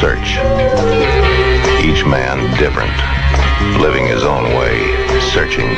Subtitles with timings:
[0.00, 0.38] search.
[1.84, 2.96] Each man different,
[3.82, 4.80] living his own way,
[5.30, 5.68] searching,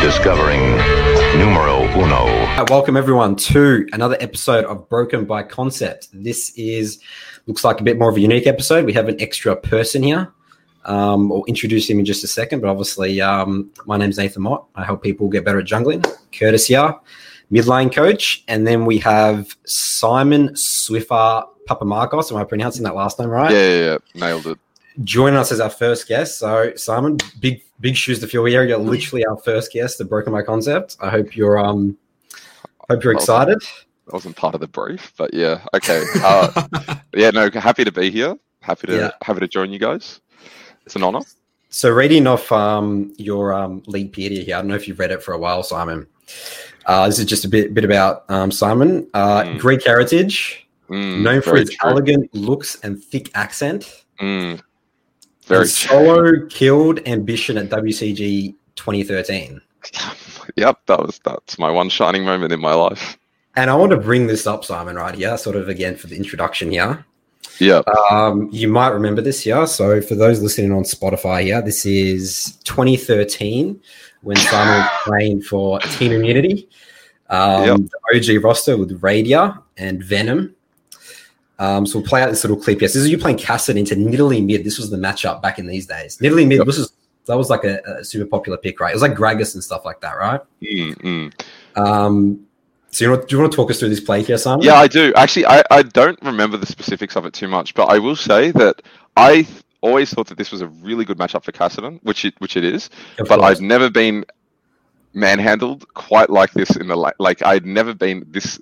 [0.00, 0.70] discovering
[1.38, 2.24] numero uno.
[2.70, 6.08] Welcome everyone to another episode of Broken by Concept.
[6.14, 7.00] This is
[7.46, 8.86] looks like a bit more of a unique episode.
[8.86, 10.32] We have an extra person here.
[10.86, 14.68] Um, I'll introduce him in just a second, but obviously, um, my name's Nathan Mott.
[14.74, 16.02] I help people get better at jungling.
[16.32, 16.94] Curtis here,
[17.50, 22.30] mid lane coach, and then we have Simon Swiffer Papamarkos.
[22.30, 23.50] Am I pronouncing that last name right?
[23.52, 24.58] Yeah, yeah, yeah, nailed it.
[25.02, 26.38] joining us as our first guest.
[26.38, 28.64] So, Simon, big big shoes to fill here.
[28.64, 30.96] You're literally our first guest at Broken by Concept.
[31.00, 31.96] I hope you're um
[32.90, 33.60] hope you're excited.
[34.06, 36.04] That wasn't part of the brief, but yeah, okay.
[36.22, 36.66] Uh,
[37.14, 38.36] yeah, no, happy to be here.
[38.60, 39.10] Happy to Yeah.
[39.22, 40.20] happy to join you guys.
[40.86, 41.20] It's an honor.
[41.70, 44.56] So, reading off um your um Leaguepedia here.
[44.56, 46.06] I don't know if you've read it for a while, Simon.
[46.86, 49.08] Uh, this is just a bit bit about um, Simon.
[49.14, 49.58] Uh, Mm.
[49.58, 51.90] Greek heritage, Mm, known for its true.
[51.90, 54.04] elegant looks and thick accent.
[54.20, 54.60] Mm,
[55.46, 59.60] very solo killed ambition at WCG 2013.
[60.56, 63.16] Yep, that was that's my one shining moment in my life.
[63.56, 66.16] And I want to bring this up, Simon, right here, sort of again for the
[66.16, 67.02] introduction here.
[67.60, 69.66] Yeah, Um, you might remember this here.
[69.66, 73.80] So, for those listening on Spotify here, this is 2013
[74.20, 76.68] when Simon was playing for Team Immunity.
[77.30, 77.78] Um, Yep.
[78.12, 80.53] the OG roster with Radia and Venom.
[81.58, 82.80] Um, so, we'll play out this little clip.
[82.80, 84.64] Yes, this is you playing Cassidy into Nidalee mid.
[84.64, 86.18] This was the matchup back in these days.
[86.18, 86.66] Nidalee mid, Yep.
[86.66, 86.92] this was
[87.26, 88.90] that was like a, a super popular pick, right?
[88.90, 90.40] It was like Gragas and stuff like that, right?
[90.62, 91.80] Mm, mm.
[91.80, 92.46] Um,
[92.90, 94.64] so, you do you want to talk us through this play here, Simon?
[94.64, 95.12] yeah, I do.
[95.16, 98.50] Actually, I, I don't remember the specifics of it too much, but I will say
[98.52, 98.82] that
[99.16, 99.48] I th-
[99.80, 102.64] always thought that this was a really good matchup for Cassidy, which it which it
[102.64, 102.90] is.
[103.18, 103.58] Of but course.
[103.58, 104.24] I've never been
[105.12, 108.60] manhandled quite like this in the la- like I'd never been this.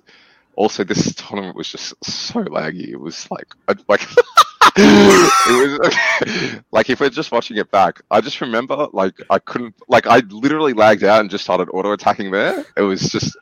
[0.55, 2.89] Also, this tournament was just so laggy.
[2.89, 4.01] It was like I- like
[4.77, 9.75] it was like if we're just watching it back, I just remember like I couldn't
[9.87, 12.65] like I literally lagged out and just started auto attacking there.
[12.77, 13.35] It was just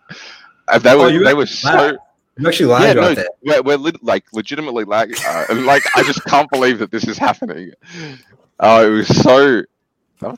[0.67, 1.97] and they Oh, were they were so
[2.37, 3.27] You actually yeah, lied no, there.
[3.43, 5.17] we're, we're lit, like legitimately lagging.
[5.27, 7.71] Uh, and like, I just can't believe that this is happening.
[8.59, 9.63] Oh, it was so.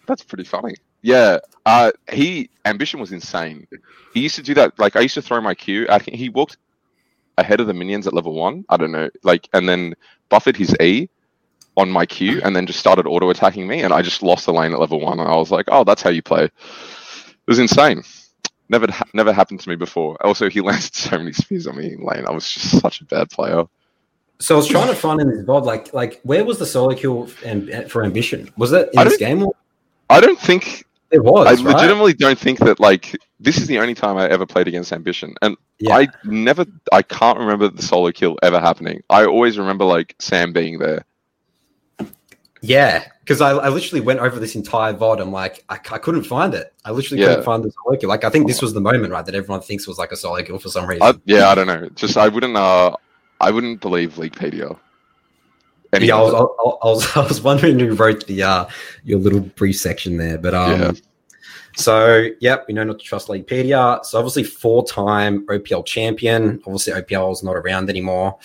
[0.08, 0.75] That's pretty funny.
[1.02, 3.68] Yeah, uh, he ambition was insane.
[4.14, 4.80] He used to do that.
[4.80, 5.86] Like, I used to throw my Q.
[5.88, 6.58] At, he walked
[7.38, 8.66] ahead of the minions at level one.
[8.70, 9.94] I don't know, like, and then
[10.30, 11.10] buffered his E
[11.76, 14.54] on my Q, and then just started auto attacking me, and I just lost the
[14.54, 15.20] lane at level one.
[15.20, 16.46] And I was like, oh, that's how you play.
[16.46, 16.52] It
[17.48, 18.04] was insane.
[18.70, 20.24] Never, ha- never happened to me before.
[20.26, 22.26] Also, he landed so many spears on me in lane.
[22.28, 23.66] I was just such a bad player.
[24.40, 26.96] So I was trying to find in this VOD, like, like where was the solo
[26.96, 28.52] kill and for ambition?
[28.58, 29.44] Was that in I this game?
[29.44, 29.56] Or
[30.10, 30.86] I don't think.
[31.13, 31.47] It was.
[31.47, 31.75] I right?
[31.75, 32.79] legitimately don't think that.
[32.79, 35.96] Like, this is the only time I ever played against ambition, and Yeah.
[35.97, 36.66] I never.
[36.91, 39.01] I can't remember the solo kill ever happening.
[39.09, 41.06] I always remember like Sam being there.
[42.62, 45.22] yeah, because I, I literally went over this entire VOD.
[45.22, 46.74] I'm like, I, I couldn't find it.
[46.85, 47.30] I literally Yeah.
[47.30, 48.09] couldn't find the solo kill.
[48.09, 50.41] Like, I think this was the moment, right, that everyone thinks was like a solo
[50.44, 51.03] kill for some reason.
[51.03, 51.90] I, yeah, I don't know.
[51.95, 52.56] Just I wouldn't.
[52.56, 52.95] Uh,
[53.41, 54.78] I wouldn't believe Leaguepedia.
[55.94, 56.34] Any yeah, I was.
[56.34, 58.66] I, I was, I was wondering who wrote the uh,
[59.04, 60.92] your little brief section there, but um, Yeah.
[61.76, 64.04] so yep, we know not to trust Leaguepedia.
[64.06, 66.62] So obviously, four-time OPL champion.
[66.66, 68.38] Obviously, OPL is not around anymore,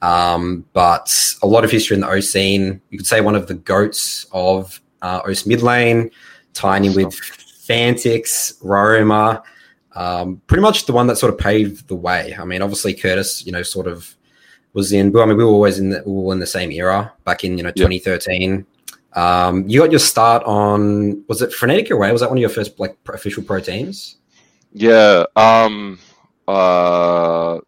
[0.00, 2.80] um, but a lot of history in the O scene.
[2.90, 6.10] You could say one of the goats of uh, OS mid lane,
[6.54, 9.42] tying in with Fantiks, Roma.
[9.94, 12.34] Um, pretty much the one that sort of paved the way.
[12.38, 14.16] I mean, obviously Curtis, you know, sort of
[14.74, 15.16] was in.
[15.16, 17.56] I mean, we were always in the, we were in the same era back in
[17.58, 17.86] you know Yeah.
[17.88, 18.66] 2013.
[19.14, 22.10] Um, you got your start on was it Frenetic Away?
[22.12, 24.16] Was that one of your first like official pro teams?
[24.72, 25.24] Yeah.
[25.36, 25.98] Um.
[26.48, 27.58] Uh.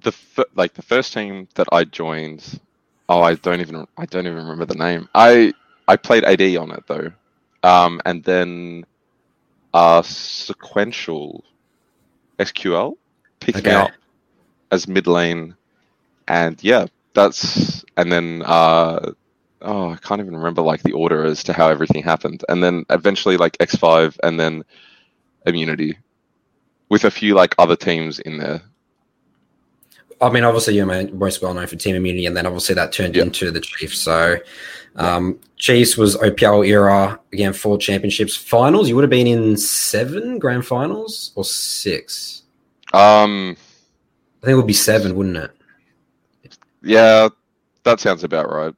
[0.00, 2.60] The f- like the first team that I joined.
[3.08, 3.86] Oh, I don't even.
[3.96, 5.08] I don't even remember the name.
[5.14, 5.52] I
[5.86, 7.10] I played AD on it though.
[7.64, 8.84] Um, and then,
[9.74, 11.44] uh, sequential
[12.38, 12.94] SQL
[13.40, 13.74] picked me Okay.
[13.74, 13.90] up
[14.70, 15.56] as mid lane,
[16.28, 19.12] and yeah, that's and then uh.
[19.60, 22.84] Oh, I can't even remember like the order as to how everything happened, and then
[22.90, 24.62] eventually like X five, and then
[25.46, 25.98] immunity
[26.90, 28.62] with a few like other teams in there.
[30.20, 33.16] I mean, obviously you're most well known for Team Immunity, and then obviously that turned
[33.16, 33.22] Yeah.
[33.24, 33.98] into the Chiefs.
[33.98, 34.36] So,
[34.94, 38.88] um, Chiefs was OPL era again, four championships, finals.
[38.88, 42.42] You would have been in seven grand finals or six.
[42.92, 43.56] Um,
[44.42, 45.50] I think it would be seven, wouldn't it?
[46.82, 47.28] Yeah,
[47.84, 48.74] that sounds about right.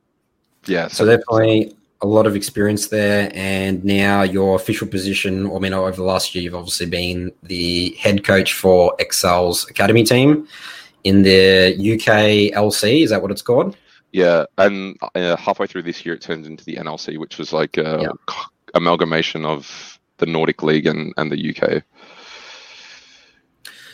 [0.67, 5.51] Yeah, So definitely a lot of experience there, and now your official position.
[5.55, 10.05] I mean, over the last year, you've obviously been the head coach for Excel's academy
[10.05, 10.47] team
[11.05, 13.03] in the UK LC.
[13.05, 13.77] Is that what it's called?
[14.13, 17.77] Yeah, and uh, halfway through this year, it turned into the NLC, which was like
[17.77, 18.35] a Yeah.
[18.75, 21.83] amalgamation of the Nordic League and, and the UK.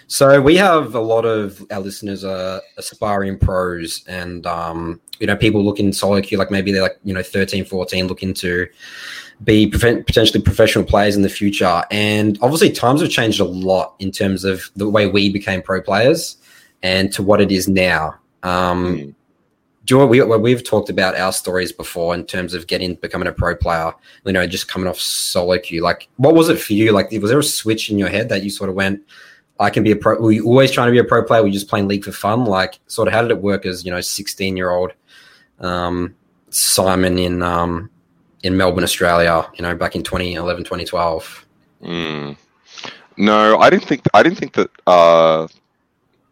[0.09, 5.37] So we have a lot of our listeners are aspiring pros and um, you know
[5.37, 8.69] people looking solo queue like maybe they're like you know 13 14 looking to
[9.45, 11.83] be potentially professional players in the future.
[11.91, 15.83] And obviously times have changed a lot in terms of the way we became pro
[15.83, 16.39] players
[16.83, 18.15] and to what it is now.
[18.43, 19.15] Um, Mm.
[19.85, 23.29] do you know, we, we've talked about our stories before in terms of getting becoming
[23.29, 23.93] a pro player
[24.25, 25.83] you know just coming off solo queue?
[25.83, 26.93] Like what was it for you?
[26.93, 29.03] Like was there a switch in your head that you sort of went
[29.59, 30.21] I can be a pro.
[30.21, 31.43] Were you always trying to be a pro player?
[31.43, 32.45] Were you just playing league for fun?
[32.45, 34.93] Like, sort of, how did it work as you know, sixteen year old
[35.61, 36.15] um,
[36.51, 37.91] Simon in um,
[38.43, 39.49] in Melbourne, Australia?
[39.55, 41.47] You know, back in 2011, 2012.
[41.83, 42.37] Mm.
[43.17, 45.49] No, I didn't think I didn't think that uh,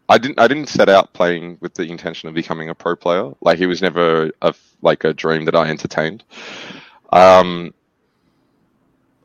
[0.07, 3.31] I didn't I didn't set out playing with the intention of becoming a pro player.
[3.41, 6.23] Like it was never a like a dream that I entertained.
[7.11, 7.73] Um,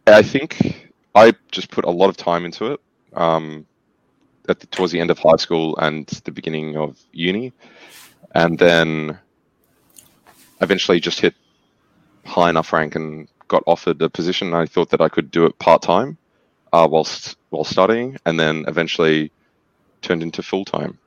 [0.07, 2.81] I think I just put a lot of time into it.
[3.15, 3.67] Um,
[4.51, 7.53] at the, towards the end of high school and the beginning of uni,
[8.35, 9.19] and then
[10.61, 11.35] eventually just hit
[12.25, 14.55] high enough rank and got offered a position.
[14.55, 16.19] I thought that I could do it part time
[16.73, 19.33] uh, whilst while studying, and then eventually
[20.03, 20.99] turned into full time.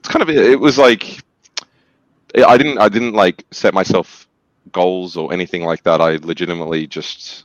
[0.00, 1.20] It's kind of it was like
[2.34, 4.28] I didn't I didn't like set myself
[4.72, 6.00] goals or anything like that.
[6.00, 7.44] I legitimately just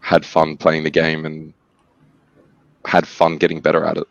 [0.00, 1.52] had fun playing the game and
[2.84, 4.06] had fun getting better at it.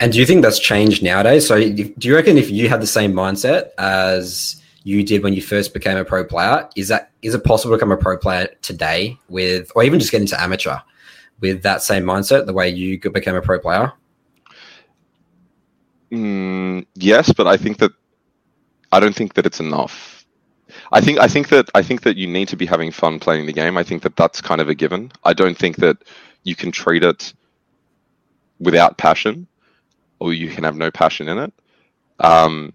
[0.00, 1.46] And do you think that's changed nowadays?
[1.46, 5.42] So, do you reckon if you had the same mindset as you did when you
[5.42, 8.48] first became a pro player, is that is it possible to become a pro player
[8.60, 10.76] today with, or even just get into amateur
[11.40, 13.92] with that same mindset, the way you became a pro player?
[16.12, 17.92] Mm, yes, but I think that
[18.92, 20.24] I don't think that it's enough.
[20.92, 23.46] I think I think that I think that you need to be having fun playing
[23.46, 23.78] the game.
[23.78, 25.12] I think that that's kind of a given.
[25.24, 25.96] I don't think that
[26.44, 27.34] you can treat it
[28.60, 29.46] without passion,
[30.20, 31.52] or you can have no passion in it.
[32.20, 32.72] Um,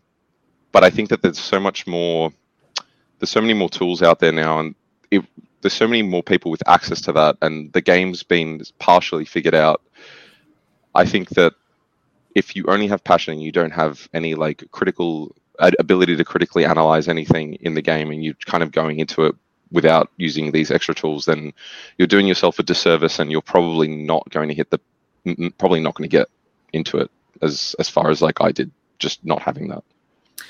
[0.71, 2.31] but I think that there's so much more.
[3.19, 4.75] There's so many more tools out there now, and
[5.11, 5.23] it,
[5.61, 9.55] there's so many more people with access to that, and the game's been partially figured
[9.55, 9.81] out.
[10.95, 11.53] I think that
[12.35, 15.35] if you only have passion and you don't have any like critical
[15.79, 19.35] ability to critically analyze anything in the game and you're kind of going into it
[19.71, 21.53] without using these extra tools then
[21.97, 24.79] you're doing yourself a disservice and you're probably not going to hit the
[25.57, 26.27] probably not going to get
[26.73, 27.09] into it
[27.41, 29.83] as as far as like I did just not having that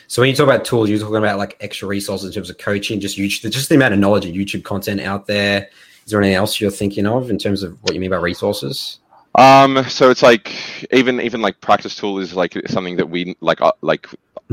[0.07, 2.57] So when you talk about tools, you're talking about like extra resources in terms of
[2.57, 5.69] coaching, just YouTube, just the amount of knowledge and YouTube content out there.
[6.05, 8.99] Is there anything else you're thinking of in terms of what you mean by resources?
[9.35, 10.51] um so it's like
[10.91, 14.07] even even like practice tool is like something that we like uh, like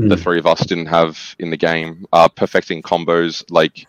[0.07, 0.15] the Hmm.
[0.15, 2.05] three of us didn't have in the game.
[2.13, 3.87] Uh, perfecting combos, like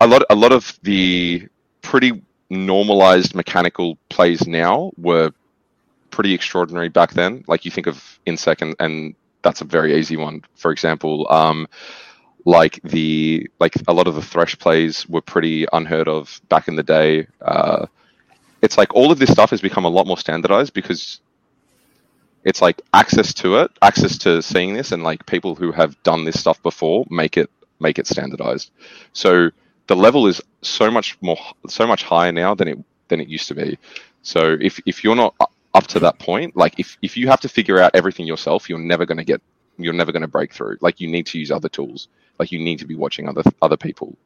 [0.00, 1.48] a lot, a lot of the
[1.82, 5.30] pretty normalized mechanical plays now were
[6.10, 7.44] pretty extraordinary back then.
[7.46, 10.42] Like you think of Insec, and, and that's a very easy one.
[10.56, 11.68] For example, um,
[12.44, 16.76] like the like a lot of the thresh plays were pretty unheard of back in
[16.76, 17.26] the day.
[17.40, 17.86] Uh,
[18.62, 21.20] it's like all of this stuff has become a lot more standardized because
[22.44, 26.24] it's like access to it, access to seeing this, and like people who have done
[26.24, 28.70] this stuff before make it make it standardized.
[29.12, 29.50] So
[29.90, 32.78] the level is so much more, so much higher now than it
[33.08, 33.76] than it used to be.
[34.22, 35.34] So if if you're not
[35.74, 38.78] up to that point, like if if you have to figure out everything yourself, you're
[38.78, 39.42] never going to get,
[39.78, 40.76] you're never going to break through.
[40.80, 42.06] Like you need to use other tools.
[42.38, 44.16] Like you need to be watching other other people.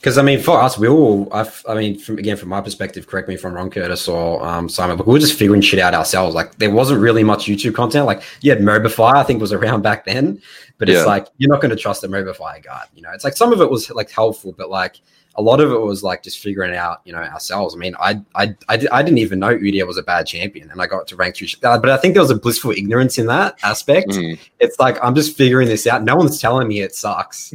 [0.00, 3.06] Because I mean, for us, we all, I've, I mean, from again from my perspective,
[3.06, 5.78] correct me if I'm wrong, Curtis or um, Simon, but we were just figuring shit
[5.78, 6.34] out ourselves.
[6.34, 8.06] Like there wasn't really much YouTube content.
[8.06, 10.40] Like you had MOBAFire, I think was around back then,
[10.78, 11.04] but it's Yeah.
[11.04, 12.84] like you're not going to trust a MOBAFire guy.
[12.94, 15.00] You know, it's like some of it was like helpful, but like
[15.36, 17.74] a lot of it was like just figuring out, you know, ourselves.
[17.74, 20.82] I mean, I I I, I didn't even know Udyr was a bad champion, and
[20.82, 21.46] I got to rank two.
[21.62, 24.08] Uh, but I think there was a blissful ignorance in that aspect.
[24.10, 24.38] Mm.
[24.58, 26.02] It's like I'm just figuring this out.
[26.02, 27.54] No one's telling me it sucks,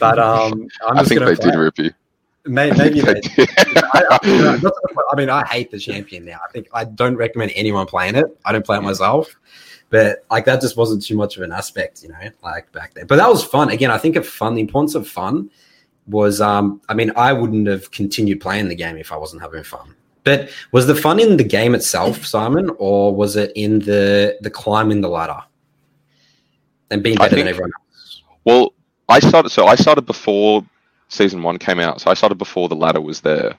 [0.00, 1.90] but um, I'm I just think gonna they play did rip you.
[2.44, 3.48] May- Maybe they did.
[3.48, 4.72] I, I, that's-
[5.12, 6.40] I mean, I hate the champion now.
[6.46, 8.26] I think I don't recommend anyone playing it.
[8.44, 9.34] I don't play it myself,
[9.90, 13.06] but like that just wasn't too much of an aspect, you know, like back then.
[13.06, 13.68] But that was fun.
[13.70, 14.54] Again, I think of fun.
[14.56, 15.50] The importance of fun
[16.06, 19.62] was, um, I mean, I wouldn't have continued playing the game if I wasn't having
[19.62, 19.94] fun.
[20.24, 24.50] But was the fun in the game itself, Simon, or was it in the the
[24.50, 25.42] climbing the ladder
[26.90, 28.22] and being better than everyone else?
[28.44, 28.72] Well,
[29.08, 29.50] I started.
[29.50, 30.64] So I started before
[31.08, 32.00] season one came out.
[32.00, 33.58] So I started before the ladder was there.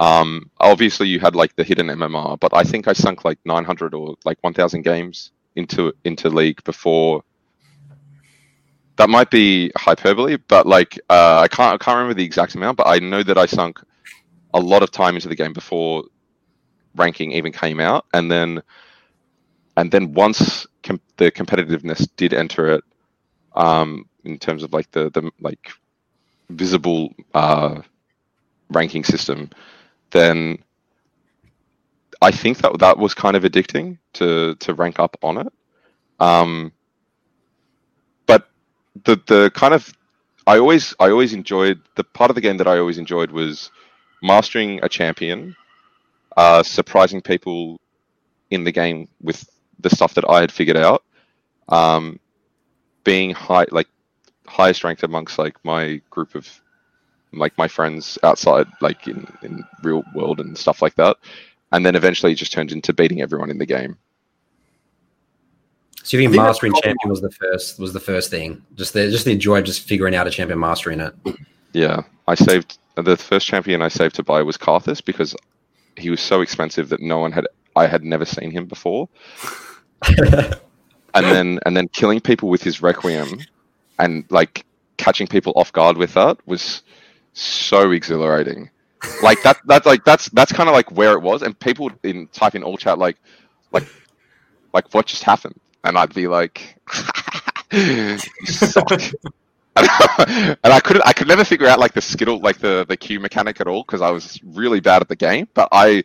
[0.00, 3.94] Um, obviously, you had like the hidden MMR, but I think I sunk like 900
[3.94, 7.22] or like 1,000 games into into league before
[8.98, 12.76] that might be hyperbole, but like uh, I can't I can't remember the exact amount,
[12.76, 13.78] but I know that I sunk
[14.52, 16.04] a lot of time into the game before
[16.96, 18.60] ranking even came out, and then
[19.76, 22.84] and then once com- the competitiveness did enter it,
[23.54, 25.70] um, in terms of like the the like
[26.50, 27.80] visible uh,
[28.70, 29.48] ranking system,
[30.10, 30.58] then
[32.20, 35.52] I think that that was kind of addicting to to rank up on it.
[36.18, 36.72] Um,
[39.04, 39.92] the the kind of
[40.46, 43.70] I always I always enjoyed the part of the game that I always enjoyed was
[44.22, 45.56] mastering a champion,
[46.36, 47.80] uh, surprising people
[48.50, 51.04] in the game with the stuff that I had figured out,
[51.68, 52.18] um,
[53.04, 53.88] being high like
[54.46, 56.48] highest ranked amongst like my group of
[57.32, 61.18] like my friends outside like in in real world and stuff like that.
[61.72, 63.98] And then eventually it just turned into beating everyone in the game
[66.02, 68.62] So you think think mastering champion was the first was the first thing?
[68.76, 71.14] Just the just the joy of just figuring out a champion mastering it.
[71.72, 75.36] yeah i saved the first champion i saved to buy was Karthus because
[75.96, 79.08] he was so expensive that no one had i had never seen him before
[80.06, 80.56] and
[81.14, 83.40] then and then killing people with his requiem
[83.98, 84.64] and like
[84.96, 86.82] catching people off guard with that was
[87.32, 88.70] so exhilarating
[89.22, 92.26] like that that's like that's that's kind of like where it was and people in
[92.28, 93.16] type in all chat like
[93.72, 93.86] like
[94.72, 96.76] like what just happened and i'd be like
[97.72, 98.90] you suck
[99.78, 103.20] and I couldn't I could never figure out like the skittle like the the Q
[103.20, 106.02] mechanic at all because I was really bad at the game but I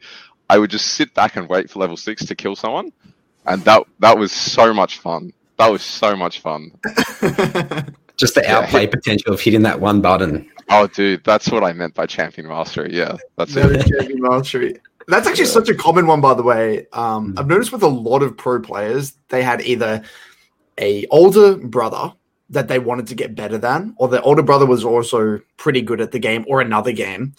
[0.47, 2.91] I would just sit back and wait for level 6 to kill someone
[3.47, 6.71] and that that was so much fun that was so much fun
[8.15, 8.59] Just the Yeah.
[8.59, 10.47] outplay potential of hitting that one button.
[10.69, 14.75] oh dude that's what I meant by champion mastery yeah that's Never it champion mastery.
[15.07, 16.87] That's actually such a common one, by the way.
[16.93, 20.03] Um, I've noticed with a lot of pro players, they had either
[20.79, 22.13] a older brother
[22.49, 25.99] that they wanted to get better than, or their older brother was also pretty good
[26.01, 27.33] at the game or another game.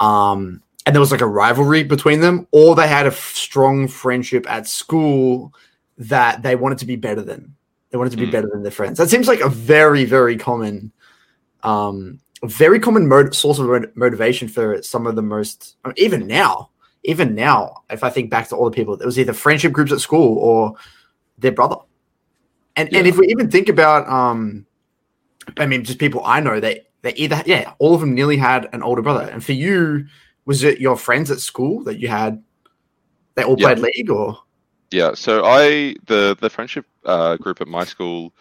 [0.00, 3.88] Um, and there was like a rivalry between them, or they had a f- strong
[3.88, 5.52] friendship at school
[5.98, 7.54] that they wanted to be better than.
[7.90, 8.32] They wanted to be Mm.
[8.32, 8.98] better than their friends.
[8.98, 10.92] That seems like a very, very common,
[11.62, 15.94] um, very common mo- source of mot- motivation for some of the most, I mean,
[15.98, 16.70] even now,
[17.06, 19.92] even now, if I think back to all the people, it was either friendship groups
[19.92, 20.74] at school or
[21.38, 21.76] their brother.
[22.76, 24.66] And and if we even think about, um,
[25.56, 28.68] I mean, just people I know, they they either yeah, all of them nearly had
[28.72, 29.30] an older brother.
[29.30, 30.06] And for you,
[30.44, 32.42] was it your friends at school that you had?
[33.34, 33.74] They all Yeah.
[33.74, 34.38] played league, or
[34.90, 38.32] Yeah, so I the the friendship uh, group at my school.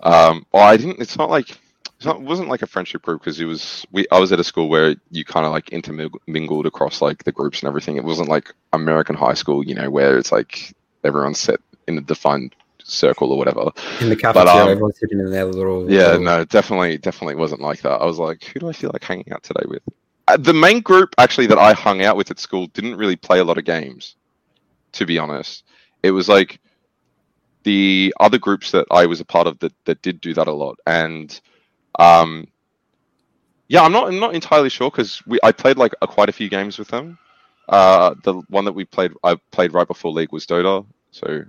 [0.00, 1.00] Um, well, I didn't.
[1.00, 1.58] It's not like
[1.98, 4.06] it's not, it wasn't like a friendship group because it was we.
[4.12, 7.60] I was at a school where you kind of like intermingled across like the groups
[7.60, 7.96] and everything.
[7.96, 12.00] It wasn't like American high school, you know, where it's like everyone's set in a
[12.00, 13.70] defined circle or whatever.
[14.00, 17.62] In the cafeteria, um, everyone's sitting in their little Yeah, little- no, definitely, definitely wasn't
[17.62, 18.00] like that.
[18.00, 19.82] I was like, who do I feel like hanging out today with?
[20.28, 23.40] Uh, the main group actually that I hung out with at school didn't really play
[23.40, 24.14] a lot of games,
[24.92, 25.64] to be honest.
[26.04, 26.60] It was like
[27.64, 30.52] the other groups that I was a part of that, that did do that a
[30.52, 31.40] lot, and
[31.98, 32.46] um,
[33.68, 36.32] yeah, I'm not I'm not entirely sure because we I played like a, quite a
[36.32, 37.18] few games with them.
[37.68, 41.44] Uh, the one that we played I played right before League was Dota, so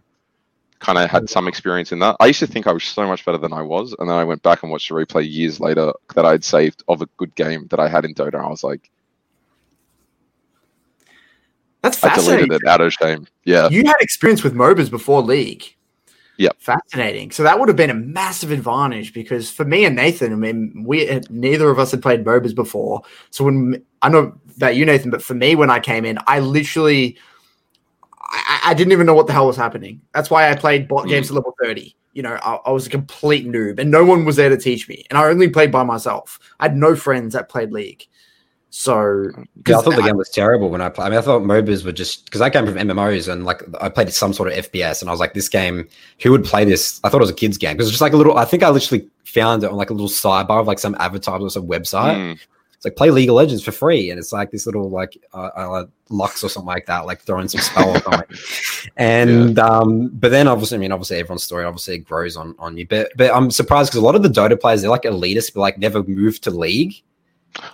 [0.80, 2.16] kind of had some experience in that.
[2.20, 4.24] I used to think I was so much better than I was, and then I
[4.24, 7.68] went back and watched a replay years later that I'd saved of a good game
[7.70, 8.36] that I had in Dota.
[8.36, 8.90] And I was like,
[11.82, 13.28] that's fascinating." I deleted it out of shame.
[13.46, 15.76] Yeah, You had experience with MOBAs before league.
[16.40, 16.56] Yep.
[16.58, 17.32] Fascinating.
[17.32, 20.84] So that would have been a massive advantage because for me and Nathan, I mean,
[20.88, 23.02] we neither of us had played MOBAs before.
[23.30, 26.40] So when I know about you, Nathan, but for me, when I came in, I
[26.40, 27.18] literally,
[28.22, 30.00] I, I didn't even know what the hell was happening.
[30.14, 31.10] That's why I played bot Mm.
[31.10, 31.94] games to level 30.
[32.14, 34.88] You know, I, I was a complete noob and no one was there to teach
[34.88, 35.04] me.
[35.10, 36.40] And I only played by myself.
[36.62, 38.08] I had no friends that played League.
[38.72, 39.24] So,
[39.68, 41.08] Yeah, I thought the I- game was terrible when I played.
[41.08, 43.90] I mean, I thought MOBAs were just because I came from MMOs and like I
[43.90, 45.88] played some sort of FPS, and I was like, this game,
[46.22, 47.00] who would play this?
[47.04, 48.38] I thought it was a kids game because it's just like a little.
[48.38, 51.44] I think I literally found it on like a little sidebar of like some advertiser
[51.46, 52.16] or some website.
[52.16, 52.40] Mm,
[52.76, 55.50] It's like play League of Legends for free, and it's like this little like uh,
[55.56, 58.38] uh, Lux or something like that, like throwing some spell or something.
[58.98, 62.86] And um, but then obviously, I mean, obviously everyone's story obviously grows on on you.
[62.88, 65.62] But but I'm surprised because a lot of the Dota players they're like elitist, but
[65.62, 67.02] like never moved to League.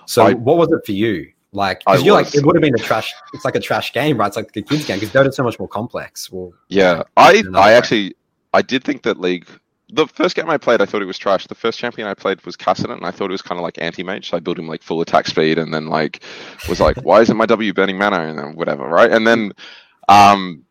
[0.05, 1.31] So I- what was it for you?
[1.51, 3.13] Like, because you're like it would have been a trash.
[3.33, 4.27] It's like a trash game, right?
[4.27, 6.29] It's like the kids game because Dota's so much more complex.
[6.29, 7.03] Well, yeah.
[7.15, 8.15] I I actually
[8.53, 9.47] I did think that League.
[9.89, 11.45] The first game I played, I thought it was trash.
[11.47, 13.77] The first champion I played was Kassadin, and I thought it was kind of like
[13.77, 14.29] anti-mage.
[14.29, 16.23] So I built him like full attack speed, and then like
[16.67, 19.11] was like, why isn't my W burning mana, and then whatever, right?
[19.11, 19.53] And then,
[20.09, 20.63] um,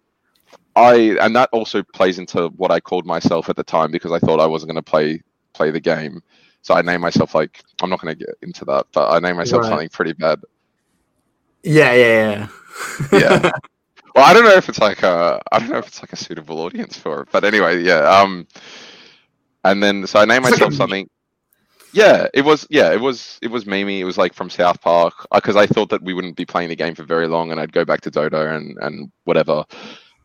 [0.76, 4.18] I and that also plays into what I called myself at the time because I
[4.18, 5.22] thought I wasn't going to play
[5.54, 6.20] play the game.
[6.64, 9.36] So I named myself like I'm not going to get into that, but I named
[9.36, 9.68] myself Right.
[9.68, 10.40] something pretty bad.
[11.62, 12.48] Yeah, yeah,
[13.12, 13.18] yeah.
[13.20, 13.50] Yeah.
[14.14, 16.16] Well, I don't know if it's like a I don't know if it's like a
[16.16, 17.98] suitable audience for it, but anyway, yeah.
[18.08, 18.46] Um,
[19.64, 21.10] and then so I named like myself something.
[21.92, 22.64] Yeah, it was.
[22.70, 23.40] Yeah, it was.
[23.42, 24.00] It was Mimi.
[24.00, 26.76] It was like from South Park because I thought that we wouldn't be playing the
[26.76, 29.64] game for very long, and I'd go back to Dota and and whatever.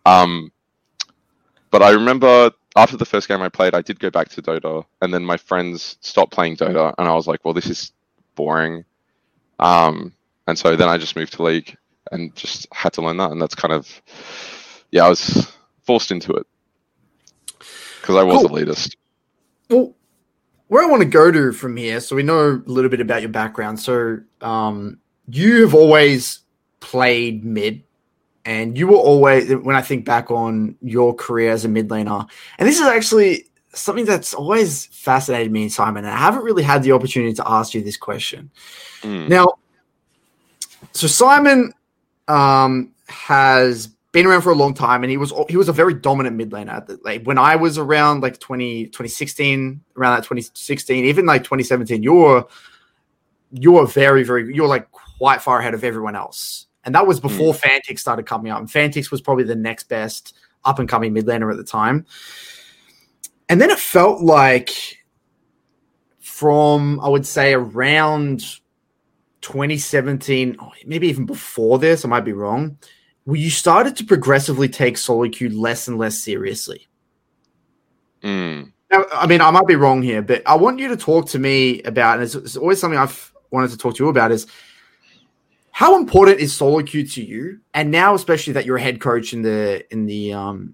[0.06, 0.52] Um,
[1.72, 4.86] but I remember after the first game I played, I did go back to Dota,
[5.02, 7.92] and then my friends stopped playing Dota, and I was like, well, this is
[8.36, 8.86] boring.
[9.60, 10.14] Um,
[10.48, 11.78] and so then I just moved to League
[12.12, 14.02] and just had to learn that, and that's kind of
[14.92, 15.52] yeah, I was
[15.84, 16.48] forced into it
[18.02, 18.50] because I was Cool.
[18.50, 18.96] elitist.
[19.70, 19.96] Well,
[20.68, 23.22] where I want to go to from here, so we know a little bit about
[23.22, 23.80] your background.
[23.80, 26.40] So, um, you have always
[26.80, 27.84] played mid,
[28.46, 32.28] and you were always, when I think back on your career as a mid laner,
[32.58, 36.06] and this is actually something that's always fascinated me, Simon.
[36.06, 38.50] And I haven't really had the opportunity to ask you this question.
[39.02, 39.30] Mm.
[39.30, 39.60] Now,
[40.94, 41.74] so Simon
[42.28, 45.94] um, has been around for a long time, and he was he was a very
[45.94, 46.86] dominant mid laner.
[46.86, 52.02] The, like when I was around, like 20, 2016, around that 2016, even like 2017,
[52.02, 52.46] you were
[53.52, 57.20] you were very very you're like quite far ahead of everyone else, and that was
[57.20, 58.58] before Fantiks started coming up.
[58.58, 62.04] And Fantiks was probably the next best up and coming mid laner at the time.
[63.48, 64.72] And then it felt like
[66.20, 68.40] from I would say around
[69.42, 72.80] 2017, oh, maybe even before this, I might be wrong,
[73.26, 76.88] where you started to progressively take solo queue less and less seriously.
[78.24, 78.74] Mm.
[78.92, 81.38] Now, I mean, I might be wrong here, but I want you to talk to
[81.38, 84.48] me about, and it's, it's always something I've wanted to talk to you about, is
[85.80, 87.62] how important is solo queue to you?
[87.74, 90.74] And now, especially that you're a head coach in the in the um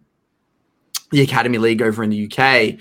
[1.12, 2.80] the academy league over in the UK,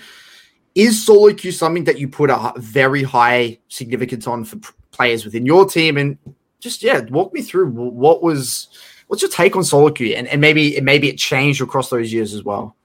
[0.73, 4.57] is solo queue something that you put a very high significance on for
[4.89, 5.97] players within your team?
[5.97, 6.17] And
[6.59, 8.69] just yeah, walk me through what was
[9.05, 12.33] what's your take on solo queue, and and maybe maybe it changed across those years
[12.33, 12.75] as well.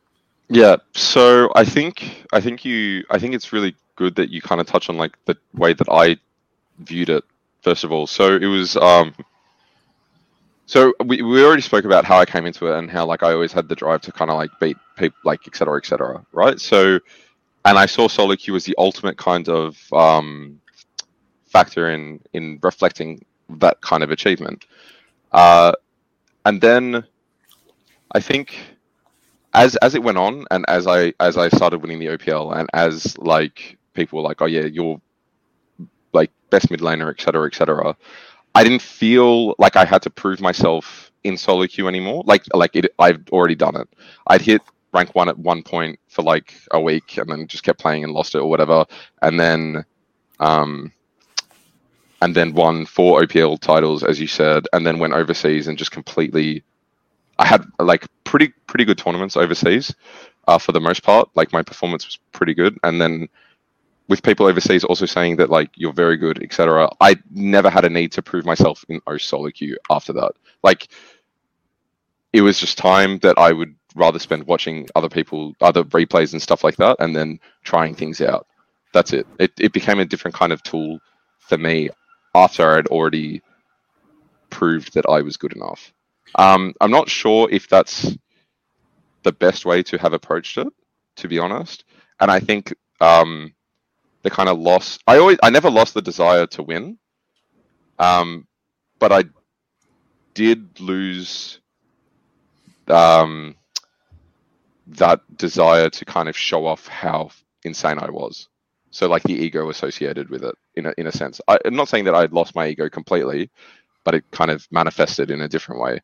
[0.51, 4.61] Yeah, so I think I think you I think it's really good that you kind
[4.61, 6.19] of touch on like the way that I
[6.81, 7.25] viewed it
[7.63, 8.07] first of all.
[8.07, 9.15] So it was um
[10.71, 13.33] so we, we already spoke about how I came into it and how like I
[13.35, 16.25] always had the drive to kind of like beat people like et cetera, et cetera,
[16.33, 16.61] right?
[16.61, 17.01] So
[17.65, 20.61] and I saw solo queue as the ultimate kind of um
[21.47, 24.67] factor in in reflecting that kind of achievement.
[25.33, 25.73] Uh
[26.47, 27.05] and then
[28.13, 28.57] I think
[29.55, 32.69] as as it went on and as I as I started winning the OPL and
[32.75, 35.01] as like people were like, oh yeah, you're
[36.13, 37.97] like best mid laner, et cetera, et cetera.
[38.55, 42.23] I didn't feel like I had to prove myself in solo queue anymore.
[42.27, 43.89] Like like it, I've already done it.
[44.27, 47.79] I'd hit rank one at one point for like a week and then just kept
[47.81, 48.85] playing and lost it or whatever.
[49.23, 49.85] And then
[50.41, 50.93] um
[52.23, 55.91] and then won four OPL titles, as you said, and then went overseas and just
[55.91, 56.63] completely
[57.39, 59.95] I had like pretty pretty good tournaments overseas
[60.47, 61.31] uh, for the most part.
[61.35, 63.29] Like my performance was pretty good, and then
[64.11, 66.91] with people overseas also saying that like you're very good, etc.
[67.01, 70.33] I never had a need to prove myself in O solo queue after that.
[70.65, 70.89] Like
[72.33, 76.43] it was just time that I would rather spend watching other people, other replays and
[76.43, 78.49] stuff like that, and then trying things out.
[78.93, 79.29] That's it.
[79.39, 80.99] It it became a different kind of tool
[81.39, 81.89] for me
[82.35, 83.43] after I'd already
[84.51, 85.93] proved that I was good enough.
[86.35, 88.17] Um, I'm not sure if that's
[89.23, 90.69] the best way to have approached it,
[91.17, 91.85] to be honest.
[92.19, 93.53] And I think um,
[94.23, 94.99] the kind of loss.
[95.07, 96.99] I always, I never lost the desire to win,
[97.99, 98.47] um,
[98.99, 99.25] but I
[100.35, 101.61] did lose
[102.89, 103.57] um,
[104.87, 107.31] that desire to kind of show off how
[107.65, 108.49] insane I was.
[108.91, 111.41] So, like the ego associated with it, in a in a sense.
[111.47, 113.51] I, I'm not saying that I'd lost my ego completely,
[114.05, 116.01] but it kind of manifested in a different way.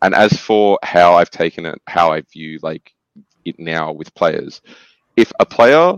[0.00, 2.92] And as for how I've taken it, how I view like
[3.44, 4.62] it now with players,
[5.16, 5.94] if a player,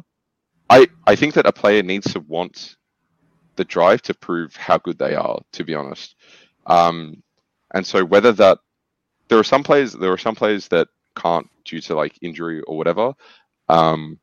[0.71, 2.77] I I think that a player needs to want
[3.57, 5.41] the drive to prove how good they are.
[5.53, 6.17] To be honest,
[6.67, 7.23] um,
[7.73, 8.59] and so whether that
[9.29, 12.77] there are some players, there are some players that can't due to like injury or
[12.77, 13.15] whatever.
[13.69, 14.19] Um,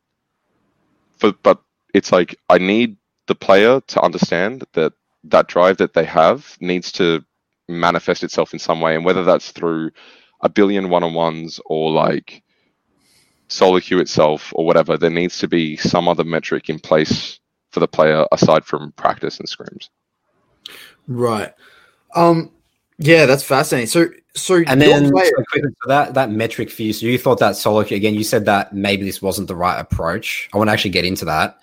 [1.17, 1.62] for but
[1.93, 4.93] it's like I need the player to understand that
[5.25, 7.23] that drive that they have needs to
[7.67, 9.91] manifest itself in some way, and whether that's through
[10.41, 12.43] a billion one-on-ones or like
[13.52, 17.40] solo queue itself or whatever, there needs to be some other metric in place
[17.72, 19.90] for the player aside from practice and scrims.
[21.08, 21.54] Right.
[22.16, 22.52] Um,
[22.98, 23.88] Yeah, that's fascinating.
[23.88, 26.94] So, so And then player- so that that metric for you.
[26.94, 28.14] So you thought that solo queue again.
[28.14, 30.50] You said that maybe this wasn't the right approach.
[30.54, 31.58] I want to actually get into that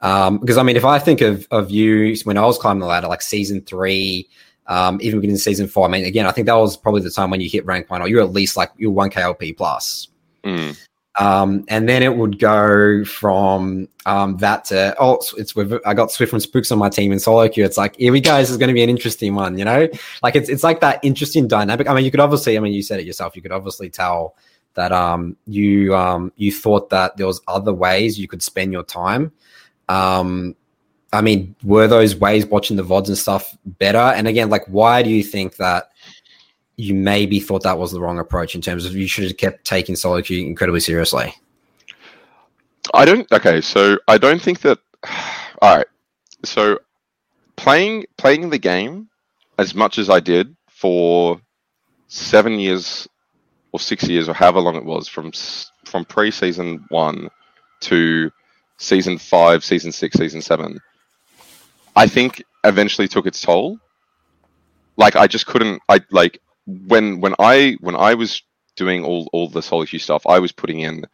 [0.00, 2.86] um, because I mean, if I think of of you when I was climbing the
[2.86, 4.28] ladder, like season three,
[4.66, 5.86] um, even beginning of season four.
[5.86, 8.02] I mean, again, I think that was probably the time when you hit rank one,
[8.02, 10.08] or you're at least like you're one KLP plus.
[10.44, 10.76] Mm.
[11.20, 16.10] Um, and then it would go from um, that to oh, it's, with I got
[16.10, 17.62] Swift from Spooks on my team in solo queue.
[17.62, 18.38] It's like here we go.
[18.38, 19.86] This is going to be an interesting one, you know.
[20.22, 21.90] Like it's it's like that interesting dynamic.
[21.90, 23.36] I mean, you could obviously, I mean, you said it yourself.
[23.36, 24.34] You could obviously tell
[24.74, 28.84] that um you um you thought that there was other ways you could spend your
[28.84, 29.30] time.
[29.90, 30.56] Um,
[31.12, 33.98] I mean, were those ways watching the vods and stuff better?
[33.98, 35.90] And again, like, why do you think that?
[36.80, 39.66] You maybe thought that was the wrong approach in terms of you should have kept
[39.66, 41.34] taking solo queue incredibly seriously.
[42.94, 43.30] I don't.
[43.30, 44.78] Okay, so I don't think that.
[45.62, 45.86] All right,
[46.44, 46.78] so
[47.56, 49.08] playing playing the game
[49.58, 51.38] as much as I did for
[52.08, 53.06] seven years
[53.72, 55.32] or six years or however long it was from
[55.84, 57.28] from pre season one
[57.80, 58.30] to
[58.78, 60.80] season five, season six, season seven.
[61.94, 63.78] I think eventually took its toll.
[64.96, 65.82] Like I just couldn't.
[65.88, 66.40] I like
[66.86, 68.42] when when I when I was
[68.76, 70.26] doing all all the solo queue stuff.
[70.26, 71.04] I was putting in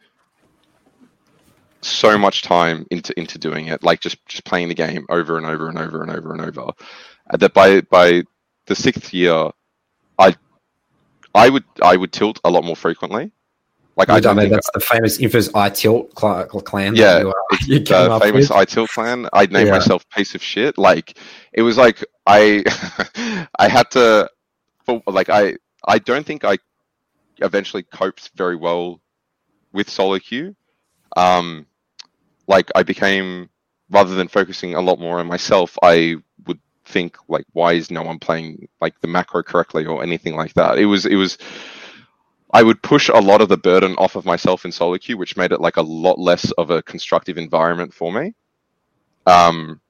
[1.81, 5.45] so much time into into doing it, like just just playing the game over and
[5.45, 6.71] over and over and over and over.
[7.31, 8.23] That by by
[8.67, 9.49] the sixth year,
[10.17, 10.35] I
[11.35, 13.31] I would I would tilt a lot more frequently.
[13.95, 16.93] Like I I don't mean, think that's the famous infamous I tilt cl- cl- clan.
[16.93, 17.33] that Yeah, you, uh,
[17.67, 18.69] you the famous with.
[18.69, 19.27] tilt clan.
[19.33, 19.73] I'd name Yeah.
[19.73, 20.77] myself piece of shit.
[20.77, 21.17] Like
[21.53, 22.63] it was like I
[23.59, 24.29] I had to
[24.87, 26.57] for like I I don't think I
[27.39, 29.01] eventually coped very well
[29.73, 30.55] with solo queue.
[31.15, 31.67] Um
[32.47, 33.49] like I became
[33.89, 36.15] rather than focusing a lot more on myself, I
[36.47, 40.53] would think like why is no one playing like the macro correctly or anything like
[40.55, 40.79] that.
[40.79, 41.37] It was it was
[42.53, 45.35] I would push a lot of the burden off of myself in solo queue, which
[45.35, 48.33] made it like a lot less of a constructive environment for me.
[49.25, 49.81] Um,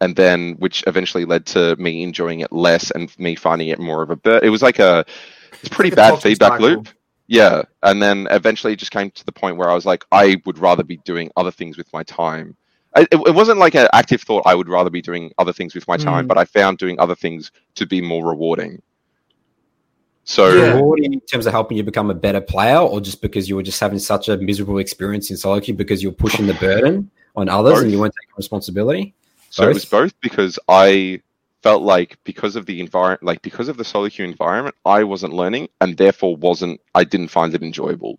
[0.00, 4.02] and then which eventually led to me enjoying it less and me finding it more
[4.02, 5.04] of a bur It was like a
[5.52, 6.68] it's a pretty like bad feedback cycle.
[6.68, 6.88] loop.
[7.28, 10.40] Yeah, and then eventually it just came to the point where I was like, I
[10.46, 12.56] would rather be doing other things with my time.
[12.94, 14.44] I, it, it wasn't like an active thought.
[14.46, 16.28] I would rather be doing other things with my time, Mm.
[16.28, 18.80] but I found doing other things to be more rewarding.
[20.24, 20.74] So Yeah.
[20.74, 23.62] rewarding in terms of helping you become a better player, or just because you were
[23.62, 27.48] just having such a miserable experience in solo queue because you're pushing the burden on
[27.48, 27.82] others Both.
[27.84, 29.14] and you weren't taking responsibility?
[29.56, 30.12] So it was Both?
[30.12, 31.22] both because I
[31.62, 35.32] felt like because of the environment, like because of the solo queue environment, I wasn't
[35.32, 36.78] learning and therefore wasn't.
[36.94, 38.18] I didn't find it enjoyable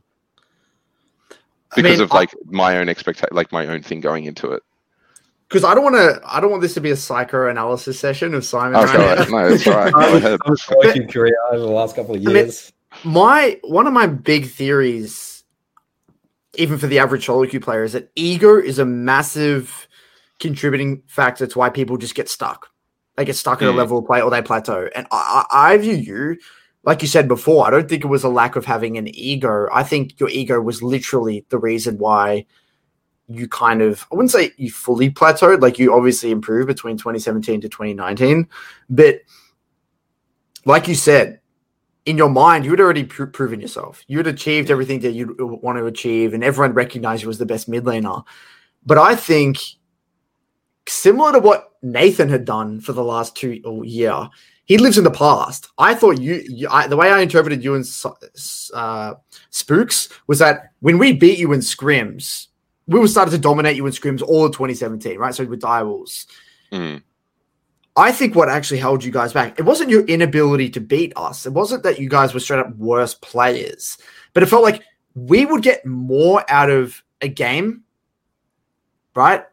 [1.31, 1.35] I
[1.75, 4.63] because mean, of like my own expectation, like my own thing going into it.
[5.47, 6.19] because I don't want to.
[6.25, 8.79] I don't want this to be a psychoanalysis session of Simon.
[8.79, 9.31] Oh, right sorry.
[9.31, 9.37] now.
[9.37, 9.93] No, it's all right.
[9.93, 10.39] Go ahead.
[10.43, 12.73] I'm a career over the last couple of mean- years.
[13.03, 15.43] my one of my big theories,
[16.55, 19.86] even for the average solo queue player, is that ego is a massive
[20.39, 22.67] contributing factor to why people just get stuck.
[23.15, 23.77] They get stuck at a Mm.
[23.77, 24.87] level of play or they plateau.
[24.95, 26.37] And I, I I view you,
[26.83, 29.67] like you said before, I don't think it was a lack of having an ego.
[29.73, 32.45] I think your ego was literally the reason why
[33.27, 37.61] you kind of I wouldn't say you fully plateaued, like you obviously improved between 2017
[37.61, 38.47] to 2019,
[38.89, 39.21] but
[40.65, 41.39] like you said,
[42.05, 44.03] in your mind, you had already pr- proven yourself.
[44.07, 47.45] You had achieved everything that you want to achieve, and everyone recognized you as the
[47.45, 48.23] best mid laner.
[48.85, 49.57] But I think,
[50.89, 54.29] similar to what Nathan had done for the last two year,
[54.65, 55.69] he lives in the past.
[55.77, 57.85] I thought you, you I, the way I interpreted you and
[58.73, 59.13] uh,
[59.49, 62.47] Spooks was that when we beat you in scrims,
[62.87, 65.33] we were started to dominate you in scrims all of 2017, right?
[65.33, 66.27] So with Dire Wolves.
[66.71, 67.01] Mm.
[67.95, 71.45] I think what actually held you guys back, it wasn't your inability to beat us.
[71.45, 73.97] It wasn't that you guys were straight up worse players,
[74.33, 74.83] but it felt like
[75.15, 77.83] we would get more out of a game,
[79.15, 79.45] right?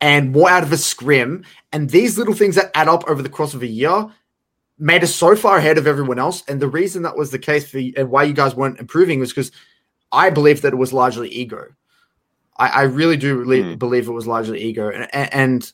[0.00, 1.44] And more out of a scrim.
[1.72, 4.06] And these little things that add up over the course of a year
[4.78, 6.42] made us so far ahead of everyone else.
[6.48, 9.20] And the reason that was the case for you, and why you guys weren't improving
[9.20, 9.52] was because
[10.12, 11.68] I believe that it was largely ego.
[12.58, 13.74] I, I really do really Hmm.
[13.74, 14.90] believe it was largely ego.
[14.90, 15.72] And, and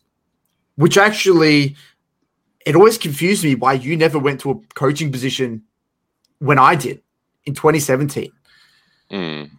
[0.76, 1.76] which actually
[2.64, 5.62] it always confused me why you never went to a coaching position
[6.38, 7.02] when I did
[7.44, 8.30] in 2017.
[9.11, 9.50] Mm.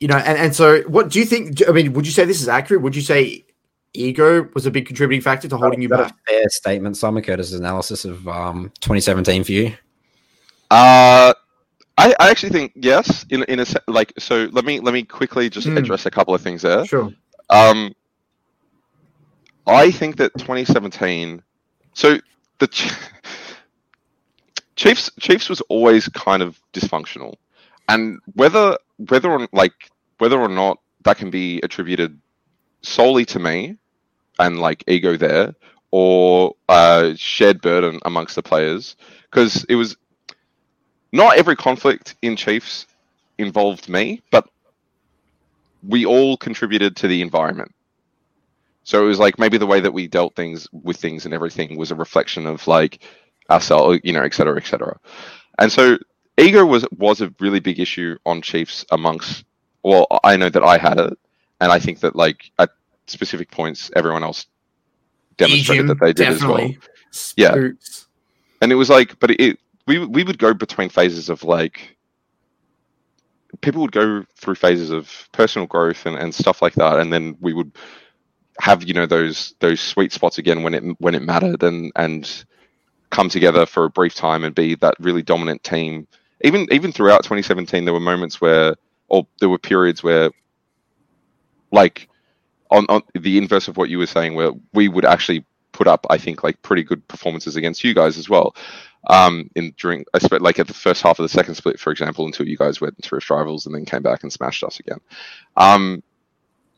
[0.00, 1.66] You know, and, and so what do you think?
[1.68, 2.82] I mean, would you say this is accurate?
[2.82, 3.45] Would you say
[3.94, 6.12] ego was a big contributing factor to holding you that back?
[6.12, 9.66] a fair statement, Simon Curtis' analysis of um, 2017 for you?
[10.70, 11.32] Uh,
[11.98, 13.24] I, I actually think yes.
[13.30, 15.78] In in a like so, let me let me quickly just Mm.
[15.78, 16.84] address a couple of things there.
[16.84, 17.10] Sure.
[17.50, 17.94] Um,
[19.66, 21.42] I think that 2017.
[21.94, 22.18] So
[22.58, 22.92] the ch-
[24.76, 27.34] Chiefs Chiefs was always kind of dysfunctional,
[27.88, 28.76] and whether
[29.08, 29.72] whether or like
[30.18, 32.20] whether or not that can be attributed
[32.82, 33.76] solely to me
[34.38, 35.54] and like ego there
[35.90, 38.96] or uh, shared burden amongst the players
[39.30, 39.96] because it was
[41.12, 42.86] not every conflict in Chiefs
[43.38, 44.48] involved me, but
[45.82, 47.72] we all contributed to the environment.
[48.84, 51.76] So it was like maybe the way that we dealt things with things and everything
[51.76, 53.02] was a reflection of like
[53.50, 54.98] ourselves, you know, et cetera, et cetera.
[55.58, 55.98] And so
[56.38, 59.44] ego was was a really big issue on Chiefs amongst.
[59.82, 61.18] Well, I know that I had it,
[61.60, 62.70] and I think that like at
[63.06, 64.46] specific points, everyone else
[65.36, 66.78] demonstrated that they did definitely.
[67.12, 67.54] as well.
[67.56, 67.68] Yeah.
[68.62, 71.96] And it was like, but it we we would go between phases of like
[73.60, 77.36] people would go through phases of personal growth and, and stuff like that, and then
[77.40, 77.72] we would
[78.58, 82.44] have you know those those sweet spots again when it when it mattered and and
[83.10, 86.06] come together for a brief time and be that really dominant team.
[86.42, 88.74] Even even throughout 2017, there were moments where,
[89.08, 90.30] or there were periods where,
[91.76, 92.08] like,
[92.70, 96.06] on, on the inverse of what you were saying, where we would actually put up,
[96.10, 98.56] I think, like pretty good performances against you guys as well.
[99.08, 102.26] Um, in during, I like at the first half of the second split, for example,
[102.26, 104.98] until you guys went into Rift Rivals and then came back and smashed us again,
[105.56, 106.02] um,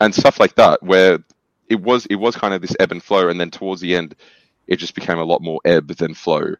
[0.00, 1.20] and stuff like that, where
[1.68, 4.14] it was it was kind of this ebb and flow, and then towards the end,
[4.66, 6.54] it just became a lot more ebb than flow.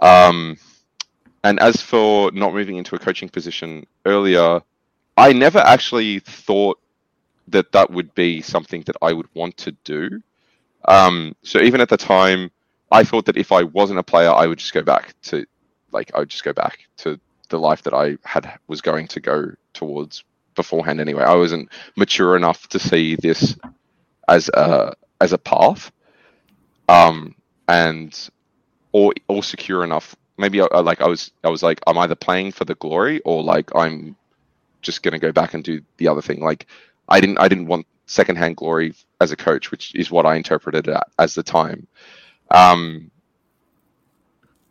[0.00, 0.56] Um,
[1.44, 4.60] and as for not moving into a coaching position earlier,
[5.16, 6.80] I never actually thought
[7.50, 10.22] that that would be something that I would want to do.
[10.86, 12.50] Um, so even at the time,
[12.90, 15.46] I thought that if I wasn't a player, I would just go back to,
[15.92, 19.20] like, I would just go back to the life that I had was going to
[19.20, 21.00] go towards beforehand.
[21.00, 23.56] Anyway, I wasn't mature enough to see this
[24.28, 25.92] as a as a path,
[26.88, 27.34] um,
[27.68, 28.30] and
[28.92, 30.16] or or secure enough.
[30.38, 33.42] Maybe I, like I was I was like I'm either playing for the glory or
[33.42, 34.16] like I'm
[34.82, 36.40] just gonna go back and do the other thing.
[36.40, 36.66] Like
[37.10, 40.88] I didn't I didn't want secondhand glory as a coach, which is what I interpreted
[40.88, 41.86] it as the time.
[42.50, 43.10] Um,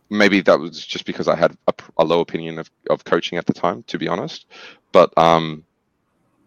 [0.09, 3.45] maybe that was just because I had a, a, low opinion of, of coaching at
[3.45, 4.45] the time, to be honest.
[4.91, 5.63] But um,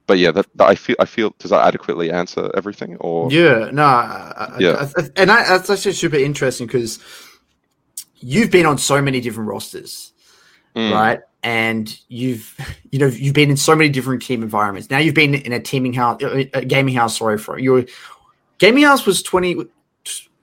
[0.06, 2.96] but yeah, that, that I feel I feel does that adequately answer everything?
[2.96, 4.88] Or Yeah, no, I, Yeah.
[4.96, 6.98] I, I, and I, that's actually super interesting because
[8.18, 10.12] you've been on so many different rosters,
[10.74, 11.20] Mm, right?
[11.42, 12.56] And you've,
[12.92, 14.90] you know, you've been in so many different team environments.
[14.90, 17.18] Now you've been in a teaming house, a gaming house.
[17.18, 17.84] Sorry for your
[18.58, 19.56] gaming house was twenty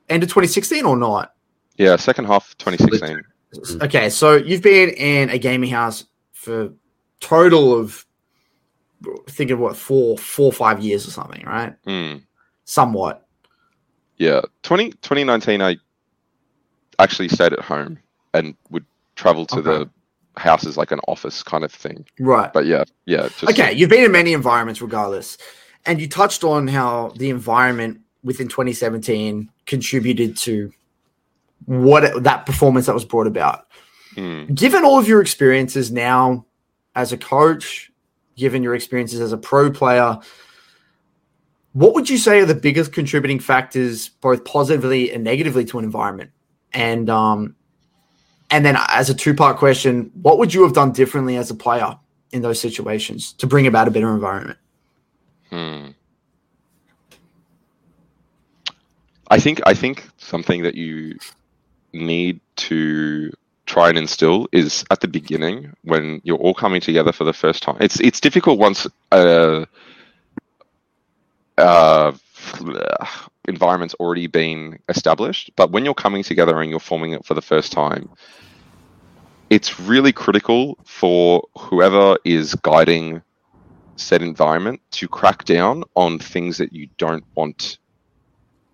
[0.10, 1.34] end of twenty sixteen or not?
[1.78, 3.22] yeah, second half 2016.
[3.56, 3.84] Mhm.
[3.86, 6.72] Okay, so you've been in a gaming house for
[7.22, 8.06] total of
[9.30, 11.74] think of what four, four, five years or something, right?
[11.86, 12.22] Mm,
[12.66, 13.26] Somewhat.
[14.18, 15.78] yeah, 20, 2019, I
[17.00, 17.98] actually stayed at home
[18.34, 18.86] and would
[19.16, 19.64] travel to Okay.
[19.86, 19.90] the
[20.40, 22.06] house is like an office kind of thing.
[22.20, 22.52] Right.
[22.52, 25.38] But yeah, yeah, just Okay, you've been in many environments regardless.
[25.86, 30.72] And you touched on how the environment within 2017 contributed to
[31.66, 33.68] what that performance that was brought about.
[34.16, 36.46] Mm, Given all of your experiences now
[36.96, 37.92] as a coach,
[38.36, 40.18] given your experiences as a pro player,
[41.74, 45.86] what would you say are the biggest contributing factors, both positively and negatively, to an
[45.86, 46.32] environment?
[46.74, 47.56] And um,
[48.50, 51.56] and then as a two part question, what would you have done differently as a
[51.56, 51.98] player
[52.32, 54.58] in those situations to bring about a better environment?
[55.50, 55.88] Hmm.
[59.32, 61.18] I think I think something that you
[61.94, 63.32] need to
[63.66, 67.62] try and instill is at the beginning when you're all coming together for the first
[67.62, 67.78] time.
[67.80, 69.66] It's it's difficult once uh,
[71.58, 72.12] uh,
[73.50, 77.42] environment's already been established, but when you're coming together and you're forming it for the
[77.42, 78.10] first time,
[79.50, 83.22] it's really critical for whoever is guiding
[83.98, 87.80] said environment to crack down on things that you don't want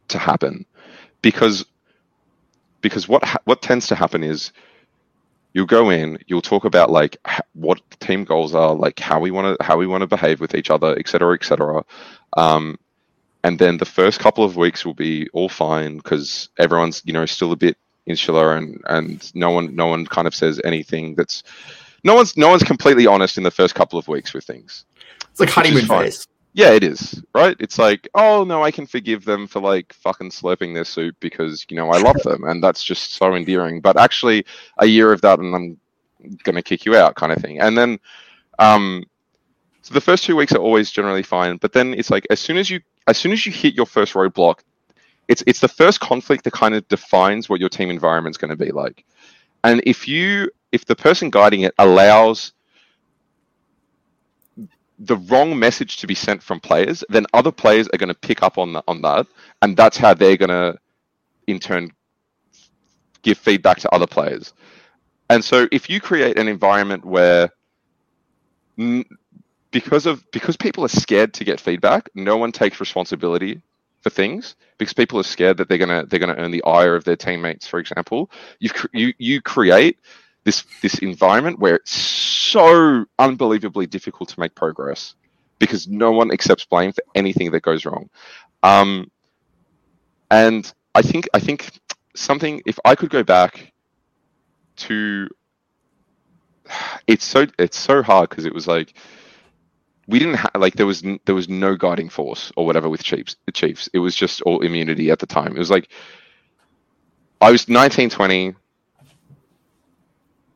[0.07, 0.65] to happen
[1.21, 1.65] because
[2.81, 4.51] because what ha- what tends to happen is
[5.53, 9.31] you'll go in you'll talk about like h- what team goals are like how we
[9.31, 11.85] want to how we want to behave with each other etc cetera, etc cetera.
[12.37, 12.77] um,
[13.45, 17.25] and then the first couple of weeks will be all fine because everyone's you know
[17.27, 17.77] still a bit
[18.07, 21.43] insular and and no one no one kind of says anything that's
[22.03, 24.85] no one's no one's completely honest in the first couple of weeks with things
[25.29, 26.27] It's like honeymoon phase.
[26.53, 27.57] yeah, it is, right?
[27.59, 31.65] It's like, oh no, I can forgive them for like fucking slurping their soup because,
[31.69, 33.81] you know, I love them and that's just so endearing.
[33.81, 34.45] But actually
[34.77, 35.77] a year of that and I'm
[36.43, 37.59] gonna kick you out kind of thing.
[37.59, 37.99] And then
[38.59, 39.03] um
[39.81, 42.57] so the first two weeks are always generally fine, but then it's like as soon
[42.57, 44.59] as you as soon as you hit your first roadblock,
[45.27, 48.71] it's it's the first conflict that kind of defines what your team environment's gonna be
[48.71, 49.05] like.
[49.63, 52.53] And if you if the person guiding it allows
[54.99, 58.41] the wrong message to be sent from players, then other players are going to pick
[58.41, 59.27] up on that, on that,
[59.61, 60.77] and that's how they're going to,
[61.47, 61.91] in turn,
[63.21, 64.53] give feedback to other players.
[65.29, 67.49] And so, if you create an environment where,
[69.75, 73.61] because of because people are scared to get feedback, no one takes responsibility
[73.99, 77.03] for things because people are scared that they're gonna they're gonna earn the ire of
[77.03, 77.67] their teammates.
[77.67, 79.99] For example, you you you create
[80.45, 85.15] this this environment where it's so unbelievably difficult to make progress
[85.59, 88.09] because no one accepts blame for anything that goes wrong.
[88.63, 89.11] Um,
[90.31, 91.69] and I think I think
[92.15, 93.73] something if I could go back
[94.87, 95.27] to
[97.07, 98.93] it's so it's so hard because it was like
[100.07, 103.03] we didn't have like there was n- there was no guiding force or whatever with
[103.03, 103.89] Chiefs the Chiefs.
[103.93, 105.55] It was just all immunity at the time.
[105.55, 105.89] It was like
[107.41, 108.55] I was 19 20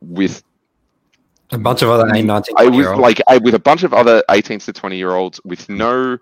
[0.02, 0.44] with
[1.52, 4.60] A bunch of other 19 I was like I, with a bunch of other 18
[4.60, 6.18] to 20 year olds with no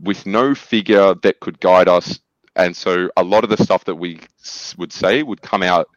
[0.00, 2.18] with no figure that could guide us.
[2.56, 5.88] And so a lot of the stuff that we s- would say would come out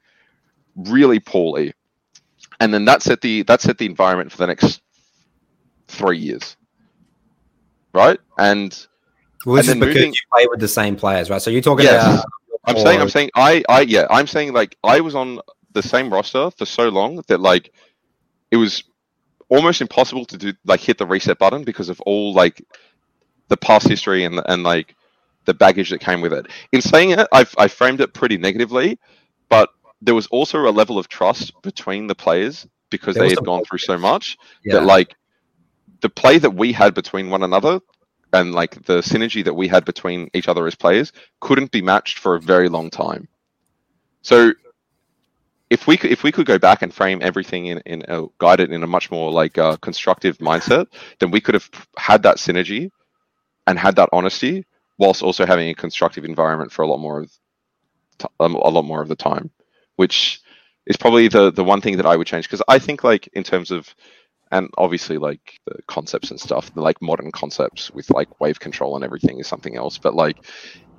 [0.76, 1.74] really poorly.
[2.60, 4.82] And then that set the that set the environment for the next
[5.88, 6.58] three years
[7.94, 8.88] right and
[9.46, 11.42] well, this and then because moving- you play with the same players, right?
[11.42, 12.04] So you're talking Yes.
[12.04, 12.26] about.
[12.66, 15.40] I'm saying, I'm saying, I, I, yeah, I'm saying like I was on
[15.72, 17.72] the same roster for so long that like
[18.52, 18.84] it was
[19.48, 22.62] almost impossible to do like hit the reset button because of all like
[23.48, 24.96] the past history and and like
[25.46, 26.48] the baggage that came with it.
[26.74, 29.00] In saying it, I've I framed it pretty negatively,
[29.50, 29.70] but
[30.02, 33.64] there was also a level of trust between the players because There they had gone
[33.64, 34.74] through so much Yeah.
[34.80, 35.16] that like
[36.02, 37.80] the play that we had between one another
[38.34, 42.20] and like the synergy that we had between each other as players couldn't be matched
[42.20, 43.28] for a very long time.
[44.22, 44.54] So
[45.70, 48.60] if we could if we could go back and frame everything in in uh, guide
[48.60, 50.88] it in a much more like uh, constructive mindset,
[51.20, 52.90] then we could have had that synergy
[53.68, 54.66] and had that honesty
[54.98, 57.32] whilst also having a constructive environment for a lot more of
[58.20, 59.52] t- um, a lot more of the time,
[59.98, 60.42] which
[60.86, 63.44] is probably the the one thing that I would change because I think like in
[63.44, 63.94] terms of
[64.52, 68.96] and obviously like the concepts and stuff the like modern concepts with like wave control
[68.96, 69.98] and everything is something else.
[69.98, 70.38] But like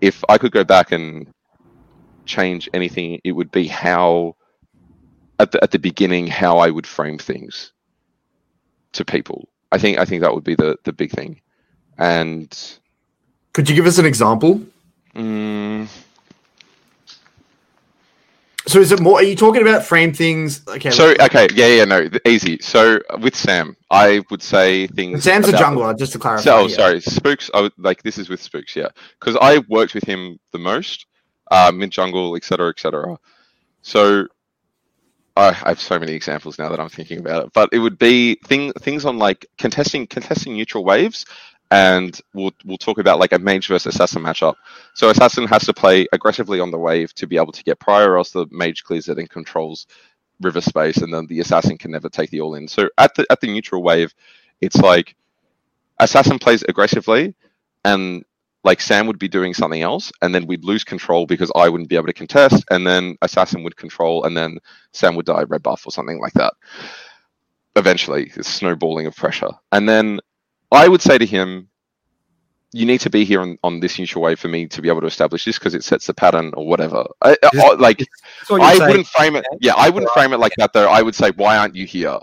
[0.01, 1.29] if i could go back and
[2.27, 4.35] change anything it would be how
[5.39, 7.73] at the, at the beginning how i would frame things
[8.93, 9.49] to people.
[9.73, 11.41] I think i think that would be the the big thing.
[11.99, 12.57] And
[13.55, 14.63] Could you give us an example?
[15.15, 15.89] mm,
[18.69, 19.19] So is it more?
[19.19, 20.67] Are you talking about frame things?
[20.69, 20.91] Okay.
[20.91, 25.53] so okay yeah yeah no easy so with sam i would say things Sam's a
[25.53, 26.43] jungler, just to clarify.
[26.43, 26.75] So, oh, yeah.
[26.75, 27.51] sorry, Spookz.
[27.53, 31.07] I would, like this is with Spookz, yeah, because I worked with him the most,
[31.51, 33.19] uh, mid jungle, etc., etc.
[33.83, 34.27] So,
[35.37, 37.99] I, I have so many examples now that I'm thinking about it, but it would
[37.99, 41.27] be thing things on like contesting contesting neutral waves,
[41.71, 44.55] and we'll we'll talk about like a mage versus assassin matchup.
[44.95, 48.07] So, assassin has to play aggressively on the wave to be able to get prio,
[48.07, 49.87] or else the mage clears it and controls
[50.41, 52.69] river space, and then the assassin can never take the all in.
[52.69, 54.15] So, at the at the neutral wave,
[54.61, 55.15] it's like
[56.01, 57.35] assassin plays aggressively
[57.85, 58.25] and
[58.65, 61.89] like sam would be doing something else and then we'd lose control because i wouldn't
[61.89, 64.59] be able to contest and then assassin would control and then
[64.93, 66.55] sam would die red buff or something like that
[67.77, 70.21] eventually it's snowballing of pressure and then
[70.73, 71.69] i would say to him
[72.73, 75.01] you need to be here on, on this neutral wave for me to be able
[75.01, 78.57] to establish this because it sets the pattern or whatever I, I- like That's what
[78.59, 78.89] you're i saying.
[78.91, 81.57] wouldn't frame it yeah i wouldn't frame it like that though i would say why
[81.57, 82.19] aren't you here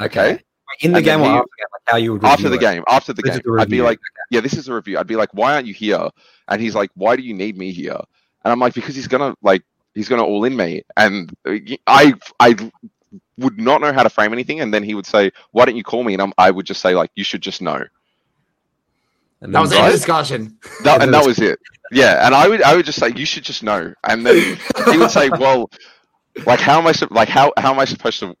[0.00, 0.40] Okay.
[0.80, 2.60] In the And game he- after the game, like how you would after the it.
[2.60, 3.98] game after the This game i'd be like
[4.30, 4.96] yeah, this is a review.
[4.96, 6.08] I'd be like, why aren't you here?
[6.48, 7.98] And he's like, why do you need me here?
[8.44, 10.82] And I'm like, because he's gonna like, he's gonna all in me.
[10.96, 11.56] And uh,
[11.88, 12.54] I, I
[13.38, 14.60] would not know how to frame anything.
[14.60, 16.14] And then he would say, why don't you call me?
[16.14, 17.82] And I'm, I would just say like, you should just know.
[19.40, 19.88] And That was right?
[19.88, 20.58] a discussion.
[20.84, 21.58] That, and that was it.
[21.90, 22.24] Yeah.
[22.26, 23.92] And I would, I would just say, you should just know.
[24.04, 24.58] And then
[24.90, 25.70] he would say, well,
[26.46, 28.36] like, how am I, like, how, how am I supposed to?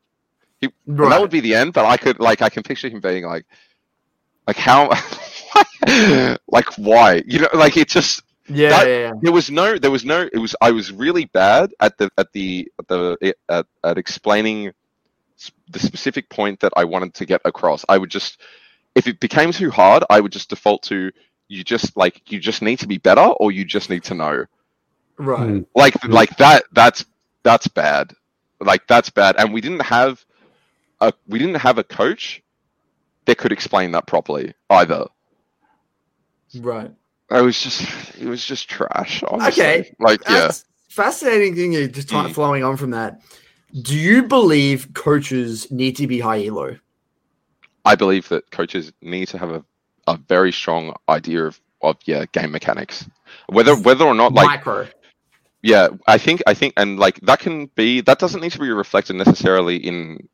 [0.62, 1.72] And that would be the end.
[1.72, 3.46] But I could, like, I can picture him being like,
[4.46, 4.88] like how,
[6.48, 7.22] like why?
[7.26, 9.12] You know, like it just Yeah, that- yeah, yeah.
[9.22, 12.32] there was no there was no it was i was really bad at the at
[12.32, 14.72] the at the at, at explaining
[15.70, 18.40] the specific point that i wanted to get across i would just
[18.94, 21.10] if it became too hard i would just default to
[21.48, 24.44] you just like you just need to be better or you just need to know
[25.16, 25.40] Right.
[25.48, 25.66] Mm.
[25.74, 26.12] like Mhm.
[26.12, 27.04] like that that's
[27.42, 28.12] that's bad
[28.60, 30.24] like that's bad and we didn't have
[31.00, 32.42] a we didn't have a coach
[33.26, 35.06] that could explain that properly either
[36.58, 36.90] Right.
[37.30, 37.82] It was just
[38.20, 39.62] it was just trash honestly.
[39.62, 39.94] Okay.
[40.00, 40.50] like yeah
[40.88, 41.72] fascinating thing.
[41.72, 42.34] You just Mm.
[42.34, 43.20] flowing on from that.
[43.82, 46.76] Do you believe coaches need to be high elo?
[47.84, 49.64] I believe that coaches need to have a,
[50.08, 53.08] a very strong idea of, of yeah game mechanics,
[53.48, 54.88] whether whether or not like Micro.
[55.62, 58.70] yeah I think I think and like that can be that doesn't need to be
[58.70, 60.28] reflected necessarily in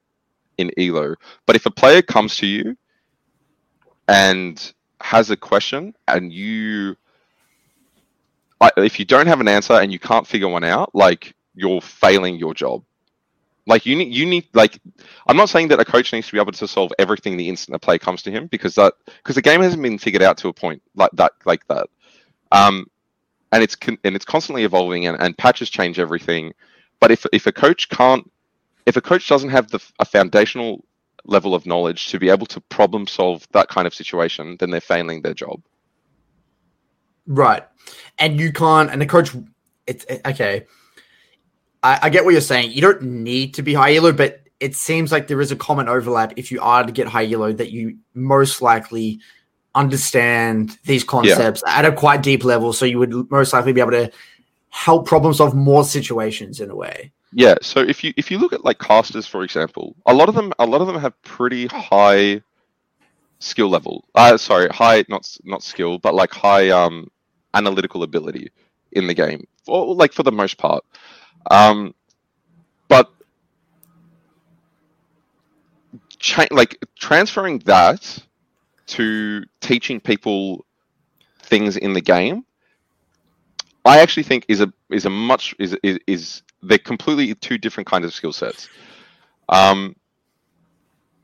[0.58, 2.76] in elo, but if a player comes to you
[4.08, 6.96] and has a question and you
[8.78, 12.36] if you don't have an answer and you can't figure one out, like you're failing
[12.36, 12.82] your job.
[13.66, 14.78] Like you need, you need, like,
[15.26, 17.74] I'm not saying that a coach needs to be able to solve everything the instant
[17.74, 20.48] a play comes to him because that, because the game hasn't been figured out to
[20.48, 21.88] a point like that, like that.
[22.52, 22.86] Um,
[23.52, 26.52] and it's con- and it's constantly evolving and, and patches change everything.
[27.00, 28.30] But if if a coach can't,
[28.86, 30.84] if a coach doesn't have the a foundational
[31.26, 34.80] level of knowledge to be able to problem solve that kind of situation, then they're
[34.80, 35.60] failing their job.
[37.26, 37.64] Right.
[38.18, 39.30] And you can't, and the coach,
[39.86, 40.66] it's it- okay.
[41.82, 42.72] I, I get what you're saying.
[42.72, 45.88] You don't need to be high elo, but it seems like there is a common
[45.88, 49.20] overlap if you are to get high elo that you most likely
[49.74, 52.72] understand these concepts at a quite deep level.
[52.72, 54.10] So you would most likely be able to
[54.70, 57.12] help problem solve more situations in a way.
[57.36, 60.36] Yeah, so if you if you look at like casters, for example, a lot of
[60.36, 62.42] them a lot of them have pretty high
[63.40, 64.04] skill level.
[64.14, 67.08] Uh, sorry, high not not skill, but like high um
[67.54, 68.50] analytical ability
[68.92, 70.84] in the game, or like for the most part.
[71.50, 71.94] Um,
[72.88, 73.10] but
[76.18, 78.18] cha- like transferring that
[78.88, 80.66] to teaching people
[81.42, 82.44] things in the game
[83.84, 87.86] I actually think is a is a much is is, is they're completely two different
[87.86, 88.68] kinds of skill sets.
[89.48, 89.96] Um,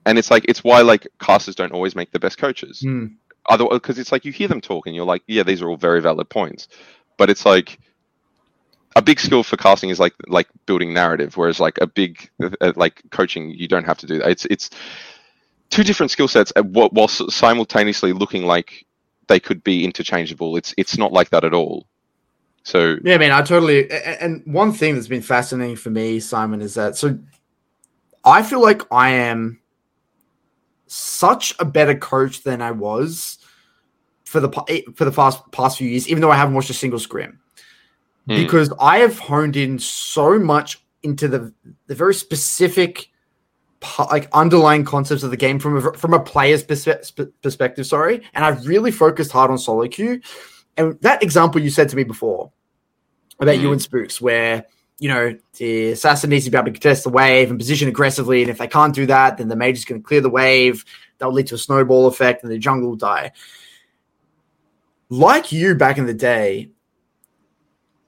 [0.05, 2.81] and it's like it's why like casters don't always make the best coaches.
[2.81, 3.07] Hmm.
[3.49, 5.77] Other because it's like you hear them talk and you're like, yeah, these are all
[5.77, 6.69] very valid points,
[7.17, 7.79] but it's like
[8.95, 12.31] a big skill for casting is like like building narrative, whereas like a big
[12.61, 14.31] uh, like coaching, you don't have to do that.
[14.31, 14.71] It's it's
[15.71, 18.87] two different skill sets, wh- while simultaneously looking like
[19.29, 20.57] they could be interchangeable.
[20.57, 21.87] It's it's not like that at all.
[22.65, 23.91] So Yeah, I mean, I totally.
[23.91, 27.19] And one thing that's been fascinating for me, Simon, is that so
[28.25, 29.61] I feel like I am
[30.87, 33.39] such a better coach than I was
[34.25, 36.75] for the eh, for the past past few years, even though I haven't watched a
[36.75, 37.41] single scrim,
[38.27, 38.37] Hmm.
[38.37, 41.53] because I have honed in so much into the
[41.87, 43.09] the very specific
[44.13, 47.87] like underlying concepts of the game from a, from a player's perspe- perspective.
[47.87, 50.21] Sorry, and I've really focused hard on solo queue.
[50.77, 52.51] And that example you said to me before
[53.41, 53.73] about you Mm.
[53.73, 54.65] and Spookz, where
[54.99, 58.41] you know the assassin needs to be able to contest the wave and position aggressively,
[58.43, 60.85] and if they can't do that, then the mage is going to clear the wave.
[61.19, 63.33] That will lead to a snowball effect, and the jungle will die.
[65.09, 66.71] Like you back in the day,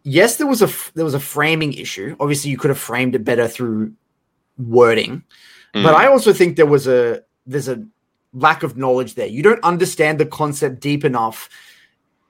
[0.04, 2.16] yes, there was a there was a framing issue.
[2.18, 3.92] Obviously, you could have framed it better through
[4.58, 5.22] wording,
[5.72, 5.94] but Mm.
[5.94, 7.84] I also think there was a there's a
[8.32, 9.26] lack of knowledge there.
[9.26, 11.48] You don't understand the concept deep enough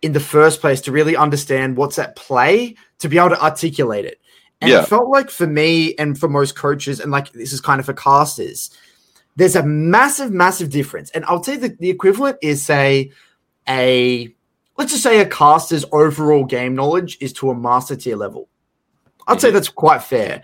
[0.04, 4.04] in the first place to really understand what's at play to be able to articulate
[4.04, 4.20] it.
[4.60, 4.82] And Yeah.
[4.82, 7.86] it felt like for me and for most coaches, and like this is kind of
[7.86, 8.70] for casters,
[9.36, 11.10] there's a massive, massive difference.
[11.12, 13.12] And I'll tell you the, the equivalent is say
[13.66, 14.28] a
[14.76, 18.48] let's just say a caster's overall game knowledge is to a master tier level.
[19.26, 19.54] I'd say mm-hmm.
[19.54, 20.42] that's quite fair.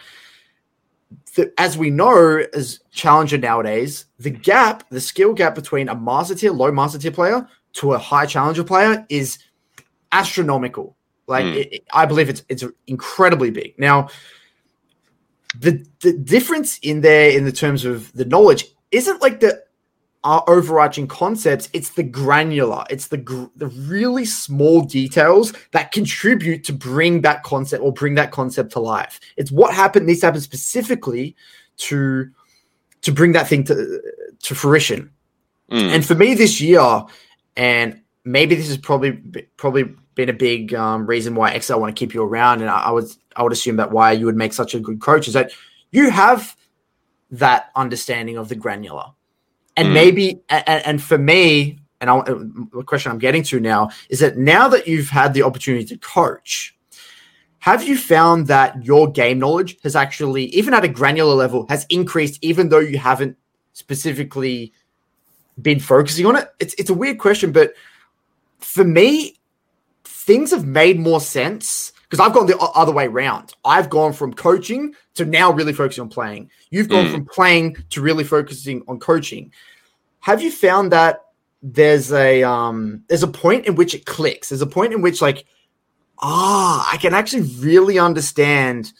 [1.34, 6.34] The- as we know, as challenger nowadays, the gap, the skill gap between a master
[6.34, 9.38] tier, low master tier player to a high challenger player is
[10.12, 10.96] astronomical.
[11.26, 11.56] Like Mm.
[11.56, 13.74] it, it- I believe it's it's incredibly big.
[13.78, 14.08] Now,
[15.58, 19.62] the the difference in there in the terms of the knowledge isn't like the
[20.22, 21.70] uh, overarching concepts.
[21.72, 22.84] It's the granular.
[22.90, 28.16] It's the gr- the really small details that contribute to bring that concept or bring
[28.16, 29.18] that concept to life.
[29.36, 31.36] It's what happened This happened specifically
[31.78, 32.28] to
[33.02, 34.00] to bring that thing to
[34.42, 35.10] to fruition.
[35.70, 35.94] Mm.
[35.94, 37.04] And for me this year,
[37.56, 39.12] and maybe this is probably
[39.56, 42.80] probably been a big um, reason why Excel want to keep you around, and I,
[42.84, 43.06] I would
[43.36, 45.52] I would assume that why you would make such a good coach is that
[45.92, 46.56] you have
[47.30, 49.06] that understanding of the granular,
[49.76, 49.92] and Mm.
[49.92, 54.36] maybe and, and for me, and I, the question I'm getting to now is that
[54.36, 56.76] now that you've had the opportunity to coach.
[57.62, 61.84] Have you found that your game knowledge has actually, even at a granular level, has
[61.90, 63.36] increased, even though you haven't
[63.74, 64.72] specifically
[65.60, 66.48] been focusing on it?
[66.58, 67.74] It's it's a weird question, but
[68.60, 69.39] for me,
[70.30, 73.52] things have made more sense because I've gone the other way around.
[73.64, 76.50] I've gone from coaching to now really focusing on playing.
[76.70, 77.10] You've gone Mm.
[77.10, 79.50] from playing to really focusing on coaching.
[80.20, 81.24] Have you found that
[81.64, 84.50] there's a um there's a point in which it clicks?
[84.50, 85.46] There's a point in which like
[86.20, 88.92] ah, I can actually really understand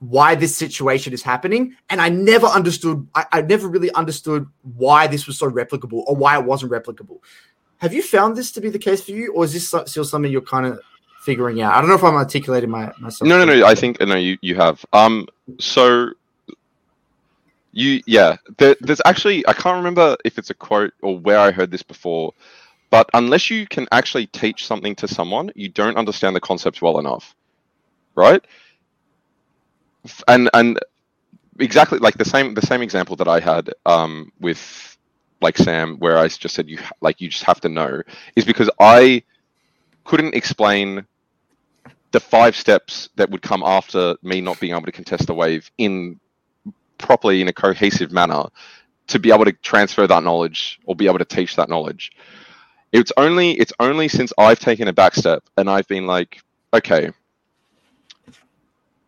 [0.00, 1.76] why this situation is happening.
[1.88, 6.16] And I never understood, I, I never really understood why this was so replicable or
[6.16, 7.18] why it wasn't replicable.
[7.84, 10.32] Have you found this to be the case for you, or is this still something
[10.32, 10.80] you're kind of
[11.20, 11.74] figuring out?
[11.74, 13.28] I don't know if I'm articulating my, myself.
[13.28, 13.66] No, no, no.
[13.66, 14.14] I think no.
[14.14, 14.82] You you have.
[14.94, 15.28] Um.
[15.60, 16.12] So.
[17.72, 18.36] You yeah.
[18.56, 21.82] There, there's actually I can't remember if it's a quote or where I heard this
[21.82, 22.32] before,
[22.88, 26.98] but unless you can actually teach something to someone, you don't understand the concepts well
[26.98, 27.34] enough,
[28.14, 28.42] right?
[30.26, 30.78] And and
[31.60, 34.93] exactly like the same the same example that I had um with
[35.44, 38.02] like Sam, where I just said you like you just have to know,
[38.34, 39.22] is because I
[40.04, 41.06] couldn't explain
[42.12, 45.70] the five steps that would come after me not being able to contest the wave
[45.78, 46.18] in
[46.98, 48.44] properly in a cohesive manner
[49.08, 52.12] to be able to transfer that knowledge or be able to teach that knowledge.
[52.92, 56.40] It's only it's only since I've taken a back step and I've been like,
[56.72, 57.10] okay,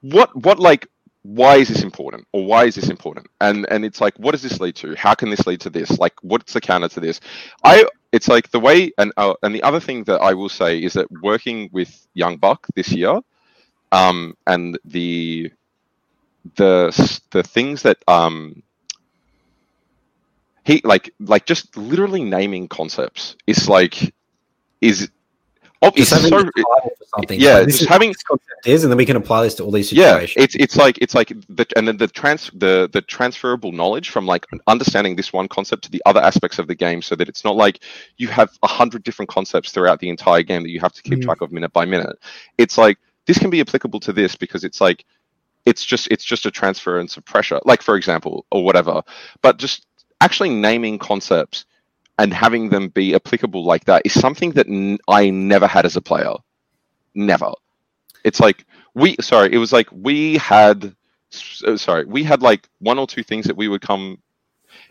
[0.03, 0.87] what what like
[1.27, 2.27] why is this important?
[2.33, 3.27] Or why is this important?
[3.41, 4.95] And and it's like what does this lead to?
[4.97, 5.99] How can this lead to this?
[5.99, 7.21] Like what's the counter to this?
[7.65, 10.79] I it's like the way and uh, and the other thing that i will say
[10.83, 13.21] is that working with YoungBuck this year
[13.93, 15.51] um and the
[16.57, 18.63] the the things that um
[20.65, 24.15] he like like just literally naming concepts it's like
[24.81, 25.11] is
[25.83, 27.41] oh, it's Just having so the title for something.
[27.41, 29.43] yeah, Like, this just is having- what this concept is, and then we can apply
[29.45, 30.35] this to all these situations.
[30.37, 34.09] yeah it's it's like it's like the and then the trans the the transferable knowledge
[34.11, 37.29] from like understanding this one concept to the other aspects of the game so that
[37.29, 37.81] it's not like
[38.17, 41.19] you have a hundred different concepts throughout the entire game that you have to keep
[41.19, 41.25] Mhm.
[41.25, 42.17] track of minute by minute
[42.59, 45.05] it's like this can be applicable to this because it's like
[45.67, 49.03] it's just it's just a transference of pressure like for example or whatever
[49.43, 49.87] but just
[50.21, 51.65] actually naming concepts
[52.19, 55.97] and having them be applicable like that is something that n- i never had as
[55.97, 56.35] a player.
[57.15, 57.53] Never.
[58.25, 58.65] It's like
[58.95, 60.95] we sorry it was like we had
[61.67, 64.19] uh, sorry we had like one or two things that we would come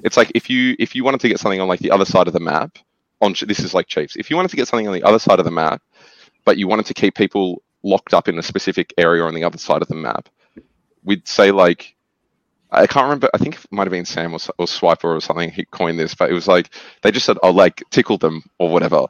[0.03, 2.27] it's like if you if you wanted to get something on like the other side
[2.27, 2.77] of the map
[3.21, 5.39] on this is like chiefs if you wanted to get something on the other side
[5.39, 5.81] of the map
[6.45, 9.57] but you wanted to keep people locked up in a specific area on the other
[9.57, 10.29] side of the map
[11.03, 11.94] we'd say like
[12.75, 13.29] I can't remember.
[13.33, 15.51] I think it might have been Sam or, or Swiper or something.
[15.51, 18.69] He coined this, but it was like they just said, "Oh, like tickle them or
[18.69, 19.05] whatever."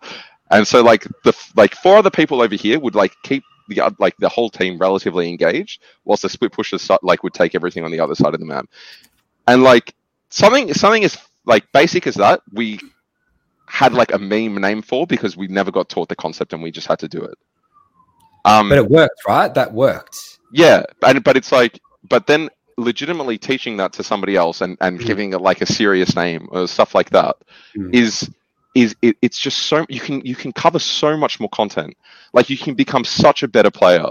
[0.52, 4.16] And so, like the like four other people over here would like keep the like
[4.18, 8.00] the whole team relatively engaged, whilst the split pushers like would take everything on the
[8.00, 8.68] other side of the map.
[9.48, 9.94] And like
[10.30, 12.80] something something as like basic as that, we
[13.68, 16.72] had like a meme name for because we never got taught the concept and we
[16.72, 17.38] just had to do it.
[18.46, 19.52] Um, but it worked, right?
[19.54, 20.40] That worked.
[20.54, 25.00] yeah, and but it's like, but then legitimately teaching that to somebody else and and
[25.00, 25.06] Mm.
[25.06, 27.36] giving it like a serious name or stuff like that
[27.94, 28.34] is Mm.
[28.76, 31.96] is it, it's just so you can you can cover so much more content.
[32.34, 34.08] Like you can become such a better player,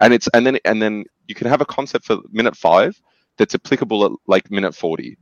[0.00, 3.00] and it's and then and then you can have a concept for minute five
[3.36, 5.16] that's applicable at like minute forty,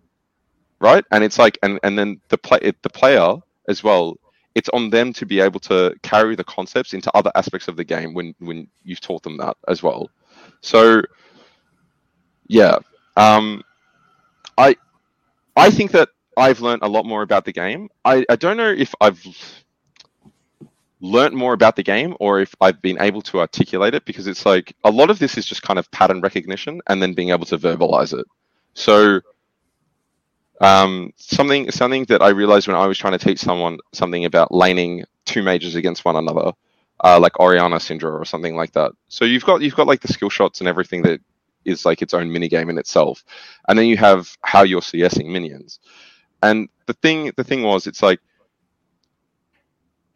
[0.80, 1.04] right?
[1.10, 3.36] And it's like and and then the play it, the player
[3.68, 4.16] as well.
[4.54, 7.84] It's on them to be able to carry the concepts into other aspects of the
[7.84, 10.08] game when when you've taught them that as well.
[10.62, 11.02] So
[12.48, 12.78] yeah,
[13.16, 13.62] um,
[14.56, 14.76] I
[15.56, 17.88] I think that I've learned a lot more about the game.
[18.04, 19.24] I, I don't know if I've
[21.00, 24.44] learnt more about the game or if I've been able to articulate it because it's
[24.44, 27.46] like a lot of this is just kind of pattern recognition and then being able
[27.46, 28.26] to verbalize it.
[28.74, 29.20] So
[30.60, 34.52] um, something something that I realized when I was trying to teach someone something about
[34.52, 36.52] laning two mages against one another,
[37.04, 38.92] uh, like Orianna Syndra or something like that.
[39.08, 41.20] So you've got you've got like the skill shots and everything that
[41.68, 43.24] is like its own mini game in itself,
[43.68, 45.80] and then you have how you're CSing minions.
[46.42, 48.20] And the thing the thing was, it's like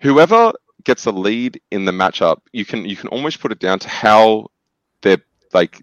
[0.00, 0.52] whoever
[0.84, 3.88] gets the lead in the matchup, you can you can almost put it down to
[3.88, 4.48] how
[5.02, 5.22] they're
[5.52, 5.82] like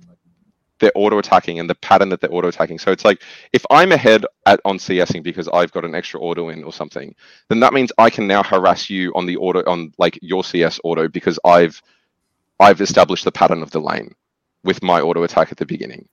[0.80, 2.80] they're auto attacking and the pattern that they're auto attacking.
[2.80, 3.22] So it's like
[3.53, 7.15] if I'm ahead at on CSing because I've got an extra auto in or something,
[7.49, 10.80] then that means I can now harass you on the auto on like your CS
[10.84, 11.82] auto because I've
[12.59, 14.15] I've established the pattern of the lane
[14.64, 16.07] with my auto attack at the beginning.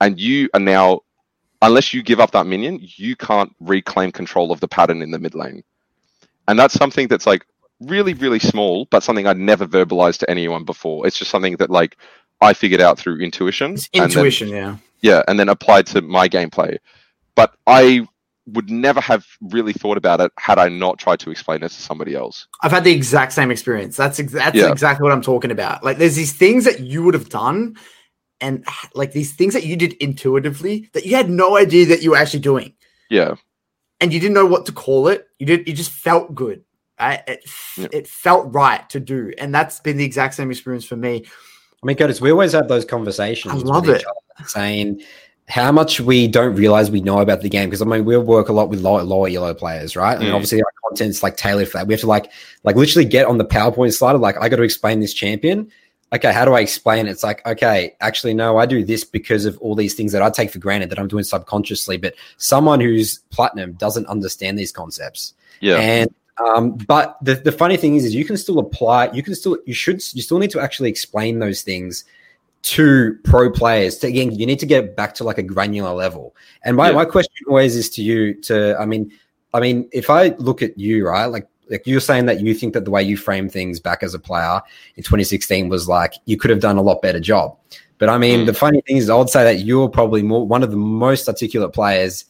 [0.00, 1.02] And you are now
[1.62, 5.18] unless you give up that minion, you can't reclaim control of the pattern in the
[5.18, 5.62] mid lane.
[6.48, 7.46] And that's something that's like
[7.80, 11.06] really, really small, but something I'd never verbalized to anyone before.
[11.06, 11.96] It's just something that like
[12.40, 13.74] I figured out through intuition.
[13.74, 14.76] It's and then- intuition, yeah.
[15.00, 16.78] yeah, and then applied to my gameplay.
[17.34, 18.06] But I
[18.46, 21.80] would never have really thought about it had I not tried to explain it to
[21.80, 22.46] somebody else.
[22.62, 23.96] I've had the exact same experience.
[23.96, 24.70] That's ex- that's Yeah.
[24.70, 25.84] exactly what I'm talking about.
[25.84, 27.76] Like, there's these things that you would have done,
[28.40, 28.64] and
[28.94, 32.16] like these things that you did intuitively that you had no idea that you were
[32.16, 32.74] actually doing,
[33.10, 33.34] Yeah,
[34.00, 35.28] and you didn't know what to call it.
[35.38, 35.68] You did.
[35.68, 36.64] It just felt good.
[37.00, 37.22] Right?
[37.28, 37.44] It
[37.76, 37.88] Yeah.
[37.92, 41.24] it felt right to do, and that's been the exact same experience for me.
[41.82, 43.54] I mean, Curtis, we always have those conversations.
[43.54, 44.00] I love with it.
[44.02, 45.02] each other, saying
[45.48, 47.68] how much we don't realize we know about the game.
[47.68, 50.16] Because I mean, we work a lot with lower, lower elo players, right?
[50.16, 50.34] And Mm.
[50.34, 51.86] obviously, our content's like tailored for that.
[51.86, 52.30] We have to like,
[52.64, 54.14] like literally get on the PowerPoint slide.
[54.14, 55.70] Of like, I got to explain this champion.
[56.14, 57.10] Okay, how do I explain it?
[57.10, 60.28] It's like, okay, actually, no, I do this because of all these things that I
[60.28, 61.96] take for granted that I'm doing subconsciously.
[61.96, 65.32] But someone who's platinum doesn't understand these concepts.
[65.60, 65.76] Yeah.
[65.76, 69.10] And um, but the, the funny thing is, is you can still apply.
[69.12, 72.04] You can still you should you still need to actually explain those things
[72.62, 73.98] to pro players.
[73.98, 76.34] To, again, you need to get back to like a granular level.
[76.64, 76.94] And my, Yeah.
[76.96, 78.34] my question always is to you.
[78.42, 79.10] To I mean,
[79.54, 82.74] I mean, if I look at you, right, like like you're saying that you think
[82.74, 84.60] that the way you frame things back as a player
[84.96, 87.56] in 2016 was like you could have done a lot better job.
[87.98, 88.46] But I mean, Mm.
[88.46, 91.28] the funny thing is, I would say that you're probably more one of the most
[91.28, 92.24] articulate players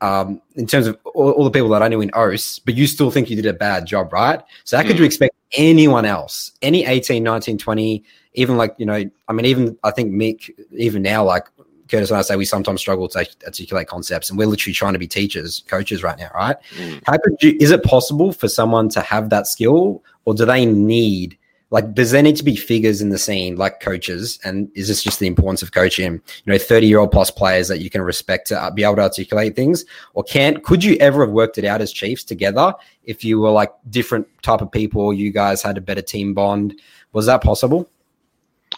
[0.00, 2.86] um, in terms of all, all the people that I knew in OS, but you
[2.86, 4.40] still think you did a bad job, right?
[4.64, 5.00] So how could Mm.
[5.00, 8.02] you expect anyone else, any 18, 19, 20,
[8.34, 11.46] even like, you know, I mean, even I think Mick, even now, like
[11.88, 14.98] Curtis and I say, we sometimes struggle to articulate concepts and we're literally trying to
[14.98, 16.56] be teachers, coaches right now, right?
[16.76, 17.02] Mm.
[17.06, 20.66] How could you, is it possible for someone to have that skill or do they
[20.66, 21.38] need,
[21.70, 24.38] like, does there need to be figures in the scene like coaches?
[24.44, 27.68] And is this just the importance of coaching, you know, 30 year old plus players
[27.68, 29.84] that you can respect to uh, be able to articulate things?
[30.14, 30.62] Or can't?
[30.64, 32.74] could you ever have worked it out as Chiefs together
[33.04, 36.80] if you were like different type of people, you guys had a better team bond?
[37.12, 37.88] Was that possible?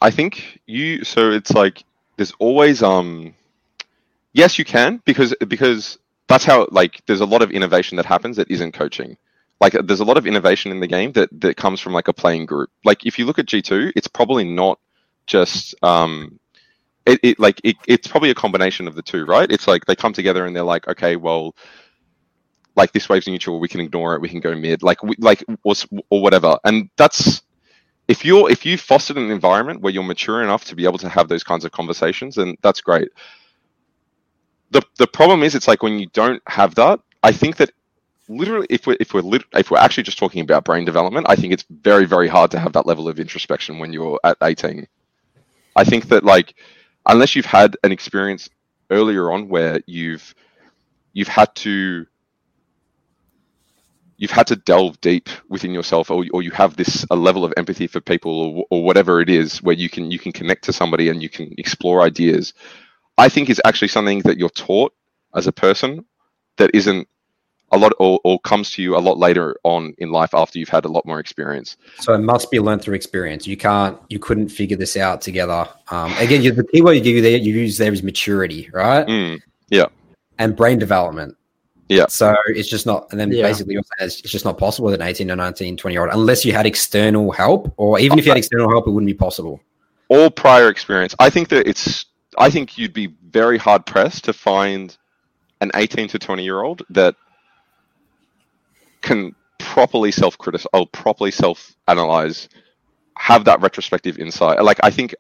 [0.02, 1.84] I think you so it's like
[2.16, 3.34] there's always um
[4.32, 8.36] yes you can because because that's how like there's a lot of innovation that happens
[8.36, 9.16] that isn't coaching.
[9.60, 12.12] Like there's a lot of innovation in the game that that comes from like a
[12.12, 12.70] playing group.
[12.84, 14.78] Like if you look at G2, it's probably not
[15.26, 16.38] just um
[17.06, 19.50] it, it like it, it's probably a combination of the two, right?
[19.50, 21.54] It's like they come together and they're like, okay, well
[22.76, 25.42] like this wave's neutral, we can ignore it, we can go mid, like we, like
[25.64, 25.74] or,
[26.10, 26.58] or whatever.
[26.64, 27.42] And that's
[28.08, 31.08] if you're if you fostered an environment where you're mature enough to be able to
[31.08, 33.08] have those kinds of conversations, then that's great.
[34.70, 37.70] The the problem is it's like when you don't have that, I think that
[38.28, 41.36] literally if we're if we're lit, if we're actually just talking about brain development, I
[41.36, 44.86] think it's very very hard to have that level of introspection when you're at 18.
[45.76, 46.54] I think that like
[47.06, 48.48] unless you've had an experience
[48.90, 50.34] earlier on where you've
[51.12, 52.06] you've had to
[54.18, 57.52] you've had to delve deep within yourself or, or you have this a level of
[57.56, 60.72] empathy for people or, or whatever it is where you can you can connect to
[60.72, 62.54] somebody and you can explore ideas
[63.18, 64.92] i think is actually something that you're taught
[65.34, 66.04] as a person
[66.56, 67.06] that isn't
[67.72, 70.68] a lot or, or comes to you a lot later on in life after you've
[70.68, 73.46] had a lot more experience So it must be learned through experience.
[73.46, 75.68] You can't, you couldn't figure this out together.
[75.90, 79.04] Um, again, the key word you give there, you use there is maturity, right?
[79.06, 79.86] Mm, yeah
[80.38, 81.36] And brain development.
[81.88, 82.06] Yeah.
[82.08, 83.42] So it's just not, and then Yeah.
[83.42, 86.02] basically you're saying it's, it's just not possible with an 18 or 19, 20 year
[86.04, 89.06] old, unless you had external help, or even if you had external help, it wouldn't
[89.06, 89.60] be possible.
[90.08, 92.06] all prior experience i think that it's
[92.38, 94.96] i think you'd be very hard pressed to find
[95.60, 97.14] an 18 to 20 year old that
[99.02, 102.48] can properly self criticize or properly self analyze
[103.18, 105.14] have that retrospective insight like i think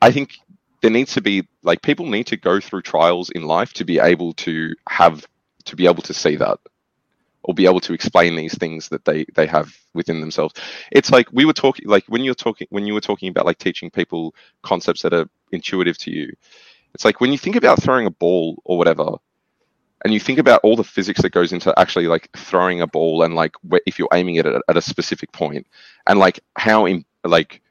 [0.00, 0.36] i think
[0.80, 3.98] there needs to be like people need to go through trials in life to be
[3.98, 5.26] able to have
[5.64, 6.58] to be able to see that
[7.42, 10.54] or be able to explain these things that they they have within themselves.
[10.92, 13.58] It's like we were talking like when you're talking when you were talking about like
[13.58, 16.32] teaching people concepts that are intuitive to you
[16.94, 19.16] it's like when you think about throwing a ball or whatever
[20.04, 23.22] and you think about all the physics that goes into actually like throwing a ball
[23.22, 23.54] and like
[23.86, 25.66] if you're aiming it at, at a specific point
[26.06, 27.62] and like how in like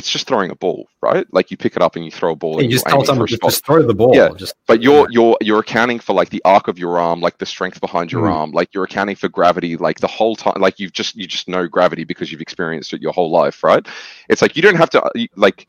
[0.00, 2.36] it's just throwing a ball right like you pick it up and you throw a
[2.36, 4.16] ball you and just you're tell someone just, just throw the ball.
[4.16, 4.30] Yeah.
[4.34, 7.44] Just, But you're you're you're accounting for like the arc of your arm, like the
[7.44, 8.34] strength behind your Mm.
[8.34, 11.46] arm, like you're accounting for gravity, like the whole time, like you've just you just
[11.48, 13.86] know gravity because you've experienced it your whole life, right?
[14.30, 15.68] It's like you don't have to uh, like.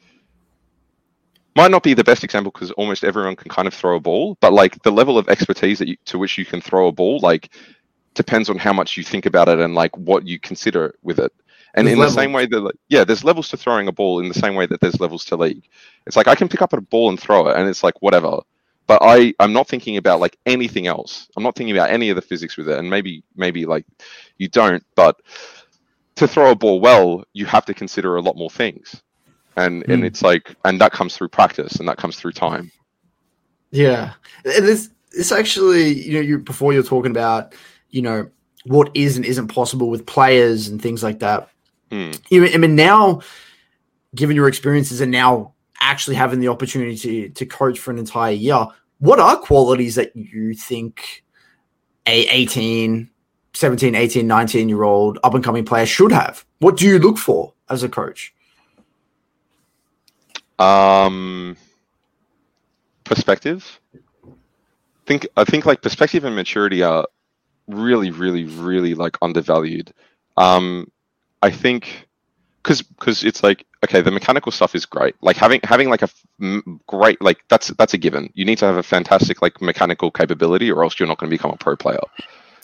[1.57, 4.37] Might not be the best example because almost everyone can kind of throw a ball,
[4.39, 7.19] but like the level of expertise that you, to which you can throw a ball,
[7.19, 7.49] like
[8.13, 11.33] depends on how much you think about it and like what you consider with it.
[11.73, 14.19] And There's in the same way that, like, yeah, there's levels to throwing a ball
[14.19, 15.67] in the same way that there's levels to league.
[16.05, 18.39] It's like I can pick up a ball and throw it, and it's like whatever.
[18.87, 21.29] But I, I'm not thinking about like anything else.
[21.37, 23.85] I'm not thinking about any of the physics with it, and maybe, maybe like
[24.37, 24.83] you don't.
[24.95, 25.21] But
[26.15, 29.01] to throw a ball well, you have to consider a lot more things,
[29.55, 30.05] and and Hmm.
[30.05, 32.71] it's like, and that comes through practice, and that comes through time.
[33.71, 34.13] Yeah,
[34.43, 37.53] and this this actually, you know, you before you're talking about,
[37.89, 38.29] you know,
[38.65, 41.49] what is and isn't possible with players and things like that.
[42.29, 43.21] You know, I mean, now,
[44.15, 48.33] given your experiences and now actually having the opportunity to to coach for an entire
[48.33, 48.65] year,
[48.99, 51.23] what are qualities that you think
[52.07, 53.09] a 18,
[53.53, 56.45] 17, 18, 19 year old up and coming player should have?
[56.59, 58.33] What do you look for as a coach?
[60.59, 61.57] Um,
[63.03, 63.79] perspective.
[65.05, 67.07] Think I think like perspective and maturity are
[67.67, 69.91] really, really, really like undervalued.
[70.37, 70.91] Um,
[71.41, 72.07] I think
[72.63, 75.15] because because it's like okay, the mechanical stuff is great.
[75.21, 78.29] Like having having like a f- great like that's that's a given.
[78.33, 81.35] You need to have a fantastic like mechanical capability, or else you're not going to
[81.35, 81.99] become a pro player.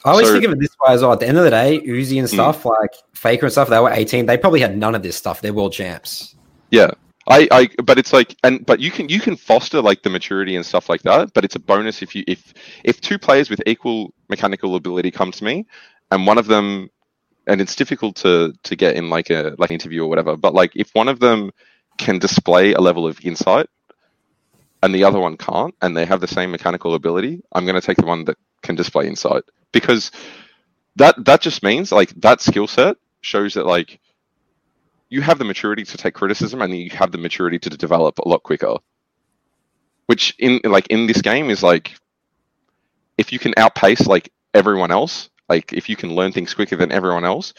[0.06, 1.14] I always So- think of it this way as well.
[1.14, 2.34] At the end of the day, Uzi and Mm.
[2.34, 4.26] stuff like Faker and stuff, they were 18.
[4.28, 5.42] They probably had none of this stuff.
[5.42, 6.36] They're world champs.
[6.72, 6.92] Yeah.
[7.30, 10.56] I, I but it's like and but you can you can foster like the maturity
[10.56, 12.54] and stuff like that but it's a bonus if you if
[12.86, 15.66] if two players with equal mechanical ability come to me
[16.12, 16.90] and one of them
[17.48, 20.54] and it's difficult to to get in like a like an interview or whatever but
[20.54, 21.52] like if one of them
[21.98, 23.68] can display a level of insight
[24.84, 27.86] and the other one can't and they have the same mechanical ability i'm going to
[27.86, 29.44] take the one that can display insight.
[29.72, 30.12] Because
[30.96, 34.00] that that just means like that skill set shows that like
[35.10, 38.28] you have the maturity to take criticism and you have the maturity to develop a
[38.28, 38.78] lot quicker.
[40.08, 41.96] Which in like in this game is like
[43.18, 46.92] if you can outpace like everyone else like if you can learn things quicker than
[46.92, 47.54] everyone else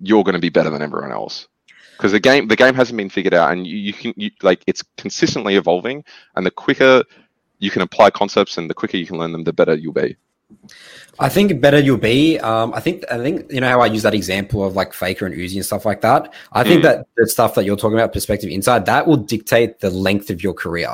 [0.00, 1.48] you're going to be better than everyone else
[1.96, 4.62] because the game the game hasn't been figured out and you, you can you, like
[4.66, 6.04] it's consistently evolving
[6.36, 7.04] and the quicker
[7.58, 10.16] you can apply concepts and the quicker you can learn them the better you'll be
[11.18, 12.38] I think better you'll be.
[12.40, 15.26] Um, I think I think you know how I use that example of like Faker
[15.26, 16.32] and Uzi and stuff like that.
[16.52, 16.82] I think Mm.
[16.84, 20.42] that the stuff that you're talking about, perspective inside, that will dictate the length of
[20.42, 20.92] your career.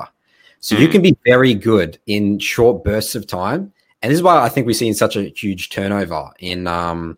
[0.60, 0.92] So you Mm.
[0.92, 3.72] can be very good in short bursts of time,
[4.02, 7.16] and this is why I think we're seeing such a huge turnover in um,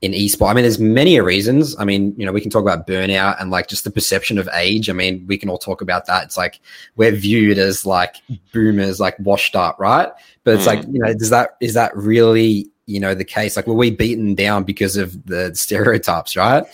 [0.00, 0.50] in esport.
[0.50, 1.76] I mean, there's many reasons.
[1.78, 4.48] I mean, you know, we can talk about burnout and like just the perception of
[4.54, 4.88] age.
[4.88, 6.24] I mean, we can all talk about that.
[6.24, 6.60] It's like
[6.96, 8.16] we're viewed as like
[8.52, 10.10] boomers, like washed up, right?
[10.44, 10.66] But it's Mm.
[10.66, 13.56] like, you know, does that is that really, you know, the case?
[13.56, 16.64] Like, were we beaten down because of the stereotypes, right?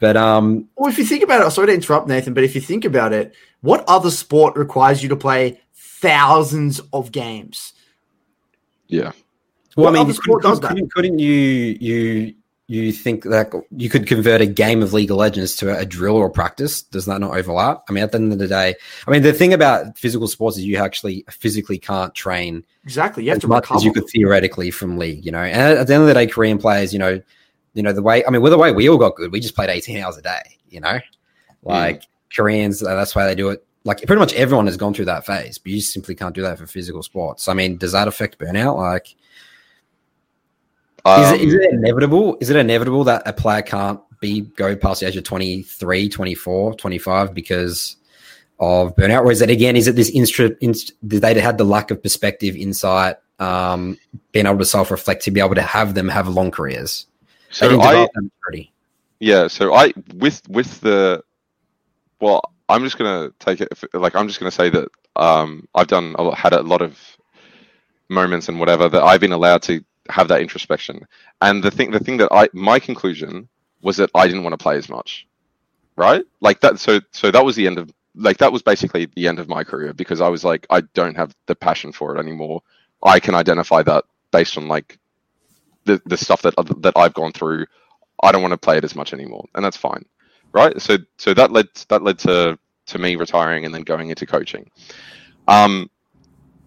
[0.00, 2.60] But um, Well, if you think about it, sorry to interrupt, Nathan, but if you
[2.60, 7.72] think about it, what other sport requires you to play thousands of games?
[8.88, 9.12] Yeah
[9.76, 11.32] well, What I mean, other sport couldn't, couldn't, couldn't you
[11.80, 12.34] you
[12.66, 16.16] you think that you could convert a game of League of Legends to a drill
[16.16, 16.82] or practice?
[16.82, 17.84] Does that not overlap?
[17.88, 18.74] I mean, at the end of the day,
[19.06, 23.24] I mean, the thing about physical sports is you actually physically can't train Exactly.
[23.24, 23.78] You have as to much recover.
[23.78, 25.42] as you could theoretically from league, you know.
[25.42, 27.22] And at the end of the day, Korean players, you know,
[27.74, 28.24] you know the way.
[28.26, 30.22] I mean, with the way we all got good, we just played eighteen hours a
[30.22, 30.98] day, you know.
[31.62, 32.02] Like
[32.34, 33.64] Koreans, uh, that's why they do it.
[33.88, 36.58] Like pretty much everyone has gone through that phase, but you simply can't do that
[36.58, 37.48] for physical sports.
[37.48, 38.76] I mean, does that affect burnout?
[38.76, 39.06] Like,
[41.06, 42.36] is, it, is Um, it inevitable?
[42.38, 46.74] Is it inevitable that a player can't be go past the age of 23, 24,
[46.74, 47.96] 25 because
[48.60, 49.24] of burnout?
[49.24, 52.56] Or is it again, is it this instra, inst, they had the lack of perspective,
[52.56, 53.96] insight, um,
[54.32, 57.06] being able to self reflect to be able to have them have long careers?
[57.50, 58.70] So I, develop that maturity.
[59.18, 61.24] Yeah, so I with with the
[62.20, 66.14] well, I'm just gonna take it like I'm just gonna say that um, I've done
[66.18, 66.98] a lot, had a lot of
[68.08, 71.06] moments and whatever that I've been allowed to have that introspection.
[71.42, 73.48] And the thing the thing that I my conclusion
[73.82, 75.26] was that I didn't want to play as much,
[75.96, 76.24] right?
[76.40, 76.78] Like that.
[76.80, 79.64] So so that was the end of like that was basically the end of my
[79.64, 82.62] career because I was like I don't have the passion for it anymore.
[83.04, 84.98] I can identify that based on like
[85.84, 87.66] the the stuff that that I've gone through
[88.22, 90.04] I don't want to play it as much anymore, and that's fine,
[90.52, 90.80] right?
[90.80, 94.70] So so that led that led to to me retiring and then going into coaching.
[95.46, 95.90] Um,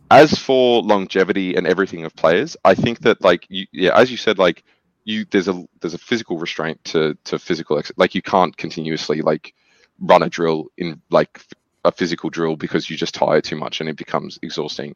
[0.10, 4.18] as for longevity and everything of players, I think that like you, yeah, as you
[4.18, 4.64] said, like
[5.06, 9.22] you there's a there's a physical restraint to to physical ex- like you can't continuously
[9.22, 9.54] like
[10.00, 11.42] run a drill in like
[11.86, 14.96] a physical drill because you just tire too much and it becomes exhausting.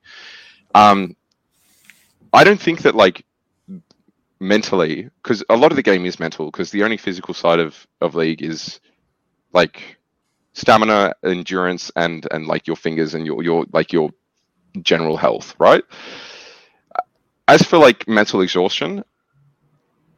[0.75, 1.15] Um,
[2.33, 3.25] I don't think that like
[4.39, 7.87] mentally because a lot of the game is mental because the only physical side of
[8.01, 8.79] of league is
[9.53, 9.97] like
[10.53, 14.09] stamina endurance and and like your fingers and your your like your
[14.81, 15.83] general health right?
[17.47, 19.03] As for like mental exhaustion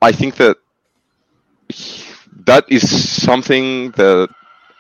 [0.01, 0.57] i think that
[2.45, 2.83] that is
[3.23, 4.29] something that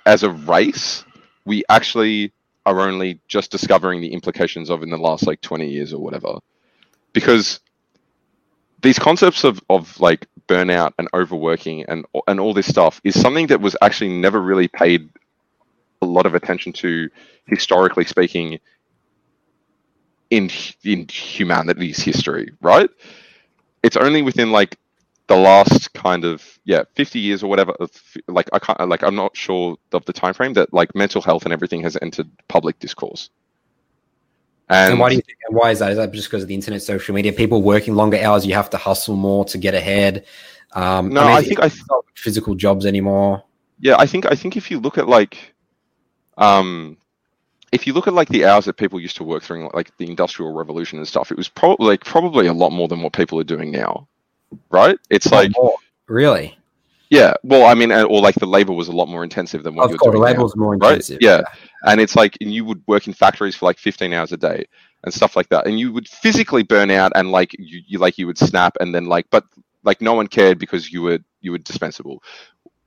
[0.05, 1.05] as a race
[1.45, 2.31] we actually
[2.65, 6.39] are only just discovering the implications of in the last like 20 years or whatever.
[7.13, 7.59] Because
[8.81, 13.47] these concepts of, of like burnout and overworking and and all this stuff is something
[13.47, 15.09] that was actually never really paid
[16.01, 17.09] a lot of attention to
[17.47, 18.59] historically speaking
[20.31, 20.49] in
[20.83, 22.89] in humanity's history right?
[23.83, 24.77] It's only within like
[25.27, 27.91] the last kind of yeah 50 years or whatever of
[28.27, 31.45] like i can't like i'm not sure of the time frame that like mental health
[31.45, 33.29] and everything has entered public discourse
[34.69, 35.37] and, And why do you think?
[35.49, 35.91] Why is that?
[35.91, 38.45] Is that just because of the internet, social media, people working longer hours?
[38.45, 40.25] You have to hustle more to get ahead.
[40.73, 43.43] Um, No, I think I- it's not physical jobs anymore.
[43.79, 45.53] yeah i think i think if you look at like
[46.39, 46.97] um
[47.71, 50.09] if you look at like the hours that people used to work during like the
[50.09, 53.39] industrial revolution and stuff, it was probably like probably a lot more than what people
[53.39, 54.07] are doing now,
[54.71, 54.97] right?
[55.09, 55.75] It's like More.
[56.07, 56.56] really,
[57.09, 59.85] yeah, well, I mean, or like the labor was a lot more intensive than what
[59.85, 60.99] of you're course, doing label was more right?
[60.99, 61.21] intensive.
[61.21, 61.41] Yeah.
[61.83, 64.65] and it's like and you would work in factories for like 15 hours a day
[65.03, 68.17] and stuff like that and you would physically burn out and like you, you like
[68.17, 69.43] you would snap and then like but
[69.83, 72.23] like no one cared because you were you were dispensable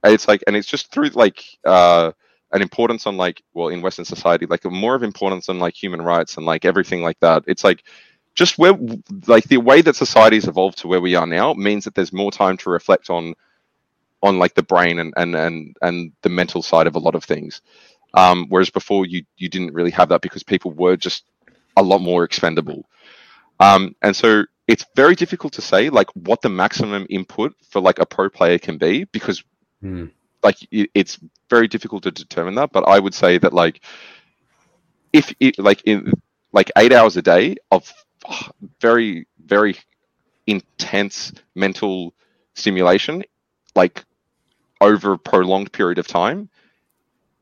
[0.02, 2.12] And it's like and it's just through like uh
[2.52, 6.02] an importance on like well in western society like more of importance on like human
[6.02, 7.84] rights and like everything like that it's like
[8.34, 8.74] just where
[9.26, 12.30] like the way that society's evolved to where we are now means that there's more
[12.32, 13.34] time to reflect on
[14.22, 17.24] on like the brain and and and, and the mental side of a lot of
[17.24, 17.62] things
[18.14, 21.24] um, whereas before you you didn't really have that because people were just
[21.76, 22.84] a lot more expendable.
[23.60, 27.98] Um, and so it's very difficult to say like what the maximum input for like
[27.98, 29.42] a pro player can be because
[29.80, 30.06] Hmm.
[30.42, 31.18] like it, it's
[31.48, 32.72] very difficult to determine that.
[32.72, 33.82] But I would say that like
[35.12, 36.12] if it like in
[36.52, 37.92] like eight hours a day of
[38.80, 39.76] very very
[40.46, 42.14] intense mental
[42.54, 43.22] stimulation
[43.74, 44.04] like
[44.80, 46.48] over a prolonged period of time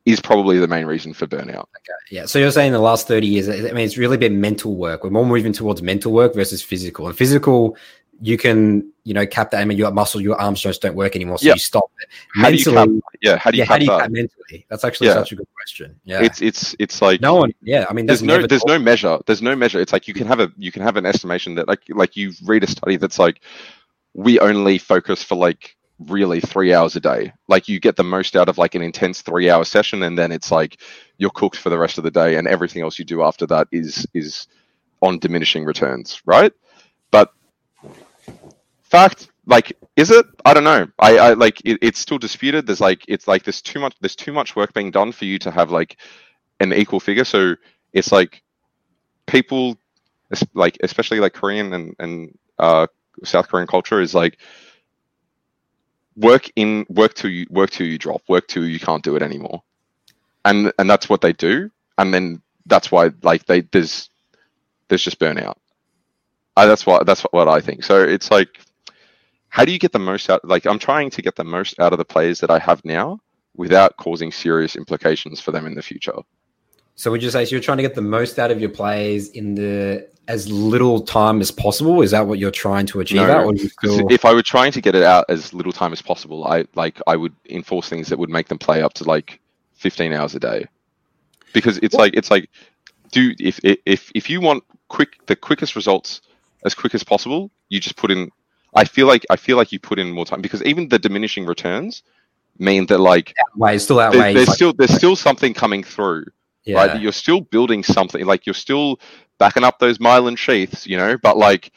[0.07, 1.67] is probably the main reason for burnout.
[2.11, 2.25] Yeah.
[2.27, 5.05] So you're saying the last 30 years, I mean, it's really been mental work.
[5.05, 7.07] We're more moving towards mental work versus physical.
[7.09, 7.77] And physical,
[8.21, 9.61] you can, you know, cap that.
[9.61, 11.39] I mean, your muscle, your arms just don't work anymore.
[11.39, 11.53] So Yeah.
[11.55, 12.09] you stop it.
[12.35, 14.01] How do you Mentally, cap, yeah, how do you yeah, cap how do you that?
[14.01, 14.67] cap mentally?
[14.71, 15.15] That's actually Yeah.
[15.15, 15.95] such a good question.
[16.05, 16.23] Yeah.
[16.23, 17.85] It's it's it's like no one, yeah.
[17.89, 19.19] I mean, there's no there's thought- no measure.
[19.27, 19.79] There's no measure.
[19.79, 22.33] It's like you can have a you can have an estimation that like like you
[22.45, 23.43] read a study that's like
[24.15, 27.33] we only focus for like really three hours a day.
[27.49, 30.33] Like you get the most out of like an intense three hour session and then
[30.33, 30.81] it's like
[31.19, 33.69] you're cooked for the rest of the day and everything else you do after that
[33.73, 34.47] is is
[35.03, 36.53] on diminishing returns, right?
[37.11, 37.33] But
[38.83, 42.81] fact like is it i don't know i i like it, it's still disputed there's
[42.81, 45.51] like it's like there's too much there's too much work being done for you to
[45.51, 45.99] have like
[46.61, 47.55] an equal figure so
[47.93, 48.43] it's like
[49.27, 49.77] people
[50.55, 52.87] like especially like korean and and uh
[53.25, 54.39] south korean culture is like
[56.19, 59.23] work in work till you work till you drop work till you can't do it
[59.23, 59.63] anymore.
[60.45, 61.71] And and that's what they do.
[61.97, 64.11] And then that's why like they there's
[64.89, 65.57] there's just burnout.
[66.57, 67.85] Uh, that's what that's what, what i think.
[67.85, 68.61] So it's like
[69.49, 71.93] how do you get the most out like i'm trying to get the most out
[71.93, 73.19] of the players that i have now
[73.57, 76.21] without causing serious implications for them in the future.
[76.97, 79.31] So would you say so you're trying to get the most out of your plays
[79.31, 82.03] in the as little time as possible?
[82.03, 83.17] Is that what you're trying to achieve?
[83.17, 84.13] No, at, or do you 'Cause still...
[84.13, 87.01] if i were trying to get it out as little time as possible i like
[87.07, 89.41] i would enforce things that would make them play up to like
[89.75, 90.67] 15 hours a day
[91.53, 92.51] because it's like it's like
[93.11, 96.21] do if if if you want quick the quickest results
[96.65, 98.31] as quick as possible you just put in
[98.75, 101.47] i feel like i feel like you put in more time because even the diminishing
[101.47, 102.03] returns
[102.59, 106.25] mean that like outweighs still there- there's like- still there's still something coming through
[106.69, 106.77] yeah.
[106.77, 107.01] right?
[107.01, 109.01] You're still building something, like you're still
[109.39, 111.73] backing up those myelin sheaths, you know, but like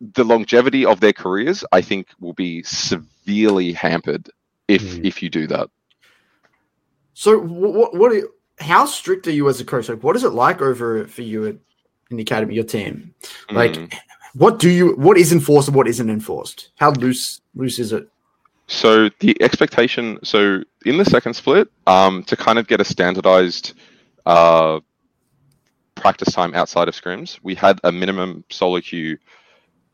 [0.00, 4.30] the longevity of their careers, I think, will be severely hampered
[4.68, 5.04] if Mm.
[5.04, 5.70] if you do that.
[7.14, 7.94] So what?
[7.94, 8.12] What?
[8.12, 9.88] Are how strict are you as a coach?
[9.88, 11.56] Like, what is it like over for you at
[12.10, 13.14] in the academy, your team?
[13.50, 13.92] Like, Mm.
[14.34, 14.94] what do you?
[14.96, 16.70] What is enforced and what isn't enforced?
[16.76, 18.08] How loose loose is it?
[18.68, 23.74] So the expectation, so in the second split, um, to kind of get a standardized
[24.26, 24.80] uh,
[25.96, 29.18] practice time outside of scrims, we had a minimum solo queue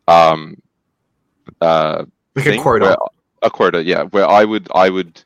[0.09, 0.61] um,
[1.61, 2.05] uh,
[2.36, 2.84] Like a quota.
[2.84, 2.96] where-
[3.44, 5.20] a quota, yeah, where I would I would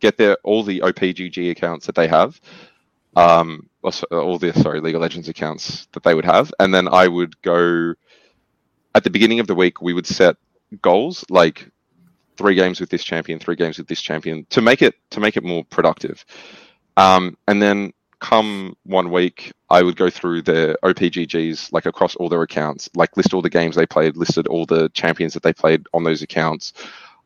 [0.00, 2.40] get their all the OPGG accounts that they have,
[3.14, 3.68] um,
[4.10, 7.40] all the sorry League of Legends accounts that they would have, and then I would
[7.42, 7.94] go
[8.96, 9.80] at the beginning of the week.
[9.80, 10.36] We would set
[10.80, 11.70] goals like
[12.36, 15.36] three games with this champion, three games with this champion to make it to make
[15.36, 16.24] it more productive,
[16.96, 17.92] um, and then
[18.22, 23.16] come one week, I would go through their OPGGs like across all their accounts, like
[23.16, 26.22] list all the games they played, listed all the champions that they played on those
[26.22, 26.72] accounts,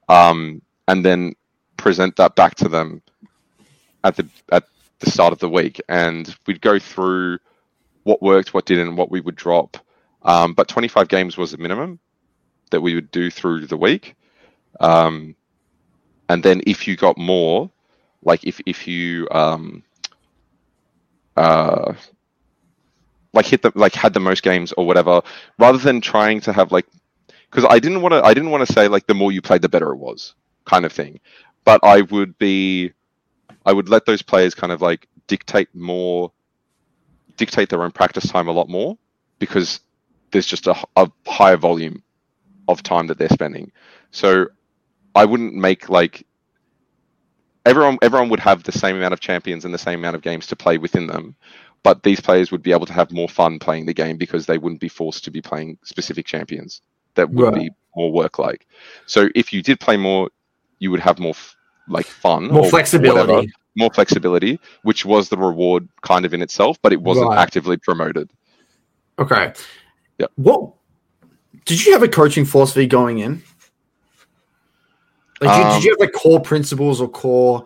[0.09, 1.35] um, and then
[1.77, 3.03] present that back to them
[4.05, 4.65] at the at
[5.01, 7.39] the start of the week, and we'd go through
[8.05, 9.77] what worked, what didn't, what we would drop.
[10.23, 12.01] Um, but 25 games was the minimum
[12.71, 14.17] that we would do through the week,
[14.81, 15.37] um,
[16.31, 17.71] and then if you got more,
[18.23, 19.83] like if if you um,
[21.37, 21.95] uh,
[23.33, 25.23] like hit the like had the most games or whatever,
[25.59, 26.87] rather than trying to have like
[27.51, 29.63] because I didn't want to I didn't want to say like the more you played
[29.63, 30.35] the better it was
[30.65, 31.21] kind of thing,
[31.65, 32.93] but I would be
[33.65, 36.33] I would let those players kind of like dictate more
[37.37, 38.97] dictate their own practice time a lot more
[39.39, 39.81] because
[40.31, 40.87] there's just a
[41.27, 42.03] higher volume
[42.69, 43.71] of time that they're spending.
[44.11, 44.47] So
[45.15, 46.27] I wouldn't make like
[47.67, 50.47] everyone everyone would have the same amount of champions and the same amount of games
[50.47, 51.35] to play within them,
[51.83, 54.57] but these players would be able to have more fun playing the game because they
[54.59, 56.81] wouldn't be forced to be playing specific champions
[57.17, 57.55] that would Right.
[57.55, 58.67] be more work like.
[59.07, 60.31] So if you did play more,
[60.79, 61.57] you would have more f-
[61.89, 63.33] like fun, More flexibility.
[63.33, 63.47] whatever,
[63.77, 67.39] more flexibility, which was the reward kind of in itself, but it wasn't Right.
[67.39, 68.31] actively promoted.
[69.19, 69.53] Okay.
[70.19, 70.73] yeah What
[71.65, 73.43] did you have a coaching philosophy going in?
[75.41, 77.65] Like, did, Um, did you have like core principles or core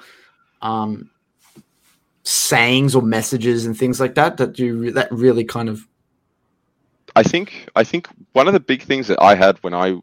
[0.63, 1.11] um,
[2.25, 5.87] sayings or messages and things like that that you that really kind of
[7.17, 10.01] I think I think one of the big things that I had when I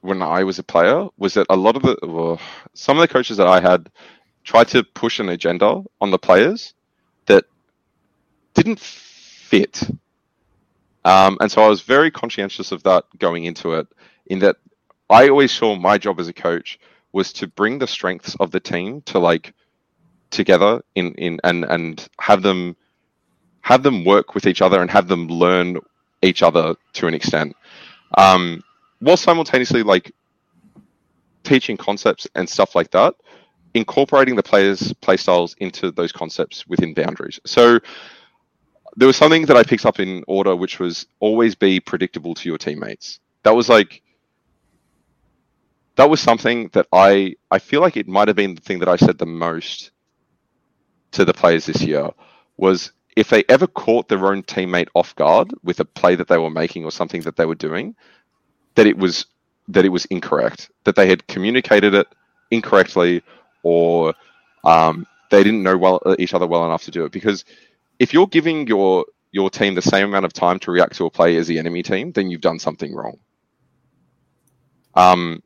[0.00, 2.40] when I was a player was that a lot of the well,
[2.74, 3.90] some of the coaches that I had
[4.44, 6.74] tried to push an agenda on the players
[7.26, 7.44] that
[8.52, 9.82] didn't fit.
[11.04, 13.86] Um, and so I was very conscientious of that going into it,
[14.26, 14.56] in that
[15.10, 16.78] I always saw my job as a coach
[17.12, 19.54] was to bring the strengths of the team to like
[20.30, 22.76] together in, in and and have them
[23.60, 25.78] have them work with each other and have them learn
[26.22, 27.54] each other to an extent.
[28.18, 28.62] Um,
[29.00, 30.12] while simultaneously like
[31.44, 33.14] teaching concepts and stuff like that,
[33.74, 37.40] incorporating the players' play styles into those concepts within boundaries.
[37.46, 37.78] So
[38.96, 42.48] there was something that I picked up in order, which was always be predictable to
[42.48, 43.20] your teammates.
[43.42, 44.02] That was like
[45.96, 48.88] that was something that I I feel like it might have been the thing that
[48.88, 49.90] I said the most
[51.12, 52.10] to the players this year
[52.56, 56.38] was if they ever caught their own teammate off guard with a play that they
[56.38, 57.94] were making or something that they were doing,
[58.74, 59.26] that it was
[59.68, 62.06] that it was incorrect, that they had communicated it
[62.50, 63.22] incorrectly,
[63.62, 64.14] or
[64.64, 67.12] um, they didn't know well each other well enough to do it.
[67.12, 67.44] Because
[67.98, 71.10] if you're giving your your team the same amount of time to react to a
[71.10, 73.18] play as the enemy team, then you've done something wrong.
[74.94, 75.42] Um,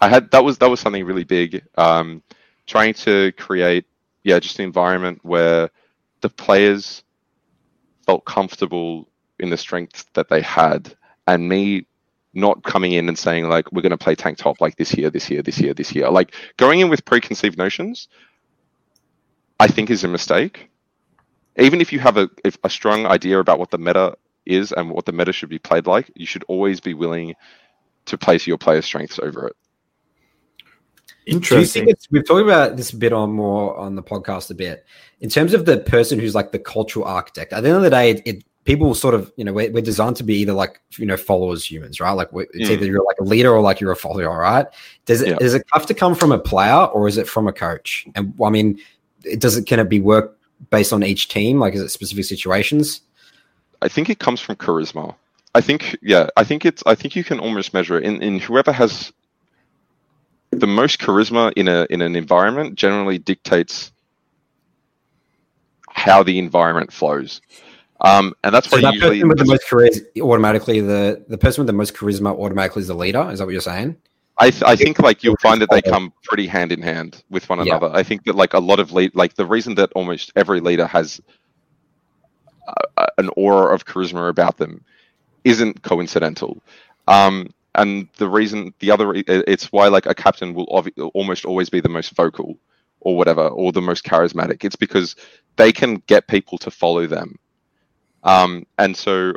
[0.00, 1.64] I had that was that was something really big.
[1.76, 2.22] Um,
[2.66, 3.86] trying to create,
[4.22, 5.70] yeah, just an environment where
[6.20, 7.02] the players
[8.06, 10.94] felt comfortable in the strengths that they had,
[11.26, 11.86] and me
[12.34, 15.10] not coming in and saying like we're going to play tank top like this year,
[15.10, 16.08] this year, this year, this year.
[16.10, 18.08] Like going in with preconceived notions,
[19.58, 20.70] I think is a mistake.
[21.56, 24.90] Even if you have a if a strong idea about what the meta is and
[24.90, 27.34] what the meta should be played like, you should always be willing
[28.06, 29.56] to place your player strengths over it.
[31.28, 31.84] Do you interesting.
[31.86, 34.84] think we've talked about this a bit on more on the podcast a bit
[35.20, 37.52] in terms of the person who's like the cultural architect.
[37.52, 39.82] At the end of the day, it, it people sort of you know we're, we're
[39.82, 42.12] designed to be either like you know followers humans, right?
[42.12, 42.72] Like it's Mm.
[42.72, 44.66] either you're like a leader or like you're a follower, right?
[45.06, 45.36] Does it Yeah.
[45.36, 48.06] does it have to come from a player or is it from a coach?
[48.14, 48.78] And I mean,
[49.24, 50.36] it does it can it be work
[50.70, 51.58] based on each team?
[51.58, 53.02] Like is it specific situations?
[53.82, 55.14] I think it comes from charisma.
[55.54, 58.38] I think yeah, I think it's I think you can almost measure it in, in
[58.38, 59.12] whoever has
[60.50, 63.92] the most charisma in a in an environment generally dictates
[65.90, 67.40] how the environment flows.
[68.00, 71.38] Um, and that's So why that usually person with the most charisma automatically the the
[71.38, 73.28] person with the most charisma automatically is the leader.
[73.30, 73.96] Is that what you're saying?
[74.40, 77.48] I, th- I think like you'll find that they come pretty hand in hand with
[77.48, 77.76] one Yeah.
[77.76, 77.90] another.
[77.92, 80.86] I think that like a lot of lead like the reason that almost every leader
[80.86, 81.20] has
[82.68, 84.84] a, a- an aura of charisma about them
[85.42, 86.62] isn't coincidental.
[87.08, 91.70] Um, and the reason the other it's why like a captain will obvi- almost always
[91.70, 92.58] be the most vocal
[93.00, 94.64] or whatever or the most charismatic.
[94.64, 95.16] It's because
[95.56, 97.38] they can get people to follow them.
[98.24, 99.32] Um, and so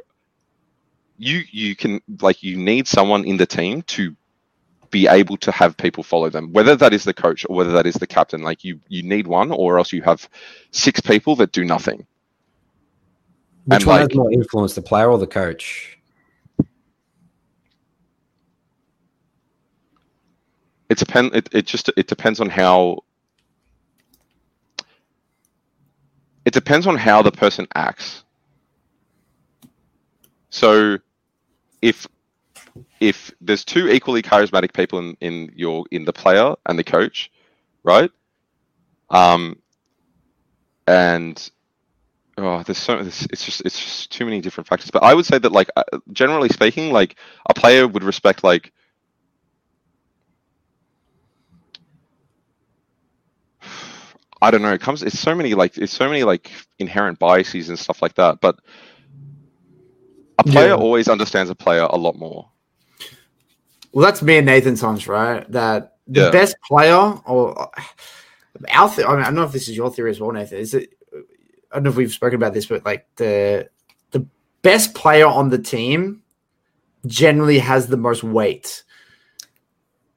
[1.17, 4.15] you you can like you need someone in the team to
[4.89, 7.85] be able to have people follow them whether that is the coach or whether that
[7.87, 10.27] is the captain like you you need one or else you have
[10.71, 12.05] six people that do nothing
[13.65, 15.99] Which And, one like- has more influence, the player or the coach?
[20.91, 23.03] It depend it, it just it depends on how
[26.45, 28.25] it depends on how the person acts.
[30.49, 30.97] So
[31.81, 32.07] if
[32.99, 37.31] if there's two equally charismatic people in, in your in the player and the coach
[37.83, 38.11] right?
[39.09, 39.59] Um
[40.87, 41.51] and
[42.37, 44.91] oh there's so it's just it's just too many different factors.
[44.91, 47.15] But i would say that like uh, generally speaking like
[47.47, 48.73] a player would respect like
[54.41, 54.73] I don't know.
[54.73, 55.03] It comes.
[55.03, 58.41] It's so many like it's so many like inherent biases and stuff like that.
[58.41, 58.59] But
[60.39, 60.75] a player Yeah.
[60.75, 62.49] always understands a player a lot more.
[63.91, 65.49] Well, that's me and Nathan's hunch, right?
[65.51, 66.31] That the Yeah.
[66.31, 67.69] best player, or
[68.73, 70.57] our, th- I, mean, I don't know if this is your theory as well, Nathan.
[70.57, 70.93] Is it?
[71.71, 73.69] I don't know if we've spoken about this, but like the
[74.11, 74.25] the
[74.61, 76.23] best player on the team
[77.05, 78.83] generally has the most weight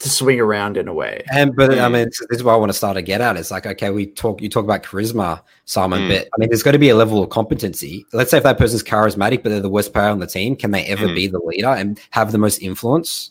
[0.05, 1.25] to swing around in a way.
[1.33, 1.93] And but I Mm.
[1.93, 3.37] mean, this is what I want to start to get at.
[3.37, 4.41] It's like, okay, we talk.
[4.41, 6.09] You talk about charisma, Simon, Mm.
[6.09, 8.07] but I mean, there's got to be a level of competency.
[8.13, 10.71] Let's say if that person's charismatic, but they're the worst player on the team, can
[10.71, 11.15] they ever Mm.
[11.15, 13.31] be the leader and have the most influence?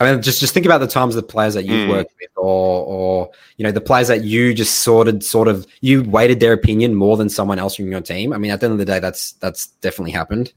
[0.00, 1.88] I mean, just just think about the times the players that you've Mm.
[1.88, 6.02] worked with, or or you know the players that you just sorted, sort of you
[6.02, 8.32] weighted their opinion more than someone else from your team.
[8.32, 10.52] I mean, at the end of the day, that's that's definitely happened.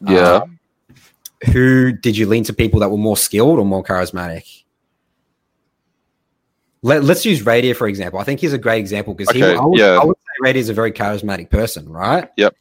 [0.00, 0.18] Yeah.
[0.18, 0.46] Uh,
[1.52, 4.64] who did you lean to people that were more skilled or more charismatic?
[6.82, 8.20] Let, let's use Radier for example.
[8.20, 9.98] I think he's a great example because he, Okay, I, would, yeah.
[10.00, 12.28] I would say Radier is a very charismatic person, right?
[12.36, 12.54] Yep.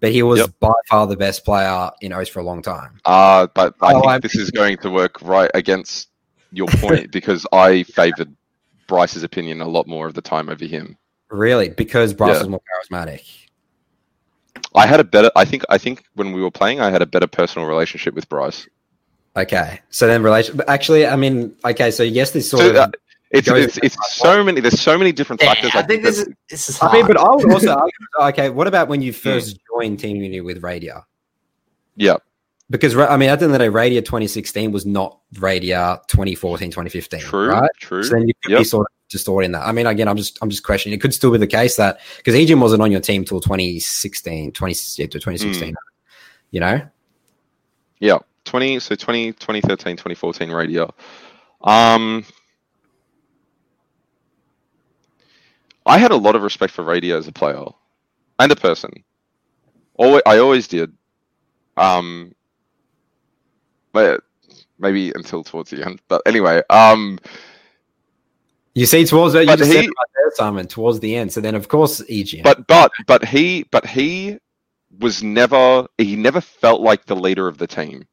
[0.00, 0.50] But he was Yep.
[0.60, 2.98] by far the best player in O's for a long time.
[3.04, 6.08] Uh, but I Oh, think I'm- this is going to work right against
[6.52, 8.34] your point because I favored
[8.88, 10.96] Bryce's opinion a lot more of the time over him.
[11.30, 12.38] Really, because Bryce Yeah.
[12.40, 12.60] was more
[12.90, 13.39] charismatic.
[14.74, 15.30] I had a better.
[15.36, 15.64] I think.
[15.68, 18.68] I think when we were playing, I had a better personal relationship with Bryce.
[19.36, 20.60] Okay, so then relation.
[20.68, 22.76] Actually, I mean, okay, so yes, this sort So, of.
[22.76, 22.90] uh,
[23.30, 24.60] It's it's, it's so many.
[24.60, 25.70] There's so many different Yeah, factors.
[25.74, 28.30] I think this that- is this is I mean, but I would also argue.
[28.32, 31.04] Okay, what about when you first joined Team Unity with Radia?
[31.96, 32.16] yeah.
[32.70, 36.70] Because I mean, at the end of the day, Radia 2016 was not Radia 2014,
[36.70, 37.18] 2015.
[37.20, 37.48] True.
[37.50, 37.70] right?
[37.80, 38.02] True.
[38.04, 39.66] So then you could be sort of distorting that.
[39.66, 40.96] I mean, again, I'm just I'm just questioning.
[40.96, 44.52] It could still be the case that because Aegian wasn't on your team till 2016,
[44.52, 45.74] 20, yeah, to 2016.
[46.52, 46.82] You know,
[47.98, 48.18] Yeah.
[48.44, 50.90] 20 so 20 2013 2014 Radia.
[51.62, 52.24] Um
[55.86, 57.64] I had a lot of respect for Radia as a player
[58.38, 58.90] and a person.
[59.94, 60.92] Always, I always did.
[61.76, 62.34] Um
[63.92, 64.22] but
[64.78, 66.00] maybe until towards the end.
[66.08, 67.18] But anyway, um
[68.80, 71.32] you see towards that you just he- right there, Simon, towards the end.
[71.32, 72.42] So then, of course, Aegian.
[72.42, 74.38] but but but he but he
[74.98, 78.06] was never he never felt like the leader of the team.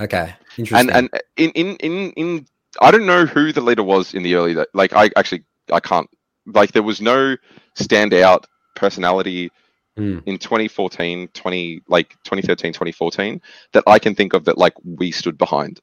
[0.00, 0.90] okay, interesting.
[0.94, 2.46] and and in in in in
[2.80, 6.08] I don't know who the leader was in the early like I actually I can't
[6.46, 7.36] like there was no
[7.78, 9.50] standout personality
[9.94, 10.20] Hmm.
[10.24, 13.42] in 2014 20 like 2013 2014
[13.74, 15.82] that I can think of that like we stood behind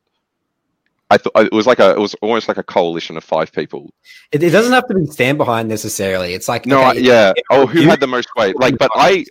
[1.09, 3.91] I thought it was like a it was almost like a coalition of five people
[4.31, 6.33] it, it doesn't have to be stand behind necessarily.
[6.33, 9.25] It's like no okay, I, yeah oh who had the most weight like but I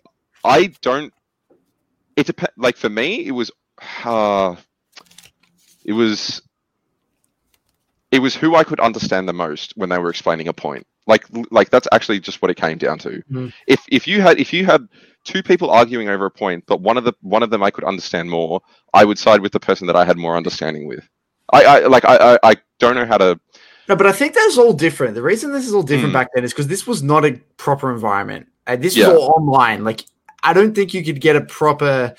[0.44, 1.12] I don't
[2.16, 3.50] it depends like for me it was
[4.04, 4.56] uh
[5.84, 6.42] it was
[8.10, 10.86] it was who I could understand the most when they were explaining a point.
[11.06, 13.22] Like like that's actually just what it came down to.
[13.30, 13.52] Mhm.
[13.66, 14.86] If if you had if you had
[15.24, 17.84] two people arguing over a point, but one of the one of them I could
[17.84, 18.60] understand more,
[18.92, 21.06] I would side with the person that I had more understanding with.
[21.52, 23.38] I, I like I, I I don't know how to
[23.88, 25.14] No, but I think that's all different.
[25.14, 26.14] The reason this is all different Mm.
[26.14, 28.48] back then is because this was not a proper environment.
[28.66, 29.08] Uh, this Yeah.
[29.08, 29.82] was all online.
[29.84, 30.04] Like,
[30.42, 32.14] I don't think you could get a proper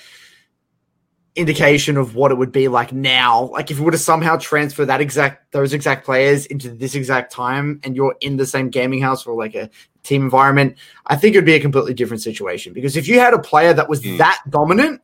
[1.36, 3.50] indication of what it would be like now.
[3.52, 7.32] Like, if we were to somehow transfer that exact those exact players into this exact
[7.32, 9.70] time, and you're in the same gaming house or like a
[10.02, 10.76] team environment,
[11.06, 12.72] I think it'd be a completely different situation.
[12.72, 14.18] Because if you had a player that was Mm.
[14.18, 15.00] that dominant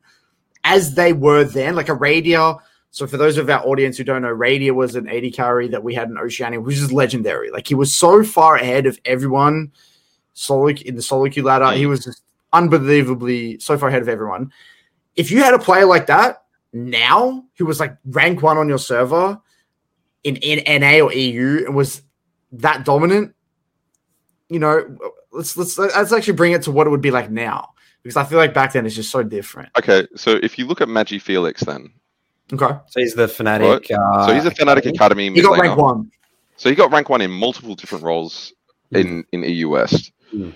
[0.65, 2.59] as they were then, like a Radia.
[2.91, 5.83] So for those of our audience who don't know, Radia was an AD carry that
[5.83, 7.51] we had in Oceania, which is legendary.
[7.51, 9.73] Like he was so far ahead of everyone
[10.33, 11.73] solo in the solo queue ladder.
[11.73, 12.23] He was just
[12.53, 14.53] unbelievably so far ahead of everyone.
[15.15, 18.79] If you had a player like that now who was like rank one on your
[18.79, 19.41] server
[20.25, 22.03] in, in NA or EU and was
[22.53, 23.35] that dominant,
[24.49, 24.97] you know,
[25.33, 27.71] let's let's let's actually bring it to what it would be like now.
[28.03, 29.71] Because I feel like back then it's just so different.
[29.77, 31.93] Okay, so if you look at MagiFelix then.
[32.53, 32.79] Okay.
[32.87, 33.91] so he's the Fnatic.
[33.91, 36.11] Uh, So he's a Fnatic Academy He got rank one.
[36.57, 38.53] So he got rank one in multiple different roles
[38.93, 40.13] in in EU West.
[40.33, 40.55] Mm.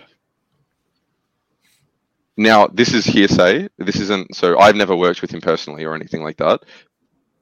[2.36, 3.68] Now this is hearsay.
[3.78, 4.34] This isn't.
[4.34, 6.60] So I've never worked with him personally or anything like that.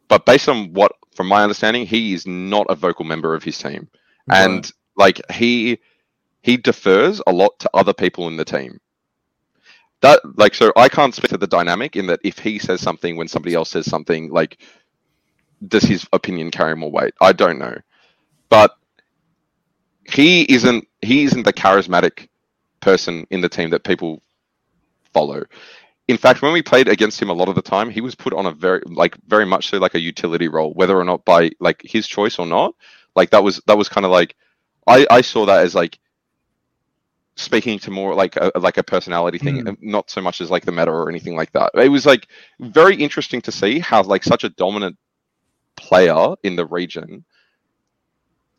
[0.08, 3.58] But based on what, from my understanding, he is not a vocal member of his
[3.58, 3.88] team,
[4.30, 5.78] and like he
[6.42, 8.80] he defers a lot to other people in the team.
[10.02, 13.16] That like so I can't speak to the dynamic in that if he says something
[13.16, 14.58] when somebody else says something like
[15.66, 17.14] does his opinion carry more weight?
[17.20, 17.76] I don't know.
[18.48, 18.72] But
[20.04, 22.28] he isn't he isn't the charismatic
[22.80, 24.22] person in the team that people
[25.12, 25.44] follow.
[26.08, 28.32] In fact, when we played against him a lot of the time, he was put
[28.32, 31.50] on a very like very much so like a utility role, whether or not by
[31.60, 32.74] like his choice or not.
[33.16, 34.36] Like that was that was kind of like
[34.86, 35.98] I I saw that as like
[37.38, 39.76] speaking to more like a like a personality thing, Mm.
[39.80, 41.70] not so much as like the meta or anything like that.
[41.74, 42.26] It was like
[42.60, 44.96] very interesting to see how like such a dominant
[45.76, 47.24] player in the region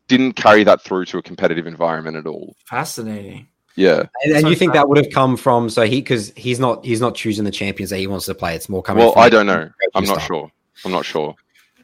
[0.07, 2.55] didn't carry that through to a competitive environment at all.
[2.65, 3.47] Fascinating.
[3.75, 4.03] Yeah.
[4.23, 6.83] And, and So you think that would have come from so he because he's not
[6.85, 8.55] he's not choosing the champions that he wants to play.
[8.55, 9.03] It's more coming.
[9.03, 9.69] Well, from I don't know.
[9.93, 10.27] I'm not style.
[10.27, 10.51] sure.
[10.85, 11.35] I'm not sure.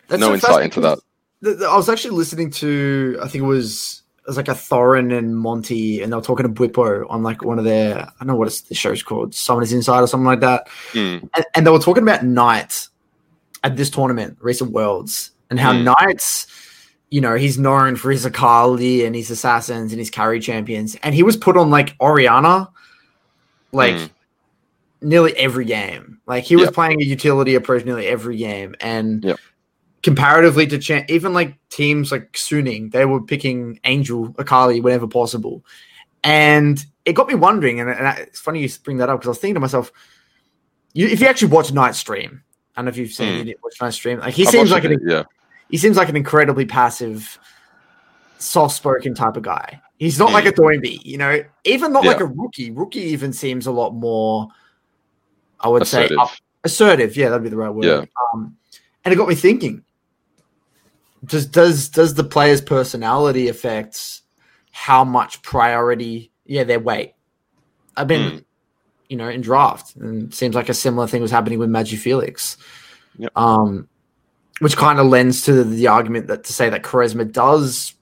[0.07, 0.99] That's no so insight into that.
[1.41, 4.51] because the- the- I was actually listening to, I think it was, was like a
[4.51, 8.11] Thorin and Monte, and they were talking to Bwipo on like one of their, I
[8.19, 10.67] don't know what it's, the show's called, Summoning Insight or something like that.
[10.93, 11.17] Hmm.
[11.35, 12.89] And, and they were talking about Knight's
[13.63, 15.83] at this tournament, recent Worlds, and how Hmm.
[15.85, 16.47] Knight's,
[17.09, 21.13] you know, he's known for his Akali and his assassins and his carry champions, and
[21.13, 22.69] he was put on like Orianna,
[23.71, 24.05] like Hmm.
[25.01, 26.19] nearly every game.
[26.25, 26.73] Like he was Yep.
[26.73, 29.39] playing a utility approach nearly every game, and Yep.
[30.05, 35.65] Comparatively to cha- even like teams like Suning, they were picking Angel Akali whenever possible,
[36.23, 37.79] and it got me wondering.
[37.79, 39.91] And, and I- it's funny you bring that up because I was thinking to myself,
[40.93, 42.43] you, if you actually watch Knight Stream,
[42.75, 43.47] I don't know if you've seen Hmm.
[43.47, 44.19] you watch Knight Stream.
[44.19, 45.23] Like he I've seems like it, an yeah.
[45.71, 47.39] he seems like an incredibly passive,
[48.37, 49.81] soft-spoken type of guy.
[49.97, 51.41] He's not like a Doinby, you know.
[51.63, 52.69] Even not like a rookie.
[52.69, 54.49] Rookie even seems a lot more.
[55.59, 56.09] I would Assertive.
[56.09, 56.29] say up-
[56.63, 57.17] assertive.
[57.17, 57.85] Yeah, that'd be the right word.
[57.85, 58.05] Yeah.
[58.35, 58.55] Um,
[59.03, 59.81] and it got me thinking.
[61.25, 64.21] Does does does the player's personality affect
[64.71, 66.31] how much priority?
[66.45, 67.13] Yeah, their weight.
[67.97, 68.37] I've been, Hmm.
[69.09, 72.57] you know, in draft, and it seems like a similar thing was happening with MagiFelix.
[73.17, 73.31] Yep.
[73.37, 73.87] Um,
[74.59, 77.93] which kind of lends to the argument that to say that charisma does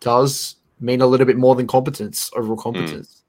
[0.00, 3.22] does mean a little bit more than competence, overall competence.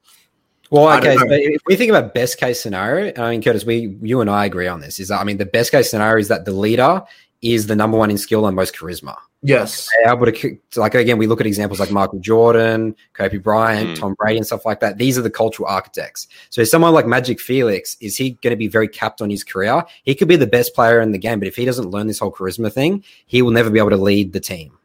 [0.70, 1.16] Well, okay.
[1.16, 4.44] So if we think about best case scenario, I mean, Curtis, we you and I
[4.44, 5.00] agree on this.
[5.00, 7.02] Is that I mean, the best case scenario is that the leader
[7.42, 9.16] is the number one in skill and most charisma.
[9.42, 9.88] Yes.
[10.04, 13.98] They're able to like again, we look at examples like Michael Jordan, Kobe Bryant, Mm.
[13.98, 14.98] Tom Brady, and stuff like that.
[14.98, 16.28] These are the cultural architects.
[16.50, 19.82] So someone like MagiFelix, is he going to be very capped on his career?
[20.02, 22.18] He could be the best player in the game, but if he doesn't learn this
[22.18, 24.76] whole charisma thing, he will never be able to lead the team.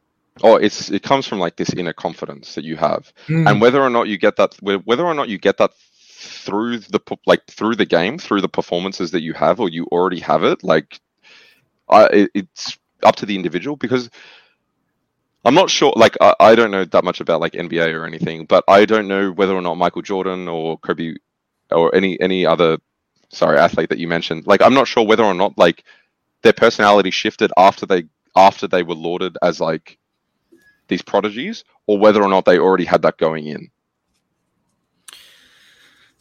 [0.43, 3.49] Oh, it's it comes from like this inner confidence that you have, Mm.
[3.49, 5.71] and whether or not you get that, whether or not you get that
[6.17, 10.19] through the like through the game, through the performances that you have, or you already
[10.19, 10.99] have it, like,
[11.89, 14.09] I it, it's up to the individual because
[15.45, 15.93] I'm not sure.
[15.95, 19.07] Like, I, I don't know that much about like NBA or anything, but I don't
[19.07, 21.15] know whether or not Michael Jordan or Kobe
[21.71, 22.79] or any any other
[23.29, 24.47] sorry athlete that you mentioned.
[24.47, 25.83] Like, I'm not sure whether or not like
[26.41, 28.05] their personality shifted after they
[28.35, 29.99] after they were lauded as like
[30.87, 33.69] these prodigies, or whether or not they already had that going in.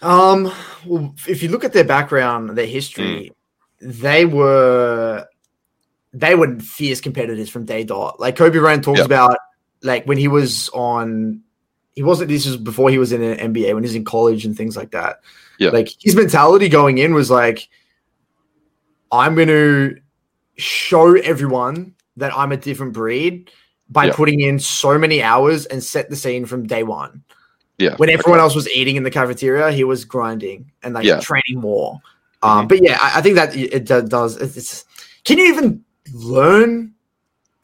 [0.03, 0.53] Um,
[0.85, 3.32] well, if you look at their background, their history,
[3.81, 5.27] they were
[6.15, 8.20] they were fierce competitors from day dot.
[8.20, 9.07] Like Kobe Bryant talks Yep.
[9.07, 9.36] about,
[9.82, 11.43] like when he was on,
[11.93, 12.28] he wasn't.
[12.31, 14.77] This was before he was in an NBA when he was in college and things
[14.77, 15.20] like that.
[15.59, 15.70] Yeah.
[15.70, 17.69] like his mentality going in was like,
[19.12, 19.97] I'm going to
[20.57, 23.51] show everyone that I'm a different breed
[23.89, 24.15] by Yeah.
[24.15, 27.23] putting in so many hours and set the scene from day one
[27.78, 27.95] Yeah.
[27.99, 28.43] when everyone okay.
[28.45, 31.20] else was eating in the cafeteria, he was grinding and like Yeah.
[31.20, 32.01] training more.
[32.43, 34.36] Um, but yeah, I, I think that it, does.
[34.36, 34.85] It's,
[35.24, 35.84] can you even
[36.15, 36.95] learn?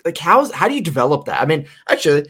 [0.04, 1.40] Like, how's how do you develop that?
[1.40, 2.26] I mean, actually,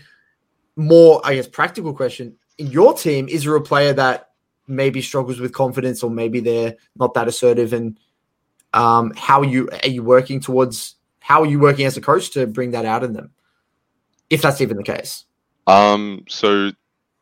[0.76, 4.30] more I guess practical question: in your team, is there a player that
[4.68, 7.72] maybe struggles with confidence, or maybe they're not that assertive?
[7.72, 7.98] And
[8.72, 10.96] um, how are you are you working towards?
[11.20, 13.30] How are you working as a coach to bring that out in them?
[14.28, 15.24] If that's even the case.
[15.66, 16.70] Um, so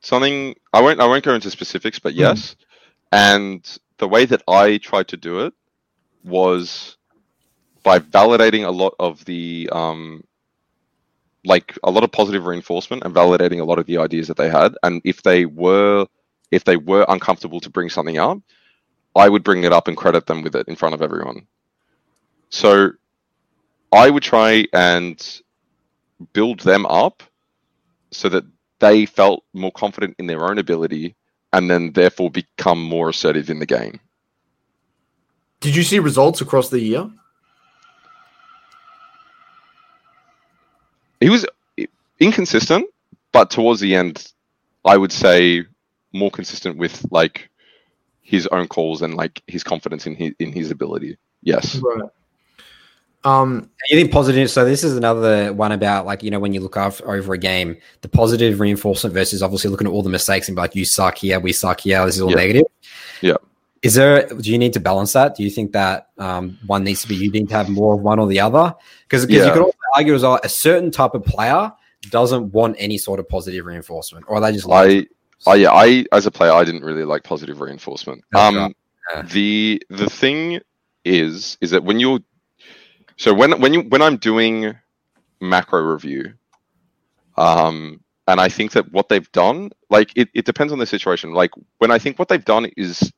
[0.01, 2.57] something I won't I won't go into specifics, but yes.
[3.11, 3.66] And
[3.99, 5.55] the way that I tried to do it
[6.25, 6.98] was
[7.89, 10.23] by validating a lot of the um
[11.47, 14.51] like a lot of positive reinforcement and validating a lot of the ideas that they
[14.51, 14.74] had.
[14.82, 16.06] And if they were
[16.51, 18.40] if they were uncomfortable to bring something up,
[19.16, 21.47] I would bring it up and credit them with it in front of everyone.
[22.51, 22.90] So
[23.90, 25.16] I would try and
[26.35, 27.23] build them up
[28.10, 28.44] so that
[28.81, 31.16] they felt more confident in their own ability
[31.55, 33.98] and then therefore become more assertive in the game.
[35.60, 37.10] Did you see results across the year?
[41.20, 41.47] He was
[42.20, 42.86] inconsistent,
[43.32, 44.32] but towards the end,
[44.85, 45.65] I would say
[46.12, 47.49] more consistent with like
[48.23, 51.16] his own calls and like his confidence in his in his ability.
[51.43, 51.77] Yes.
[51.77, 52.09] Right.
[53.24, 54.49] Um, You think positive?
[54.51, 57.39] So this is another one about like you know when you look after, over a
[57.39, 60.85] game, the positive reinforcement versus obviously looking at all the mistakes and be like you
[60.85, 62.05] suck here, we suck here.
[62.07, 62.36] This is all Yeah.
[62.36, 62.66] negative.
[63.20, 63.36] Yeah.
[63.83, 64.27] Is there?
[64.27, 65.37] Do you need to balance that?
[65.37, 67.15] Do you think that um, one needs to be?
[67.17, 68.75] You need to have more of one or the other?
[69.05, 69.53] Because you Yeah.
[69.53, 71.73] could also argue as well, a certain type of player
[72.11, 75.09] doesn't want any sort of positive reinforcement, or they just like.
[75.47, 78.25] I, I yeah, I as a player, I didn't really like positive reinforcement.
[78.33, 78.77] That's Um, right.
[79.15, 79.23] Yeah.
[79.23, 80.61] the the thing
[81.05, 82.19] is, is that when you're,
[83.17, 84.75] so when when you when I'm doing
[85.41, 86.35] macro review,
[87.37, 91.33] um, and I think that what they've done, like it, it depends on the situation.
[91.33, 93.13] Like when I think what they've done is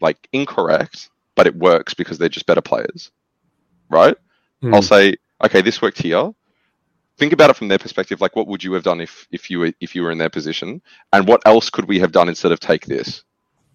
[0.00, 3.10] like incorrect, but it works because they're just better players,
[3.88, 4.16] right?
[4.60, 4.74] Hmm.
[4.74, 6.32] I'll say, okay, this worked here.
[7.18, 8.20] Think about it from their perspective.
[8.20, 10.30] Like, what would you have done if if you were if you were in their
[10.30, 10.80] position,
[11.12, 13.22] and what else could we have done instead of take this,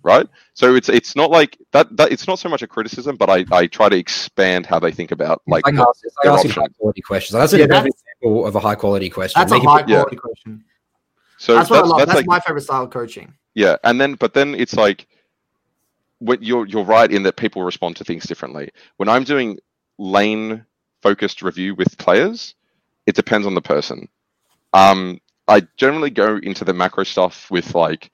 [0.03, 0.27] right?
[0.53, 1.95] So it's it's not like that.
[1.97, 4.91] that it's not so much a criticism, but I I try to expand how they
[4.91, 5.67] think about like.
[5.67, 7.33] I what- ask- it's like their asking high quality questions.
[7.39, 9.39] That's a Yeah, perfect that's- example of a high quality question.
[9.39, 9.97] That's a Making high people- yeah.
[9.99, 10.63] quality question.
[11.37, 11.97] so That's what I love.
[11.99, 13.33] that's That's like my favorite style of coaching.
[13.53, 15.16] Yeah, and then but then it's like when
[16.19, 18.71] you're you're right in that people respond to things differently.
[18.97, 19.59] When I'm doing
[19.97, 20.65] lane
[21.01, 22.55] focused review with players,
[23.05, 24.07] it depends on the person.
[24.73, 28.11] Um, I generally go into the macro stuff with like,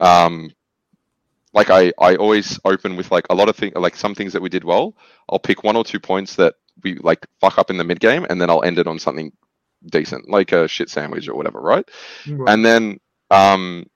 [0.00, 0.52] um,
[1.52, 4.42] like I I always open with like a lot of things like some things that
[4.42, 4.94] we did well.
[5.28, 8.26] I'll pick one or two points that we like fuck up in the mid game,
[8.30, 9.32] and then I'll end it on something
[9.86, 11.88] decent, like a shit sandwich or whatever, right?
[12.46, 13.00] And then
[13.30, 13.86] um,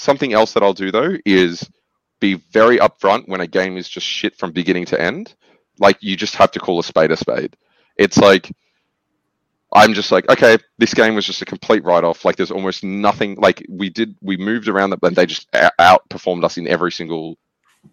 [0.00, 1.68] something else that I'll do though is
[2.20, 5.34] be very upfront when a game is just shit from beginning to end.
[5.78, 7.56] Like you just have to call a spade a spade.
[7.96, 8.50] It's like
[9.72, 12.24] I'm just like, okay, this game was just a complete write off.
[12.24, 13.36] Like there's almost nothing.
[13.36, 17.38] Like we did, we moved around, that, and they just outperformed us in every single,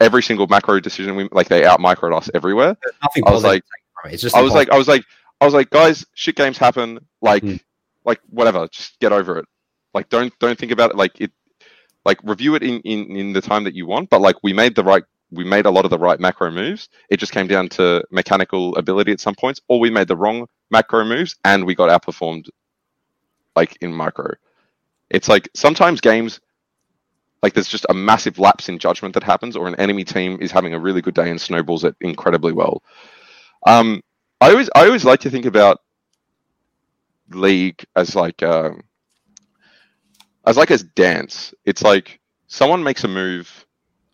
[0.01, 1.15] every single macro decision.
[1.15, 2.75] We like they out microed us everywhere.
[2.81, 4.13] There's nothing I was like- to take from it.
[4.15, 4.69] It's just I was like.
[4.71, 5.03] I was like,
[5.39, 6.99] I was like, guys, shit games happen.
[7.21, 7.59] Like, Mm.
[8.05, 9.45] like whatever, just get over it.
[9.93, 10.95] Like, don't don't think about it.
[10.97, 11.31] Like it,
[12.07, 14.09] like review it in in in the time that you want.
[14.09, 16.89] But like, we made the right, we made a lot of the right macro moves.
[17.11, 20.47] It just came down to mechanical ability at some points, or we made the wrong
[20.71, 22.49] macro moves and we got outperformed.
[23.55, 24.33] Like in micro,
[25.11, 26.39] it's like sometimes games.
[27.43, 30.51] Like there's just a massive lapse in judgment that happens, or an enemy team is
[30.51, 32.81] having a really good day and snowballs it incredibly well.
[33.67, 34.01] Um,
[34.41, 35.79] I always I always like to think about
[37.31, 38.83] league as like um,
[40.47, 41.53] as like as dance.
[41.65, 43.65] It's like someone makes a move,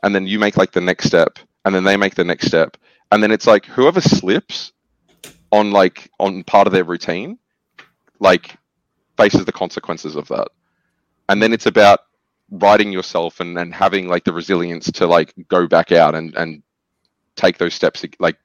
[0.03, 2.75] and then you make like the next step, and then they make the next step,
[3.11, 4.73] and then it's like whoever slips
[5.51, 7.37] on like on part of their routine,
[8.19, 8.57] like
[9.15, 10.49] faces the consequences of that,
[11.29, 12.01] and then it's about
[12.51, 16.61] writing yourself and, and having like the resilience to like go back out and and
[17.35, 18.37] take those steps like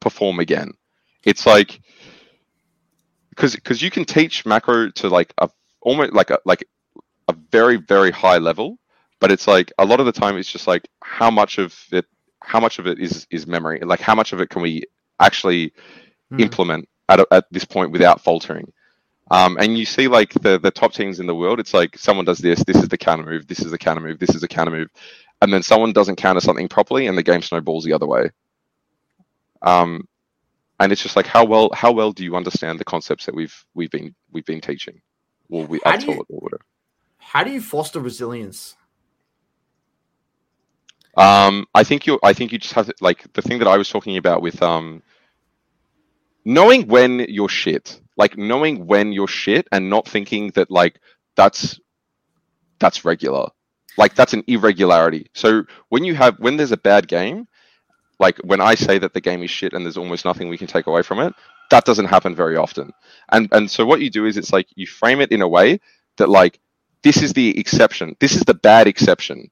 [0.00, 0.70] perform again
[1.24, 1.80] it's like
[3.30, 5.48] because because you can teach macro to like a
[5.80, 6.64] almost like a like
[7.28, 8.78] a very very high level
[9.20, 12.06] but it's like a lot of the time it's just like how much of it
[12.40, 13.80] how much of it is is memory?
[13.80, 14.84] Like how much of it can we
[15.20, 15.72] actually
[16.30, 16.40] Hmm.
[16.40, 18.72] implement at, a, at this point without faltering?
[19.30, 22.24] Um, and you see like the the top teams in the world it's like someone
[22.24, 24.48] does this this is the counter move this is the counter move this is the
[24.48, 24.88] counter move
[25.42, 28.30] and then someone doesn't counter something properly and the game snowballs the other way.
[29.62, 30.06] Um,
[30.80, 33.64] and it's just like how well how well do you understand the concepts that we've
[33.74, 35.00] we've been we've been teaching?
[35.50, 36.62] Or we How I've do you- taught or whatever
[37.28, 38.74] How do you foster resilience?
[41.14, 42.18] Um, I think you.
[42.22, 44.62] I think you just have to, like the thing that I was talking about with
[44.62, 45.02] um,
[46.46, 51.00] knowing when you're shit, like knowing when you're shit, and not thinking that like
[51.36, 51.78] that's
[52.78, 53.48] that's regular,
[53.98, 55.26] like that's an irregularity.
[55.34, 57.46] So when you have when there's a bad game,
[58.18, 60.66] like when I say that the game is shit and there's almost nothing we can
[60.66, 61.34] take away from it,
[61.70, 62.90] that doesn't happen very often.
[63.30, 65.80] And and so what you do is it's like you frame it in a way
[66.16, 66.58] that like
[67.02, 69.42] this is the exception, this is the bad exception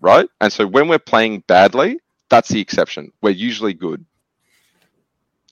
[0.00, 0.28] right?
[0.42, 2.00] And so when we're playing badly,
[2.30, 3.12] that's the exception.
[3.22, 4.06] We're usually good.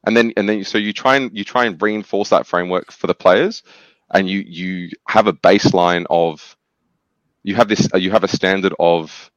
[0.06, 3.08] And then and then so you try and you try and reinforce that framework for
[3.08, 3.64] the players,
[4.12, 6.56] and you you have a baseline of
[7.44, 9.30] you have this you have a standard of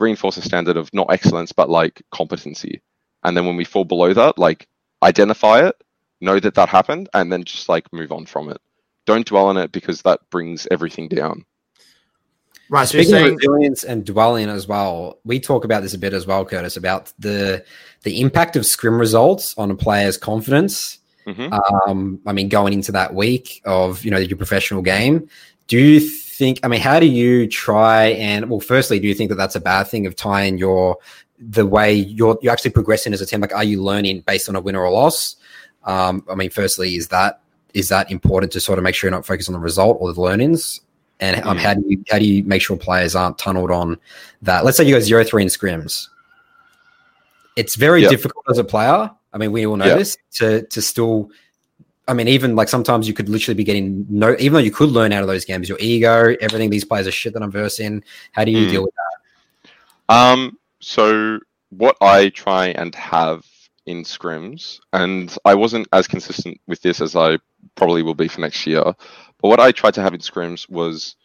[0.00, 2.82] reinforce a standard of not excellence but like competency.
[3.24, 4.68] And then when we fall below that, like
[5.02, 5.76] identify it,
[6.20, 8.60] know that that happened, and then just like move on from it.
[9.06, 11.44] Don't dwell on it because that brings everything down.
[12.70, 12.88] Right.
[12.88, 16.14] So Speaking saying of resilience and dwelling as well, we talk about this a bit
[16.14, 17.64] as well, Curtis, about the
[18.02, 20.98] the impact of scrim results on a player's confidence.
[21.26, 21.52] Mhm.
[21.86, 25.28] Um, I mean, going into that week of you know your professional game,
[25.68, 26.60] do you think?
[26.62, 29.60] I mean, how do you try and well, firstly, do you think that that's a
[29.60, 30.96] bad thing of tying your
[31.38, 33.40] the way you're you're actually progressing as a team?
[33.40, 35.36] Like, are you learning based on a win or a loss?
[35.84, 37.40] Um, I mean, firstly, is that
[37.74, 40.12] is that important to sort of make sure you're not focused on the result or
[40.12, 40.80] the learnings?
[41.20, 43.98] And um, how do you how do you make sure players aren't tunneled on
[44.42, 44.64] that?
[44.64, 46.08] Let's say you go zero three in scrims.
[47.56, 48.08] It's very Yeah.
[48.08, 49.10] difficult as a player.
[49.32, 49.94] I mean, we all know Yeah.
[49.96, 51.30] this to to still.
[52.06, 54.90] I mean, even like sometimes you could literally be getting no, even though you could
[54.90, 56.68] learn out of those games, your ego, everything.
[56.68, 57.86] These players are shit that I'm versing.
[57.86, 58.04] In.
[58.32, 58.70] How do you Mm.
[58.70, 60.14] deal with that?
[60.14, 61.38] Um, so
[61.70, 63.46] what I try and have
[63.86, 67.38] in scrims, and I wasn't as consistent with this as I
[67.74, 68.82] probably will be for next year.
[68.84, 71.16] But what I tried to have in scrims was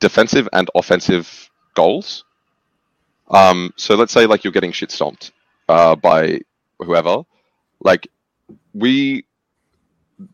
[0.00, 2.24] defensive and offensive goals.
[3.30, 5.32] Um, so let's say like you're getting shit stomped
[5.68, 6.40] uh, by
[6.78, 7.22] whoever,
[7.80, 8.08] like
[8.72, 9.24] we,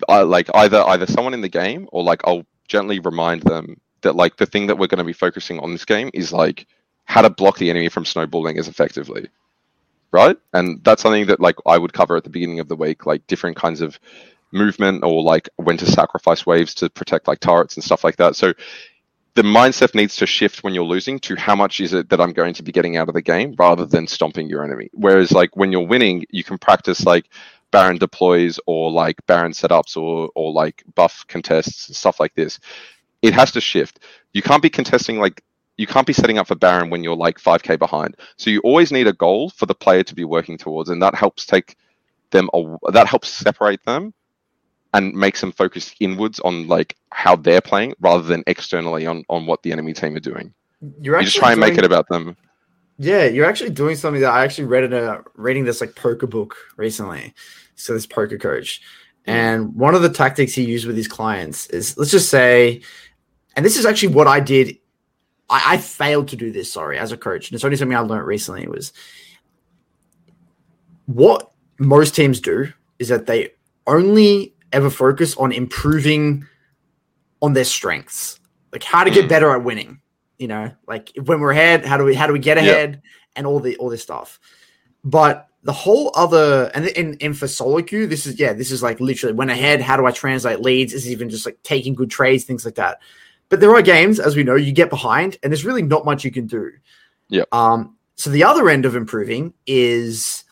[0.09, 4.15] uh, like either either someone in the game or like I'll gently remind them that
[4.17, 6.67] like the thing that we're going to be focusing on this game is like
[7.05, 9.29] how to block the enemy from snowballing as effectively
[10.13, 13.07] right and that's something that like i would cover at the beginning of the week
[13.07, 13.99] like different kinds of
[14.55, 18.37] movement or like when to sacrifice waves to protect like turrets and stuff like that
[18.37, 18.53] so
[19.35, 22.33] the mindset needs to shift when you're losing to how much is it that i'm
[22.33, 25.57] going to be getting out of the game rather than stomping your enemy whereas like
[25.57, 27.29] when you're winning you can practice like
[27.71, 32.61] baron deploys or like baron setups or or like buff contests and stuff like this
[33.23, 34.01] it has to shift
[34.33, 35.43] you can't be contesting like
[35.77, 38.17] you can't be setting up for Baron when you're like 5k behind.
[38.37, 41.15] So you always need a goal for the player to be working towards, and that
[41.15, 41.77] helps take
[42.31, 42.49] them.
[42.93, 44.15] That helps separate them
[44.95, 49.45] and makes them focus inwards on like how they're playing rather than externally on on
[49.45, 50.55] what the enemy team are doing.
[51.01, 52.37] You're you just try and doing, make it about them.
[52.97, 56.27] Yeah, you're actually doing something that I actually read in a reading this like poker
[56.27, 57.35] book recently.
[57.75, 58.81] So this poker coach,
[59.27, 59.31] hmm.
[59.31, 62.81] and one of the tactics he used with his clients is let's just say,
[63.57, 64.79] and this is actually what I did
[65.51, 67.49] I, I, failed to do this, sorry, as a coach.
[67.49, 68.93] And it's only something I learned recently was
[71.07, 73.51] what most teams do is that they
[73.87, 76.47] only ever focus on improving
[77.41, 78.39] on their strengths.
[78.73, 79.29] Like how to get mm.
[79.29, 80.01] better at winning.
[80.39, 83.01] You know, like when we're ahead, how do we how do we get ahead
[83.37, 84.41] and all the all this stuff.
[85.05, 88.83] But the whole other and in, in for solo queue, this is yeah, this is
[88.83, 90.93] like literally when ahead, how do I translate leads?
[90.93, 93.01] This is even just like taking good trades, things like that.
[93.49, 96.25] But there are games, as we know, you get behind, and there's really not much
[96.25, 96.73] you can do.
[97.29, 97.45] Yeah.
[97.53, 97.97] Um.
[98.17, 100.45] So the other end of improving is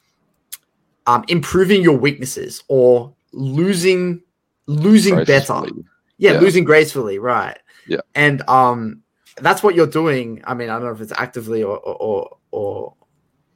[1.06, 4.22] um, improving your weaknesses or losing
[4.66, 5.70] losing gracefully.
[5.70, 5.82] better.
[6.18, 7.58] Yeah, yeah, losing gracefully, right?
[7.86, 8.00] Yeah.
[8.14, 9.02] And um,
[9.38, 10.42] that's what you're doing.
[10.44, 12.94] I mean, I don't know if it's actively or or or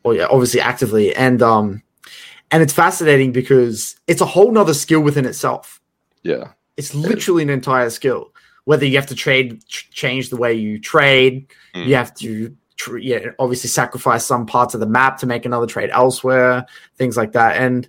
[0.03, 1.15] or yeah, obviously actively.
[1.15, 1.83] And um,
[2.51, 5.81] and it's fascinating because it's a whole nother skill within itself.
[6.23, 6.53] Yeah.
[6.77, 8.33] It's literally an entire skill
[8.67, 11.87] whether you have to trade ch- change the way you trade mm.
[11.87, 15.67] you have to tr- yeah, obviously sacrifice some parts of the map to make another
[15.67, 16.67] trade elsewhere
[16.97, 17.89] things like that and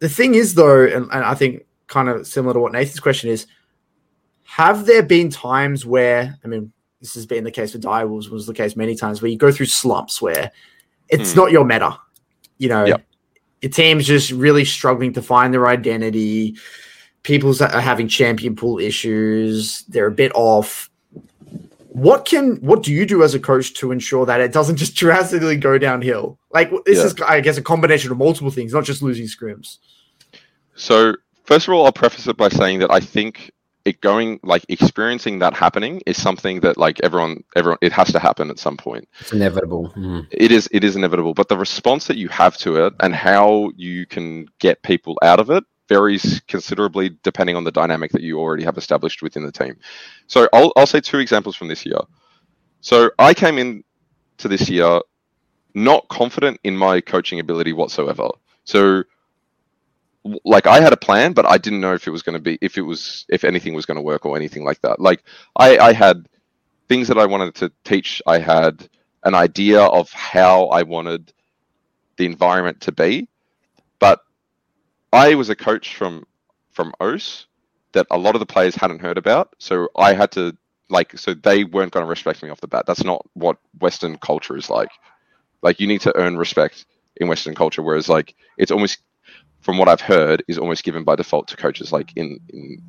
[0.00, 3.30] the thing is though and, and i think kind of similar to what nathan's question
[3.30, 3.46] is
[4.44, 8.28] have there been times where i mean this has been the case for Dire Wolves
[8.28, 10.50] was the case many times where you go through slumps where
[11.08, 11.36] it's mm.
[11.36, 11.98] not your meta
[12.58, 13.02] you know yep.
[13.62, 16.56] your team's just really struggling to find their identity
[17.22, 19.84] people are having champion pool issues.
[19.88, 20.89] They're a bit off.
[22.00, 24.94] What can what do you do as a coach to ensure that it doesn't just
[25.04, 26.38] drastically go downhill?
[26.50, 27.04] Like this yeah.
[27.04, 29.76] is, I guess, a combination of multiple things, not just losing scrims.
[30.76, 33.50] So first of all, I'll preface it by saying that I think
[33.84, 38.18] it going like experiencing that happening is something that like everyone everyone it has to
[38.18, 40.26] happen at some point it's inevitable mm.
[40.30, 43.70] it is it is inevitable but the response that you have to it and how
[43.76, 48.38] you can get people out of it varies considerably depending on the dynamic that you
[48.38, 49.76] already have established within the team.
[50.28, 51.98] So I'll, I'll say two examples from this year.
[52.80, 53.82] So I came in
[54.38, 55.00] to this year
[55.74, 58.28] not confident in my coaching ability whatsoever.
[58.64, 59.02] So
[60.44, 62.56] like I had a plan, but I didn't know if it was going to be
[62.60, 65.00] if it was if anything was going to work or anything like that.
[65.00, 65.24] Like
[65.56, 66.28] I, I had
[66.88, 68.22] things that I wanted to teach.
[68.26, 68.88] I had
[69.24, 71.32] an idea of how I wanted
[72.16, 73.28] the environment to be,
[73.98, 74.20] but
[75.12, 76.26] I was a coach from
[76.72, 77.46] from OS
[77.92, 80.56] that a lot of the players hadn't heard about, so I had to
[80.88, 82.84] like so they weren't going to respect me off the bat.
[82.86, 84.90] That's not what Western culture is like.
[85.62, 88.98] Like you need to earn respect in Western culture, whereas like it's almost
[89.60, 92.82] from what I've heard is almost given by default to coaches like in in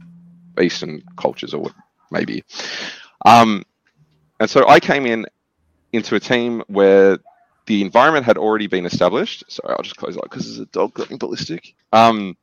[0.62, 1.72] Eastern cultures or
[2.12, 2.44] maybe.
[3.26, 3.64] Um,
[4.40, 5.26] and so I came in
[5.94, 7.18] into a team where
[7.68, 9.44] the environment had already been established.
[9.50, 11.76] Sorry, I'll just close that because there's a dog going ballistic.
[11.94, 12.38] Um,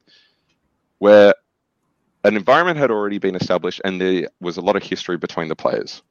[0.98, 1.34] where
[2.24, 5.56] an environment had already been established and there was a lot of history between the
[5.56, 6.02] players.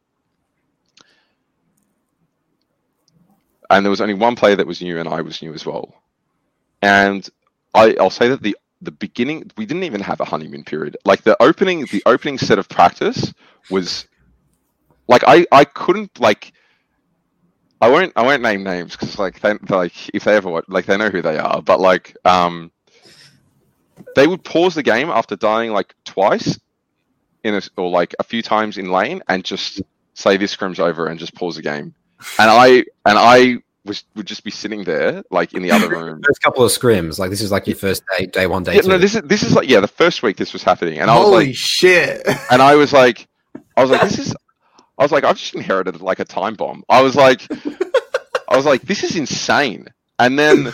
[3.70, 5.94] And there was only one player that was new, and I was new as well.
[6.82, 7.28] And
[7.74, 10.98] I, I'll say that the the beginning we didn't even have a honeymoon period.
[11.06, 13.34] Like the opening the opening set of practice
[13.70, 14.08] was
[15.08, 16.54] like I I couldn't like
[17.80, 18.14] I won't.
[18.16, 21.22] I won't name names because like they like if they ever like they know who
[21.22, 21.62] they are.
[21.62, 22.72] But like um,
[24.16, 26.60] they would pause the game after dying like twice
[27.44, 29.82] in a, or like a few times in lane and just
[30.16, 31.94] say this scrim's over and just pause the game.
[32.40, 32.68] And I
[33.06, 36.22] and I was would just be sitting there, like in the other room.
[36.26, 38.82] First couple of scrims, like this is like your first day, day one, day Yeah,
[38.82, 38.88] two.
[38.90, 41.18] no, this is this is like yeah, the first week this was happening, and I
[41.18, 42.28] was Holy like, shit!
[42.52, 43.28] and I was like,
[43.76, 44.36] I was like, this is,
[44.98, 46.84] I was like, I've just inherited like a time bomb.
[46.90, 47.41] I was like,
[48.49, 49.88] I was like, this is insane.
[50.19, 50.74] And then,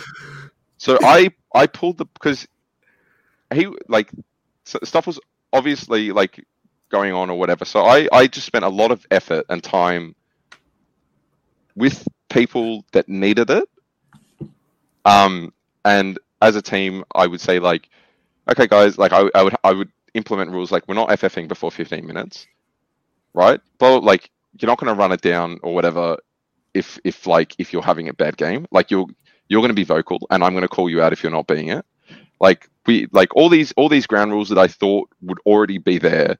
[0.78, 2.46] so I I pulled the because
[3.52, 4.10] he like
[4.64, 5.20] stuff was
[5.52, 6.44] obviously like
[6.88, 7.64] going on or whatever.
[7.64, 10.14] So I I just spent a lot of effort and time
[11.76, 13.68] with people that needed it.
[15.04, 15.52] Um,
[15.84, 17.88] and as a team, I would say like,
[18.50, 21.70] okay, guys, like I, I would I would implement rules like we're not FFing before
[21.70, 22.46] 15 minutes,
[23.34, 23.60] right?
[23.78, 26.16] But like you're not going to run it down or whatever
[26.74, 28.66] if if like if you're having a bad game.
[28.70, 29.06] Like you're
[29.48, 31.46] you're going to be vocal, and I'm going to call you out if you're not
[31.46, 31.84] being it.
[32.40, 35.98] Like we like all these all these ground rules that I thought would already be
[35.98, 36.38] there.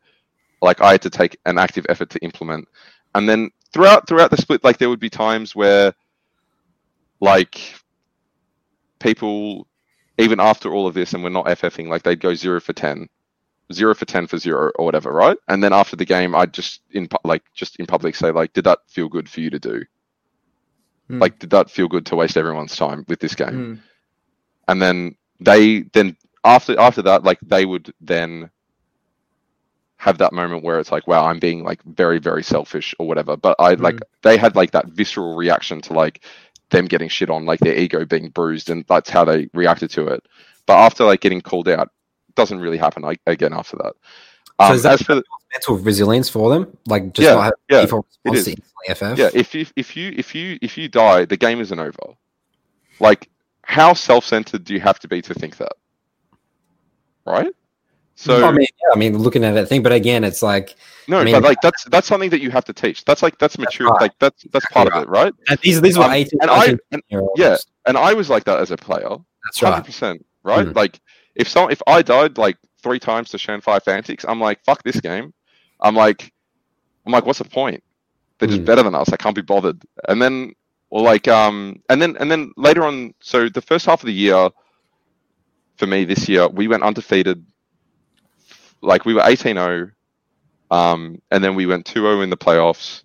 [0.62, 2.69] Like I had to take an active effort to implement,
[3.15, 5.95] and then throughout throughout the split, like there would be times where
[7.21, 7.61] like
[8.99, 9.66] people
[10.19, 13.09] even after all of this and we're not FFing, like they'd go zero for 10,
[13.73, 15.36] zero for 10 for zero or whatever, right?
[15.49, 18.65] And then after the game, I'd just in like just in public say like, did
[18.65, 19.85] that feel good for you to do?
[21.09, 21.19] Hmm.
[21.19, 23.49] Like, did that feel good to waste everyone's time with this game?
[23.49, 23.81] Mm.
[24.69, 28.51] And then they then after after that, like they would then
[29.97, 33.36] have that moment where it's like, wow, I'm being like very very selfish or whatever.
[33.36, 36.24] But I like they had like that visceral reaction to like
[36.70, 40.09] them getting shit on, like their ego being bruised, and that's how they reacted to
[40.09, 40.27] it.
[40.66, 41.91] But after like getting called out,
[42.36, 43.93] doesn't really happen again after that.
[44.61, 48.06] So Um, is that the, mental resilience for them, like just Yeah, not yeah, default
[48.24, 48.44] response
[48.86, 49.19] to FF.
[49.19, 52.15] yeah, if you if you if you if you die, the game isn't over.
[53.01, 53.28] Like,
[53.62, 55.73] how self-centered do you have to be to think that?
[57.27, 57.52] Right.
[58.16, 60.77] So I mean, yeah, I mean, looking at that thing, but again, it's like
[61.09, 63.05] no, I mean- but like that's that's something that you have to teach.
[63.05, 63.89] That's like that's mature.
[63.89, 64.02] right.
[64.02, 65.32] Like that's that's part of it, right?
[65.48, 67.56] and these these were Um, eighteen, and I 19 and, yeah,
[67.86, 69.16] and I was like that as a player.
[69.44, 69.85] that's Hundred right.
[69.85, 70.66] percent, right?
[70.69, 70.77] Mm.
[70.77, 71.01] Like
[71.35, 74.82] if some if I died like three times to Shan Five Fantiks, I'm like, fuck
[74.82, 75.32] this game.
[75.81, 76.32] I'm like,
[77.06, 77.82] I'm like, what's the point?
[78.39, 78.66] They're just Mm.
[78.66, 79.12] better than us.
[79.12, 79.82] I can't be bothered.
[80.09, 80.55] And then,
[80.90, 83.15] or like, um, and then and then later on.
[83.20, 84.48] So the first half of the year,
[85.77, 87.44] for me this year, we went undefeated.
[88.82, 89.93] Like we were 18-0,
[90.70, 93.02] um, and then we went 2-0 in the playoffs,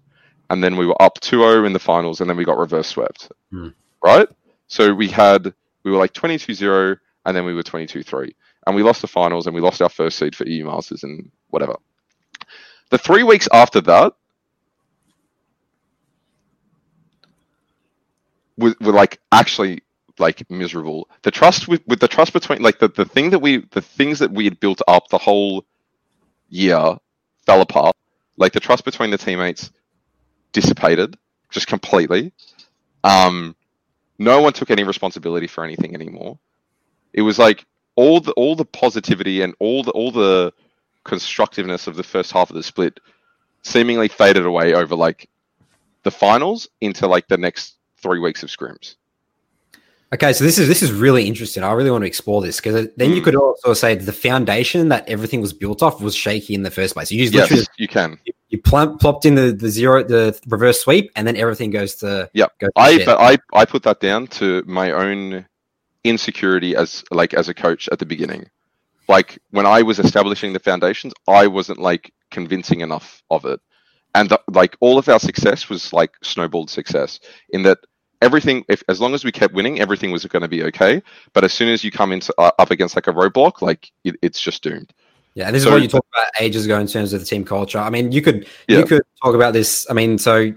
[0.49, 3.31] and then we were up 2-0 in the finals, and then we got reverse swept.
[3.51, 3.69] Hmm.
[4.03, 4.27] Right?
[4.67, 5.53] So we had
[5.83, 8.33] we were like 22-0, and then we were 22-3,
[8.67, 11.31] and we lost the finals, and we lost our first seed for EU Masters and
[11.49, 11.75] whatever.
[12.89, 14.13] The three weeks after that
[18.57, 19.83] were, were like actually
[20.19, 21.09] like miserable.
[21.23, 24.19] The trust with, with the trust between like the, the thing that we the things
[24.19, 25.65] that we had built up the whole
[26.49, 26.97] year
[27.45, 27.95] fell apart.
[28.37, 29.71] Like the trust between the teammates
[30.51, 31.17] dissipated
[31.49, 32.33] just completely.
[33.03, 33.55] Um,
[34.17, 36.39] no one took any responsibility for anything anymore.
[37.13, 37.65] It was like
[37.95, 40.53] all the all the positivity and all the all the
[41.03, 42.99] constructiveness of the first half of the split
[43.63, 45.29] seemingly faded away over like
[46.03, 48.95] the finals into like the next three weeks of scrims.
[50.11, 51.63] Okay, so this is this is really interesting.
[51.63, 53.25] I really want to explore this because then you Mm.
[53.25, 56.95] could also say the foundation that everything was built off was shaky in the first
[56.95, 57.11] place.
[57.11, 58.17] You just Yes, literally you can.
[58.49, 62.29] you plump, plopped in the, the zero the reverse sweep, and then everything goes to.
[62.35, 65.45] Goes to I but I I put that down to my own
[66.03, 68.49] insecurity as like as a coach at the beginning.
[69.07, 73.59] Like when I was establishing the foundations, I wasn't like convincing enough of it,
[74.15, 77.19] and the, like all of our success was like snowballed success
[77.49, 77.79] in that
[78.21, 81.01] everything if as long as we kept winning everything was going to be okay
[81.31, 84.13] but as soon as you come into uh, up against like a roadblock like it,
[84.21, 84.91] it's just doomed
[85.35, 87.25] Yeah, and this So- is what you talked about ages ago in terms of the
[87.25, 87.79] team culture.
[87.79, 88.79] I mean, you could Yeah.
[88.79, 89.87] you could talk about this.
[89.89, 90.51] I mean, so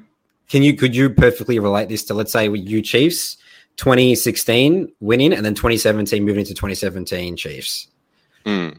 [0.51, 3.37] can you could you perfectly relate this to let's say with you Chiefs
[3.77, 7.89] 2016 winning and then 2017 moving into 2017 Chiefs.
[8.45, 8.79] Mm.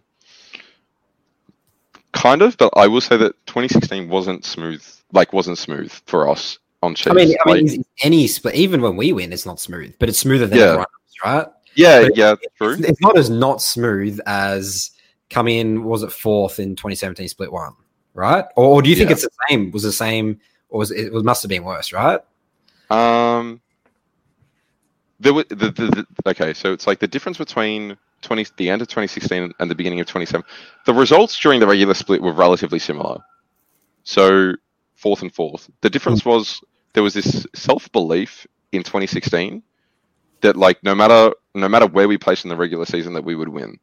[2.12, 4.84] Kind of, but I will say that 2016 wasn't smooth.
[5.12, 7.08] Like, wasn't smooth for us on Chiefs.
[7.12, 10.20] I mean, I mean, any split even when we win, it's not smooth, but it's
[10.20, 10.84] smoother than Yeah.
[11.26, 11.48] right?
[11.76, 12.74] yeah, but- yeah, true.
[12.74, 14.92] It's, it's not as not smooth as
[15.30, 17.74] come in was it fourth in 2017 split one,
[18.14, 18.46] right?
[18.56, 19.14] Or, or do you think Yeah.
[19.14, 19.72] it's the same?
[19.72, 20.40] Was the same,
[20.70, 22.20] or was it, it must have been worse, right?
[22.92, 23.60] Um,
[25.24, 26.54] there was the, the, the okay.
[26.54, 30.08] So it's like the difference between 20 the end of 2016 and the beginning of
[30.08, 30.44] 27.
[30.86, 33.20] The results during the regular split were relatively similar.
[34.04, 34.54] So
[34.96, 35.70] fourth and fourth.
[35.82, 36.30] The difference hmm.
[36.30, 36.62] was
[36.94, 39.64] there was this self belief in 2016
[40.42, 43.36] that like no matter no matter where we placed in the regular season that we
[43.36, 43.80] would win.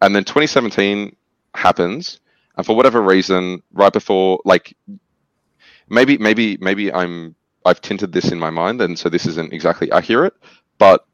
[0.00, 1.16] And then 2017
[1.54, 2.20] happens,
[2.56, 4.76] and for whatever reason, right before like
[5.88, 9.90] maybe maybe maybe I'm I've tinted this in my mind, and so this isn't exactly
[9.92, 10.34] accurate.
[10.78, 11.04] But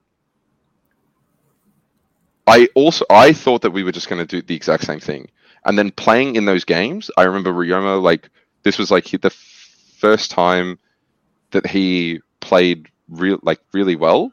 [2.46, 5.30] I also I thought that we were just going to do the exact same thing,
[5.64, 8.30] and then playing in those games, I remember Ryoma like
[8.62, 10.78] this was like the first time
[11.52, 14.32] that he played real like really well,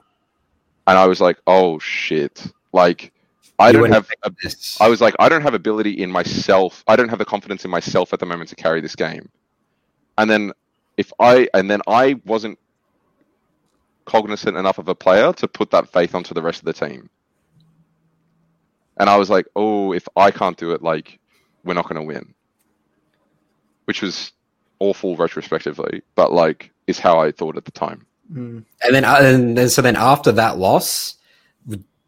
[0.87, 3.13] and I was like, oh shit, like
[3.59, 4.07] I You don't have.
[4.43, 4.79] this.
[4.81, 6.83] I was like, I don't have ability in myself.
[6.87, 9.29] I don't have the confidence in myself at the moment to carry this game.
[10.17, 10.51] And then
[10.97, 12.59] if I and then I wasn't
[14.05, 17.09] cognizant enough of a player to put that faith onto the rest of the team.
[18.97, 21.19] And I was like, oh, if I can't do it, like
[21.63, 22.33] we're not going to win.
[23.85, 24.31] Which was
[24.79, 28.05] awful retrospectively, but like is how I thought at the time.
[28.31, 28.63] Mm.
[28.83, 31.15] And then, uh, and then, so then after that loss,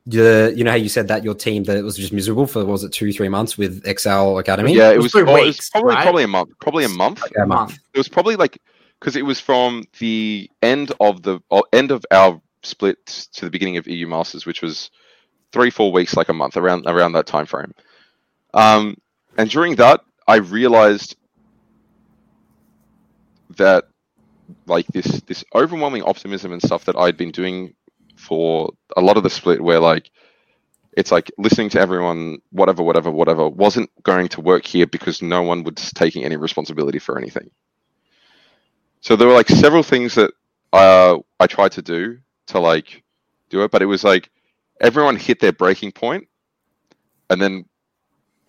[0.06, 2.66] the you know how you said that your team that it was just miserable for
[2.66, 4.76] was it two three months with Excel Academy?
[4.76, 6.04] yeah, it It was, was three oh, it was probably right?
[6.04, 7.24] probably a month, probably a month.
[7.24, 7.80] Okay, a month.
[7.94, 8.58] it was probably like
[9.04, 13.52] because it was from the end of the or end of our split to the
[13.52, 14.92] beginning of EU Masters, which was
[15.52, 17.74] three four weeks, like a month around around that time frame.
[18.54, 18.96] Um,
[19.38, 21.18] and during that, I realized
[23.58, 23.90] that
[24.68, 27.74] like this this overwhelming optimism and stuff that I'd been doing
[28.16, 30.12] for a lot of the split, where like
[30.96, 35.42] it's like listening to everyone, whatever, whatever, whatever, wasn't going to work here because no
[35.42, 37.52] one was taking any responsibility for anything.
[39.04, 40.32] So there were like several things that
[40.72, 43.04] uh, I tried to do to like
[43.50, 44.30] do it, but it was like
[44.80, 46.26] everyone hit their breaking point,
[47.30, 47.66] and then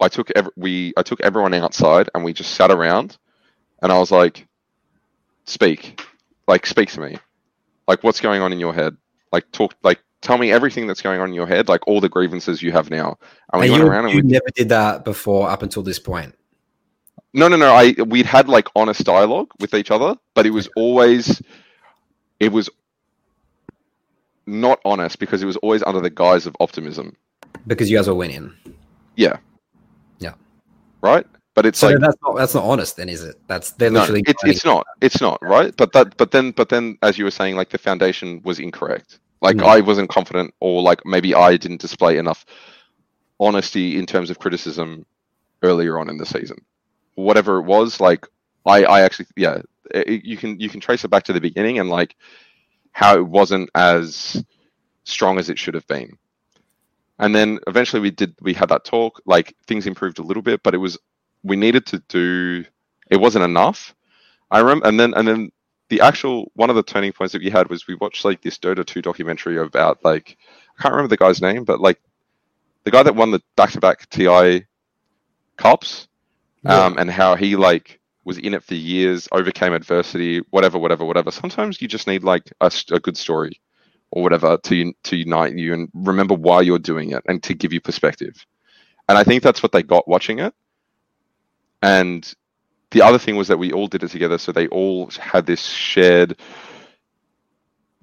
[0.00, 3.18] I took ev- we I took everyone outside and we just sat around,
[3.82, 4.46] and I was like,
[5.44, 6.00] "Speak,
[6.46, 7.18] like speak to me,
[7.88, 8.96] like what's going on in your head,
[9.32, 12.08] like talk, like tell me everything that's going on in your head, like all the
[12.08, 13.18] grievances you have now."
[13.52, 15.82] And we And went you, around and you we never did that before up until
[15.82, 16.32] this point.
[17.34, 17.74] No, no, no.
[17.74, 21.42] I we'd had like honest dialogue with each other, but it was always
[22.40, 22.70] it was
[24.46, 27.16] not honest because it was always under the guise of optimism.
[27.66, 28.52] because you guys were winning.
[29.16, 29.38] Yeah.
[30.18, 30.34] Yeah.
[31.02, 31.26] Right?
[31.54, 33.36] But it's So like that's not that's not honest, then, is it?
[33.46, 34.22] That's they're no, literally.
[34.26, 34.86] it's it's not.
[35.00, 35.74] It's not, right?
[35.76, 39.18] But that but then but then as you were saying, like the foundation was incorrect.
[39.40, 39.64] Like Mm.
[39.66, 42.44] I wasn't confident or like maybe I didn't display enough
[43.40, 45.04] honesty in terms of criticism
[45.62, 46.58] earlier on in the season.
[47.14, 48.26] Whatever it was, like
[48.66, 49.60] I, I actually yeah,
[49.92, 52.16] it, you can you can trace it back to the beginning and like
[52.92, 54.44] how it wasn't as
[55.04, 56.16] strong as it should have been.
[57.18, 60.62] And then eventually we did we had that talk, like things improved a little bit,
[60.62, 60.98] but it was
[61.42, 62.64] we needed to do
[63.10, 63.94] it wasn't enough.
[64.50, 65.52] I remember and then and then
[65.90, 68.58] the actual one of the turning points that we had was we watched like this
[68.58, 70.36] Dota 2 documentary about like
[70.78, 72.00] I can't remember the guy's name, but like
[72.84, 74.64] the guy that won the back to back TI
[75.56, 76.08] cups,
[76.66, 81.30] um, and how he like was in it for years, overcame adversity, whatever, whatever, whatever.
[81.30, 83.60] Sometimes you just need like a, a good story
[84.10, 87.72] or whatever to to unite you and remember why you're doing it and to give
[87.72, 88.46] you perspective.
[89.08, 90.54] And I think that's what they got watching it.
[91.82, 92.32] And
[92.92, 95.66] the other thing was that we all did it together, so they all had this
[95.66, 96.40] shared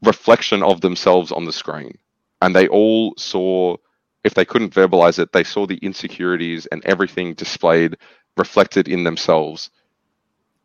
[0.04, 1.98] reflection of themselves on the screen,
[2.42, 3.78] and they all saw.
[4.24, 7.98] If they couldn't verbalize it, they saw the insecurities and everything displayed
[8.38, 9.70] reflected in themselves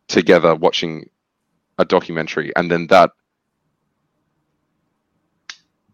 [0.07, 1.09] together watching
[1.77, 3.11] a documentary and then that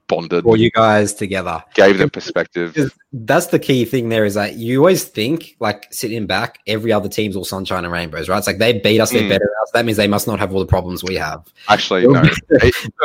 [0.07, 1.63] bonded for you guys together.
[1.73, 6.25] gave them perspective that's the key thing there is that you always think like sitting
[6.27, 8.37] back, every other team's all sunshine and rainbows, right?
[8.37, 9.29] It's like they beat us, they're Mm.
[9.29, 9.71] better us.
[9.71, 11.51] That means they must not have all the problems we have.
[11.69, 12.23] actually no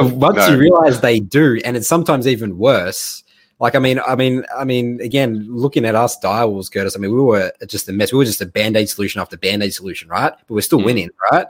[0.00, 0.48] once No.
[0.48, 3.22] you realize they do, and it's sometimes even worse.
[3.60, 6.94] Like I mean, I mean, I mean, again, looking at us Dire Wolves, Curtis.
[6.96, 8.12] I mean, we were just a mess.
[8.12, 10.32] We were just a band aid solution after band aid solution, right?
[10.46, 10.84] But we're still Mm.
[10.84, 11.46] winning, right?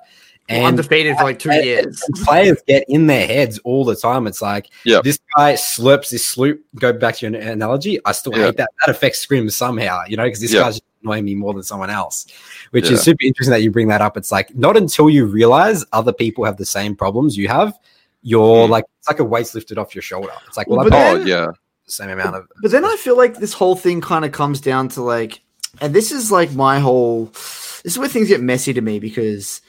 [0.48, 2.02] We're undefeated for like two and- years.
[2.06, 4.26] and players get in their heads all the time.
[4.26, 5.04] It's like, Yep.
[5.04, 6.60] this guy slurps this sloop.
[6.76, 8.00] Go back to your analogy.
[8.06, 8.46] I still Yeah.
[8.46, 8.70] hate that.
[8.86, 10.60] That affects Scrim somehow, you know, because this Yeah.
[10.60, 12.24] guy's annoying me more than someone else,
[12.70, 12.92] which Yeah.
[12.94, 14.16] is super interesting that you bring that up.
[14.16, 17.74] It's like not until you realize other people have the same problems you have,
[18.22, 18.70] you're Mm.
[18.70, 20.32] like it's like a weight's lifted off your shoulder.
[20.46, 21.52] It's like, well, Well, I've but got oh yeah the
[21.88, 22.46] same amount of.
[22.62, 25.40] But then I feel like this whole thing kind of comes down to like,
[25.80, 27.26] and this is like my whole.
[27.26, 29.60] This is where things get messy to me because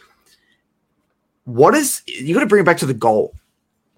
[1.46, 3.34] what is you got to bring it back to the goal.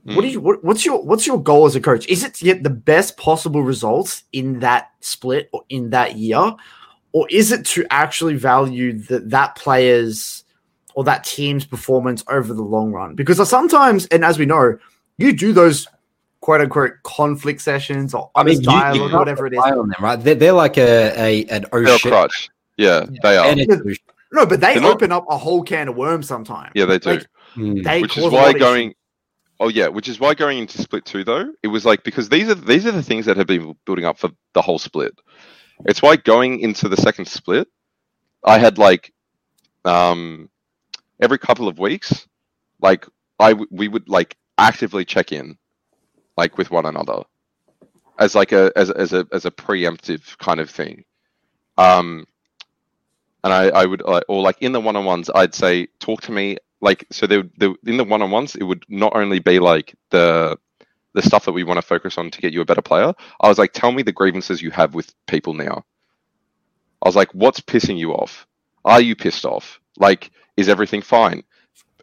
[0.03, 0.31] What do Mm.
[0.31, 2.07] you what, what's your what's your goal as a coach?
[2.07, 6.55] Is it to get the best possible results in that split or in that year,
[7.11, 10.43] or is it to actually value that that player's
[10.95, 13.13] or that team's performance over the long run?
[13.13, 14.77] Because sometimes, and as we know,
[15.19, 15.87] you do those
[16.41, 19.59] quote unquote conflict sessions or I mean, honest you, you dialogue, can't whatever it is.
[19.59, 20.15] on them, right?
[20.17, 22.11] They're, they're like a, a an they're a ocean.
[22.11, 23.55] crutch yeah they are.
[24.33, 26.71] No, but they They're not- open up a whole can of worms sometimes.
[26.73, 27.11] Yeah, they do.
[27.11, 27.81] Like, Hmm.
[27.81, 28.95] They which is why lot of going
[29.59, 32.47] oh yeah which is why going into split two though it was like because these
[32.49, 35.13] are these are the things that have been building up for the whole split
[35.85, 37.67] it's why going into the second split
[38.45, 39.11] i had like
[39.83, 40.49] um
[41.19, 42.25] every couple of weeks
[42.79, 43.05] like
[43.39, 45.57] i w- we would like actively check in
[46.37, 47.23] like with one another.
[48.19, 51.05] As like a as, as a as a preemptive kind of thing.
[51.77, 52.25] Um
[53.43, 57.05] and I, I would or like in the one-on-ones i'd say talk to me like
[57.11, 57.51] so they, would-
[57.85, 60.57] in the one-on-ones it would not only be like the
[61.13, 63.13] the stuff that we want to focus on to get you a better player.
[63.41, 65.85] I was like tell me the grievances you have with people now.
[67.03, 68.47] I was like what's pissing you off?
[68.85, 69.79] Are you pissed off?
[69.97, 71.43] Like is everything fine?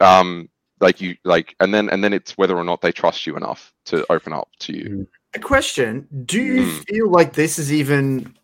[0.01, 0.49] Um
[0.81, 3.73] like you like and then and then it's whether or not they trust you enough
[3.87, 6.79] to open up to you A question: Do you Hmm.
[6.89, 8.35] feel like this is even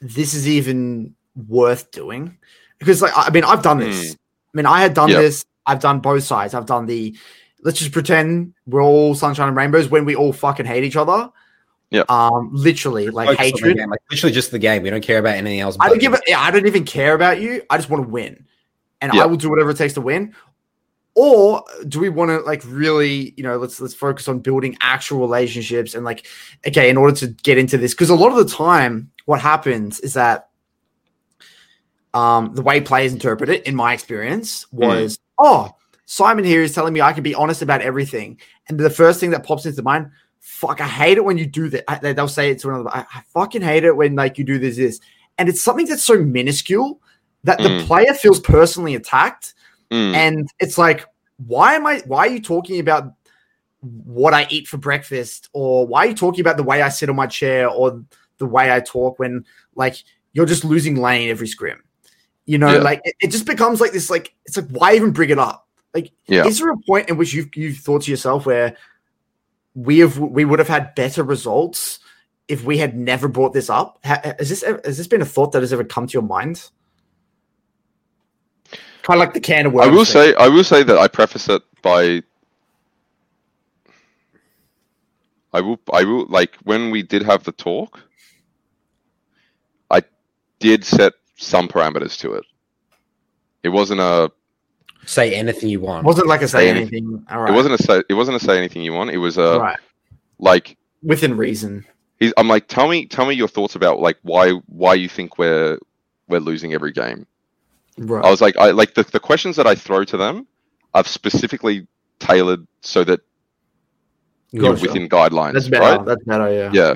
[0.00, 1.14] this is even
[1.48, 2.36] worth doing?
[2.78, 4.14] Because like I mean, I've done this.
[4.14, 5.08] I mean, I had done.
[5.10, 5.20] Yep.
[5.20, 5.44] this.
[5.66, 6.54] I've done both sides.
[6.54, 7.16] I've done the
[7.62, 11.30] let's just pretend we're all sunshine and rainbows when we all fucking hate each other.
[11.90, 12.04] yeah.
[12.08, 13.76] Um, literally like Focus hatred.
[13.76, 14.82] like literally just the game.
[14.82, 15.76] We don't care about anything else.
[15.80, 17.62] I don't give a, yeah, I don't even care about you.
[17.68, 18.46] I just want to win,
[19.00, 19.22] and Yeah.
[19.24, 20.34] I will do whatever it takes to win.
[21.20, 25.18] Or do we want to like really, you know, let's let's focus on building actual
[25.18, 26.28] relationships and like,
[26.64, 29.98] okay, in order to get into this, because a lot of the time, what happens
[29.98, 30.50] is that,
[32.14, 35.74] um, the way players interpret it, in my experience, was, oh,
[36.06, 38.38] Simon here is telling me I can be honest about everything,
[38.68, 41.68] and the first thing that pops into mind, fuck, I hate it when you do
[41.70, 41.82] that.
[41.90, 44.60] I- They'll say it to another, I, I fucking hate it when like you do
[44.60, 45.00] this, this
[45.36, 47.00] and it's something that's so minuscule
[47.42, 47.86] that the Mm.
[47.86, 49.54] player feels personally attacked
[49.90, 51.04] Mm, and it's like
[51.46, 53.14] why am i why are you talking about
[53.80, 55.48] what i eat for breakfast?
[55.52, 58.04] Or why are you talking about the way i sit on my chair or
[58.38, 59.44] the way i talk when
[59.74, 59.96] like
[60.32, 61.82] you're just losing lane every scrim?
[62.44, 62.78] You know Yeah.
[62.82, 65.66] like it, it just becomes like this like it's like why even bring it up?
[65.94, 66.44] Like Yeah.
[66.46, 68.76] is there a point in which you've you've thought to yourself where
[69.74, 72.00] we have we would have had better results
[72.48, 73.98] if we had never brought this up?
[74.02, 76.68] Has this ever- has this been a thought that has ever come to your mind
[79.08, 80.12] kind of like the can of worms I will thing.
[80.12, 82.22] say I will say that I preface it by
[85.52, 88.00] I will I will like when we did have the talk
[89.90, 90.02] I
[90.60, 92.44] did set some parameters to it.
[93.62, 94.30] It wasn't a
[95.06, 96.04] say anything you want.
[96.04, 97.24] wasn't like I say Say anything.
[97.30, 97.50] All right.
[97.50, 99.10] it wasn't a say it wasn't a say anything you want.
[99.10, 99.78] It was a right
[100.38, 101.84] like within reason.
[102.20, 105.38] he's I'm like tell me tell me your thoughts about like why why you think
[105.38, 105.78] we're
[106.28, 107.26] we're losing every game.
[107.98, 108.24] Right.
[108.24, 110.46] I was like, I like the, the questions that I throw to them,
[110.94, 111.86] I've specifically
[112.20, 113.20] tailored so that
[114.50, 115.96] you're within guidelines, That's better.
[115.98, 116.04] right?
[116.06, 116.52] That's better.
[116.52, 116.70] Yeah.
[116.72, 116.94] Yeah,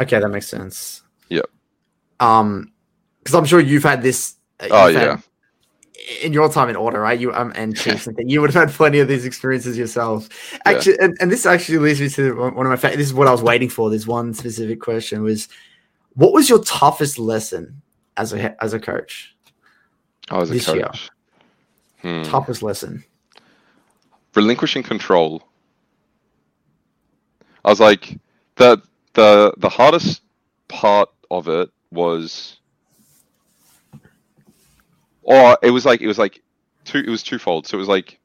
[0.00, 1.02] Okay, that makes sense.
[1.28, 1.42] Yeah.
[2.20, 2.72] Um,
[3.18, 4.36] because I'm sure you've had this.
[4.60, 5.20] uh, Oh, you've had- yeah.
[6.22, 7.18] In your time in order, right?
[7.20, 10.28] You um and Chiefs and you would have had plenty of these experiences yourself.
[10.52, 10.58] Yeah.
[10.64, 12.96] Actually, and, and this actually leads me to one of my favorite.
[12.96, 13.90] This is what I was waiting for.
[13.90, 15.48] This one specific question was,
[16.14, 17.82] what was your toughest lesson
[18.16, 19.34] as a as a coach?
[20.30, 20.88] I was a This year.
[20.88, 21.10] coach.
[22.02, 22.22] Hmm.
[22.22, 23.04] Toughest lesson.
[24.34, 25.42] Relinquishing control.
[27.64, 28.18] I was like,
[28.56, 28.80] the
[29.14, 30.22] the the hardest
[30.68, 32.58] part of it was,
[35.22, 36.42] or it was like it was like
[36.84, 36.98] two.
[37.00, 37.66] It was twofold.
[37.66, 38.18] So it was like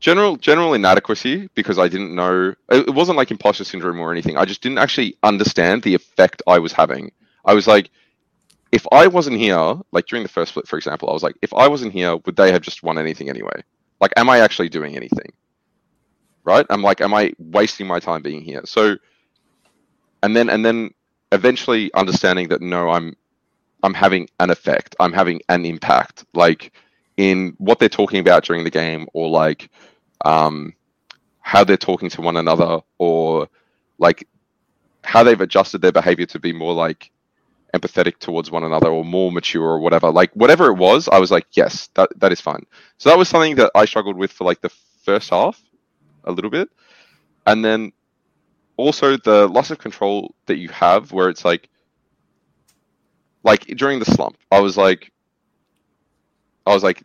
[0.00, 2.50] general general inadequacy because I didn't know.
[2.70, 4.36] It it wasn't like imposter syndrome or anything.
[4.36, 7.12] I just didn't actually understand the effect I was having.
[7.44, 7.90] I was like,
[8.72, 11.52] if I wasn't here, like during the first split, for example, I was like, if
[11.54, 13.62] I wasn't here, would they have just won anything anyway?
[14.00, 15.32] Like, am I actually doing anything?
[16.44, 16.66] Right?
[16.70, 18.62] I'm like, am I wasting my time being here?
[18.64, 18.96] So,
[20.22, 20.90] and then and then
[21.32, 23.14] eventually understanding that no, I'm
[23.82, 24.96] I'm having an effect.
[25.00, 26.72] I'm having an impact, like
[27.16, 29.70] in what they're talking about during the game, or like
[30.24, 30.74] um,
[31.40, 33.48] how they're talking to one another, or
[33.98, 34.28] like
[35.04, 37.10] how they've adjusted their behavior to be more like
[37.76, 40.10] empathetic towards one another or more mature or whatever.
[40.10, 42.64] Like whatever it was, I was like, yes, that that is fine.
[42.98, 44.70] So that was something that I struggled with for like the
[45.04, 45.60] first half,
[46.24, 46.68] a little bit,
[47.46, 47.92] and then
[48.76, 51.68] also the loss of control that you have, where it's like,
[53.42, 55.12] like during the slump, I was like,
[56.66, 57.02] I was like,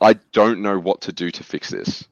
[0.00, 2.04] I don't know what to do to fix this,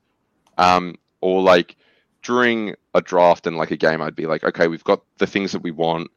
[0.59, 1.77] um, or like
[2.23, 5.53] during a draft and like a game, I'd be like, okay, we've got the things
[5.53, 6.11] that we want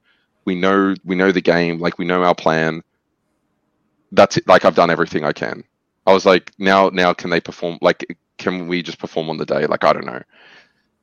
[0.46, 2.82] we know we know the game like we know our plan
[4.12, 5.64] that's it like i've done everything i can
[6.08, 8.06] i was like now now can they perform like
[8.38, 10.22] can we just perform on the day like i don't know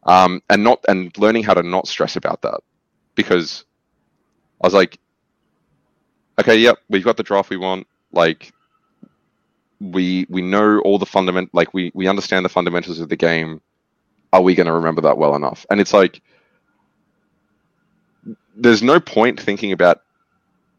[0.05, 2.61] um and not and learning how to not stress about that
[3.15, 3.65] because
[4.63, 4.99] i was like
[6.41, 7.87] okay, yep, we've got the draft we want.
[8.13, 8.53] Like,
[9.81, 13.61] we we know all the fundament, like we we understand the fundamentals of the game.
[14.33, 15.67] Are we going to remember that well enough?
[15.71, 16.23] And it's like,
[18.57, 20.03] there's no point thinking about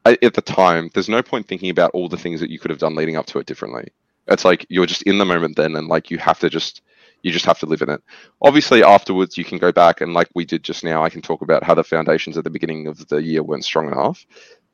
[0.06, 0.90] at the time.
[0.94, 3.26] There's no point thinking about all the things that you could have done leading up
[3.28, 3.88] to it differently.
[4.28, 6.82] It's like you're just in the moment then, and like you have to just
[7.22, 8.02] you just have to live in it.
[8.42, 11.42] Obviously, afterwards you can go back and like we did just now, I can talk
[11.42, 14.26] about how the foundations at the beginning of the year weren't strong enough.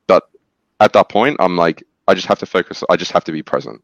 [0.08, 0.30] But
[0.80, 2.84] at that point, I'm like, I just have to focus.
[2.90, 3.84] I just have to be present.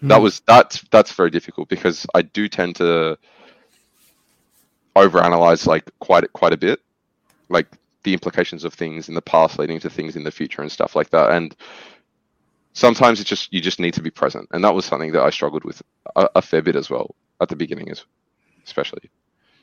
[0.00, 0.08] Hmm.
[0.08, 3.18] That was that's that's very difficult because I do tend to
[4.94, 6.80] overanalyze like quite quite a bit,
[7.48, 7.66] like
[8.06, 10.94] the implications of things in the past leading to things in the future and stuff
[10.94, 11.32] like that.
[11.32, 11.54] And
[12.72, 15.30] sometimes it's just you just need to be present, and that was something that I
[15.30, 15.82] struggled with
[16.14, 18.04] a, a fair bit as well at the beginning, as
[18.64, 19.10] especially.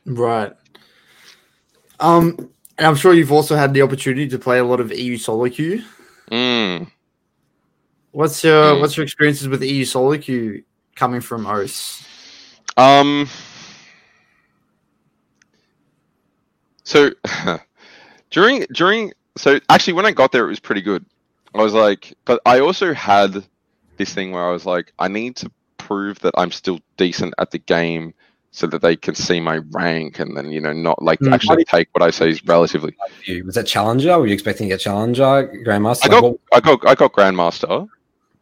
[0.06, 0.52] Right.
[2.02, 5.18] Um, and I'm sure you've also had the opportunity to play a lot of EU
[5.18, 5.82] solo queue.
[6.30, 6.92] Mm.
[8.12, 8.82] What's your Mm.
[8.82, 10.64] what's your experiences with EU solo queue
[10.98, 12.04] coming from OS?
[12.76, 13.30] Um.
[16.84, 17.12] So
[18.34, 21.06] during during so actually when I got there it was pretty good.
[21.56, 23.44] I was like, but I also had
[23.98, 27.52] this thing where I was like, I need to prove that I'm still decent at
[27.52, 28.14] the game
[28.52, 31.34] so that they can see my rank and then you know not like Mm.
[31.34, 32.96] actually take what I say is relatively.
[33.46, 34.18] Was that Challenger?
[34.20, 36.06] Were you expecting a Challenger, Grandmaster?
[36.06, 37.88] I Like, got what- I got I got Grandmaster,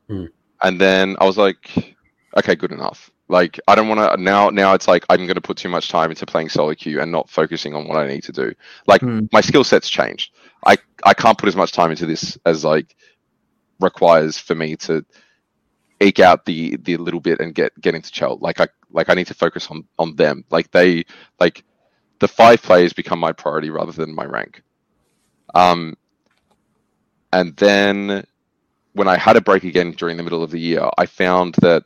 [0.10, 0.26] Hmm.
[0.64, 1.96] and then I was like,
[2.38, 3.12] okay, good enough.
[3.28, 4.50] Like I don't want to now.
[4.50, 7.12] Now it's like I'm going to put too much time into playing solo queue and
[7.12, 8.54] not focusing on what I need to do.
[8.88, 9.22] Like Hmm.
[9.32, 10.34] my skill set's changed.
[10.66, 12.96] I I can't put as much time into this as like
[13.80, 15.06] requires for me to
[16.02, 18.38] eke out the the little bit and get get into Chell.
[18.42, 20.44] Like I like I need to focus on on them.
[20.50, 21.06] Like they
[21.40, 21.64] like
[22.20, 24.64] the five players become my priority rather than my rank.
[25.56, 25.96] Um,
[27.34, 28.26] and then
[28.94, 31.84] when I had a break again during the middle of the year, I found that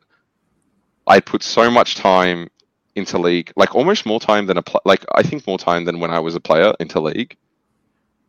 [1.07, 2.49] I put so much time
[2.95, 5.99] into league, like almost more time than a pl- like I think more time than
[5.99, 7.37] when I was a player into league.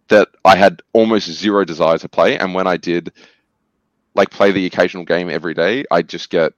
[0.08, 3.12] That I had almost zero desire to play, and when I did,
[4.14, 6.52] like play the occasional game every day, I just get.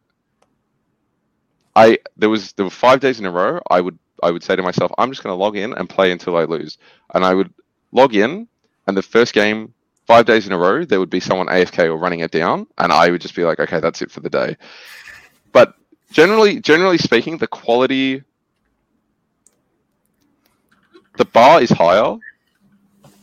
[1.74, 3.60] I there was there were five days in a row.
[3.70, 6.12] I would I would say to myself, I'm just going to log in and play
[6.12, 6.76] until I lose,
[7.14, 7.52] and I would
[7.92, 8.48] log in,
[8.86, 9.72] and the first game
[10.08, 12.90] five days in a row, there would be someone AFK or running it down, and
[12.92, 14.56] I would just be like, okay, that's it for the day.
[15.52, 15.74] But
[16.12, 18.22] generally, generally speaking, the quality,
[21.16, 22.16] the bar is higher.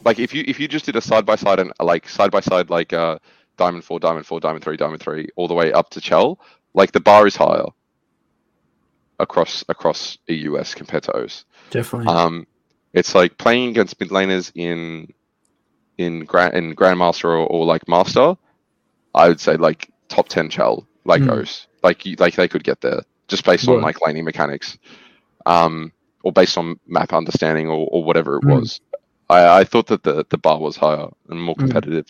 [0.04, 2.40] Like if you if you just did a side by side and like side by
[2.42, 3.18] side like uh,
[3.58, 6.40] diamond four, diamond four, diamond three, diamond three, all the way up to Chell,
[6.74, 7.66] like the bar is higher
[9.20, 11.46] across across EUS compared to OS.
[11.72, 12.14] Definitely.
[12.14, 12.46] Um,
[12.94, 15.12] it's like playing against mid laners in
[15.98, 18.36] in grand in grandmaster or, or like master.
[19.16, 21.30] I would say like top ten chell like Hmm.
[21.32, 21.68] Os.
[21.86, 23.88] Like you, like they could get there just based on Right.
[23.88, 24.78] like laning mechanics,
[25.46, 25.92] um,
[26.24, 28.64] or based on map understanding or, or whatever it Hmm.
[28.64, 28.82] was.
[29.30, 31.80] I, I thought that the the bar was higher and more Hmm.
[31.80, 32.08] competitive.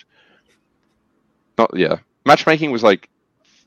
[1.57, 3.09] Not yeah, matchmaking was like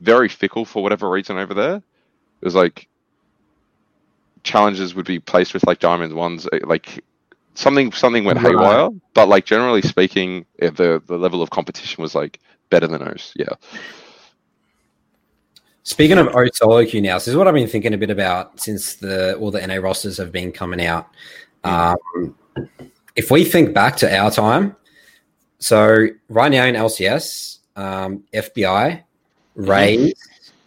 [0.01, 1.76] very fickle for whatever reason over there.
[1.76, 2.89] It was like
[4.44, 7.05] challenges would be placed with like diamond ones, eh, like
[7.55, 8.39] something something went Right.
[8.39, 8.89] haywire.
[9.14, 12.40] But like generally speaking, eh, the the level of competition was like
[12.70, 13.32] better than ours.
[13.36, 13.55] Yeah.
[15.89, 18.60] Speaking of O solo queue now, this is what I've been thinking a bit about
[18.60, 21.09] since the all the NA rosters have been coming out.
[21.65, 22.36] Um,
[23.16, 24.77] if we think back to our time,
[25.60, 29.02] so right now in LCS, um, FBI,
[29.55, 30.12] Raes,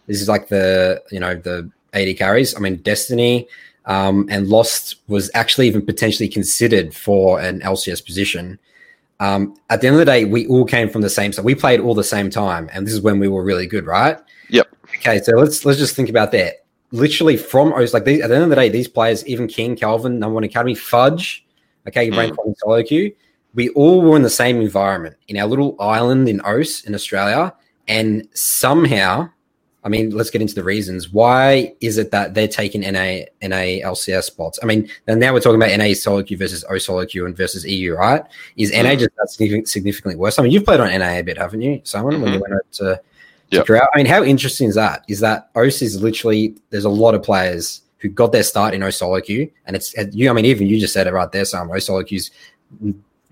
[0.08, 2.56] this is like the you know the AD carries.
[2.56, 3.46] I mean, Destiny
[3.86, 8.58] um, and Lost was actually even potentially considered for an LCS position.
[9.20, 11.32] Um, at the end of the day, we all came from the same.
[11.32, 13.86] So we played all the same time, and this is when we were really good,
[13.86, 14.18] right?
[14.48, 14.66] Yep.
[15.04, 16.64] Okay, so let's let's just think about that.
[16.92, 19.74] Literally from O's, like these, at the end of the day, these players, even King,
[19.74, 21.44] Calvin, number one academy, Fudge,
[21.88, 22.54] okay, you brain mm.
[22.58, 23.12] solo queue.
[23.54, 27.52] We all were in the same environment in our little island in Os in Australia,
[27.88, 29.28] and somehow,
[29.82, 31.10] I mean, let's get into the reasons.
[31.10, 34.60] Why is it that they're taking NA NA LCS spots?
[34.62, 37.36] I mean, and now we're talking about NA solo queue versus O solo queue and
[37.36, 38.22] versus EU, right?
[38.56, 38.84] Is Mm.
[38.84, 40.38] NA just that significantly worse?
[40.38, 42.20] I mean, you've played on NA a bit, haven't you, Simon?
[42.20, 42.50] When you Mhm.
[42.50, 43.00] went to
[43.52, 43.68] Yep.
[43.70, 45.04] I mean, how interesting is that?
[45.08, 48.82] Is that OS is literally there's a lot of players who got their start in
[48.82, 50.30] O solo queue, and it's and you.
[50.30, 51.70] I mean, even you just said it right there, Sam.
[51.70, 52.30] O solo queue's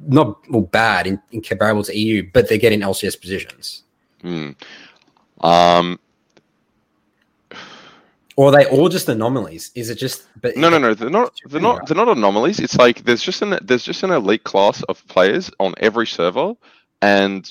[0.07, 3.83] not well, bad in, in comparable to EU, but they're getting LCS positions.
[4.23, 4.51] Hmm.
[5.41, 5.99] Um.
[8.37, 9.71] Or are they all just anomalies?
[9.75, 10.27] Is it just?
[10.41, 10.95] But No, no, no.
[10.95, 11.35] They're not.
[11.47, 11.87] They're not.
[11.87, 12.61] They're not anomalies.
[12.61, 16.55] It's like there's just an there's just an elite class of players on every server,
[17.03, 17.51] and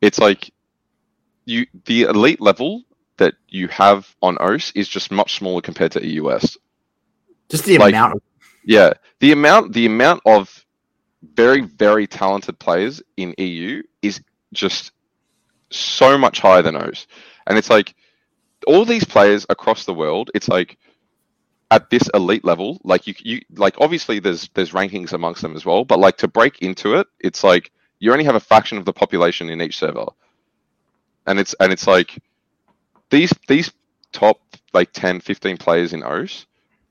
[0.00, 0.50] it's like
[1.46, 2.82] you the elite level
[3.16, 6.58] that you have on OS is just much smaller compared to EUS.
[7.48, 8.22] Just the Like- amount of
[8.64, 10.64] Yeah, the amount the amount of
[11.34, 14.20] very very talented players in EU is
[14.52, 14.92] just
[15.70, 17.06] so much higher than OS,
[17.46, 17.94] and it's like
[18.66, 20.30] all these players across the world.
[20.34, 20.76] It's like
[21.70, 25.64] at this elite level, like you you like obviously there's there's rankings amongst them as
[25.64, 27.70] well, but like to break into it, it's like
[28.00, 30.06] you only have a fraction of the population in each server,
[31.26, 32.18] and it's and it's like
[33.10, 33.72] these these
[34.12, 34.40] top
[34.72, 36.46] like 10 15 players in OS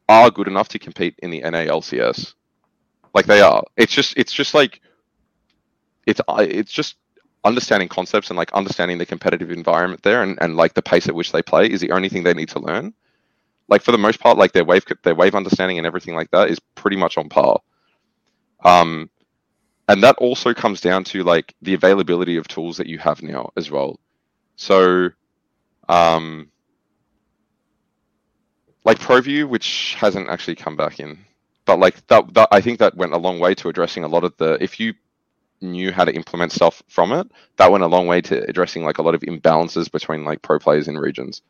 [0.07, 2.33] are good enough to compete in the NALCS.
[3.13, 3.63] Like they are.
[3.77, 4.81] It's just it's just like
[6.05, 6.95] it's it's just
[7.43, 11.15] understanding concepts and like understanding the competitive environment there and, and like the pace at
[11.15, 12.93] which they play is the only thing they need to learn.
[13.67, 16.49] Like for the most part, like their wave their wave understanding and everything like that
[16.49, 17.59] is pretty much on par.
[18.63, 19.09] Um,
[19.87, 23.51] and that also comes down to like the availability of tools that you have now
[23.55, 23.99] as well.
[24.55, 25.09] So,
[25.89, 26.49] um,
[28.83, 31.17] like ProView, which hasn't actually come back in,
[31.65, 34.23] but like that, that I think that went a long way to addressing a lot
[34.23, 34.57] of the.
[34.61, 34.93] If you
[35.61, 37.27] knew how to implement stuff from it,
[37.57, 40.59] that went a long way to addressing like a lot of imbalances between like pro
[40.59, 41.41] players in regions.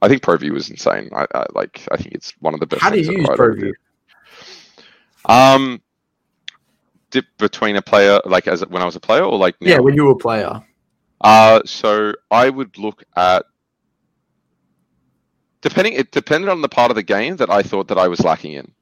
[0.00, 1.08] I think ProView was insane.
[1.14, 1.86] I, I like.
[1.90, 2.82] I think it's one of the best.
[2.82, 3.72] How do you use ProView?
[5.26, 5.80] Um,
[7.10, 9.94] dip between a player, like as when I was a player, or like Yeah, when
[9.94, 10.62] you were a player.
[11.24, 13.46] Uh, so I would look at
[15.62, 18.20] depending it depended on the part of the game that I thought that I was
[18.20, 18.72] lacking in.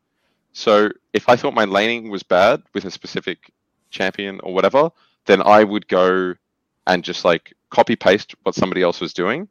[0.53, 3.53] So if I thought my laning was bad with a specific
[3.91, 4.91] champion or whatever,
[5.27, 6.35] then I would go
[6.87, 9.49] and just like copy paste what somebody else was doing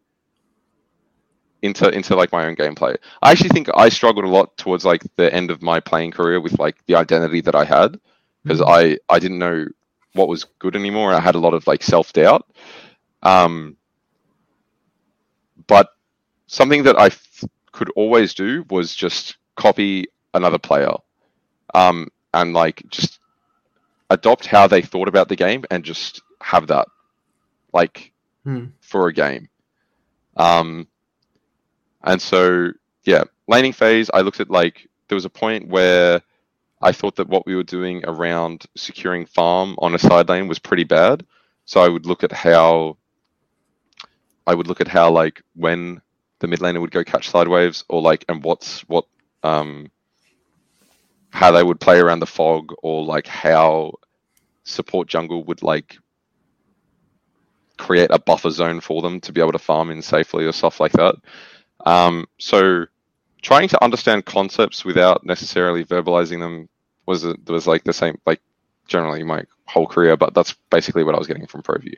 [1.63, 2.97] into into like my own gameplay.
[3.21, 6.41] I actually think I struggled a lot towards like the end of my playing career
[6.41, 7.99] with like the identity that I had
[8.43, 9.65] because I I didn't know
[10.13, 11.13] what was good anymore.
[11.13, 12.45] I had a lot of like self doubt.
[13.23, 13.77] Um,
[15.67, 15.89] but
[16.47, 20.93] something that I f- could always do was just copy another player,
[21.73, 23.19] um, and like just
[24.09, 26.87] adopt how they thought about the game and just have that,
[27.73, 28.11] like,
[28.43, 28.65] Hmm.
[28.81, 29.47] for a game.
[30.35, 30.87] Um,
[32.03, 32.71] and so
[33.03, 34.09] yeah, laning phase.
[34.13, 36.21] I looked at like there was a point where
[36.81, 40.59] I thought that what we were doing around securing farm on a side lane was
[40.59, 41.25] pretty bad.
[41.65, 42.97] So I would look at how
[44.47, 46.01] I would look at how like when
[46.39, 49.05] the mid laner would go catch side waves or like and what's what
[49.43, 49.91] um
[51.29, 53.93] how they would play around the fog or like how
[54.63, 55.97] support jungle would like
[57.77, 60.79] create a buffer zone for them to be able to farm in safely or stuff
[60.79, 61.15] like that.
[61.85, 62.85] Um, so
[63.41, 66.69] trying to understand concepts without necessarily verbalizing them
[67.11, 68.41] was a, was like the same like
[68.87, 71.95] generally my whole career, but that's basically what I was getting from ProView.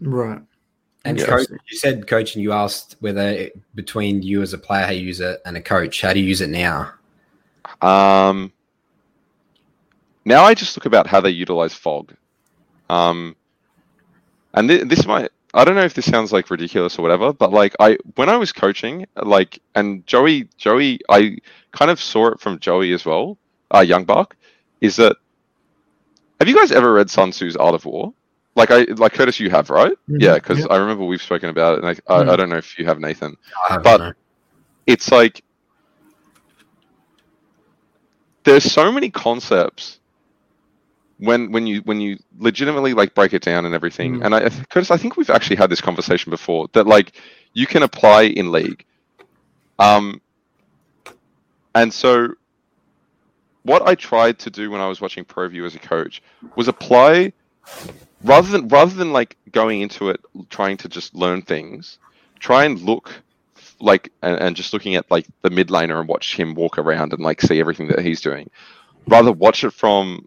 [0.00, 0.40] Right.
[1.04, 1.26] And Yeah.
[1.26, 4.92] coach, you said coach, and you asked whether it- between you as a player how
[4.92, 6.92] you use it and a coach, how do you use it now?
[7.82, 8.52] Um,
[10.24, 12.14] now I just look about how they utilize fog.
[12.88, 13.36] Um,
[14.54, 17.52] and th- this might, I don't know if this sounds like ridiculous or whatever, but
[17.52, 21.38] like I, when I was coaching, like, and Joey, Joey, I
[21.72, 23.36] kind of saw it from Joey as well,
[23.70, 24.32] uh, YoungBuck,
[24.84, 25.16] is that,
[26.38, 28.12] have you guys ever read Sun Tzu's Art of War?
[28.54, 29.92] Like I, like Curtis, you have, right?
[30.08, 30.66] Mhm, Yeah, because yeah.
[30.70, 32.36] I remember we've spoken about it, and I, I, I Mhm.
[32.36, 33.36] don't know if you have, Nathan
[33.68, 34.12] haven't, But- no.
[34.86, 35.42] it's like
[38.44, 40.00] there's so many concepts
[41.18, 44.24] when when you when you legitimately like break it down and everything Mm.
[44.26, 47.12] and i because i think we've actually had this conversation before that like
[47.54, 48.84] you can apply in league
[49.78, 50.20] um
[51.74, 52.34] and so
[53.64, 56.22] what i tried to do when i was watching ProView as a coach
[56.56, 57.32] was apply
[58.22, 61.98] rather than rather than like going into it trying to just learn things
[62.38, 63.22] try and look
[63.80, 67.12] like and, and just looking at like the mid laner and watch him walk around
[67.12, 68.50] and like see everything that he's doing.
[69.06, 70.26] Rather watch it from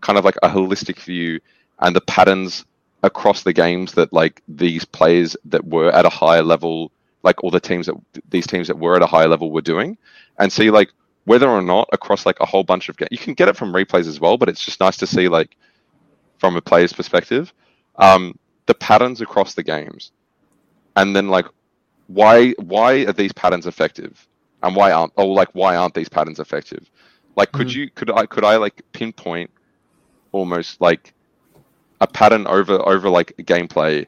[0.00, 1.40] kind of like a holistic view
[1.80, 2.64] and the patterns
[3.02, 6.92] across the games that like these players that were at a higher level
[7.22, 7.96] like all the teams that
[8.30, 9.96] these teams that were at a higher level were doing
[10.38, 10.90] and see like
[11.24, 13.72] whether or not across like a whole bunch of games you can get it from
[13.72, 15.56] replays as well but it's just nice to see like
[16.38, 17.52] from a player's perspective
[17.96, 18.34] um,
[18.66, 20.12] the patterns across the games.
[20.96, 21.46] And then like
[22.06, 24.26] why why are these patterns effective?
[24.62, 26.90] And why aren't oh like why aren't these patterns effective?
[27.36, 27.74] Like could Mhm.
[27.74, 29.50] you could i could i like pinpoint
[30.32, 31.14] almost like
[32.00, 34.06] a pattern over over like gameplay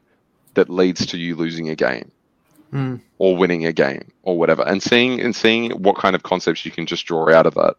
[0.55, 2.12] that leads to you losing a game
[2.74, 3.01] Mm.
[3.18, 6.72] or winning a game or whatever and seeing and seeing what kind of concepts you
[6.72, 7.74] can just draw out of that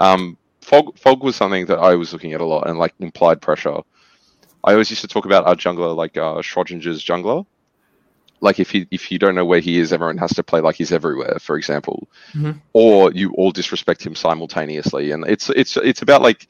[0.00, 3.40] um fog fog was something that i was looking at a lot and like implied
[3.40, 3.80] pressure
[4.64, 7.46] I always used to talk about our jungler like uh, Schrodinger's jungler.
[8.40, 10.76] Like if he if you don't know where he is, everyone has to play like
[10.76, 11.38] he's everywhere.
[11.40, 12.60] For example, Mhm.
[12.72, 16.48] or you all disrespect him simultaneously, and it's it's it's about like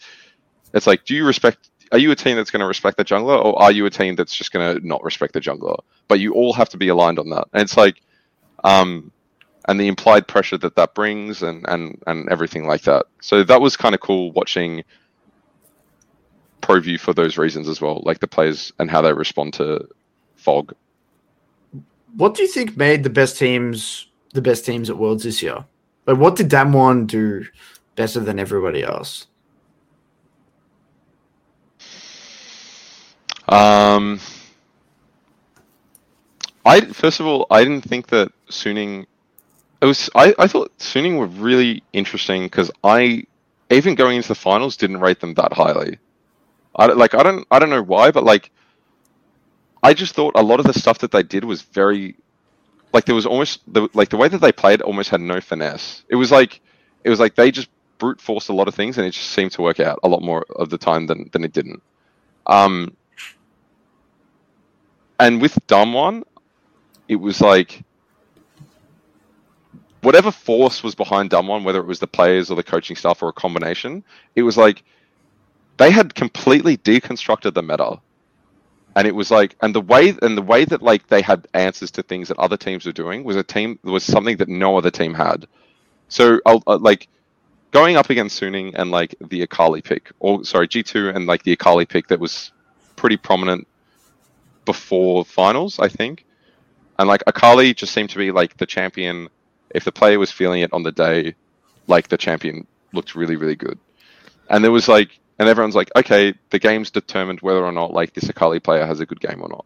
[0.74, 1.70] it's like do you respect?
[1.92, 4.16] Are you a team that's going to respect the jungler, or are you a team
[4.16, 5.78] that's just going to not respect the jungler?
[6.08, 8.00] But you all have to be aligned on that, and it's like,
[8.64, 9.10] um,
[9.66, 13.06] and the implied pressure that that brings, and and and everything like that.
[13.20, 14.84] So that was kind of cool watching
[16.62, 19.88] ProView for those reasons as well, like the players and how they respond to
[20.36, 20.74] fog.
[22.16, 25.64] What do you think made the best teams the best teams at Worlds this year?
[26.06, 27.46] Like, what did Damwon do
[27.96, 29.26] better than everybody else?
[33.48, 34.20] Um,
[36.64, 39.06] I first of all, I didn't think that Suning.
[39.80, 43.24] It was I, I thought Suning were really interesting because I
[43.70, 45.98] even going into the finals didn't rate them that highly.
[46.76, 48.50] I like I don't I don't know why, but like
[49.82, 52.16] I just thought a lot of the stuff that they did was very
[52.92, 56.04] like there was almost the like the way that they played almost had no finesse.
[56.08, 56.60] It was like
[57.04, 59.52] it was like they just brute forced a lot of things and it just seemed
[59.52, 61.82] to work out a lot more of the time than than it didn't.
[62.46, 62.96] Um,
[65.18, 66.24] and with Damwon,
[67.08, 67.82] it was like
[70.02, 73.28] whatever force was behind Damwon, whether it was the players or the coaching staff or
[73.30, 74.04] a combination,
[74.34, 74.84] it was like
[75.76, 78.00] they had completely deconstructed the meta.
[78.96, 81.90] And it was like, and the way, and the way that like they had answers
[81.92, 84.90] to things that other teams were doing was a team was something that no other
[84.90, 85.46] team had.
[86.08, 87.06] So, uh, like,
[87.70, 91.42] going up against Suning and like the Akali pick, or sorry, G two and like
[91.44, 92.50] the Akali pick that was
[92.96, 93.68] pretty prominent
[94.68, 96.26] before finals, I think.
[96.98, 99.30] And like Akali just seemed to be like the champion.
[99.74, 101.36] If the player was feeling it on the day,
[101.86, 103.78] like the champion looked really, really good.
[104.50, 108.12] And there was like, and everyone's like, okay, the game's determined whether or not like
[108.12, 109.64] this Akali player has a good game or not.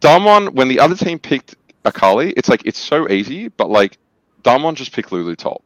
[0.00, 3.98] Damwon, when the other team picked Akali, it's like it's so easy, but like
[4.44, 5.64] Damwon just picked Lulu top.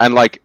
[0.00, 0.40] And like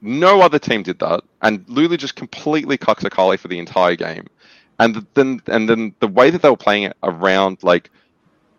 [0.00, 4.28] no other team did that, and Lulu just completely cucks Akali for the entire game.
[4.78, 7.90] And then and then the way that they were playing it around like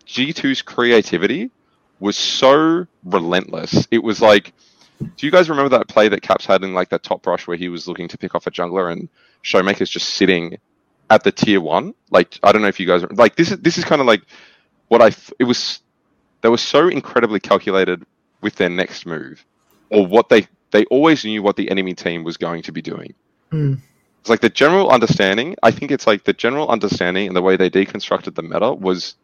[0.06, 1.50] G2's creativity
[2.00, 3.88] was so relentless.
[3.91, 4.54] It was like
[5.00, 7.56] do you guys remember that play that Caps had in like that top rush where
[7.56, 9.08] he was looking to pick off a jungler and
[9.44, 10.58] Showmaker's just sitting
[11.10, 11.94] at the tier one?
[12.10, 14.24] Like I don't know if you guys like this is this is kind of like
[14.90, 15.80] what I it was
[16.41, 18.06] they were so incredibly calculated
[18.41, 19.46] with their next move
[19.90, 23.14] or what they they always knew what the enemy team was going to be doing.
[23.52, 23.76] Hmm.
[24.30, 25.56] It's like the general understanding.
[25.64, 29.16] I think it's like the general understanding and the way they deconstructed the meta was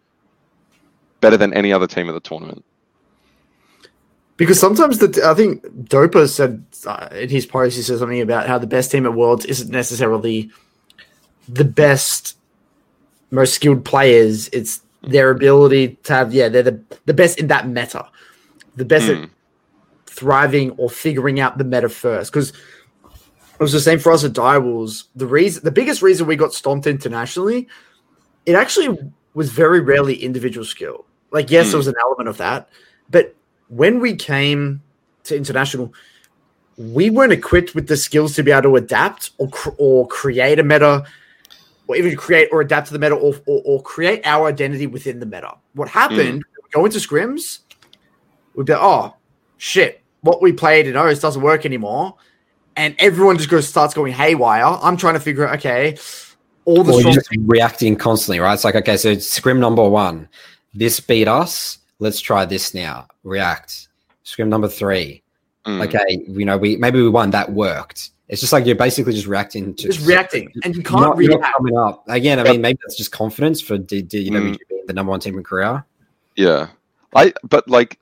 [1.21, 2.65] better than any other team at the tournament.
[4.35, 8.47] Because sometimes the I think Dopa said uh, in his post he said something about
[8.47, 10.49] how the best team at Worlds isn't necessarily
[11.47, 12.35] the best,
[13.29, 14.47] most skilled players.
[14.47, 18.07] It's their ability to have yeah they're the the best in that meta,
[18.75, 19.29] the best at Mm.
[20.07, 22.31] thriving or figuring out the meta first.
[22.33, 22.53] Because
[23.55, 25.05] it was the same for us at Dire Wolves.
[25.15, 27.67] The reason the biggest reason we got stomped internationally,
[28.45, 28.97] it actually
[29.33, 31.05] was very rarely individual skill.
[31.31, 31.71] Like yes, Hmm.
[31.71, 32.69] there was an element of that,
[33.09, 33.35] but
[33.67, 34.81] when we came
[35.23, 35.93] to international,
[36.77, 40.59] we weren't equipped with the skills to be able to adapt or cr- or create
[40.59, 41.03] a meta,
[41.87, 45.19] or even create or adapt to the meta, or, or, or create our identity within
[45.19, 45.55] the meta.
[45.73, 46.43] What happened?
[46.63, 47.59] we Go into scrims,
[48.53, 49.15] we'd be like, oh
[49.57, 52.15] shit, what we played in O's doesn't work anymore,
[52.75, 54.63] and everyone just goes starts going haywire.
[54.65, 55.97] I'm trying to figure out, okay,
[56.65, 58.53] all the Well, strong just reacting constantly, right?
[58.53, 60.27] It's like, okay, so it's scrim number one.
[60.73, 61.79] This beat us.
[61.99, 63.07] Let's try this now.
[63.23, 63.87] React.
[64.23, 65.21] Scrim number three.
[65.65, 65.85] Mm.
[65.87, 67.31] Okay, you know, we maybe we won.
[67.31, 68.11] That worked.
[68.27, 71.31] It's just like you're basically just reacting to just reacting, and you can't not, you're
[71.31, 71.57] not react.
[71.57, 72.39] coming up again.
[72.39, 72.51] I Yep.
[72.53, 74.57] mean, maybe that's just confidence for D, D, you know, Mm.
[74.69, 75.85] being the number one team in Korea.
[76.35, 76.67] Yeah,
[77.15, 77.97] I but like,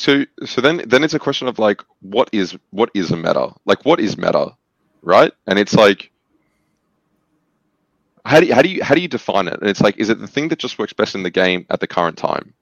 [0.00, 3.52] so so then then it's a question of like, what is what is a meta?
[3.66, 4.56] Like, what is meta,
[5.02, 5.32] right?
[5.46, 6.10] And it's like,
[8.24, 9.58] how do you, how do you how do you define it?
[9.60, 11.80] And it's like, is it the thing that just works best in the game at
[11.80, 12.52] the current time?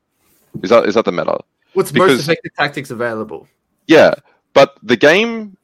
[0.63, 1.39] Is that is that the meta?
[1.75, 3.47] What's because- most effective tactics available?
[3.87, 4.15] Yeah,
[4.53, 5.57] but the game,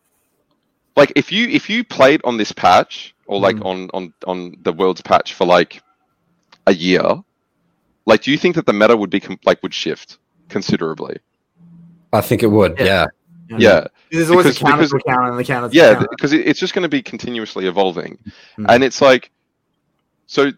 [0.97, 3.67] like if you if you played on this patch or like Mm.
[3.67, 5.83] on on on the world's patch for like
[6.67, 7.23] a year,
[8.07, 10.19] like do you think that the meta would be com- like would shift
[10.49, 11.19] considerably?
[12.15, 12.78] I think it would.
[12.78, 13.07] Yeah.
[13.51, 13.59] Yeah.
[13.59, 16.09] Yeah, There's always Because- a counter because- to counter and the counter to yeah, counter.
[16.11, 18.16] because it, it's just going to be continuously evolving,
[18.59, 18.66] Mm.
[18.69, 19.31] and it's like,
[20.27, 20.51] so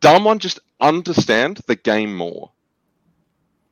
[0.00, 2.52] Damwon just understand the game more.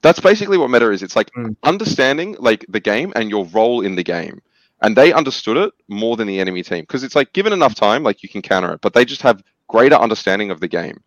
[0.02, 1.02] That's basically what meta is.
[1.02, 1.56] It's like Mm.
[1.62, 4.40] understanding like the game and your role in the game,
[4.82, 8.02] and they understood it more than the enemy team because it's like given enough time,
[8.02, 10.98] like you can counter it, but they just have greater understanding of the game,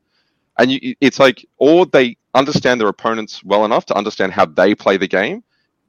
[0.60, 4.74] and you, it's like or they understand their opponents well enough to understand how they
[4.74, 5.44] play the game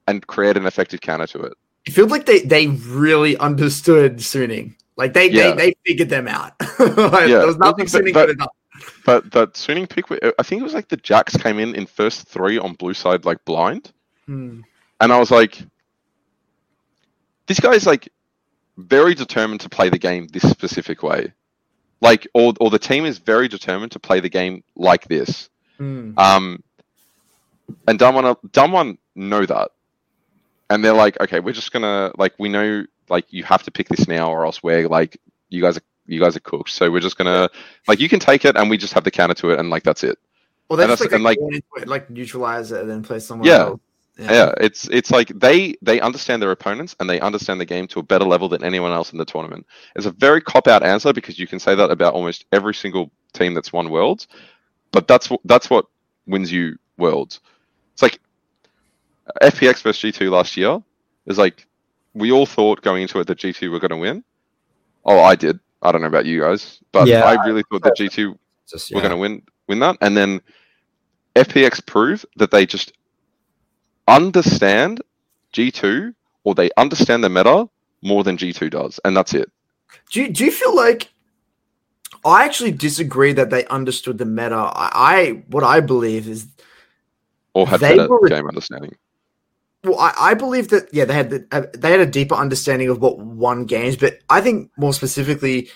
[0.09, 1.53] and create an effective counter to it.
[1.85, 4.75] It feels like they they really understood Suning.
[4.97, 5.51] Like they Yeah.
[5.51, 6.53] they, they figured them out.
[6.79, 7.39] like, Yeah.
[7.39, 8.47] There was nothing But- Suning but- could have done.
[9.05, 10.05] But that Suning pick,
[10.39, 13.25] I think it was like the Jax came in in first three on blue side
[13.25, 13.91] like blind,
[14.25, 14.61] Hmm.
[15.01, 15.61] and I was like,
[17.47, 18.09] this guy's like
[18.77, 21.33] very determined to play the game this specific way,
[22.01, 25.49] like or or the team is very determined to play the game like this.
[25.77, 26.11] Hmm.
[26.17, 26.63] Um,
[27.87, 29.71] and Damwon, dumb one know that,
[30.69, 33.89] and they're like, okay, we're just gonna like we know like you have to pick
[33.89, 35.19] this now or else we're like
[35.49, 36.69] you guys are you guys are cooked.
[36.71, 37.49] So we're just gonna
[37.87, 39.83] like you can take it and we just have the counter to it and like
[39.83, 40.17] that's it.
[40.69, 43.59] Well, that's- like, and, like- it, like neutralize it and then play someone Yeah.
[43.59, 43.79] else.
[44.21, 47.99] Yeah, it's it's like they they understand their opponents and they understand the game to
[47.99, 49.65] a better level than anyone else in the tournament.
[49.95, 53.11] It's a very cop out answer because you can say that about almost every single
[53.31, 54.27] team that's won worlds,
[54.91, 55.85] but that's what that's what
[56.27, 57.39] wins you worlds.
[57.93, 58.19] It's like
[59.41, 60.81] FPX versus G2 last year
[61.25, 61.65] is like
[62.13, 64.23] we all thought going into it that G2 were going to win.
[65.05, 65.59] Oh, I did.
[65.81, 68.37] I don't know about you guys, but Yeah, I really thought that G2
[68.67, 69.07] Just, we're yeah.
[69.07, 70.41] going to win win that and then
[71.35, 72.91] fpx prove that they just
[74.07, 74.99] understand
[75.53, 77.69] g2 or they understand the meta
[78.01, 79.49] more than g2 does and that's it
[80.11, 81.09] Do you, do you feel like
[82.25, 84.55] I actually disagree that they understood the meta?
[84.55, 86.47] I, I what I believe is
[87.53, 88.95] or have They better were- game understanding
[89.83, 92.89] well, I, I believe that yeah they had the, uh, they had a deeper understanding
[92.89, 95.69] of what won games, but I think more specifically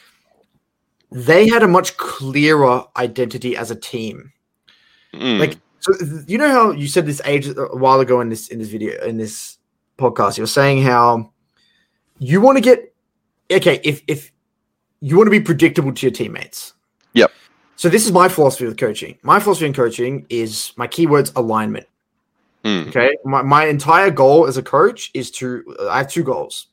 [1.12, 4.32] they had a much clearer identity as a team.
[5.14, 5.94] Mm, Like so,
[6.28, 9.02] you know how you said this age a while ago in this in this video
[9.04, 9.58] in this
[9.98, 11.32] podcast, you were saying how
[12.20, 12.94] you want to get
[13.52, 14.32] okay if if
[15.02, 16.74] you want to be predictable to your teammates.
[17.14, 17.32] Yep.
[17.76, 19.18] So this is my philosophy with coaching.
[19.24, 21.86] My philosophy in coaching is my keywords alignment.
[22.64, 23.16] Mm, Okay.
[23.24, 26.68] My, my entire goal as a coach is to, I have two goals.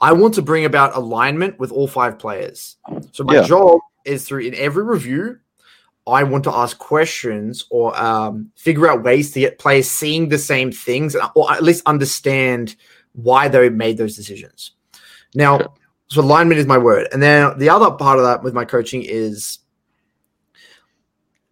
[0.00, 2.76] I want to bring about alignment with all five players.
[3.12, 3.42] So my Yeah.
[3.42, 5.38] job is through in every review,
[6.06, 10.38] I want to ask questions or um, figure out ways to get players seeing the
[10.38, 12.76] same things or at least understand
[13.12, 14.72] why they made those decisions.
[15.34, 15.74] Now,
[16.08, 17.08] so alignment is my word.
[17.12, 19.58] And then the other part of that with my coaching is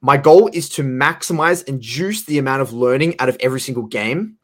[0.04, 3.84] my goal is to maximize and juice the amount of learning out of every single
[3.84, 4.36] game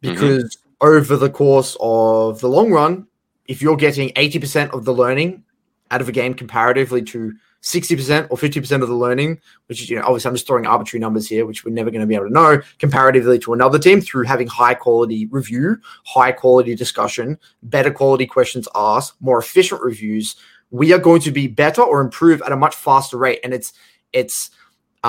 [0.00, 0.14] mm-hmm.
[0.14, 3.04] because over the course of the long run,
[3.46, 5.42] if you're getting 80% of the learning
[5.90, 9.96] out of a game comparatively to 60% or 50% of the learning, which is, you
[9.96, 12.28] know, obviously I'm just throwing arbitrary numbers here, which we're never going to be able
[12.28, 17.90] to know comparatively to another team through having high quality review, high quality discussion, better
[17.90, 20.36] quality questions asked, more efficient reviews,
[20.70, 23.40] we are going to be better or improve at a much faster rate.
[23.42, 23.72] And it's,
[24.12, 24.50] it's,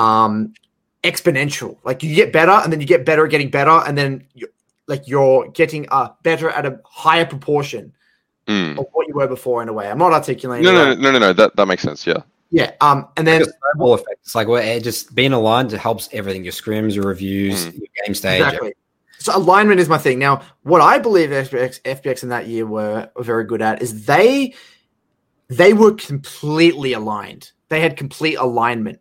[0.00, 0.54] um,
[1.04, 1.76] exponential.
[1.84, 3.70] Like you get better and then you get better at getting better.
[3.86, 4.48] And then you,
[4.86, 7.92] like you're getting uh, better at a higher proportion
[8.46, 8.78] mm.
[8.78, 9.90] of what you were before in a way.
[9.90, 10.64] I'm not articulating.
[10.64, 10.98] no, no that.
[10.98, 12.72] no no no that that makes sense yeah Yeah.
[12.80, 14.18] Um, and then Like a snowball effect.
[14.22, 16.44] It's like well, it just being aligned helps everything.
[16.44, 17.72] Your scrims, your reviews, Mm.
[17.74, 18.42] your game stage.
[18.42, 18.74] exactly.
[19.18, 20.18] So alignment is my thing.
[20.18, 24.06] Now, what I believe FBX, FPX in that year were, were very good at is
[24.06, 24.54] they
[25.48, 27.52] they were completely aligned.
[27.68, 28.98] They had complete alignment.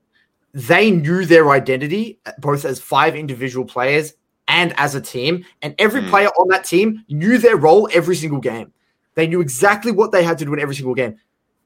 [0.53, 4.13] They knew their identity both as five individual players
[4.47, 6.09] and as a team, and every Hmm.
[6.09, 8.73] player on that team knew their role every single game.
[9.13, 11.17] They knew exactly what they had to do in every single game.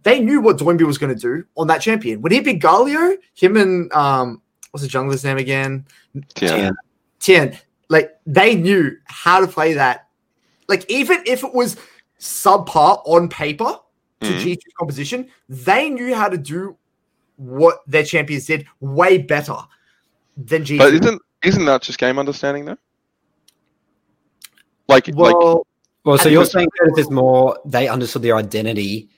[0.03, 2.22] They knew what Doinb was going to do on that champion.
[2.22, 4.41] When he beat Galio, him and um,
[4.72, 5.85] what's the jungler's name again?
[6.41, 6.72] yeah
[7.19, 7.55] Tian
[7.89, 10.07] like they knew how to play that
[10.68, 11.77] like even if it was
[12.19, 13.77] subpar on paper
[14.22, 14.39] to Mhm.
[14.39, 16.77] G2 composition they knew how to do
[17.38, 19.57] what their champions did way better
[20.38, 22.77] than G2 but isn't isn't that just game understanding though
[24.88, 25.65] like like well
[26.03, 29.10] Well, so you're saying that it's more they understood their identity,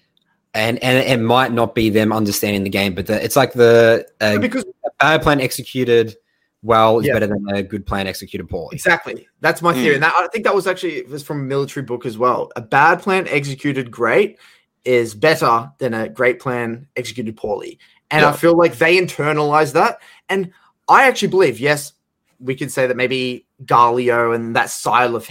[0.53, 4.05] and and it might not be them understanding the game, but the, it's like the
[4.21, 6.15] uh, because a bad plan executed
[6.61, 7.13] well is Yeah.
[7.13, 8.75] better than a good plan executed poorly.
[8.75, 9.95] exactly that's my theory Mm.
[9.95, 12.49] and that, i think that was actually it was from a military book as well
[12.55, 14.39] a bad plan executed great
[14.83, 17.77] is better than a great plan executed poorly
[18.15, 19.99] and i feel like they internalize that.
[20.29, 20.51] And
[20.87, 21.93] i actually believe yes
[22.39, 25.29] we could say that maybe galio and that style of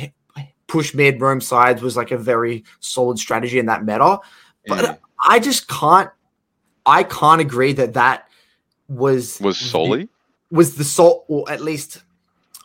[0.67, 4.19] push mid roam sides was like a very solid strategy in that meta.
[4.67, 6.11] But i just can't
[6.87, 8.29] i can't agree that that
[8.89, 10.09] was was solely?
[10.51, 12.03] was the salt or at least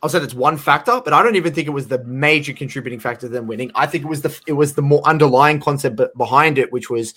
[0.02, 3.00] I'll say that's one factor, but I don't even think it was the major contributing
[3.00, 3.70] factor to them winning.
[3.76, 6.90] I think it was the it was the more underlying concept be- behind it, which
[6.90, 7.14] was,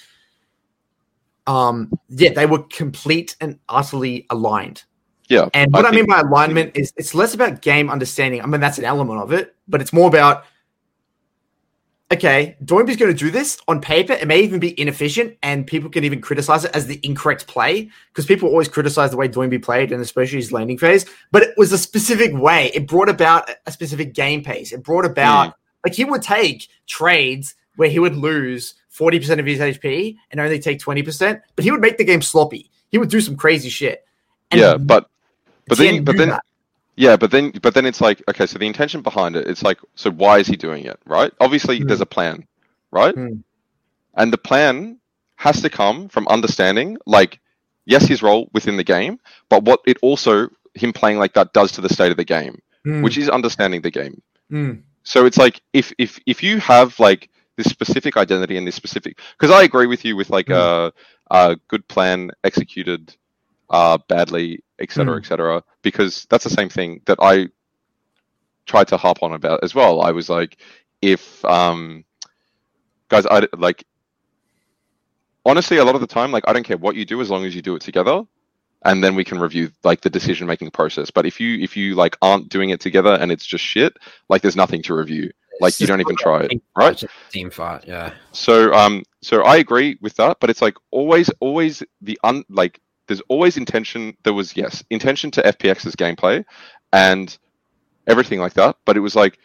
[1.46, 4.84] um, yeah, they were complete and utterly aligned.
[5.28, 5.48] Yeah.
[5.54, 8.42] And what I, mean think- by alignment is it's less about game understanding.
[8.42, 10.44] I mean, that's an element of it, but it's more about
[12.12, 14.12] okay, Doinb's going to do this on paper.
[14.12, 17.90] It may even be inefficient, and people can even criticize it as the incorrect play
[18.08, 21.06] because people always criticize the way Doimby played, and especially his laning phase.
[21.30, 22.70] But it was a specific way.
[22.74, 24.72] It brought about a specific game pace.
[24.72, 25.54] It brought about
[25.84, 30.40] like he would take trades where he would lose forty percent of his HP and
[30.40, 32.70] only take twenty percent, but he would make the game sloppy.
[32.90, 34.06] He would do some crazy shit.
[34.52, 35.08] And yeah, but
[35.66, 36.42] but then but then that.
[36.94, 39.78] Yeah, but then but then it's like okay, so the intention behind it, it's like
[39.96, 41.32] so why is he doing it, right?
[41.40, 41.88] Obviously Hmm.
[41.88, 42.46] there's a plan,
[42.92, 43.14] right?
[43.14, 43.40] Hmm.
[44.14, 44.98] And the plan
[45.36, 47.40] has to come from understanding like
[47.86, 51.72] yes, his role within the game, but what it also him playing like that does
[51.72, 54.20] to the state of the game, Mm, which is understanding the game.
[54.50, 58.74] mm, So it's like if if if you have like this specific identity and this
[58.74, 60.92] specific because I agree with you with like a
[61.30, 63.14] a good plan executed
[63.70, 65.18] uh badly etc Mm.
[65.18, 67.48] etc because that's the same thing that I
[68.66, 70.00] tried to harp on about as well.
[70.02, 70.58] I was like
[71.02, 72.04] if um
[73.08, 73.84] guys I like
[75.44, 77.44] honestly a lot of the time like I don't care what you do as long
[77.44, 78.22] as you do it together
[78.84, 81.94] and then we can review like the decision making process but if you if you
[81.94, 83.92] like aren't doing it together and it's just shit
[84.28, 85.30] like there's nothing to review
[85.62, 88.12] like you don't even try it right fight, it's just a Team fight, yeah.
[88.32, 92.80] so um so i agree with that but it's like always always the un like
[93.06, 96.44] there's always intention there was yes intention to fpx's gameplay
[96.92, 97.38] and
[98.06, 99.38] everything like that but it was like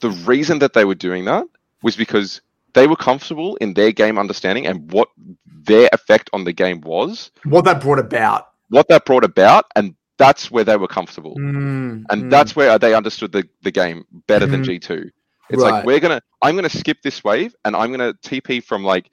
[0.00, 1.44] the reason that they were doing that
[1.82, 2.40] was because
[2.74, 5.08] they were comfortable in their game understanding and what
[5.46, 8.48] their effect on the game was what that brought about.
[8.70, 12.30] what that brought about and that's where they were comfortable Mm, and mm.
[12.30, 14.80] that's where they understood the, the game better than Mhm.
[14.80, 15.10] G2.
[15.48, 15.64] It's Right.
[15.64, 19.10] like we're gonna I'm gonna skip this wave and I'm gonna TP from like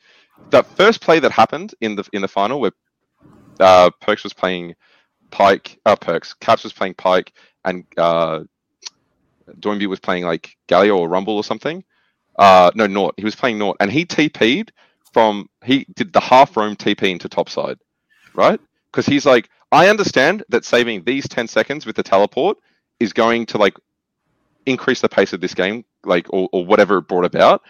[0.51, 2.72] that first play that happened in the in the final where
[3.60, 4.76] uh Perkz was playing
[5.31, 7.34] Pyke uh Perkz, Caps was playing Pyke
[7.65, 8.41] and uh
[9.60, 11.84] Doinb was playing like Galio or Rumble or something.
[12.38, 13.14] Uh no Nort.
[13.18, 14.72] He was playing Nort and he TP'd
[15.14, 17.77] from he did the half roam TP into topside,
[18.34, 18.60] right?
[18.91, 22.57] Because he's like, I understand that saving these 10 seconds with the teleport
[22.99, 23.76] is going to like
[24.65, 27.61] increase the pace of this game, like or, or whatever it brought about,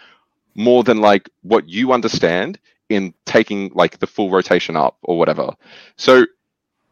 [0.54, 2.58] more than like what you understand
[2.88, 5.50] in taking like the full rotation up or whatever.
[5.96, 6.26] So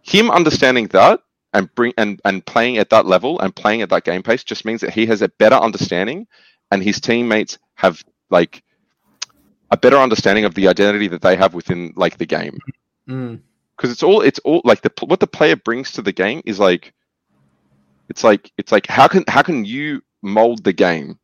[0.02, 1.20] him understanding that
[1.54, 4.64] and bring and and playing at that level and playing at that game pace just
[4.64, 6.26] means that he has a better understanding
[6.70, 8.62] and his teammates have like
[9.70, 12.58] a better understanding of the identity that they have within like the game
[13.08, 13.40] Mm.
[13.76, 16.60] because it's all it's all like the what the player brings to the game is
[16.60, 16.94] like
[18.08, 21.18] it's like it's like how can how can you mold the game?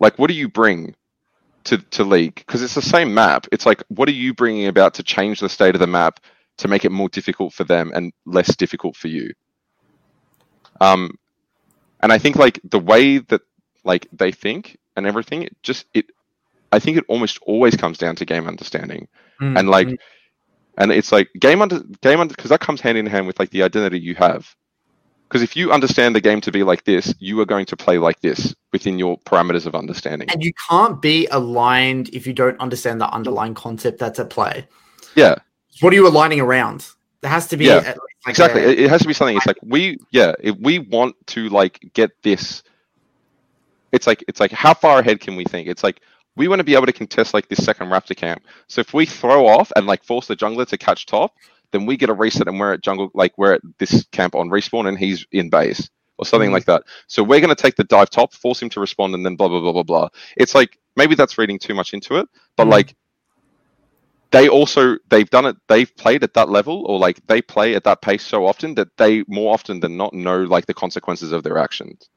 [0.00, 0.94] Like what do you bring
[1.64, 2.36] to to league?
[2.36, 3.46] Because it's the same map.
[3.52, 6.20] It's like what are you bringing about to change the state of the map
[6.58, 9.32] to make it more difficult for them and less difficult for you?
[10.80, 11.18] Um
[12.04, 13.40] and i think like the way that
[13.82, 16.06] like they think and everything it just it
[16.70, 19.08] i think it almost always comes down to game understanding.
[19.40, 19.98] Mm, and like mm.
[20.78, 23.50] and it's like game under game under because that comes hand in hand with like
[23.50, 24.54] the identity you have
[25.34, 27.98] because if you understand the game to be like this you are going to play
[27.98, 30.30] like this within your parameters of understanding.
[30.30, 34.68] And you can't be aligned if you don't understand the underlying concept that's at play.
[35.16, 35.34] yeah.
[35.80, 36.86] What are you aligning around?
[37.20, 37.96] There has to be Yeah, like
[38.28, 38.62] exactly.
[38.62, 41.48] a- it, it has to be something it's like we yeah if we want to
[41.48, 42.62] like get this
[43.90, 45.66] it's like it's like how far ahead can we think?
[45.66, 46.00] It's like
[46.36, 48.42] we want to be able to contest like this second raptor camp.
[48.68, 51.34] So if we throw off and like force the jungler to catch top
[51.74, 54.48] then we get a reset and we're at jungle like we're at this camp on
[54.48, 56.54] respawn and he's in base or something Mhm.
[56.54, 59.26] like that so we're going to take the dive top force him to respond and
[59.26, 62.28] then blah blah blah blah blah it's like maybe that's reading too much into it
[62.56, 62.70] but Mhm.
[62.70, 62.94] like
[64.30, 67.84] they also they've done it they've played at that level or like they play at
[67.84, 71.42] that pace so often that they more often than not know like the consequences of
[71.42, 72.08] their actions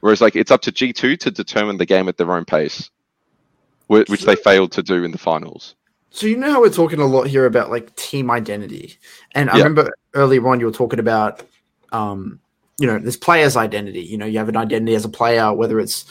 [0.00, 2.90] whereas like it's up to g2 to determine the game at their own pace
[4.08, 5.74] which they failed to do in the finals
[6.10, 8.98] So you know how we're talking a lot here about like team identity,
[9.32, 9.64] and I Yeah.
[9.64, 11.42] remember earlier on you were talking about,
[11.92, 12.40] um,
[12.78, 14.00] you know, this player's identity.
[14.00, 16.04] You know, you have an identity as a player, whether it's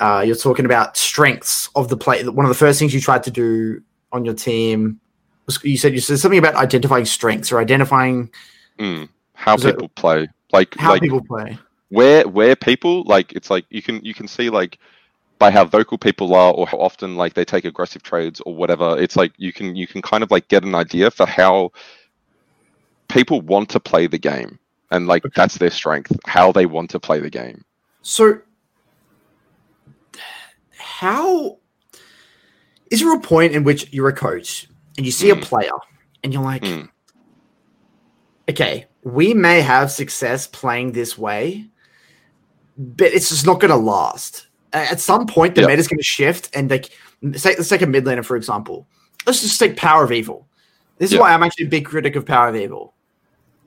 [0.00, 2.22] uh, you're talking about strengths of the play.
[2.26, 3.80] One of the first things you tried to do
[4.12, 5.00] on your team
[5.46, 8.30] was you said you said something about identifying strengths or identifying
[8.78, 9.08] Mm.
[9.34, 11.56] how Was it- people play like how like people play.
[11.88, 14.78] where where people like it's like you can you can see like
[15.38, 18.96] by how vocal people are or how often like they take aggressive trades or whatever
[18.98, 21.70] it's like you can you can kind of like get an idea for how
[23.08, 24.58] people want to play the game
[24.90, 27.64] and like that's their strength how they want to play the game
[28.02, 28.40] So,
[30.78, 31.58] how
[32.90, 35.42] is there a point in which you're a coach and you see a Mm.
[35.42, 35.72] player
[36.22, 36.88] and you're like, Mm.
[38.48, 41.66] okay, we may have success playing this way,
[42.78, 44.45] but it's just not going to last.
[44.76, 45.68] At some point, the Yeah.
[45.68, 46.90] meta's going to shift, and like,
[47.34, 48.86] say, let's take a mid laner for example.
[49.26, 50.46] Let's just take Power of Evil.
[50.98, 51.20] This is Yeah.
[51.20, 52.94] why I'm actually a big critic of Power of Evil.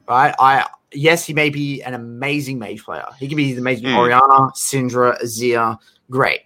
[0.08, 0.34] Right?
[0.40, 3.06] I yes, he may be an amazing mage player.
[3.20, 3.98] He can be the amazing Mm.
[3.98, 5.78] Orianna, Syndra, Azir,
[6.10, 6.42] great.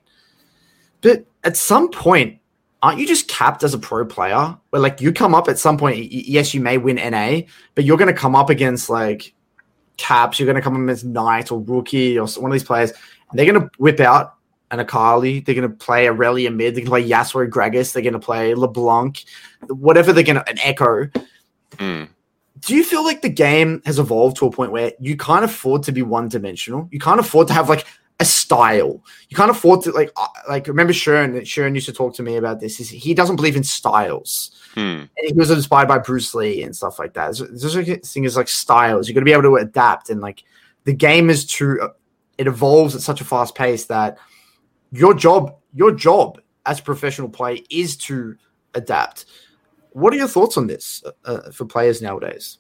[1.02, 2.40] But at some point,
[2.82, 4.58] aren't you just capped as a pro player?
[4.70, 7.44] Where like you come up at some point, yes, you may win NA,
[7.76, 9.34] but you're going to come up against like
[9.96, 12.92] Caps, you're going to come up against Knight or Rookie or one of these players,
[13.30, 14.33] and they're going to whip out
[14.74, 15.40] an Akali.
[15.40, 16.76] They're going to play Irelia mid.
[16.76, 17.94] They can play Yasuo Gragas.
[17.94, 19.24] They're going to play LeBlanc,
[19.70, 21.16] whatever they're going to, an Ekko.
[21.78, 22.10] Mm.
[22.60, 25.84] Do you feel like the game has evolved to a point where you can't afford
[25.84, 26.90] to be one dimensional?
[26.92, 27.86] You can't afford to have like
[28.20, 29.02] a style.
[29.30, 31.46] You can't afford to like uh, like remember Sharon.
[31.46, 32.80] Sharon used to talk to me about this.
[32.80, 35.02] Is he doesn't believe in styles Mm.
[35.02, 37.38] and he was inspired by Bruce Lee and stuff like that.
[37.38, 39.08] There's, there's a thing is like styles.
[39.08, 40.44] You're going to be able to adapt, and like
[40.86, 41.90] the game is too.
[42.40, 44.18] It evolves at such a fast pace that
[44.94, 48.38] your job, your job as a professional player, is to
[48.76, 49.26] adapt.
[49.92, 52.60] What are your thoughts on this uh, for players nowadays?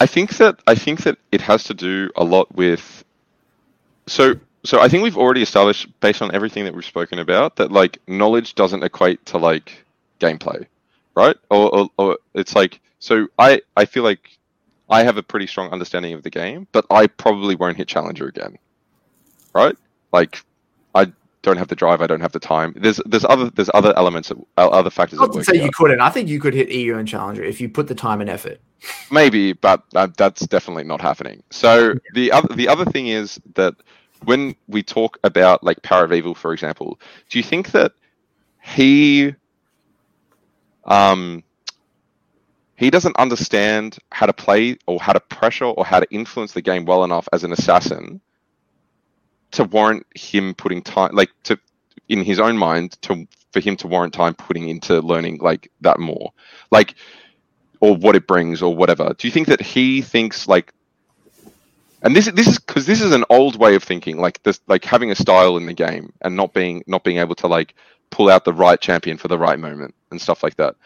[0.00, 3.04] I think that I think that it has to do a lot with
[4.06, 4.34] so
[4.64, 7.98] so I think we've already established based on everything that we've spoken about that like
[8.06, 9.84] knowledge doesn't equate to like
[10.20, 10.66] gameplay,
[11.16, 11.36] right?
[11.50, 14.38] Or, or, or it's like so I I feel like
[14.88, 18.28] I have a pretty strong understanding of the game, but I probably won't hit challenger
[18.28, 18.58] again,
[19.54, 19.76] right?
[20.12, 20.44] Like
[20.94, 21.12] I
[21.42, 22.74] don't have the drive, I don't have the time.
[22.76, 25.46] There's there's other there's other elements, that, other factors I would say work.
[25.46, 25.64] say out.
[25.64, 26.00] you couldn't.
[26.00, 28.60] I think you could hit EU and Challenger if you put the time and effort.
[29.10, 31.42] Maybe, but that, that's definitely not happening.
[31.50, 33.74] So the other the other thing is that
[34.24, 36.98] when we talk about like Power of Evil, for example,
[37.28, 37.92] do you think that
[38.62, 39.34] he
[40.84, 41.42] um
[42.76, 46.62] he doesn't understand how to play or how to pressure or how to influence the
[46.62, 48.20] game well enough as an assassin
[49.52, 51.58] to warrant him putting time like to
[52.08, 55.98] in his own mind to for him to warrant time putting into learning like that
[55.98, 56.32] more.
[56.70, 56.94] Like
[57.80, 59.14] or what it brings or whatever.
[59.18, 60.72] Do you think that he thinks like
[62.02, 64.84] and this this is because this is an old way of thinking like this like
[64.84, 67.74] having a style in the game and not being not being able to like
[68.10, 70.76] pull out the right champion for the right moment and stuff like that.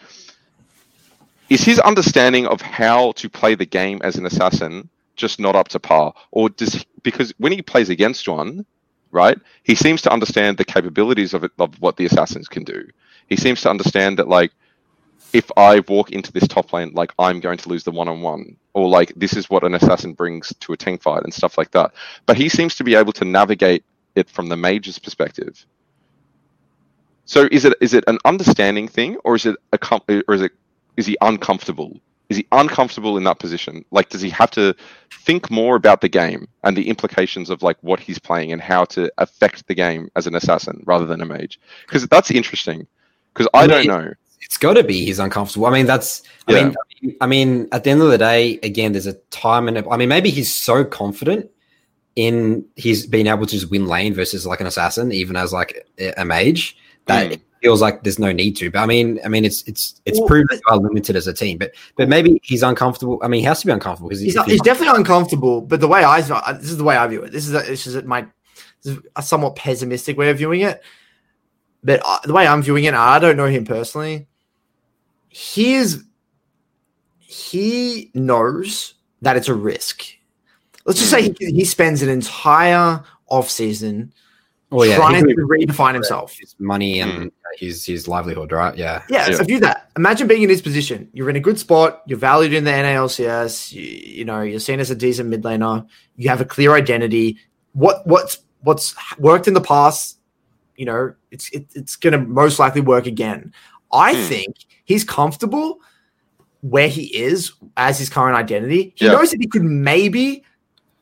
[1.49, 5.69] Is his understanding of how to play the game as an assassin just not up
[5.69, 6.13] to par?
[6.31, 8.67] Or does because when he plays against one
[9.13, 12.81] right he seems to understand the capabilities of it of what the assassins can do
[13.29, 14.53] he seems to understand that like
[15.33, 18.23] if I walk into this top lane, like I'm going to lose the one on
[18.23, 21.59] one, or like this is what an assassin brings to a tank fight and stuff
[21.59, 21.93] like that.
[22.27, 23.85] But he seems to be able to navigate
[24.15, 25.67] it from the mage's perspective.
[27.27, 29.79] So is it is it an understanding thing, or is it a
[30.29, 30.53] or is it
[30.97, 32.01] is he uncomfortable?
[32.29, 33.85] Is he uncomfortable in that position?
[33.93, 34.75] Like, does he have to
[35.13, 38.85] think more about the game and the implications of like what he's playing and how
[38.87, 41.61] to affect the game as an assassin rather than a mage?
[41.87, 42.87] Because that's interesting.
[43.33, 44.13] Because I don't know.
[44.41, 45.67] it's got to be he's uncomfortable.
[45.67, 46.23] I mean, that's.
[46.49, 46.65] I Yeah.
[47.03, 49.89] mean, I mean, at the end of the day, again, there's a time and a,
[49.91, 51.51] I mean, maybe he's so confident
[52.17, 55.87] in his being able to just win lane versus like an assassin, even as like
[55.99, 57.41] a, a mage, that Mm.
[57.67, 58.71] Feels like there's no need to.
[58.71, 61.27] But I mean, I mean, it's it's it's Well, proven that you are limited as
[61.27, 61.59] a team.
[61.59, 63.19] But but maybe he's uncomfortable.
[63.23, 66.05] I mean, he has to be uncomfortable because He's, he's definitely uncomfortable, but the way
[66.05, 67.33] I this is the way I view it.
[67.33, 68.23] This is a, this is my
[68.83, 70.81] this is a somewhat pessimistic way of viewing it.
[71.83, 74.29] But uh, the way I'm viewing it, I don't know him personally.
[75.29, 76.05] He is
[77.19, 80.05] he knows that it's a risk.
[80.85, 84.13] Let's just say he, he spends an entire off season
[84.71, 86.37] well, Oh, yeah, trying to redefine himself.
[86.37, 88.77] his money and his his livelihood, right?
[88.77, 89.03] Yeah.
[89.09, 89.37] Yeah, Yeah.
[89.37, 89.91] so view that.
[89.97, 91.09] Imagine being in his position.
[91.13, 92.03] You're in a good spot.
[92.07, 93.73] You're valued in the NALCS.
[93.73, 95.87] You, you know, you're seen as a decent mid laner.
[96.17, 97.39] You have a clear identity.
[97.73, 100.19] What what's what's worked in the past?
[100.77, 103.53] You know, it's it, it's going to most likely work again.
[103.93, 104.23] I Hmm.
[104.29, 105.81] think he's comfortable
[106.63, 108.93] where he is as his current identity.
[108.97, 109.13] He Yeah.
[109.13, 110.43] knows that he could maybe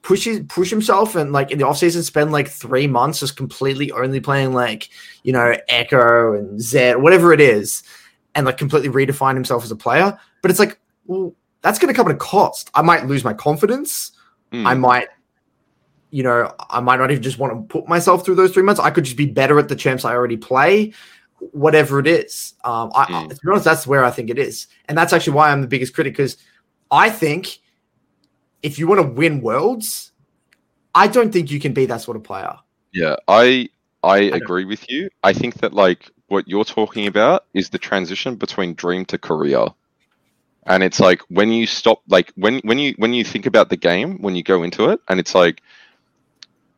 [0.04, 3.90] push his, push himself and like in the offseason spend like three months just completely
[3.90, 4.90] only playing like
[5.24, 7.82] you know Ekko and Zed, whatever it is,
[8.34, 10.16] and like completely redefine himself as a player.
[10.42, 12.70] But it's like, well, that's going to come at a cost.
[12.74, 14.12] I might lose my confidence.
[14.52, 14.66] Mm.
[14.66, 15.08] I might,
[16.10, 18.80] you know, I might not even just want to put myself through those three months.
[18.80, 20.92] I could just be better at the champs I already play,
[21.38, 22.52] whatever it is.
[22.64, 23.28] Um, I, I, Mm.
[23.30, 25.66] to be honest, that's where I think it is, and that's actually why I'm the
[25.66, 26.36] biggest critic because
[26.90, 27.60] I think
[28.64, 30.10] if you want to win worlds,
[30.94, 32.56] I don't think you can be that sort of player.
[32.92, 33.68] Yeah, I
[34.02, 35.10] I don't- agree with you.
[35.22, 39.66] I think that like what you're talking about is the transition between dream to career.
[40.66, 43.76] And it's like when you stop like when when you when you think about the
[43.76, 45.60] game, when you go into it, and it's like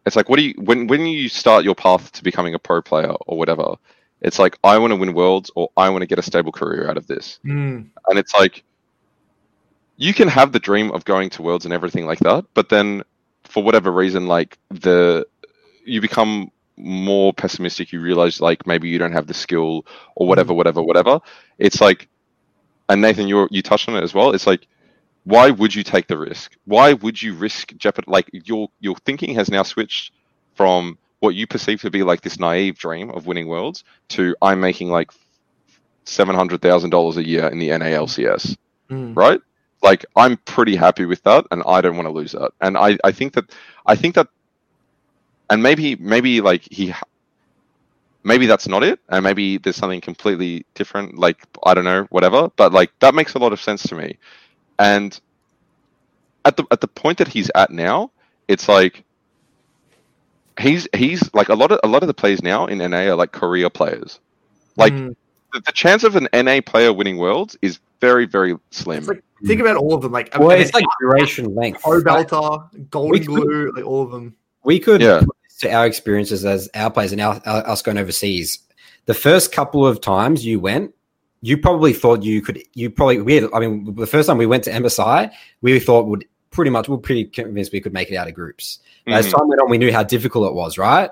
[0.04, 2.82] it's like what do you when when you start your path to becoming a pro
[2.82, 3.76] player or whatever,
[4.22, 6.90] it's like I want to win worlds or I want to get a stable career
[6.90, 7.38] out of this.
[7.44, 7.86] Mm.
[8.08, 8.64] And it's like
[9.96, 13.02] you can have the dream of going to worlds and everything like that, but then
[13.44, 15.26] for whatever reason, like the
[15.84, 17.92] you become more pessimistic.
[17.92, 19.86] You realize like maybe you don't have the skill
[20.16, 21.20] or whatever, whatever, whatever.
[21.58, 22.08] It's like,
[22.88, 24.32] and Nathan, you you touched on it as well.
[24.32, 24.66] It's like,
[25.24, 26.56] why would you take the risk?
[26.64, 28.04] Why would you risk jeopard?
[28.06, 30.12] Like your your thinking has now switched
[30.54, 34.60] from what you perceive to be like this naive dream of winning worlds to I'm
[34.60, 35.10] making like
[36.04, 38.56] seven hundred thousand dollars a year in the NALCS
[38.90, 39.16] Mm.
[39.16, 39.40] right?
[39.86, 42.52] Like I'm pretty happy with that, and I don't want to lose that.
[42.60, 43.46] And I, I think that,
[43.86, 44.28] I think that,
[45.50, 46.92] and maybe, maybe like he,
[48.24, 51.18] maybe that's not it, and maybe there's something completely different.
[51.18, 52.50] Like I don't know, whatever.
[52.56, 54.18] But like that makes a lot of sense to me.
[54.78, 55.18] And
[56.44, 58.10] at the at the point that he's at now,
[58.48, 59.04] it's like
[60.60, 63.16] he's he's like a lot of a lot of the players now in NA are
[63.16, 64.20] like career players.
[64.76, 65.14] Like Mm.
[65.52, 68.98] the, the chance of an NA player winning worlds is very very slim.
[68.98, 70.12] It's like, think about all of them.
[70.12, 71.82] Like, I Well, it's like duration length.
[71.82, 72.26] Pro right?
[72.26, 74.34] Belter, Golden could- Glue, like all of them.
[74.64, 75.20] We could Yeah.
[75.20, 78.58] put this to our experiences as our players and our, our, us going overseas.
[79.06, 80.92] The first couple of times you went,
[81.42, 82.60] you probably thought you could.
[82.74, 83.34] You probably we.
[83.36, 85.30] Had, I mean, the first time we went to MSI,
[85.62, 86.88] we thought would pretty much.
[86.88, 88.80] We are pretty convinced we could make it out of groups.
[89.06, 89.36] As Mhm.
[89.38, 90.76] time went on, we knew how difficult it was.
[90.78, 91.10] Right?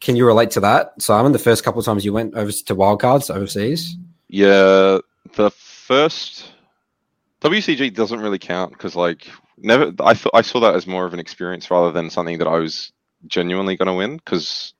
[0.00, 1.32] Can you relate to that, Simon?
[1.32, 3.96] The first couple of times you went over to wildcards overseas.
[4.28, 4.98] Yeah,
[5.36, 6.52] the first
[7.40, 9.92] WCG doesn't really count because like never.
[10.00, 12.58] I thought I saw that as more of an experience rather than something that I
[12.58, 12.92] was
[13.26, 14.74] genuinely going to win because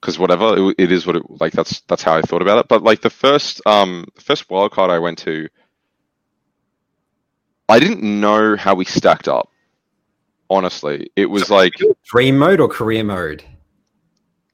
[0.00, 2.68] because whatever it, it is what it like that's that's how I thought about it.
[2.68, 5.48] But like the first um the first wild card I went to,
[7.68, 9.50] I didn't know how we stacked up.
[10.48, 11.72] Honestly, it was like
[12.04, 13.42] Dream mode or career mode?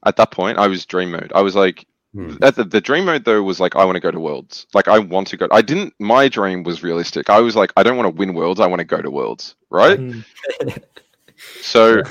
[0.05, 1.31] at that point I was dream mode.
[1.33, 2.35] I was like Hmm.
[2.39, 4.67] The, the dream mode though was like I want to go to worlds.
[4.73, 5.47] Like I want to go.
[5.51, 5.93] I didn't.
[5.99, 7.29] My dream was realistic.
[7.29, 8.59] I was like I don't want to win worlds.
[8.59, 9.55] I want to go to worlds.
[9.69, 9.99] Right.
[9.99, 10.23] Mm.
[11.61, 12.01] So,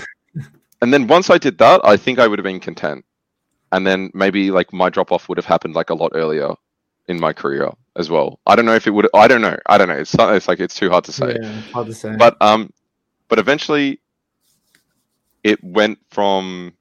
[0.80, 3.04] and then once I did that, I think I would have been content.
[3.70, 6.54] And then maybe like my drop off would have happened like a lot earlier
[7.08, 8.38] in my career as well.
[8.46, 9.08] I don't know if it would.
[9.14, 9.56] I don't know.
[9.66, 9.94] I don't know.
[9.94, 11.36] It's not, it's like it's too hard to say.
[11.40, 12.14] Yeah, hard to say.
[12.16, 12.70] But um,
[13.28, 14.00] but eventually,
[15.42, 16.74] it went from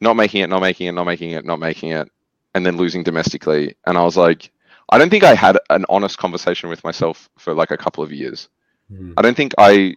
[0.00, 2.10] not making it, not making it, not making it, not making it,
[2.54, 3.74] and then losing domestically.
[3.86, 4.50] And I was like,
[4.90, 8.12] I don't think I had an honest conversation with myself for like a couple of
[8.12, 8.48] years.
[8.88, 9.12] Hmm.
[9.16, 9.96] I don't think I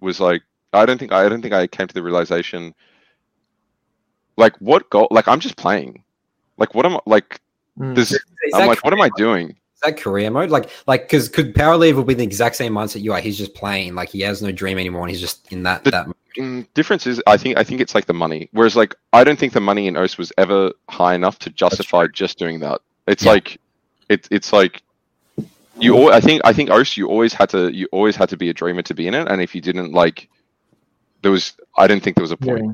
[0.00, 0.42] was like,
[0.72, 2.74] I don't think I don't think I came to the realization,
[4.36, 5.08] like what goal?
[5.10, 6.04] Like I'm just playing.
[6.58, 7.40] Like what am I like?
[7.78, 7.94] Mm.
[7.94, 8.20] This Is
[8.54, 9.56] I'm like, what am I doing?
[9.82, 10.50] Is that career mode?
[10.50, 13.20] Like, like, because could Power of Evil be the exact same mindset you are?
[13.20, 15.90] He's just playing, like he has no dream anymore, and he's just in that The-
[15.92, 16.06] that.
[16.36, 18.48] Mm, difference is I think I think it's like the money.
[18.52, 22.06] Whereas like I don't think the money in OS was ever high enough to justify
[22.06, 22.80] just doing that.
[23.08, 23.32] It's Yeah.
[23.32, 23.58] like
[24.08, 24.80] it's it's like
[25.78, 28.36] you al- I think I think OS you always had to you always had to
[28.36, 30.28] be a dreamer to be in it and if you didn't like
[31.22, 32.64] there was I didn't think there was a point.
[32.64, 32.72] Yeah.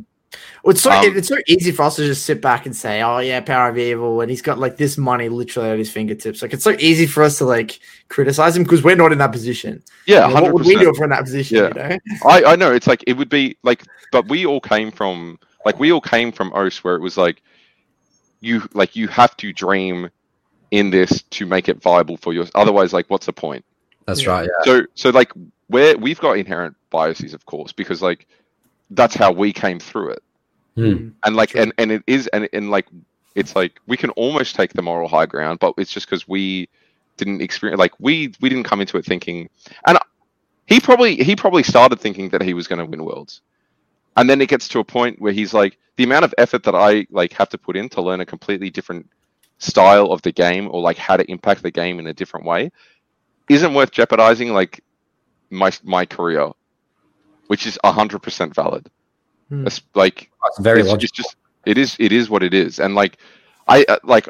[0.65, 3.01] Well, it's so Um, it's so easy for us to just sit back and say,
[3.01, 6.43] "Oh yeah, Power of Evil," and he's got like this money literally at his fingertips.
[6.43, 7.79] Like it's so easy for us to like
[8.09, 9.83] criticize him because we're not in that position.
[10.07, 10.95] Yeah, You know, what would we do percent.
[10.95, 11.57] if we're in that position?
[11.57, 11.69] Yeah.
[11.69, 11.99] You know?
[12.29, 13.83] I, I know it's like it would be like
[14.13, 17.41] but we all came from like we all came from OS where it was like
[18.41, 20.11] you like you have to dream
[20.73, 22.45] in this to make it viable for you.
[22.55, 23.65] Otherwise like what's the point?
[24.07, 24.31] That's Yeah.
[24.31, 24.49] right.
[24.59, 24.65] Yeah.
[24.65, 25.31] so so like
[25.69, 28.27] where we've got inherent biases of course because like
[28.91, 30.23] that's how we came through it
[30.77, 31.09] Hmm.
[31.25, 31.63] and like Sure.
[31.63, 32.87] and and it is and and like
[33.35, 36.69] it's like we can almost take the moral high ground but it's just because we
[37.17, 39.49] didn't experience like we we didn't come into it thinking
[39.87, 39.99] and
[40.67, 43.41] he probably he probably started thinking that he was going to win worlds
[44.17, 46.75] and then it gets to a point where he's like the amount of effort that
[46.75, 49.09] i like have to put in to learn a completely different
[49.59, 52.71] style of the game or like how to impact the game in a different way
[53.49, 54.83] isn't worth jeopardizing like
[55.51, 56.51] my my career
[57.49, 58.89] which is 100% valid.
[59.49, 59.67] Hmm.
[59.95, 62.81] Like It's very it's, it's just it is it is what it is.
[62.81, 63.19] And like
[63.69, 64.29] i uh, like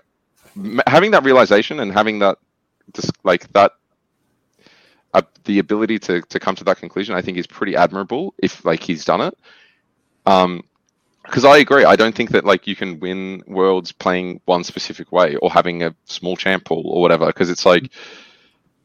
[0.56, 2.38] m- having that realization and having that
[2.94, 3.72] just like that
[5.14, 8.64] uh, the ability to to come to that conclusion i think is pretty admirable if
[8.64, 9.38] like he's done it.
[10.26, 10.62] Um
[11.22, 11.84] because i agree.
[11.84, 15.82] I don't think that like you can win worlds playing one specific way or having
[15.82, 17.90] a small champ pool or whatever because it's like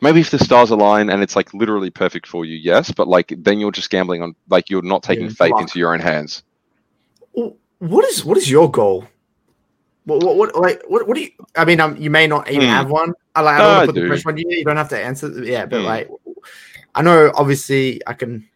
[0.01, 3.33] maybe if the stars align and it's like literally perfect for you, yes, but like
[3.37, 5.61] then you're just gambling on like you're not taking Yeah, fate luck.
[5.61, 6.43] into your own hands.
[7.33, 9.07] What is what is your goal?
[10.05, 11.29] What what, what like what, what do you?
[11.55, 12.73] I mean, um, you may not even Hmm.
[12.73, 13.13] have one.
[13.35, 13.59] I like.
[13.59, 14.01] I don't I put do.
[14.01, 14.45] the pressure on you.
[14.49, 15.29] You don't have to answer.
[15.43, 15.85] Yeah, but Hmm.
[15.85, 16.09] like,
[16.95, 17.31] I know.
[17.35, 18.47] Obviously, I can.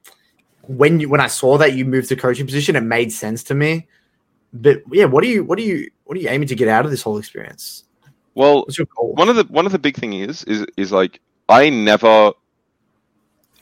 [0.67, 3.55] When you when I saw that you moved to coaching position, it made sense to
[3.55, 3.87] me.
[4.51, 6.85] But yeah, what do you what do you what are you aiming to get out
[6.85, 7.83] of this whole experience?
[8.33, 9.13] Well, What's your goal?
[9.13, 12.33] one of the one of the big thing is is is like I never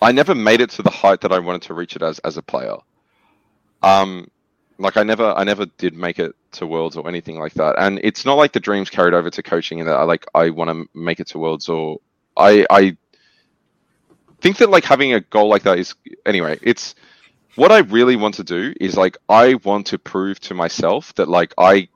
[0.02, 2.38] I never made it to the height that I wanted to reach it as as
[2.38, 2.78] a player.
[3.82, 4.30] Um
[4.80, 7.76] like I never I never did make it to worlds or anything like that.
[7.78, 10.50] And it's not like the dreams carried over to coaching and that I like I
[10.50, 12.00] want to make it to worlds or
[12.38, 12.98] I I
[14.42, 15.96] think that like having a goal like that is
[16.26, 16.96] anyway, it's
[17.56, 21.30] what I really want to do is like I want to prove to myself that
[21.30, 21.90] like I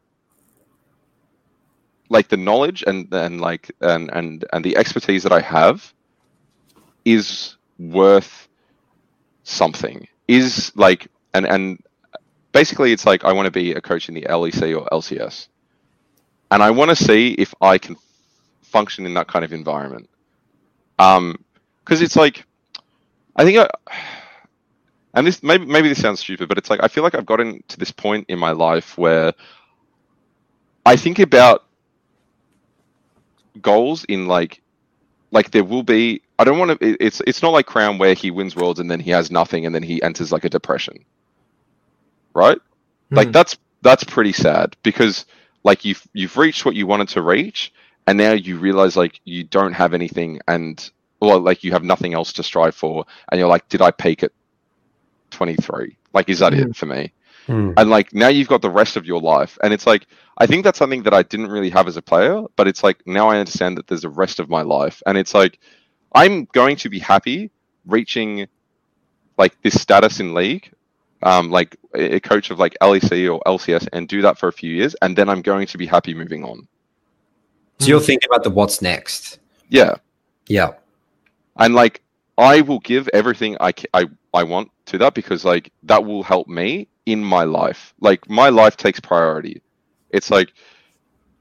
[2.10, 5.94] like the knowledge and and like and and and the expertise that I have
[7.06, 8.48] is worth
[9.44, 10.08] something.
[10.28, 11.84] Is like and and
[12.52, 15.48] basically it's like I want to be a coach in the LEC or LCS,
[16.52, 17.96] and I want to see if I can
[18.62, 20.10] function in that kind of environment.
[21.00, 21.44] Um,
[21.84, 22.46] because it's like
[23.36, 23.70] I think I.
[25.14, 27.64] And this maybe maybe this sounds stupid, but it's like I feel like I've gotten
[27.70, 29.34] to this point in my life where
[30.86, 31.67] I think about
[33.58, 34.62] goals in like
[35.32, 38.32] like there will be I don't want to it's it's not like Crown where he
[38.32, 41.06] wins worlds and then he has nothing and then he enters like a depression.
[42.36, 42.60] Right?
[43.16, 43.34] Like Hmm.
[43.34, 45.26] that's that's pretty sad because
[45.64, 47.74] like you've you've reached what you wanted to reach
[48.08, 52.14] and now you realize like you don't have anything and well like you have nothing
[52.14, 54.32] else to strive for and you're like did I peak at
[55.32, 56.72] 23 like is that Hmm.
[56.72, 57.14] it for me
[57.48, 57.72] Hmm.
[57.78, 60.06] and like now you've got the rest of your life and it's like
[60.38, 62.98] i think that's something that i didn't really have as a player but it's like
[63.08, 65.60] now i understand that there's a rest of my life and it's like
[66.14, 67.50] i'm going to be happy
[67.86, 68.46] reaching
[69.38, 70.70] like this status in league
[71.24, 74.54] um like a a coach of like lec or lcs and do that for a
[74.54, 76.68] few years and then i'm going to be happy moving on
[77.80, 79.40] So you're thinking about the what's next.
[79.70, 79.96] yeah
[80.48, 80.72] Yeah.
[81.58, 82.02] and like
[82.40, 86.48] I will give everything I, I I want to that because like that will help
[86.48, 87.94] me in my life.
[88.00, 89.62] Like my life takes priority.
[90.12, 90.54] It's like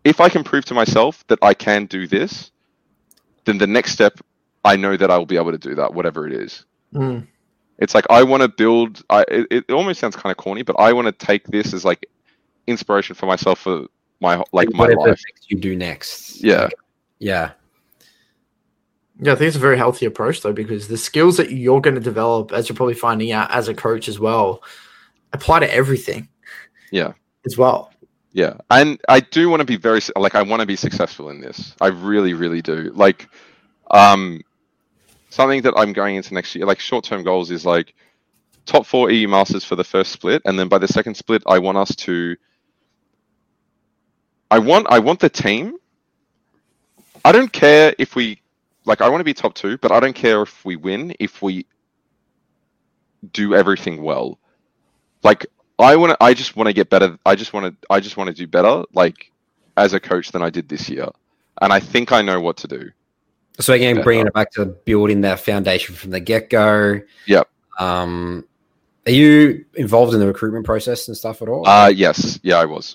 [0.05, 2.53] if I can prove to myself that I can do this,
[3.45, 4.21] then the next step
[4.65, 6.65] I know that I will be able to do that, whatever it is.
[6.93, 7.21] Hmm.
[7.79, 9.03] It's like I want to build.
[9.11, 11.85] I it, it almost sounds kind of corny, but I want to take this as
[11.85, 12.07] like
[12.67, 13.87] inspiration for myself for
[14.21, 15.21] my like my life.
[15.49, 16.43] you do next.
[16.43, 16.63] Yeah.
[16.63, 16.75] Like,
[17.19, 17.51] yeah.
[19.19, 21.95] Yeah, I think it's a very healthy approach though, because the skills that you're going
[21.95, 24.63] to develop, as you're probably finding out as a coach as well,
[25.33, 26.29] apply to everything.
[26.91, 27.13] Yeah.
[27.45, 27.93] as well.
[28.33, 31.41] Yeah, and I do want to be very like I want to be successful in
[31.41, 31.75] this.
[31.81, 32.93] I really, really do.
[32.95, 33.31] Like,
[33.91, 34.43] um,
[35.31, 37.95] something that I'm going into next year, like short-term goals, is like
[38.67, 41.59] top four EU Masters for the first split, and then by the second split, I
[41.59, 42.37] want us to.
[44.51, 45.79] I want I want the team.
[47.25, 48.43] I don't care if we
[48.85, 49.01] like.
[49.01, 51.65] I want to be top two, but I don't care if we win if we
[53.33, 54.39] do everything well.
[55.27, 55.47] Like
[55.79, 56.17] I want to.
[56.25, 57.19] I just want to get better.
[57.27, 57.87] I just want to.
[57.91, 59.31] I just want to do better, like
[59.77, 61.09] as a coach than I did this year,
[61.61, 62.91] and I think I know what to do.
[63.61, 64.03] So again, Yeah.
[64.03, 67.01] bringing it back to building that foundation from the get go.
[67.27, 67.49] Yep.
[67.79, 68.45] Um,
[69.07, 71.67] are you involved in the recruitment process and stuff at all?
[71.69, 72.95] Uh yes, yeah, I was.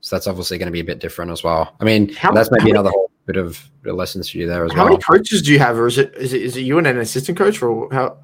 [0.00, 1.74] so that's obviously going to be a bit different as well.
[1.80, 4.46] I mean, How- that's maybe how- another whole bit of, bit of lessons for you
[4.48, 4.86] there as How well.
[4.86, 6.86] How many coaches do you have, or is it is it is it you and
[6.86, 8.16] an assistant coach, or how?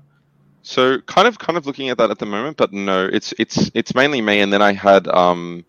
[0.68, 3.70] So kind of kind of looking at that at the moment, but no, it's it's
[3.72, 5.64] it's mainly me, and then I had um,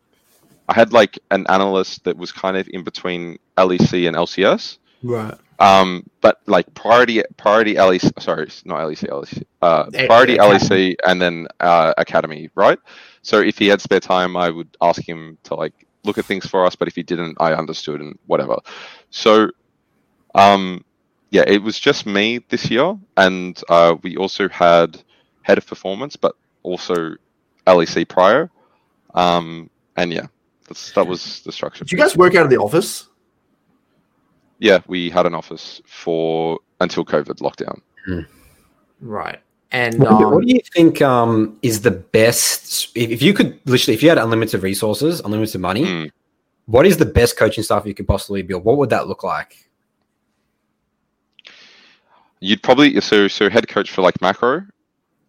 [0.68, 4.78] I had like an analyst that was kind of in between LEC and LCS.
[5.02, 5.36] Right.
[5.60, 10.36] Um, but like priority priority LEC, sorry, not LEC, LEC, uh, priority.
[10.36, 12.80] LEC, and then uh, academy, right?
[13.22, 16.46] So if he had spare time, I would ask him to like look at things
[16.46, 16.76] for us.
[16.76, 18.58] But if he didn't, I understood and whatever.
[19.12, 19.50] So,
[20.36, 20.84] um,
[21.32, 25.02] yeah, it was just me this year, and uh, we also had
[25.44, 27.16] head of performance, but also
[27.68, 28.50] LEC prior.
[29.16, 30.28] Um, and yeah,
[30.68, 31.86] that's, that was the structure.
[31.86, 33.08] Do you guys work out of the office?
[34.60, 37.82] Yeah, we had an office for until COVID lockdown.
[39.02, 39.40] Right.
[39.72, 42.90] And What, um, what do you think um, is the best?
[42.96, 46.12] If, if you could literally, if you had unlimited resources, unlimited money, Mm.
[46.66, 48.64] what is the best coaching staff you could possibly build?
[48.64, 49.69] What would that look like?
[52.40, 54.64] You'd probably so so head coach for like macro.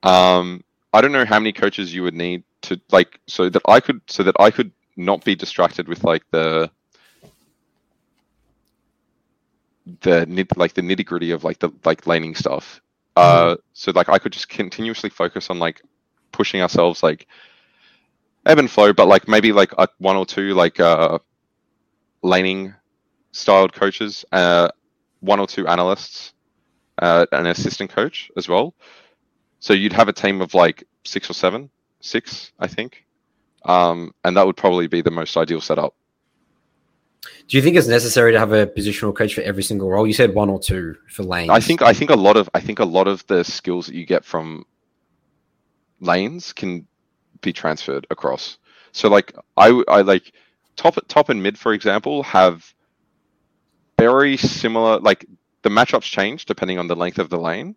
[0.02, 3.80] Um, I don't know how many coaches you would need to like so that I
[3.80, 6.70] could so that I could not be distracted with like the
[10.02, 12.80] the nit- like the nitty gritty of like the like laning stuff.
[13.16, 15.82] Uh, so like I could just continuously focus on like
[16.32, 17.26] pushing ourselves like
[18.46, 21.18] ebb and flow, but like maybe like one or two like uh
[22.22, 22.74] laning
[23.32, 24.68] styled coaches, uh,
[25.20, 26.32] one or two analysts,
[27.00, 28.74] uh, an assistant coach as well.
[29.58, 31.70] So you'd have a team of like six or seven,
[32.00, 33.04] six, I think,
[33.64, 35.94] um, and that would probably be the most ideal setup.
[37.48, 40.06] Do you think it's necessary to have a positional coach for every single role?
[40.06, 41.50] You said one or two for lanes.
[41.50, 43.94] I think I think a lot of I think a lot of the skills that
[43.94, 44.64] you get from
[46.00, 46.86] lanes can
[47.42, 48.58] be transferred across.
[48.92, 50.32] So like I I like
[50.76, 52.72] top top and mid for example have
[53.98, 55.26] very similar like
[55.62, 57.74] the matchups change depending on the length of the lane,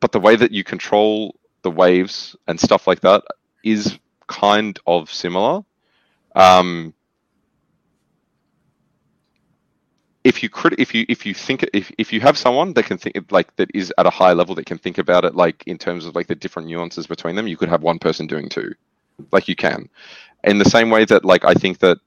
[0.00, 3.22] but the way that you control the waves and stuff like that
[3.64, 5.62] is kind of similar.
[6.34, 6.94] Um,
[10.24, 12.98] if you crit- if you if you think if, if you have someone that can
[12.98, 15.78] think like that is at a high level that can think about it like in
[15.78, 18.74] terms of like the different nuances between them you could have one person doing two
[19.32, 19.88] like you can
[20.44, 21.98] in the same way that like i think that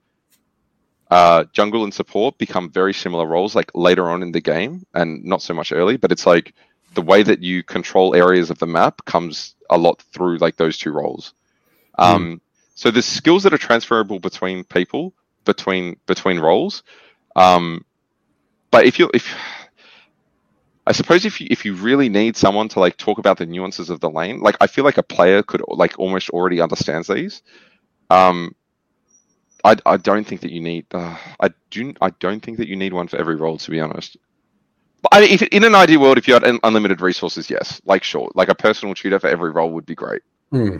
[1.12, 5.22] uh, jungle and support become very similar roles like later on in the game and
[5.22, 6.54] not so much early but it's like
[6.94, 10.78] the way that you control areas of the map comes a lot through like those
[10.78, 11.34] two roles
[11.98, 12.40] um,
[12.74, 15.12] so there's skills that are transferable between people
[15.44, 16.82] between between roles
[17.36, 17.84] um,
[18.70, 19.34] but if you if
[20.86, 23.90] I suppose if you if you really need someone to like talk about the nuances
[23.90, 27.42] of the lane, like I feel like a player could like almost already understands these.
[28.10, 28.54] Um,
[29.64, 30.86] I, I don't think that you need.
[30.92, 31.94] Uh, I do.
[32.00, 34.16] I don't think that you need one for every role, to be honest.
[35.02, 37.80] But I mean, if, in an ideal world, if you had un- unlimited resources, yes,
[37.84, 40.22] like sure, like a personal tutor for every role would be great.
[40.50, 40.78] Hmm.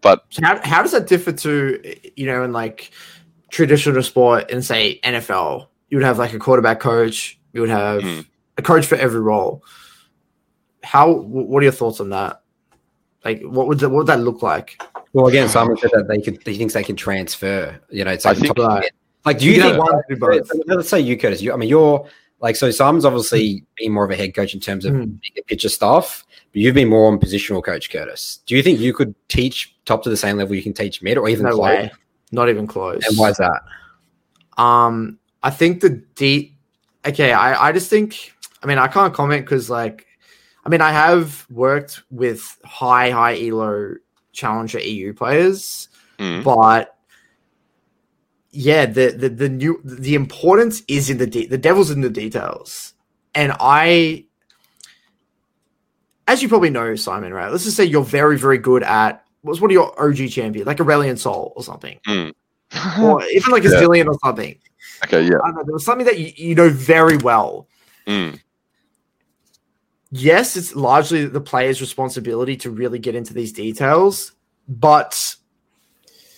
[0.00, 1.80] But So how, how does that differ to
[2.16, 2.90] you know in like
[3.50, 5.68] traditional sport in say NFL?
[5.90, 7.38] You would have like a quarterback coach.
[7.52, 8.26] You would have Mm.
[8.58, 9.62] a coach for every role.
[10.82, 11.12] How?
[11.12, 12.42] What are your thoughts on that?
[13.24, 14.82] Like, what would that, what would that look like?
[15.12, 16.44] Well, again, Simon said that they could.
[16.46, 17.78] He thinks they can transfer.
[17.90, 18.56] You know, it's like, think-
[19.24, 19.78] like, do you, can think?
[19.84, 20.50] one do both.
[20.66, 21.42] Let's say you, Curtis.
[21.42, 22.08] You, I mean, you're
[22.40, 22.70] like so.
[22.70, 25.18] Simon's obviously been more of a head coach in terms of Mm.
[25.46, 28.40] picture stuff, but you've been more on positional coach, Curtis.
[28.46, 31.18] Do you think you could teach top to the same level you can teach mid,
[31.18, 31.64] or even No close?
[31.66, 31.92] way.
[32.32, 33.06] Not even close.
[33.06, 33.60] And why is that?
[34.56, 36.56] Um, I think the deep.
[37.06, 38.32] Okay, I I just think.
[38.62, 40.06] I mean, I can't comment because like,
[40.64, 43.96] I mean, I have worked with high high elo
[44.32, 45.88] challenger EU players,
[46.18, 46.96] mm, but
[48.50, 52.10] yeah, the the the new the importance is in the de- the devil's in the
[52.10, 52.94] details,
[53.34, 54.26] and I.
[56.28, 57.50] As you probably know, Simon, right?
[57.50, 60.78] Let's just say you're very, very good at what's one of your OG champions, like
[60.78, 62.32] Aurelion Sol or something, mm.
[63.02, 63.82] or even like a Yeah.
[63.82, 64.56] Zilean or something.
[65.04, 67.66] okay, yeah, I don't know, there was something that you, you know very well.
[68.06, 68.40] mm,
[70.14, 74.32] Yes, it's largely the player's responsibility to really get into these details,
[74.68, 75.36] but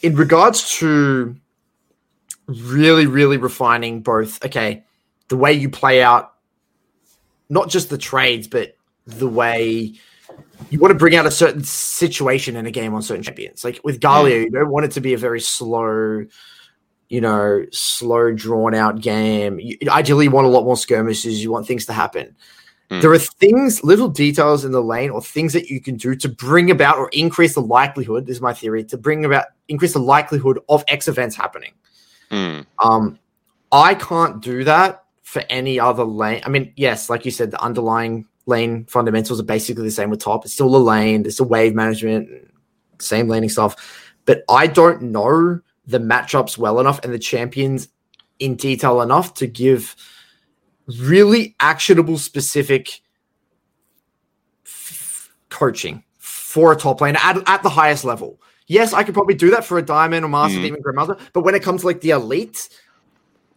[0.00, 1.34] in regards to
[2.46, 4.84] really, really refining both, okay,
[5.26, 6.34] the way you play out,
[7.48, 9.94] not just the trades, but the way
[10.70, 13.64] you want to bring out a certain situation in a game on certain champions.
[13.64, 16.24] Like with Galio, you don't want it to be a very slow,
[17.08, 19.58] you know, slow, drawn out game.
[19.58, 21.42] You, ideally, you want a lot more skirmishes.
[21.42, 22.36] You want things to happen.
[22.94, 23.00] Mm.
[23.02, 26.28] There are things, little details in the lane, or things that you can do to
[26.28, 28.26] bring about or increase the likelihood.
[28.26, 31.72] This is my theory to bring about increase the likelihood of X events happening.
[32.30, 33.18] mm, Um,
[33.72, 36.42] I can't do that for any other lane.
[36.44, 40.20] I mean, yes, like you said, the underlying lane fundamentals are basically the same with
[40.20, 40.44] top.
[40.44, 42.28] It's still a lane, it's a wave management,
[43.00, 43.74] same laning stuff.
[44.26, 47.88] But I don't know the matchups well enough and the champions
[48.38, 49.96] in detail enough to give
[51.00, 53.00] really actionable, specific
[54.66, 58.40] f- coaching for a top lane at, at the highest level.
[58.66, 60.62] Yes, I could probably do that for a diamond or master Mhm.
[60.62, 62.68] demon grandmother, but when it comes to like the elite,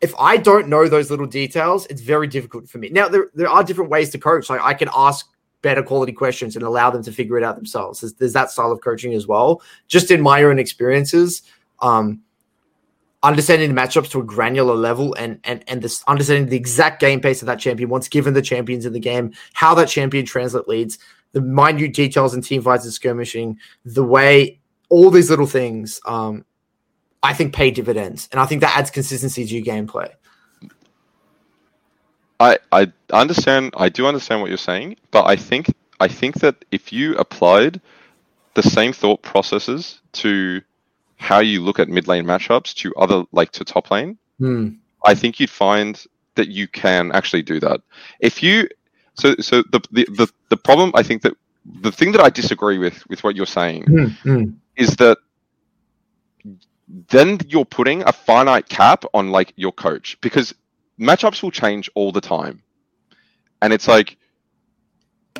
[0.01, 2.89] if I don't know those little details, it's very difficult for me.
[2.89, 4.49] Now there there are different ways to coach.
[4.49, 5.25] Like I can ask
[5.63, 8.01] better quality questions and allow them to figure it out themselves.
[8.01, 9.61] There's, there's that style of coaching as well.
[9.87, 11.41] Just in my own experiences,
[11.79, 12.21] um,
[13.23, 17.19] understanding the matchups to a granular level and and and this understanding the exact game
[17.19, 20.67] pace of that champion once given the champions in the game, how that champion translate
[20.67, 20.99] leads,
[21.33, 26.45] the minute details in team fights and skirmishing, the way all these little things, um,
[27.23, 30.09] I think pay dividends, and I think that adds consistency to your gameplay.
[32.39, 33.73] I I understand.
[33.77, 35.67] I do understand what you're saying, but I think
[35.99, 37.81] I think that if you applied
[38.53, 40.61] the same thought processes to
[41.17, 44.69] how you look at mid lane matchups to other like to top lane, Hmm.
[45.05, 46.03] I think you'd find
[46.35, 47.81] that you can actually do that.
[48.19, 48.69] If you
[49.15, 51.33] so so the the the, the problem I think that
[51.81, 54.55] the thing that I disagree with with what you're saying Mm, mm.
[54.75, 55.17] is that
[57.09, 60.53] then you're putting a finite cap on like your coach because
[60.99, 62.61] matchups will change all the time
[63.61, 64.17] and it's like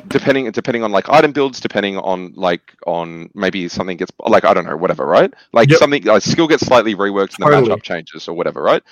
[0.06, 4.52] depending depending on like item builds depending on like on maybe something gets like i
[4.52, 5.74] don't know whatever right like Yep.
[5.74, 7.76] something a skill gets slightly reworked and the Totally.
[7.76, 8.82] matchup changes or whatever right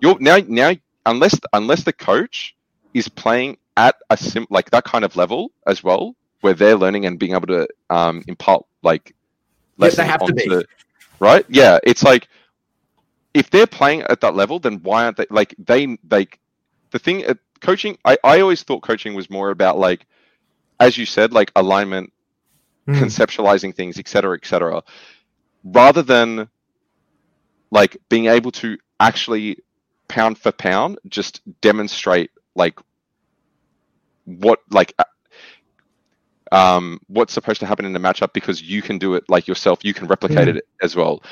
[0.00, 0.72] you're now now
[1.06, 2.54] unless unless the coach
[2.94, 7.06] is playing at a sim like that kind of level as well where they're learning
[7.06, 9.14] and being able to um impart like
[9.78, 10.62] Yes, they have to be.
[11.20, 12.28] right yeah it's like
[13.34, 16.38] if they're playing at that level then why aren't they like they like
[16.90, 20.06] the thing uh, coaching I, I always thought coaching was more about like
[20.80, 22.12] as you said like alignment
[22.88, 22.98] Mm.
[23.00, 24.82] conceptualizing things etc cetera, etc cetera,
[25.64, 26.48] rather than
[27.70, 29.58] like being able to actually
[30.08, 32.78] pound for pound just demonstrate like
[34.24, 35.04] what like uh,
[36.52, 39.80] um what's supposed to happen in the matchup because you can do it like yourself
[39.84, 40.56] you can replicate Mm.
[40.56, 41.22] it as well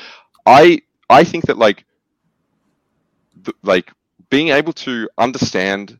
[0.45, 1.85] i i think that like
[3.43, 3.91] th- like
[4.29, 5.99] being able to understand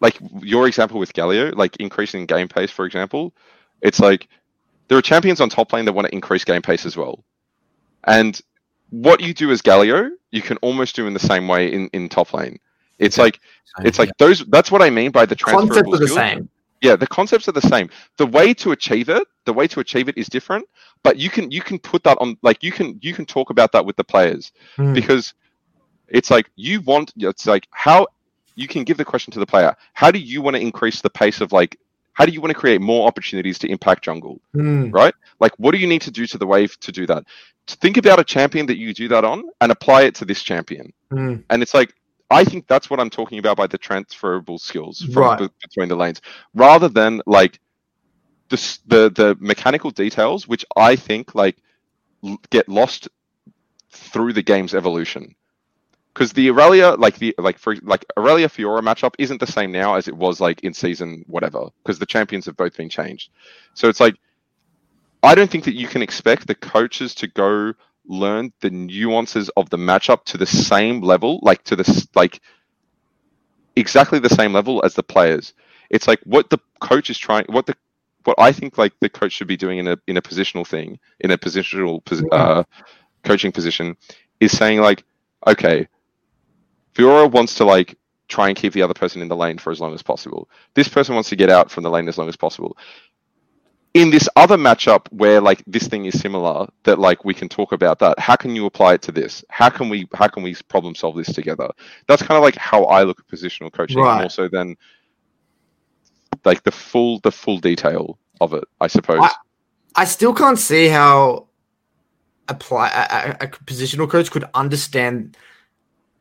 [0.00, 3.34] like your example with Galio, like increasing game pace, for example,
[3.82, 4.28] it's like
[4.88, 7.24] there are champions on top lane that want to increase game pace as well.
[8.04, 8.40] And
[8.90, 12.08] what you do as Galio, you can almost do in the same way in, in
[12.08, 12.58] top lane.
[12.98, 13.24] It's Okay.
[13.26, 13.40] like
[13.84, 16.16] it's like those that's what I mean by the Concepts are the skills.
[16.16, 16.48] same.
[16.80, 17.90] Yeah, the concepts are the same.
[18.18, 20.64] The way to achieve it, the way to achieve it is different,
[21.02, 23.72] but you can you can put that on like you can you can talk about
[23.72, 24.94] that with the players Mm.
[24.94, 25.34] because
[26.08, 28.06] it's like you want it's like how
[28.62, 29.72] you can give the question to the player.
[30.00, 31.72] How do you want to increase the pace of like
[32.18, 34.40] how do you want to create more opportunities to impact jungle?
[34.54, 34.92] Mm.
[34.92, 35.14] right?
[35.40, 37.22] Like what do you need to do to the wave to do that?
[37.68, 40.42] To think about a champion that you do that on and apply it to this
[40.42, 40.92] champion.
[41.12, 41.42] Mm.
[41.50, 41.90] and it's like
[42.30, 45.38] i think that's what i'm talking about by the transferable skills from Right.
[45.38, 46.20] be- between the lanes.
[46.66, 47.54] Rather than like
[48.50, 48.58] the
[48.92, 51.56] the the mechanical details which i think like
[52.24, 53.08] l- get lost
[53.90, 55.34] through the game's evolution
[56.18, 59.94] because the Irelia, like the like for like Irelia Fiora matchup, isn't the same now
[59.94, 63.30] as it was like in season whatever, because the champions have both been changed.
[63.74, 64.16] So it's like
[65.22, 67.72] I don't think that you can expect the coaches to go
[68.04, 72.40] learn the nuances of the matchup to the same level, like to this like
[73.76, 75.54] exactly the same level as the players.
[75.88, 77.76] It's like what the coach is trying, what the
[78.24, 80.98] what I think like the coach should be doing in a in a positional thing,
[81.20, 82.64] in a positional uh,
[83.22, 83.96] coaching position,
[84.40, 85.04] is saying like,
[85.46, 85.86] okay,
[86.98, 87.96] Fiora wants to like
[88.28, 90.50] try and keep the other person in the lane for as long as possible.
[90.74, 92.76] This person wants to get out from the lane as long as possible.
[93.94, 97.72] In this other matchup where like this thing is similar, that like we can talk
[97.72, 98.18] about that.
[98.18, 99.44] How can you apply it to this?
[99.48, 101.68] How can we how can we problem solve this together?
[102.06, 104.20] That's kind of like how I look at positional coaching Right.
[104.20, 104.76] more so than
[106.44, 109.20] like the full the full detail of it, I suppose.
[109.22, 109.32] I-
[109.94, 111.48] I still can't see how
[112.46, 115.36] apply a, a, a positional coach could understand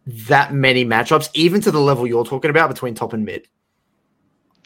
[0.08, 3.48] that many matchups, even to the level you're talking about between top and mid.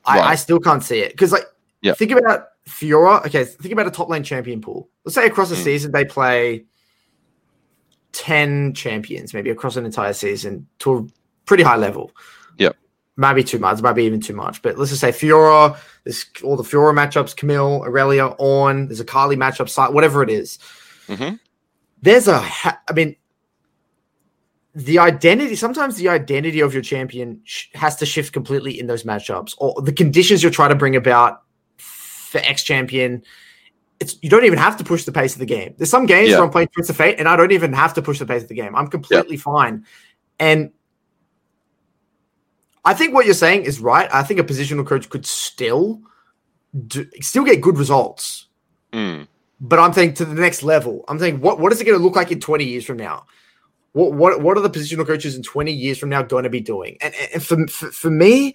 [0.05, 0.29] I, Right.
[0.31, 1.45] I still can't see it because, like,
[1.81, 1.93] Yeah.
[1.93, 3.25] think about Fiora.
[3.25, 4.89] Okay, think about a top lane champion pool.
[5.03, 5.63] Let's say across the Mm.
[5.63, 6.65] season they play
[8.11, 11.05] ten champions, maybe across an entire season to a
[11.45, 12.11] pretty high level.
[12.57, 12.75] Yep.
[13.17, 14.61] Maybe too much, maybe even too much.
[14.61, 19.05] But let's just say Fiora, there's all the Fiora matchups, Camille, Irelia, On, there's a
[19.05, 20.59] Carly matchup, site, whatever it is.
[21.07, 21.39] Mhm.
[22.01, 23.15] There's a, ha- I mean,
[24.73, 29.03] the identity, sometimes the identity of your champion sh- has to shift completely in those
[29.03, 31.43] matchups, or the conditions you're trying to bring about
[31.77, 33.23] for X champion.
[33.99, 35.75] It's, you don't even have to push the pace of the game.
[35.77, 36.37] There's some games Yeah.
[36.37, 38.41] where I'm playing Prince of Fate and I don't even have to push the pace
[38.41, 38.75] of the game.
[38.75, 39.85] I'm completely fine.
[40.39, 40.71] And
[42.83, 44.09] I think what you're saying is right.
[44.11, 46.01] I think a positional coach could still
[46.87, 48.47] do, still get good results.
[48.91, 49.27] Mm.
[49.59, 51.05] But I'm saying to the next level.
[51.07, 53.25] I'm saying what what is it going to look like in 20 years from now?
[53.93, 56.61] What what what are the positional coaches in 20 years from now going to be
[56.61, 56.97] doing?
[57.01, 58.53] And, and for, for for me,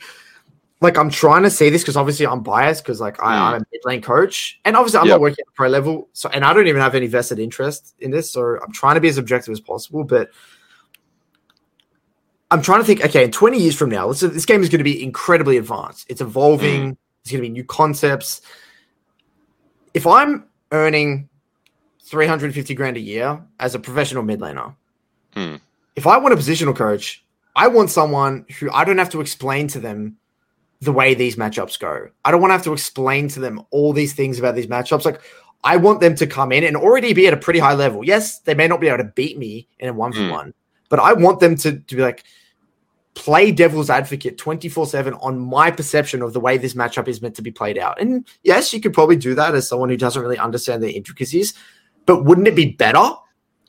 [0.80, 3.40] like I'm trying to see this because obviously I'm biased because like I, Mm.
[3.40, 5.14] I'm a mid lane coach, and obviously I'm Yep.
[5.14, 8.10] not working at pro level, so and I don't even have any vested interest in
[8.10, 8.30] this.
[8.30, 10.30] So I'm trying to be as objective as possible, but.
[12.52, 13.04] I'm trying to think.
[13.04, 16.06] Okay, in 20 years from now, let's this game is going to be incredibly advanced.
[16.08, 16.92] It's evolving.
[16.92, 16.96] Mm.
[17.24, 18.40] There's going to be new concepts.
[19.94, 21.28] If I'm earning
[22.04, 24.76] 350 grand a year as a professional mid laner,
[25.36, 25.56] Hmm.
[25.94, 27.22] if I want a positional coach,
[27.54, 30.16] I want someone who I don't have to explain to them
[30.80, 32.08] the way these matchups go.
[32.24, 35.04] I don't want to have to explain to them all these things about these matchups.
[35.04, 35.20] Like,
[35.62, 38.04] I want them to come in and already be at a pretty high level.
[38.04, 40.54] Yes, they may not be able to beat me in a one for one,
[40.88, 42.24] but I want them to, to be like,
[43.14, 47.34] play devil's advocate 24 7 on my perception of the way this matchup is meant
[47.36, 48.00] to be played out.
[48.00, 51.54] And yes, you could probably do that as someone who doesn't really understand the intricacies,
[52.04, 53.12] but wouldn't it be better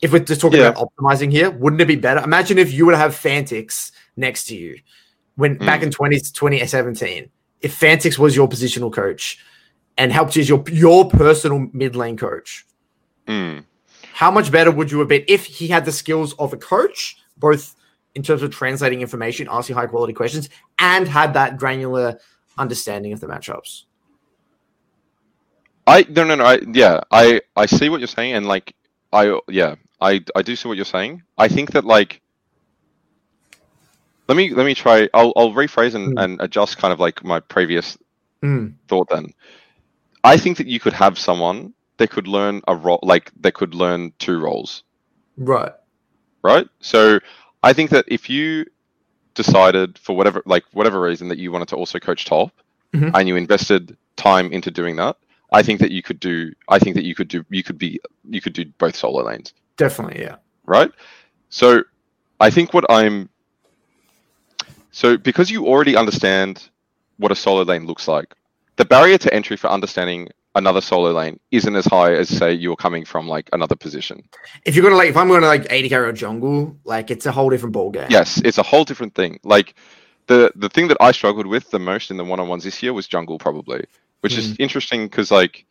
[0.00, 0.68] if we're just talking Yeah.
[0.68, 1.50] about optimizing here?
[1.50, 2.20] Wouldn't it be better?
[2.20, 4.78] Imagine if you to have Fantiks next to you
[5.36, 7.28] when back in 20, 2017,
[7.60, 9.38] if Fantiks was your positional coach
[9.96, 12.66] and helped you as your, your personal mid lane coach.
[13.26, 13.64] Mm.
[14.12, 17.16] How much better would you have been if he had the skills of a coach,
[17.36, 17.76] both
[18.14, 22.18] in terms of translating information, asking high quality questions, and had that granular
[22.56, 23.84] understanding of the matchups?
[25.86, 26.44] I no no no.
[26.44, 28.74] I, yeah, I I see what you're saying, and like
[29.12, 31.22] I yeah, I I do see what you're saying.
[31.36, 32.20] I think that like.
[34.28, 35.08] Let me let me try.
[35.14, 36.22] I'll I'll rephrase and, Mm.
[36.24, 37.96] and adjust kind of like my previous
[38.44, 39.08] Mm, thought.
[39.08, 39.32] Then,
[40.22, 43.74] I think that you could have someone that could learn a role, like that could
[43.74, 44.84] learn two roles.
[45.38, 45.72] right.
[46.42, 46.68] right?
[46.80, 47.18] So
[47.62, 48.66] I think that if you
[49.34, 52.52] decided for whatever like whatever reason that you wanted to also coach top
[52.94, 53.10] Mhm.
[53.14, 55.16] and you invested time into doing that,
[55.52, 57.98] I think that you could do I think that you could do you could be
[58.28, 60.36] you could do both solo lanes, Definitely, yeah.
[60.66, 60.92] right?
[61.48, 61.82] So
[62.40, 63.30] I think what I'm
[64.90, 66.68] so because you already understand
[67.16, 68.34] what a solo lane looks like,
[68.76, 72.76] the barrier to entry for understanding another solo lane isn't as high as say you're
[72.76, 74.22] coming from like another position.
[74.64, 77.32] If you're gonna like, if I'm gonna like AD carry or jungle, like it's a
[77.32, 78.08] whole different ball game.
[78.10, 79.38] Yes, it's a whole different thing.
[79.44, 79.74] Like
[80.26, 82.82] the the thing that I struggled with the most in the one on ones this
[82.82, 83.84] year was jungle, probably,
[84.20, 84.62] which is hmm.
[84.62, 85.64] interesting because like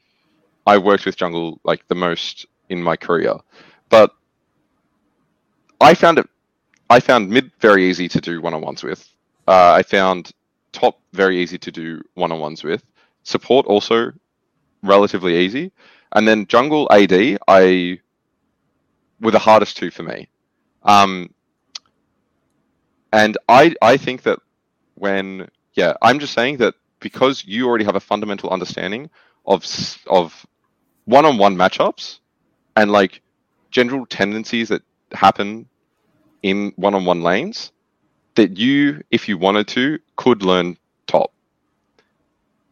[0.65, 3.35] I worked with jungle like the most in my career,
[3.89, 4.11] but
[5.81, 6.29] I found it.
[6.89, 9.07] I found mid very easy to do one on ones with.
[9.47, 10.31] Uh, I found
[10.71, 12.83] top very easy to do one on ones with.
[13.23, 14.11] Support also
[14.83, 15.71] relatively easy,
[16.13, 17.99] and then jungle AD I
[19.21, 20.29] were the hardest two for me.
[20.83, 21.33] Um,
[23.11, 24.39] and I I think that
[24.95, 29.09] when yeah, I'm just saying that because you already have a fundamental understanding
[29.45, 29.65] of
[30.07, 30.45] of
[31.05, 32.19] one-on-one matchups
[32.75, 33.21] and like
[33.77, 34.81] general tendencies that
[35.13, 35.67] happen
[36.41, 37.71] in one-on-one lanes
[38.35, 40.75] that you if you wanted to could learn
[41.05, 41.31] top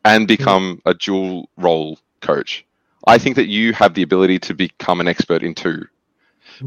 [0.03, 2.65] and become a dual role coach.
[3.07, 5.85] I think that you have the ability to become an expert in two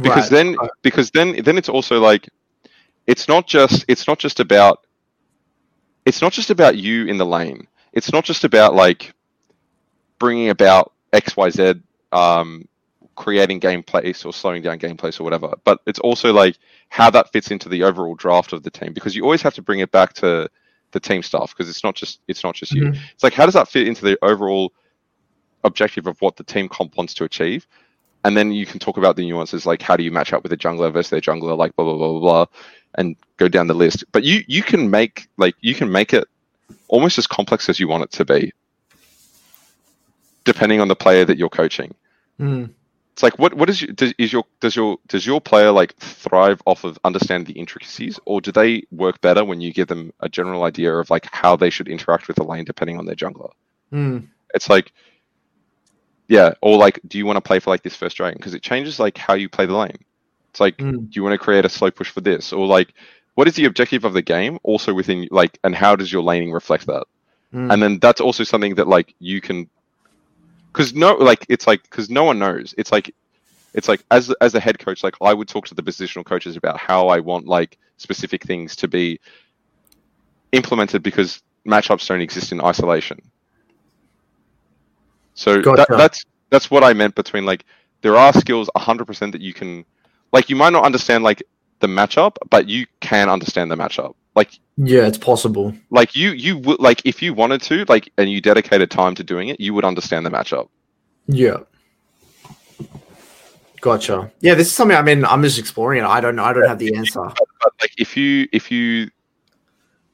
[0.03, 0.31] because Right.
[0.31, 2.29] then because then then it's also like
[3.07, 4.87] it's not just it's not just about
[6.07, 9.15] it's not just about you in the lane it's not just about like
[10.19, 12.69] bringing about xyz um
[13.19, 15.53] creating gameplays or slowing down gameplays or whatever.
[15.65, 16.57] But it's also like
[16.89, 19.63] how that fits into the overall draft of the team because you always have to
[19.63, 20.49] bring it back to
[20.93, 22.85] the team stuff because it's not just it's not just you.
[22.85, 22.99] Mhm.
[23.13, 24.73] it's like how does that fit into the overall
[25.65, 27.67] objective of what the team comp wants to achieve?
[28.25, 30.53] And then you can talk about the nuances like how do you match up with
[30.53, 32.47] a jungler versus their jungler like blah blah blah blah blah
[32.95, 34.05] and go down the list.
[34.13, 36.29] But you you can make like you can make it
[36.87, 38.53] almost as complex as you want it to be
[40.45, 41.93] depending on the player that you're coaching.
[42.41, 42.71] Mm.
[43.19, 45.93] It's like what what is your, does, is your does your does your player like
[45.97, 50.13] thrive off of understanding the intricacies or do they work better when you give them
[50.21, 53.17] a general idea of like how they should interact with the lane depending on their
[53.17, 53.51] jungler
[53.93, 54.29] Mm.
[54.55, 54.93] it's like
[56.29, 58.63] yeah or like do you want to play for like this first dragon because it
[58.63, 59.99] changes like how you play the lane
[60.51, 61.11] it's like Mm.
[61.11, 62.95] do you want to create a slow push for this or like
[63.35, 66.53] what is the objective of the game also within like and how does your laning
[66.53, 67.05] reflect that
[67.53, 67.73] Mm.
[67.73, 69.69] and then that's also something that like you can
[70.79, 73.13] because no like it's like because no one knows it's like
[73.75, 76.57] it's like as as a head coach like i would talk to the positional coaches
[76.57, 79.19] about how i want like specific things to be
[80.53, 83.21] implemented because matchups don't exist in isolation
[85.35, 85.85] so Gotcha.
[85.89, 87.65] that, that's that's what i meant between like
[88.03, 89.85] there are skills 100% that you can
[90.33, 91.43] like you might not understand like
[91.81, 95.75] the matchup but you can understand the matchup like yeah, it's possible.
[95.91, 99.25] like you you would like if you wanted to like and you dedicated time to
[99.25, 100.69] doing it you would understand the matchup
[101.27, 101.59] Yeah.
[103.81, 104.33] Gotcha.
[104.41, 106.07] Yeah, this is something I mean, I'm just exploring it.
[106.07, 106.45] I don't know.
[106.45, 107.21] I don't have the answer.
[107.23, 109.09] but like if you if you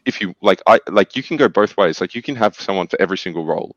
[0.05, 2.87] if you like i like you can go both ways like you can have someone
[2.87, 3.75] for every single role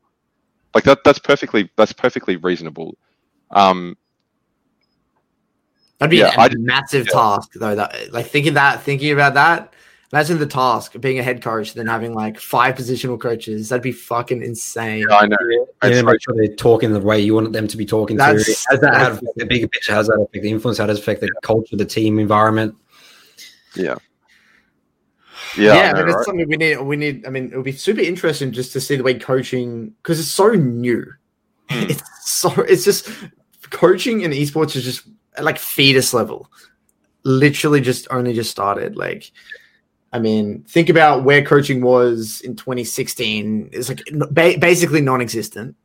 [0.76, 2.98] like that that's perfectly that's perfectly reasonable
[3.52, 3.96] um
[6.00, 7.14] That'd be Yeah, a I- massive yeah.
[7.14, 7.76] task though.
[7.76, 9.74] That like thinking that thinking about that.
[10.14, 13.68] Imagine the task of being a head coach, then having like five positional coaches.
[13.68, 15.06] That'd be fucking insane.
[15.12, 17.86] i know Yeah, It's make sure they're talking the way you want them to be
[17.86, 18.52] talking That's- to.
[18.70, 19.92] How does that that's- affect the bigger picture?
[19.92, 20.78] How does that affect the influence?
[20.78, 22.74] How does it affect the culture, the team environment?
[23.76, 23.96] yeah
[25.58, 26.26] Yeah, yeah, I I know, mean, it's right?
[26.26, 26.78] something we need.
[26.82, 27.26] We need.
[27.26, 30.30] I mean, it would be super interesting just to see the way coaching because it's
[30.30, 31.04] so new.
[31.70, 31.90] Hmm.
[31.90, 32.50] It's so.
[32.62, 33.10] It's just
[33.72, 36.52] coaching in esports is just at like fetus level.
[37.24, 38.96] Literally, just only just started.
[38.96, 39.32] Like,
[40.14, 43.70] I mean, think about where coaching was in 2016.
[43.74, 44.02] It's like
[44.32, 45.76] ba- basically non-existent.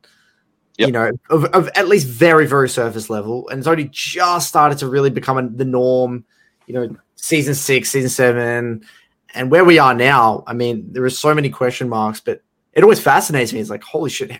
[0.77, 0.87] Yep.
[0.87, 4.79] You know, of, of at least very, very surface level, and it's only just started
[4.79, 6.25] to really become a, the norm.
[6.65, 8.83] You know, season six, season seven,
[9.35, 10.43] and where we are now.
[10.47, 12.41] I mean, there are so many question marks, but
[12.73, 13.59] it always fascinates me.
[13.59, 14.31] It's like, holy shit,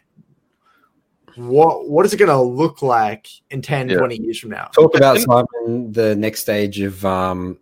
[1.35, 3.97] what what is it going to look like in 10, Yeah.
[3.97, 4.65] 20 years from now?
[4.73, 7.57] Talk about Simon, the next stage of um,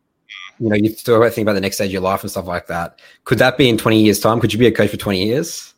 [0.59, 2.67] you know, you still think about the next stage of your life and stuff like
[2.67, 2.99] that.
[3.25, 4.39] Could that be in twenty years' time?
[4.39, 5.73] Could you be a coach for twenty years?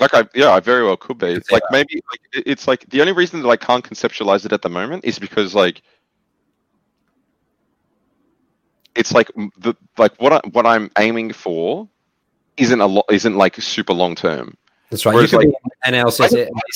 [0.00, 1.34] Like I, yeah, I very well could be.
[1.34, 4.52] Could say Like maybe, like it's like the only reason that I can't conceptualize it
[4.52, 5.82] at the moment is because like
[8.94, 11.88] it's like the like what I, what I'm aiming for
[12.56, 14.56] isn't a lot isn't like super long term.
[14.90, 15.14] That's right.
[15.14, 16.32] Whereas, you could like, be in LCS,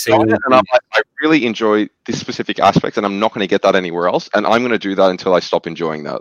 [0.07, 3.63] and I'm like, I really enjoy this specific aspect, and I'm not going to get
[3.63, 4.29] that anywhere else.
[4.35, 6.21] And I'm going to do that until I stop enjoying that.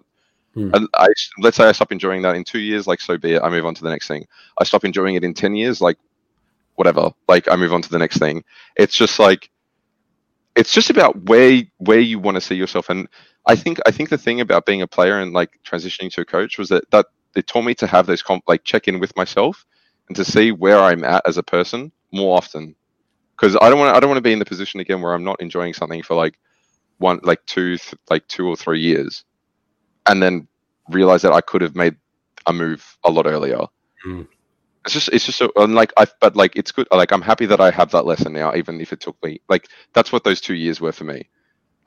[0.54, 0.72] Hmm.
[0.74, 1.08] And I
[1.40, 3.42] let's say I stop enjoying that in two years, like so be it.
[3.42, 4.26] I move on to the next thing.
[4.60, 5.98] I stop enjoying it in ten years, like
[6.76, 7.12] whatever.
[7.28, 8.44] Like I move on to the next thing.
[8.76, 9.50] It's just like
[10.56, 12.90] it's just about where where you want to see yourself.
[12.90, 13.08] And
[13.46, 16.26] I think I think the thing about being a player and like transitioning to a
[16.26, 19.16] coach was that that it taught me to have those comp like check in with
[19.16, 19.66] myself
[20.12, 22.76] and to see where I'm at as a person more often.
[23.38, 25.24] Because I don't want I don't want to be in the position again where I'm
[25.24, 26.38] not enjoying something for like
[26.98, 29.24] one like two th- like two or three years,
[30.08, 30.48] and then
[30.90, 31.96] realize that I could have made
[32.46, 33.62] a move a lot earlier.
[34.06, 34.28] Mm.
[34.86, 37.46] It's just it's just so and like I but like it's good like I'm happy
[37.48, 40.42] that I have that lesson now even if it took me like that's what those
[40.42, 41.30] two years were for me.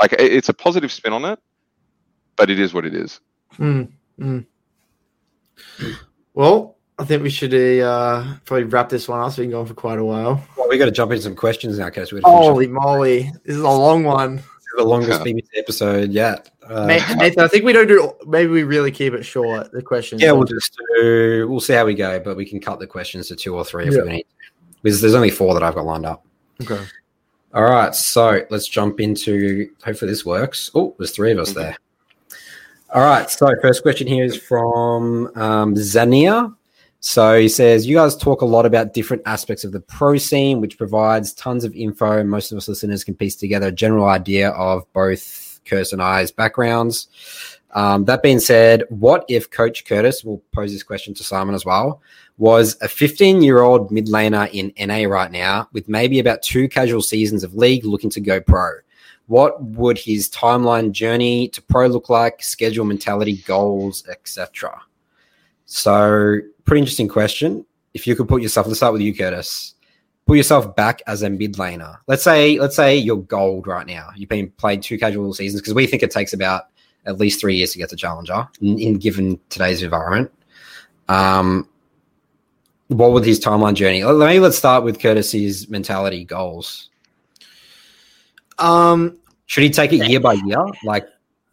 [0.01, 1.39] Like it- it's a positive spin on it,
[2.37, 3.21] but it is what it is.
[3.59, 4.47] Mm, mm.
[6.35, 9.29] Well, I think we should uh, probably wrap this one up.
[9.29, 10.45] It's been going for quite a while.
[10.57, 12.13] Well, we got to jump into some questions now, Coach.
[12.13, 14.39] We're gonna finish Holy moly, this is a long one.
[14.39, 14.45] off
[14.77, 16.51] the longest BBC episode yet.
[16.69, 18.13] Uh, Nathan, I think we don't do.
[18.27, 19.71] Maybe we really keep it short.
[19.73, 20.23] The questions.
[20.23, 21.47] yeah, we'll just do.
[21.49, 23.87] We'll see how we go, but we can cut the questions to two or three
[23.87, 24.03] if Yeah.
[24.03, 24.27] we need.
[24.83, 26.25] Because there's only four that I've got lined up.
[26.63, 26.81] Okay.
[27.55, 29.69] All right, so let's jump into.
[29.85, 30.71] Hopefully, this works.
[30.75, 31.55] Oh, there's three of us Mhm.
[31.55, 31.77] there.
[32.93, 36.55] All right, so first question here is from um, Zania.
[37.07, 40.63] So he says, You guys talk a lot about different aspects of the pro scene,
[40.63, 42.25] which provides tons of info.
[42.25, 46.31] Most of us listeners can piece together a general idea of both Curtis and I's
[46.31, 47.09] backgrounds.
[47.73, 51.67] Um, that being said, what if Coach Curtis, will pose this question to Simon as
[51.67, 52.01] well,
[52.39, 56.71] was a 15 year old mid laner in NA right now with maybe about two
[56.71, 58.71] casual seasons of league looking to go pro?
[59.27, 62.43] What would his timeline journey to pro look like?
[62.43, 64.81] Schedule mentality, goals, etc.
[65.67, 67.65] So, pretty interesting question.
[67.93, 69.75] If you could put yourself, let's start with you, Curtis.
[70.27, 71.99] Put yourself back as a mid laner.
[72.07, 74.09] Let's say, let's say you're gold right now.
[74.17, 76.65] You've been played two casual seasons because we think it takes about
[77.07, 80.33] at least three years to get to challenger in, in given today's environment.
[81.09, 81.69] Um,
[82.89, 84.03] what would his timeline journey?
[84.03, 86.91] Let- Maybe let's start with Curtis's mentality goals.
[88.59, 89.19] Um.
[89.47, 90.65] Should he take it year by year?
[90.85, 91.07] Like,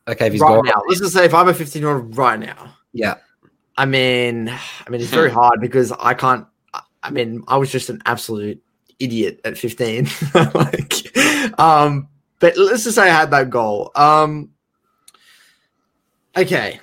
[0.07, 2.39] okay, if he's right now, let's just say if I'm a 15 year old right
[2.39, 3.15] now, yeah,
[3.81, 6.45] I mean, I mean, it's very hard because I can't.
[7.01, 8.61] I- mean, I was just an absolute
[8.99, 10.07] idiot at 15.
[10.53, 13.91] like, um, but let's just say I had that goal.
[13.95, 14.51] Um,
[16.37, 16.79] okay.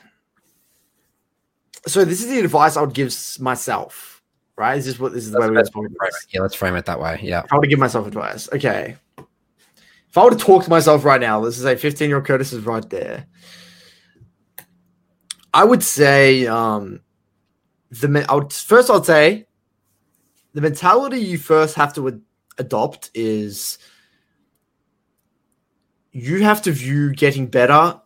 [1.86, 4.20] So this is the advice I would give myself.
[4.56, 4.76] Right?
[4.76, 6.34] Is this what this is the way we're the best going to frame it.
[6.34, 7.20] yeah, let's frame it that way.
[7.22, 8.96] Yeah, were to give myself advice, okay.
[9.16, 12.26] If I were to talk to myself right now, this is a 15 year old
[12.26, 13.28] Curtis is right there.
[15.54, 17.00] I would say, um,
[17.90, 19.46] the I would first I'd say
[20.54, 22.20] the mentality you first have to ad-
[22.58, 23.78] adopt is
[26.12, 28.00] you have to view getting better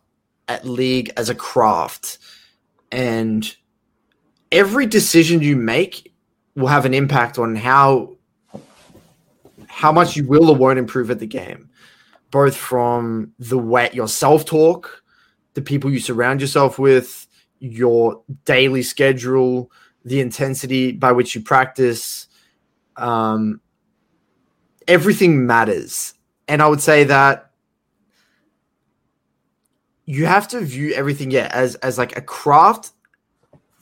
[0.47, 2.19] at league as a craft,
[2.91, 3.55] and
[4.51, 6.13] every decision you make
[6.55, 8.15] will have an impact on how
[9.67, 11.69] how much you will or won't improve at the game,
[12.31, 15.03] both from the way your self talk,
[15.55, 17.27] the people you surround yourself with,
[17.63, 19.71] your daily schedule,
[20.03, 22.27] the intensity by which you practice.
[22.97, 23.61] Um,
[24.85, 26.13] everything matters.
[26.49, 27.51] And I would say that
[30.05, 32.91] you have to view everything, yeah, as as like a craft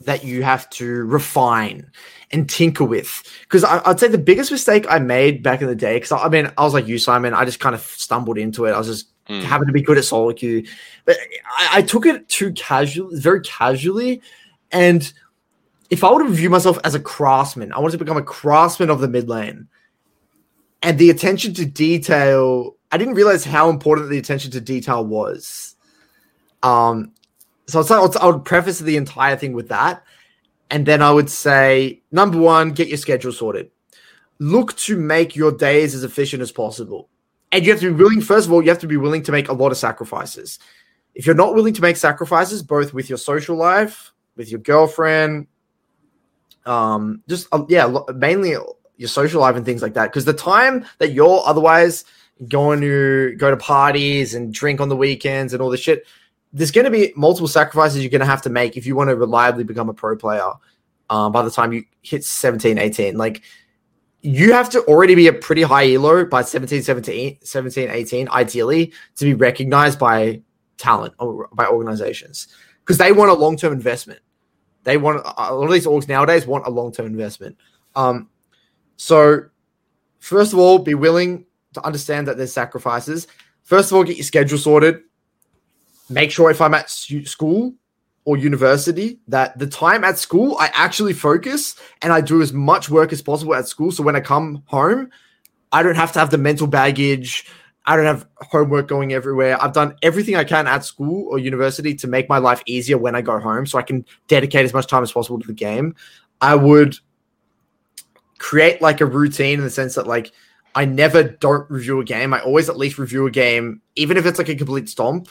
[0.01, 1.89] that you have to refine
[2.29, 3.23] and tinker with.
[3.41, 6.29] Because I'd say the biggest mistake I made back in the day, because I, I
[6.29, 8.73] mean, I was like you, Simon, I just kind of stumbled into it.
[8.73, 9.43] I was just Mm.
[9.43, 10.65] happened to be good at solo queue,
[11.05, 11.15] but
[11.57, 14.21] I, I took it too casual, very casually.
[14.71, 15.11] And
[15.89, 18.89] if I were to view myself as a craftsman, I wanted to become a craftsman
[18.89, 19.67] of the mid lane.
[20.81, 25.75] And the attention to detail, I didn't realize how important the attention to detail was.
[26.63, 27.13] Um,
[27.67, 30.03] so I'd I would preface the entire thing with that.
[30.71, 33.69] and then I would say number one, get your schedule sorted.
[34.39, 37.09] Look to make your days as efficient as possible.
[37.51, 39.31] And you have to be willing, first of all, you have to be willing to
[39.31, 40.59] make a lot of sacrifices.
[41.13, 45.47] If you're not willing to make sacrifices, both with your social life, with your girlfriend,
[46.65, 48.55] um, just uh, yeah, mainly
[48.97, 50.07] your social life and things like that.
[50.07, 52.05] Because the time that you're otherwise
[52.47, 56.05] going to go to parties and drink on the weekends and all this shit,
[56.53, 59.09] there's going to be multiple sacrifices you're going to have to make if you want
[59.09, 60.51] to reliably become a pro player.
[61.09, 63.41] Um, by the time you hit 17, 18, like
[64.21, 68.93] you have to already be a pretty high elo by 17, 17, 17 18, ideally,
[69.15, 70.41] to be recognized by
[70.77, 72.47] talent or by organizations
[72.79, 74.19] because they want a long term investment.
[74.83, 77.57] They want a lot of these orgs nowadays want a long term investment.
[77.95, 78.29] Um,
[78.97, 79.45] so,
[80.19, 83.27] first of all, be willing to understand that there's sacrifices.
[83.63, 85.01] First of all, get your schedule sorted.
[86.09, 87.73] Make sure if I'm at school
[88.25, 92.89] or university that the time at school I actually focus and I do as much
[92.89, 93.91] work as possible at school.
[93.91, 95.09] So when I come home,
[95.71, 97.47] I don't have to have the mental baggage.
[97.85, 99.61] I don't have homework going everywhere.
[99.61, 103.15] I've done everything I can at school or university to make my life easier when
[103.15, 105.95] I go home so I can dedicate as much time as possible to the game.
[106.41, 106.97] I would
[108.37, 110.31] create like a routine in the sense that like
[110.75, 112.33] I never don't review a game.
[112.33, 115.27] I always at least review a game, even if it's like a complete stomp,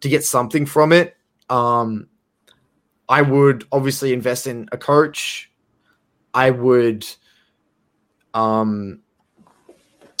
[0.00, 1.16] to get something from it.
[1.48, 2.08] Um,
[3.08, 5.50] I would obviously invest in a coach.
[6.34, 7.06] I would,
[8.34, 9.00] um,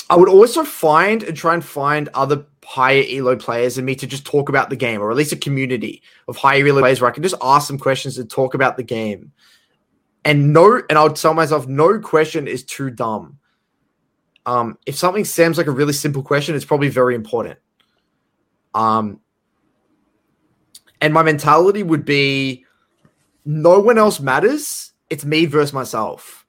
[0.08, 4.06] I would also find and try and find other higher elo players and me to
[4.06, 7.10] just talk about the game, or at least a community of higher elo players where
[7.10, 9.32] I can just ask some questions and talk about the game.
[10.24, 13.38] And no, and I would tell myself, no question is too dumb.
[14.44, 17.58] Um, if something seems like a really simple question, it's probably very important.
[18.74, 19.20] Um,
[21.00, 22.65] and my mentality would be
[23.46, 24.92] no one else matters.
[25.08, 26.44] It's me versus myself.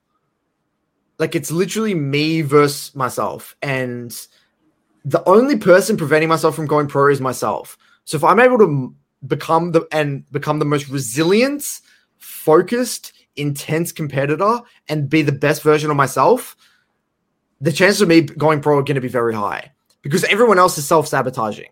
[1.20, 3.56] Like it's literally me versus myself.
[3.62, 4.14] And
[5.06, 7.78] the only person preventing myself from going pro is myself.
[8.04, 8.96] So if I'm able to
[9.26, 11.82] become the and become the most resilient,
[12.18, 14.60] focused, intense competitor
[14.90, 16.56] and be the best version of myself,
[17.62, 20.78] the chances of me going pro are going to be very high because everyone else
[20.78, 21.70] is self-sabotaging.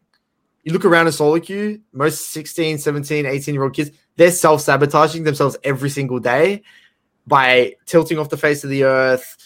[0.63, 4.61] You look around in solo queue, most 16, 17, 18 year old kids, they're self
[4.61, 6.63] sabotaging themselves every single day
[7.27, 9.37] by tilting off the face of the earth,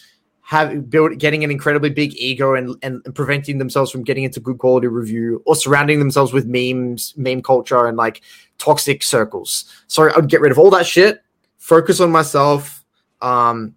[0.42, 4.40] have built getting an incredibly big ego and, and, and preventing themselves from getting into
[4.40, 8.20] good quality review or surrounding themselves with memes, meme culture, and like
[8.58, 9.64] toxic circles.
[9.86, 11.22] So I'd get rid of all that shit,
[11.58, 12.84] focus on myself,
[13.22, 13.76] um,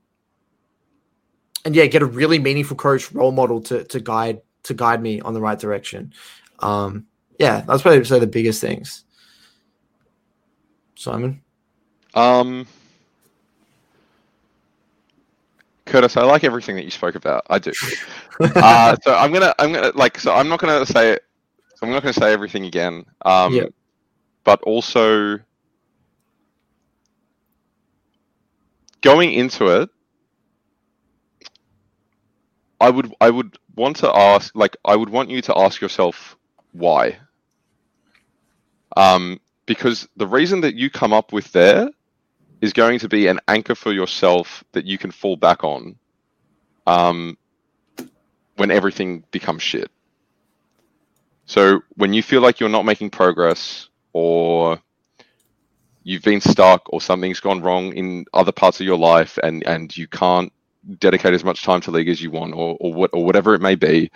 [1.66, 5.22] and yeah, get a really meaningful coach role model to to guide to guide me
[5.22, 6.14] on the right direction.
[6.60, 7.06] Um,
[7.40, 9.06] yeah, that's probably say the biggest things.
[10.96, 11.42] Simon?
[12.14, 12.68] Um,
[15.86, 17.46] Curtis, I like everything that you spoke about.
[17.50, 17.72] I do.
[18.40, 21.18] uh, so I'm gonna, I'm gonna like, so I'm not gonna say,
[21.76, 23.06] so I'm not gonna say everything again.
[23.26, 23.66] Um, Yeah.
[24.44, 25.40] but also
[29.02, 29.90] going into it,
[32.80, 36.38] I would, I would want to ask, like, I would want you to ask yourself
[36.72, 37.18] why.
[38.98, 41.90] Um, because the reason that you come up with there
[42.62, 45.96] is going to be an anchor for yourself that you can fall back on
[46.88, 47.38] um,
[48.56, 49.92] when everything becomes shit.
[51.46, 54.80] So when you feel like you're not making progress or
[56.04, 59.96] you've been stuck or something's gone wrong in other parts of your life and, and
[59.96, 60.52] you can't
[61.00, 63.62] dedicate as much time to league as you want or, or what or whatever it
[63.62, 64.12] may be,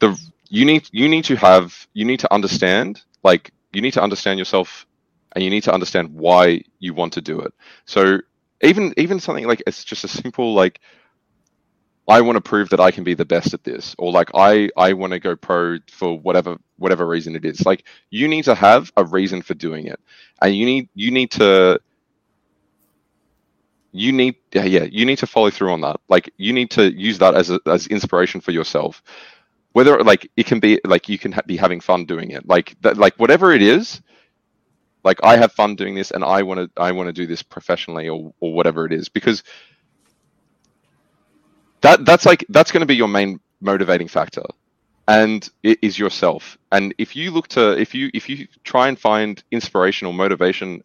[0.00, 4.02] the you need you need to have you need to understand like you need to
[4.02, 4.86] understand yourself
[5.34, 7.52] and you need to understand why you want to do it.
[7.84, 8.20] So
[8.62, 10.80] even even something like it's just a simple like
[12.08, 14.70] i want to prove that i can be the best at this or like i
[14.78, 17.64] i want to go pro for whatever whatever reason it is.
[17.66, 20.00] Like you need to have a reason for doing it.
[20.40, 21.80] And you need you need to
[23.92, 26.00] you need yeah, yeah you need to follow through on that.
[26.08, 29.02] Like you need to use that as a, as inspiration for yourself
[29.76, 32.48] whether like it can be like you can ha- be having fun doing it.
[32.48, 34.00] Like that like whatever it is
[35.04, 37.42] like i have fun doing this and i want to i want to do this
[37.42, 39.42] professionally or or whatever it is because
[41.82, 44.42] that that's like that's going to be your main motivating factor
[45.08, 46.58] and it is yourself.
[46.72, 50.82] And if you look to if you if you try and find inspiration or motivation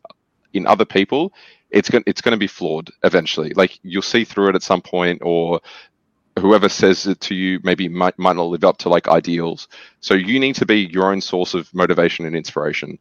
[0.53, 1.33] in other people
[1.71, 3.53] it's going it's going to be flawed eventually.
[3.55, 5.61] Like you'll see through it at some point or
[6.39, 9.67] whoever says it to you maybe might, might not live up to like ideals
[9.99, 12.97] so you need to be your own source of motivation and inspiration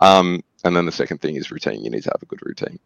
[0.00, 2.78] um, and then the second thing is routine you need to have a good routine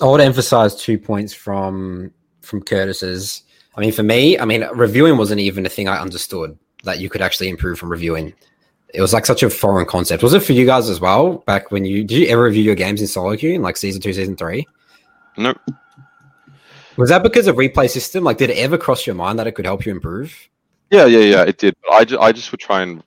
[0.00, 3.42] I want to emphasize two points from from Curtis's.
[3.76, 7.10] I mean, for me, I mean, reviewing wasn't even a thing I understood that you
[7.10, 8.32] could actually improve from reviewing.
[8.94, 10.22] It was like such a foreign concept.
[10.22, 11.38] Was it for you guys as well?
[11.46, 14.00] Back when you did you ever review your games in solo queue in like season
[14.00, 14.66] two, season three?
[15.36, 15.58] Nope.
[16.98, 18.24] Was that because of replay system?
[18.24, 20.48] Like, did it ever cross your mind that it could help you improve?
[20.90, 21.42] Yeah, yeah, yeah.
[21.44, 21.76] It did.
[21.92, 22.98] I I just would try and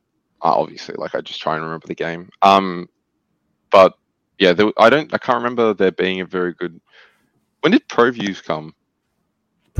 [0.42, 2.30] uh, obviously, like, I just try and remember the game.
[2.42, 2.88] Um,
[3.70, 3.94] but
[4.40, 6.80] yeah, there, I don't, I can't remember there being a very good.
[7.60, 8.74] When did pro views come?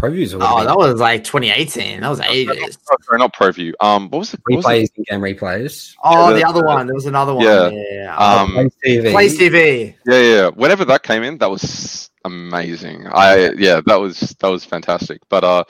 [0.02, 0.34] Pro views.
[0.34, 2.02] Oh, that was like 2018.
[2.02, 2.80] That was ages.
[2.92, 3.76] Oh, sorry, not pro view.
[3.80, 5.96] Um, what was the what was replays in game replays.
[6.04, 6.88] Oh, Yeah, the the- other one.
[6.88, 7.46] There was another one.
[7.46, 7.70] Yeah.
[7.70, 8.18] Yeah.
[8.18, 9.12] Um, Play TV.
[9.12, 9.96] Play TV.
[10.08, 10.48] Yeah, yeah.
[10.50, 13.06] Whenever that came in, that was amazing.
[13.08, 15.22] I yeah, that was that was fantastic.
[15.30, 15.64] But uh,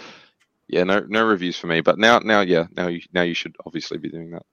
[0.70, 1.82] yeah, no no reviews for me.
[1.82, 4.44] But now now yeah, now you now you should obviously be doing that.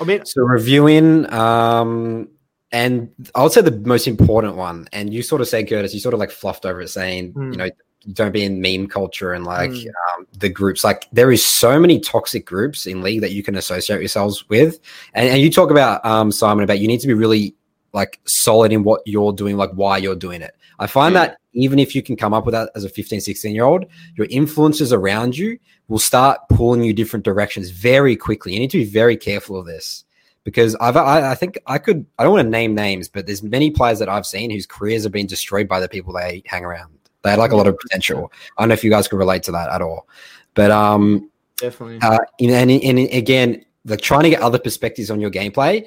[0.00, 2.28] I mean, So reviewing, um,
[2.70, 5.98] and I would say the most important one, and you sort of said, Curtis, you
[5.98, 7.50] sort of like fluffed over it, saying, Hmm.
[7.50, 7.70] you know,
[8.12, 9.88] don't be in meme culture and like Hmm.
[10.18, 10.84] um, the groups.
[10.84, 14.78] Like there is so many toxic groups in league that you can associate yourselves with,
[15.14, 17.54] and, and you talk about um, Simon about you need to be really
[17.92, 20.54] like solid in what you're doing, like why you're doing it.
[20.78, 21.20] I find Hmm.
[21.22, 23.84] that even if you can come up with that as a 15, 16 year old,
[24.16, 28.52] your influences around you will start pulling you different directions very quickly.
[28.52, 30.04] You need to be very careful of this
[30.44, 33.42] because I've, I, I think I could, I don't want to name names, but there's
[33.42, 36.64] many players that I've seen whose careers have been destroyed by the people they hang
[36.64, 36.92] around.
[37.22, 38.32] They had like a lot of potential.
[38.56, 40.08] I don't know if you guys can relate to that at all,
[40.54, 41.98] but um, definitely.
[42.00, 45.86] uh, and, and, and again, like trying to get other perspectives on your gameplay.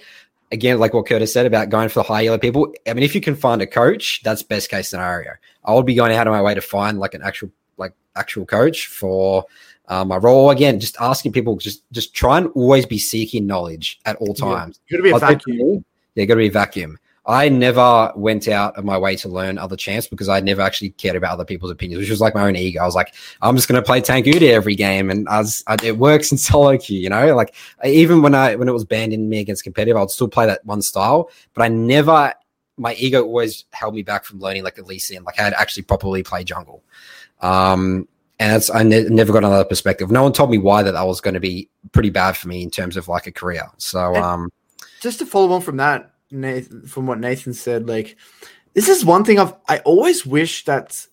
[0.52, 2.74] Again, like what Curtis said about going for the high yellow people.
[2.86, 5.32] I mean, if you can find a coach, that's best case scenario.
[5.64, 8.46] I would be going out of my way to find like an actual, like actual
[8.46, 9.46] coach for
[9.88, 10.50] uh, my role.
[10.50, 14.82] Again, just asking people, just just try and always be seeking knowledge at all times.
[14.88, 15.86] You gotta be a I'll say for vacuum.
[16.16, 16.98] Yeah, got to be a vacuum.
[17.32, 20.90] I never went out of my way to learn other champs because I never actually
[20.90, 22.82] cared about other people's opinions, which was like my own ego.
[22.82, 25.64] I was like, I'm just going to play Tank Udyr every game, and I was,
[25.68, 27.34] I, it works in solo queue, you know.
[27.36, 30.28] Like I- even when I when it was banned in me against competitive, I'd still
[30.28, 32.34] play that one style, but I never.
[32.78, 35.54] My ego always held me back from learning like at least in like I had
[35.54, 36.84] actually properly play jungle.
[37.42, 38.08] Um,
[38.40, 40.10] and that's I ne- never got another perspective.
[40.10, 42.64] No one told me why that that was going to be pretty bad for me
[42.64, 43.70] in terms of like a career.
[43.78, 44.50] So And- um,
[45.00, 48.18] just to follow on from that, Nathan, from what Nathan said, like
[48.74, 51.06] this is one thing I've I always wish that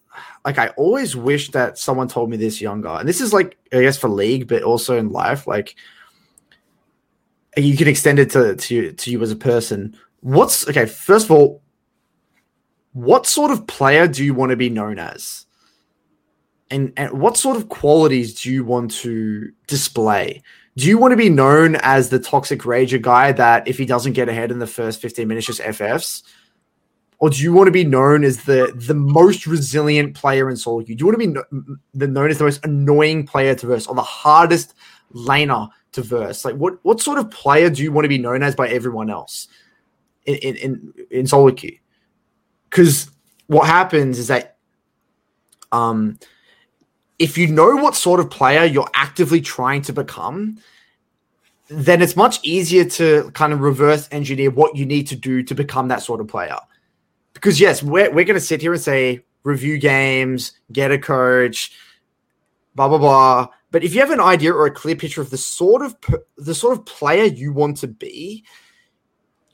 [0.44, 2.88] like I always wish that someone told me this younger.
[2.88, 5.76] And this is like I guess for league, but also in life, like
[7.56, 9.96] you can extend it to to you, to you as a person.
[10.20, 11.62] What's okay, first of all,
[12.92, 15.46] what sort of player do you want to be known as?
[16.70, 20.42] And, and what sort of qualities do you want to display?
[20.78, 24.12] Do you want to be known as the toxic rager guy that if he doesn't
[24.12, 26.22] get ahead in the first 15 minutes just FFs?
[27.18, 30.84] Or do you want to be known as the the most resilient player in solo
[30.84, 30.94] queue?
[30.94, 33.88] Do you want to be kno- the known as the most annoying player to verse
[33.88, 34.74] or the hardest
[35.12, 36.44] laner to verse?
[36.44, 39.10] Like what what sort of player do you want to be known as by everyone
[39.10, 39.48] else
[40.26, 41.76] in in in, in solo queue?
[42.70, 43.10] Because
[43.48, 44.58] what happens is that
[45.72, 46.20] um
[47.18, 50.58] if you know what sort of player you're actively trying to become,
[51.68, 55.54] then it's much easier to kind of reverse engineer what you need to do to
[55.54, 56.56] become that sort of player.
[57.34, 61.72] Because yes, we're, we're going to sit here and say review games, get a coach,
[62.74, 63.48] blah blah blah.
[63.70, 65.96] But if you have an idea or a clear picture of the sort of
[66.36, 68.44] the sort of player you want to be,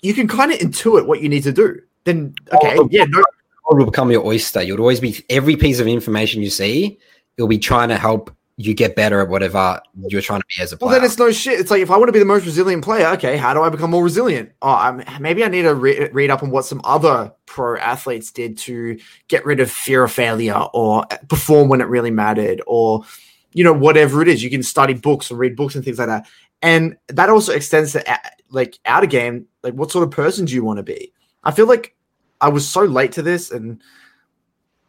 [0.02, 1.80] you can kind of intuit what you need to do.
[2.04, 4.62] Then okay, Oh, yeah, no, it will become your oyster.
[4.62, 6.98] You'll always be every piece of information you see.
[7.36, 10.72] It'll be trying to help you get better at whatever you're trying to be as
[10.72, 10.88] a player.
[10.88, 11.58] Well, then it's no shit.
[11.58, 13.68] It's like if I want to be the most resilient player, okay, how do I
[13.68, 14.52] become more resilient?
[14.62, 18.30] Oh, I'm, maybe I need to re- read up on what some other pro athletes
[18.30, 23.04] did to get rid of fear of failure or perform when it really mattered, or
[23.52, 24.42] you know whatever it is.
[24.42, 26.28] You can study books and read books and things like that,
[26.62, 28.16] and that also extends to uh,
[28.50, 29.46] like out of game.
[29.64, 31.12] Like, what sort of person do you want to be?
[31.42, 31.96] I feel like
[32.40, 33.82] I was so late to this, and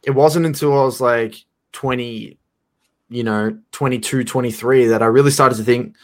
[0.04, 1.44] it wasn't until I was like
[1.76, 2.40] twenty
[3.10, 5.96] you know 22 23 that i really started to think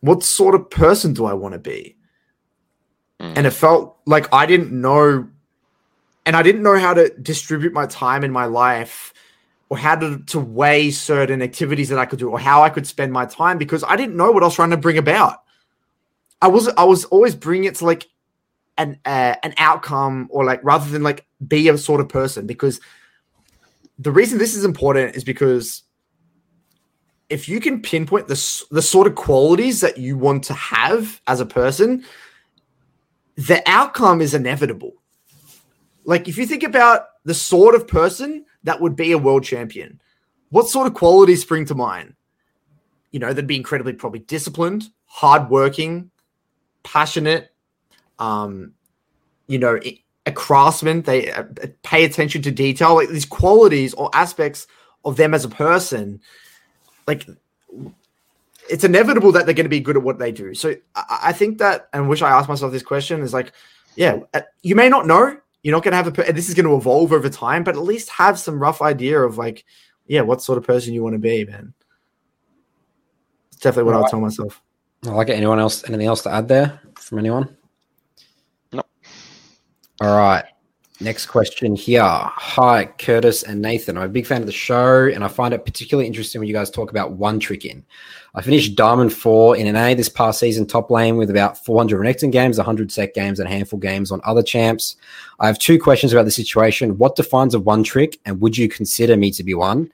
[0.00, 1.96] what sort of person do i want to be
[3.20, 3.34] Mm.
[3.36, 5.28] and it felt like i didn't know
[6.24, 9.12] and i didn't know how to distribute my time in my life
[9.68, 12.86] or how to, to weigh certain activities that i could do or how i could
[12.86, 15.42] spend my time because i didn't know what i was trying to bring about
[16.40, 18.08] i was i was always bringing it to like
[18.78, 22.80] an uh, an outcome or like rather than like be a sort of person because
[24.00, 25.82] the reason this is important is because
[27.28, 31.40] if you can pinpoint the the sort of qualities that you want to have as
[31.40, 32.04] a person,
[33.36, 34.94] the outcome is inevitable.
[36.04, 40.00] Like if you think about the sort of person that would be a world champion.
[40.48, 42.14] What sort of qualities spring to mind?
[43.12, 46.10] You know, they'd be incredibly probably disciplined, hardworking,
[46.82, 47.52] passionate,
[48.18, 48.72] um,
[49.46, 49.78] you know,
[50.26, 51.02] a craftsman.
[51.02, 51.44] They uh,
[51.82, 54.66] pay attention to detail, like these qualities or aspects
[55.04, 56.20] of them as a person.
[57.06, 57.26] Like,
[58.68, 60.54] it's inevitable that they're going to be good at what they do.
[60.54, 63.52] So I, I think that, and wish I asked myself this question is like,
[63.96, 65.36] yeah, uh, you may not know.
[65.62, 66.32] You're not going to have a.
[66.32, 69.36] This is going to evolve over time, but at least have some rough idea of
[69.36, 69.66] like,
[70.06, 71.74] yeah, what sort of person you want to be, man.
[73.52, 74.02] It's definitely what.
[74.02, 74.62] I'll tell myself.
[75.04, 75.34] I like it.
[75.34, 75.86] Anyone else?
[75.86, 77.54] Anything else to add there from anyone?
[80.00, 80.44] All right.
[81.02, 82.02] Next question here.
[82.02, 83.98] Hi, Curtis and Nathan.
[83.98, 86.54] I'm a big fan of the show, and I find it particularly interesting when you
[86.54, 87.84] guys talk about one trick in.
[88.34, 92.32] I finished Diamond 4 in NA this past season, top lane with about 400 Renekton
[92.32, 94.96] games, 100 Sett games, and a handful games on other champs.
[95.38, 96.98] I have two questions about the situation.
[96.98, 99.90] What defines a one trick, and would you consider me to be one?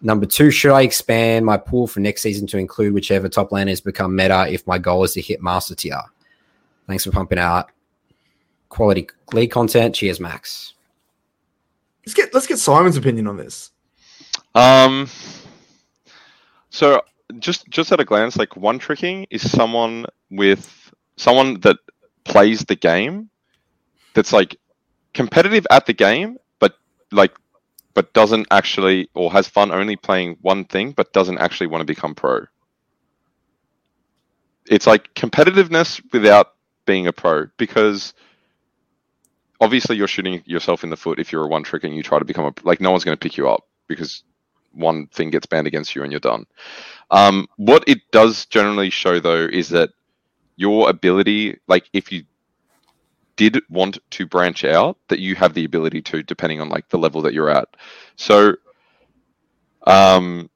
[0.00, 3.82] Number two, should I expand my pool for next season to include whichever top laners
[3.82, 6.00] become meta if my goal is to hit master tier?
[6.86, 7.70] Thanks for pumping out
[8.74, 9.94] quality league content.
[9.94, 10.74] Cheers, Max.
[12.04, 13.70] Let's get let's get Simon's opinion on this.
[14.54, 15.08] Um.
[16.70, 17.02] So
[17.38, 21.76] just just at a glance, like one tricking is someone with someone that
[22.24, 23.30] plays the game,
[24.14, 24.56] that's like
[25.12, 26.74] competitive at the game, but
[27.12, 27.32] like
[27.94, 31.86] but doesn't actually or has fun only playing one thing but doesn't actually want to
[31.86, 32.44] become pro.
[34.66, 36.54] It's like competitiveness without
[36.86, 38.14] being a pro because
[39.64, 42.18] obviously you're shooting yourself in the foot if you're a one trick and you try
[42.18, 44.22] to become a like no one's going to pick you up because
[44.72, 46.46] one thing gets banned against you and you're done.
[47.10, 49.90] Um, what it does generally show though is that
[50.56, 52.24] your ability, like if you
[53.36, 56.98] did want to branch out that you have the ability to depending on like the
[56.98, 57.68] level that you're at.
[58.16, 58.54] So
[59.86, 60.48] um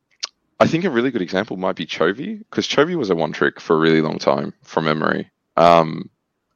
[0.60, 3.60] i think a really good example might be chovy because chovy was a one trick
[3.60, 5.30] for a really long time from memory.
[5.56, 6.08] Um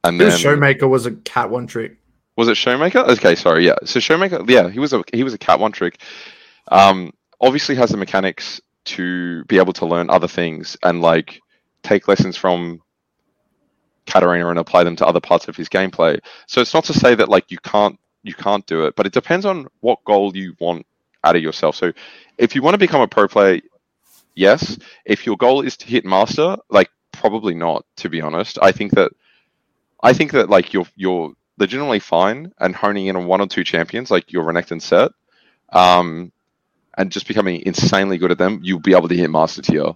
[0.03, 1.97] and then showmaker was a Kat one trick
[2.35, 5.37] was it showmaker okay sorry yeah so showmaker yeah he was a he was a
[5.37, 5.99] Kat one trick
[6.69, 11.41] um obviously has the mechanics to be able to learn other things and like
[11.83, 12.81] take lessons from
[14.05, 16.19] Katarina and apply them to other parts of his gameplay.
[16.47, 19.13] So it's not to say that like you can't you can't do it, but it
[19.13, 20.85] depends on what goal you want
[21.23, 21.75] out of yourself.
[21.75, 21.91] So
[22.37, 23.61] if you want to become a pro player,
[24.35, 24.77] yes.
[25.05, 28.57] If your goal is to hit master, like probably not, to be honest.
[28.61, 29.11] I think that
[30.01, 33.63] I think that like you're you're legitimately fine and honing in on one or two
[33.63, 35.11] champions, like your Renekton Sett,
[35.71, 36.31] um,
[36.97, 39.93] and just becoming insanely good at them, you'll be able to hit master tier.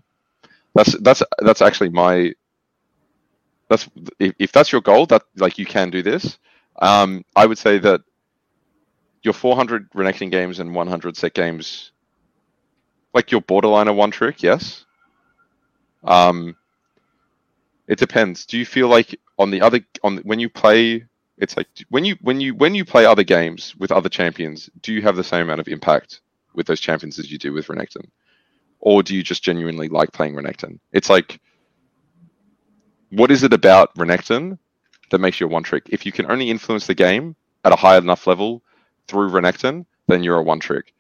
[0.76, 2.34] That's that's that's actually my
[3.70, 6.38] that's if, if that's your goal, that like you can do this.
[6.80, 8.02] Um, I would say that
[9.24, 11.92] your 400 Renekton games and 100 Sett games,
[13.14, 14.86] like your borderline one trick, yes.
[16.04, 16.56] Um,
[17.88, 18.46] it depends.
[18.46, 21.06] Do you feel like on the other on when you play,
[21.38, 24.94] it's like when you when you when you play other games with other champions, do
[24.94, 26.22] you have the same amount of impact
[26.54, 28.10] with those champions as you do with Renekton,
[28.80, 30.80] or do you just genuinely like playing Renekton?
[30.92, 31.40] It's like
[33.12, 34.58] what is it about Renekton
[35.12, 35.84] that makes you a one trick?
[35.90, 38.64] If you can only influence the game at a high enough level
[39.08, 40.94] through Renekton, then you're a one trick.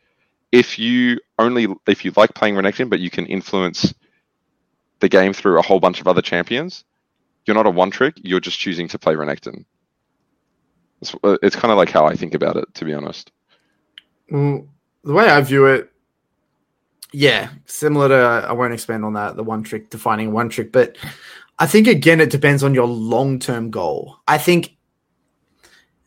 [0.51, 3.93] If you only if you like playing Renekton but you can influence
[4.99, 6.85] the game through a whole bunch of other champions,
[7.45, 8.15] you're not a one trick.
[8.17, 9.65] You're just choosing to play Renekton.
[11.01, 13.31] It's, uh, it's kind of like how I think about it, to be honest.
[14.29, 14.67] Well,
[15.03, 15.91] the way I view it,
[17.13, 19.35] yeah, similar to I won't expand on that.
[19.35, 20.97] The one trick defining one trick, but
[21.59, 24.17] I think again it depends on your long-term goal.
[24.27, 24.75] I think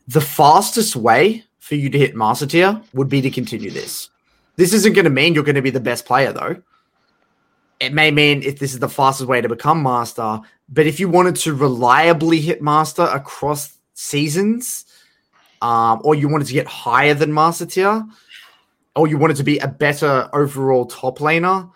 [0.07, 4.09] the fastest way for you to hit master tier would be to continue this.
[4.57, 6.61] This isn't going to mean you're going to be the best player though.
[7.79, 10.39] It may mean if this is the fastest way to become master,
[10.69, 14.85] but if you wanted to reliably hit master across seasons,
[15.61, 18.05] um, or you wanted to get higher than master tier,
[18.95, 21.71] or you wanted to be a better overall top laner,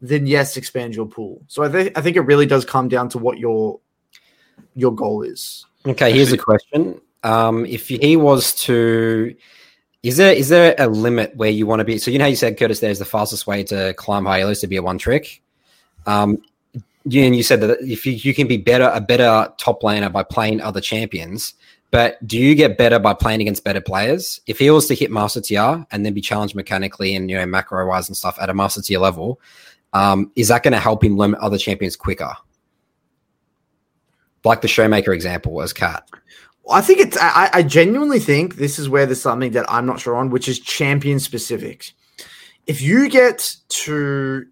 [0.00, 1.42] then yes, expand your pool.
[1.48, 3.80] So I think I think it really does come down to what your
[4.74, 5.66] your goal is.
[5.86, 7.00] Okay, here's a question.
[7.24, 9.34] Um, if he was to
[10.02, 11.98] is there is there a limit where you want to be?
[11.98, 14.54] So you know how you said Curtis, there's the fastest way to climb high elo
[14.54, 15.42] to be a one trick.
[16.06, 16.42] Um,
[17.04, 20.12] you, and you said that if you, you can be better a better top laner
[20.12, 21.54] by playing other champions,
[21.90, 24.40] but do you get better by playing against better players?
[24.46, 27.46] If he was to hit master tier and then be challenged mechanically and you know
[27.46, 29.40] macro wise and stuff at a master tier level,
[29.92, 32.34] um, is that going to help him limit other champions quicker?
[34.44, 36.08] Like the Showmaker example as Kat.
[36.70, 37.16] I think it's.
[37.20, 40.48] I, I genuinely think this is where there's something that I'm not sure on, which
[40.48, 41.92] is champion specifics.
[42.66, 44.46] If you get to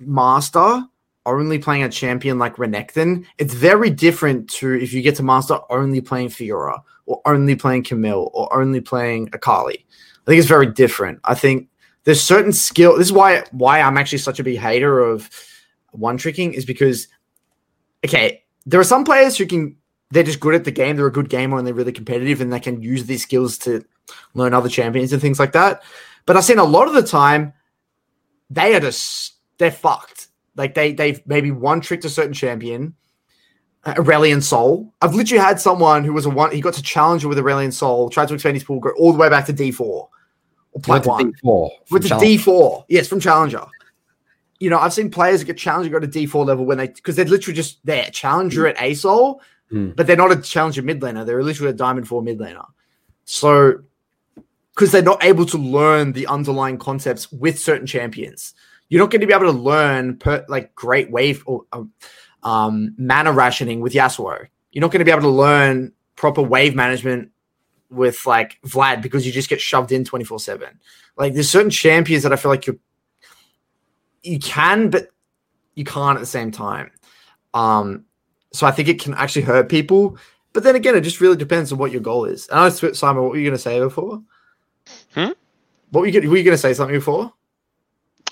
[0.00, 0.84] master
[1.26, 5.58] only playing a champion like Renekton, it's very different to if you get to master
[5.70, 9.86] only playing Fiora or only playing Camille or only playing Akali.
[10.26, 11.20] I think it's very different.
[11.24, 11.68] I think
[12.04, 12.96] there's certain skill.
[12.98, 15.30] This is why why I'm actually such a big hater of
[15.92, 17.08] one tricking is because
[18.04, 19.76] okay, there are some players who can
[20.10, 20.96] they're just good at the game.
[20.96, 23.84] They're a good gamer and they're really competitive and they can use these skills to
[24.34, 25.82] learn other champions and things like that.
[26.26, 27.52] But I've seen a lot of the time
[28.50, 30.28] they are just they're fucked.
[30.56, 32.94] Like they they've maybe one tricked a certain champion,
[33.86, 34.92] Aurelion Soul.
[35.00, 38.10] I've literally had someone who was a one he got to challenge with Aurelion Soul,
[38.10, 40.10] tried to expand his pool, go all the way back to D4 or
[40.82, 41.32] plat one.
[41.44, 42.84] D4 with the D4.
[42.88, 43.64] Yes, from Challenger.
[44.60, 47.16] You know, I've seen players that get Challenger go to D4 level when they because
[47.16, 49.40] they're literally just there, Challenger at ASOL,
[49.72, 49.96] Mm.
[49.96, 51.24] but they're not a Challenger mid laner.
[51.24, 52.66] They're literally a Diamond 4 mid laner.
[53.24, 53.80] So,
[54.74, 58.54] because they're not able to learn the underlying concepts with certain champions,
[58.92, 61.90] you're not going to be able to learn per, like great wave or um,
[62.42, 64.46] um, mana rationing with Yasuo.
[64.70, 67.30] You're not going to be able to learn proper wave management
[67.88, 70.78] with like Vlad because you just get shoved in 24 7.
[71.16, 72.78] Like there's certain champions that I feel like you
[74.22, 75.08] you can, but
[75.74, 76.90] you can't at the same time.
[77.54, 78.04] Um,
[78.52, 80.18] so I think it can actually hurt people.
[80.52, 82.46] But then again, it just really depends on what your goal is.
[82.48, 84.22] And I know, Simon, what were you going to say before?
[85.14, 85.30] Hmm?
[85.92, 87.32] What were you, were you going to say something before?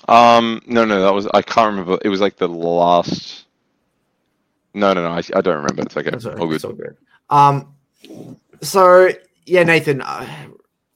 [0.07, 1.99] Um, no, no, that was I can't remember.
[2.03, 3.45] It was like the last.
[4.73, 5.09] No, no, no.
[5.11, 5.83] I, I don't remember.
[5.83, 6.11] It's okay.
[6.11, 6.55] That's all, All good.
[6.55, 6.97] that's all good.
[7.29, 7.75] Um,
[8.61, 9.09] so
[9.45, 10.27] yeah, Nathan, uh,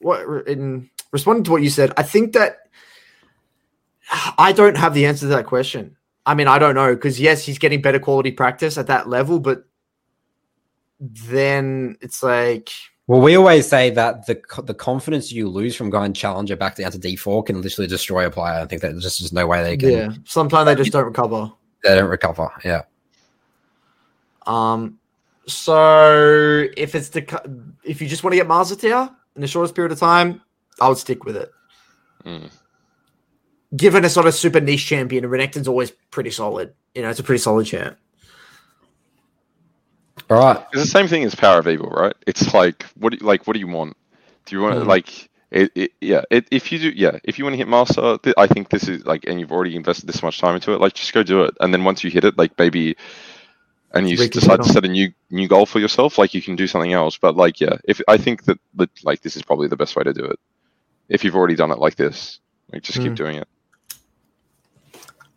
[0.00, 2.58] what in responding to what you said, I think that
[4.38, 5.96] I don't have the answer to that question.
[6.26, 9.40] I mean, I don't know because yes, he's getting better quality practice at that level,
[9.40, 9.64] but
[11.00, 12.70] then it's like
[13.08, 16.90] Well, we always say that the the confidence you lose from going challenger back down
[16.90, 18.54] to D4 can literally destroy a player.
[18.54, 21.04] I think that there's just there's no way they can yeah, sometimes they just don't
[21.04, 21.52] recover.
[21.84, 22.50] they don't recover.
[22.64, 22.82] Yeah.
[24.46, 24.98] Um,
[25.46, 29.76] so if it's the if you just want to get Master tier in the shortest
[29.76, 30.42] period of time,
[30.80, 31.52] I would stick with it.
[32.24, 32.50] Mm.
[33.76, 36.74] Given a sort of super niche champion, Renekton's always pretty solid.
[36.94, 37.98] You know, it's a pretty solid champ.
[40.28, 40.66] All right.
[40.72, 42.14] It's the same thing as Power of Evil, right?
[42.26, 43.96] It's like what do you, like what do you want?
[44.46, 44.86] Do you want Mm.
[44.86, 45.92] like it, it?
[46.00, 48.68] Yeah, it, if you do, yeah, if you want to hit master, th- I think
[48.70, 51.22] this is like, and you've already invested this much time into it, like just go
[51.22, 52.96] do it, and then once you hit it, like maybe,
[53.94, 56.66] and you decide to set a new new goal for yourself, like you can do
[56.66, 57.16] something else.
[57.16, 58.58] But like, yeah, if I think that
[59.04, 60.38] like this is probably the best way to do it,
[61.08, 62.40] if you've already done it like this,
[62.72, 63.16] like just keep Mm.
[63.16, 63.48] doing it.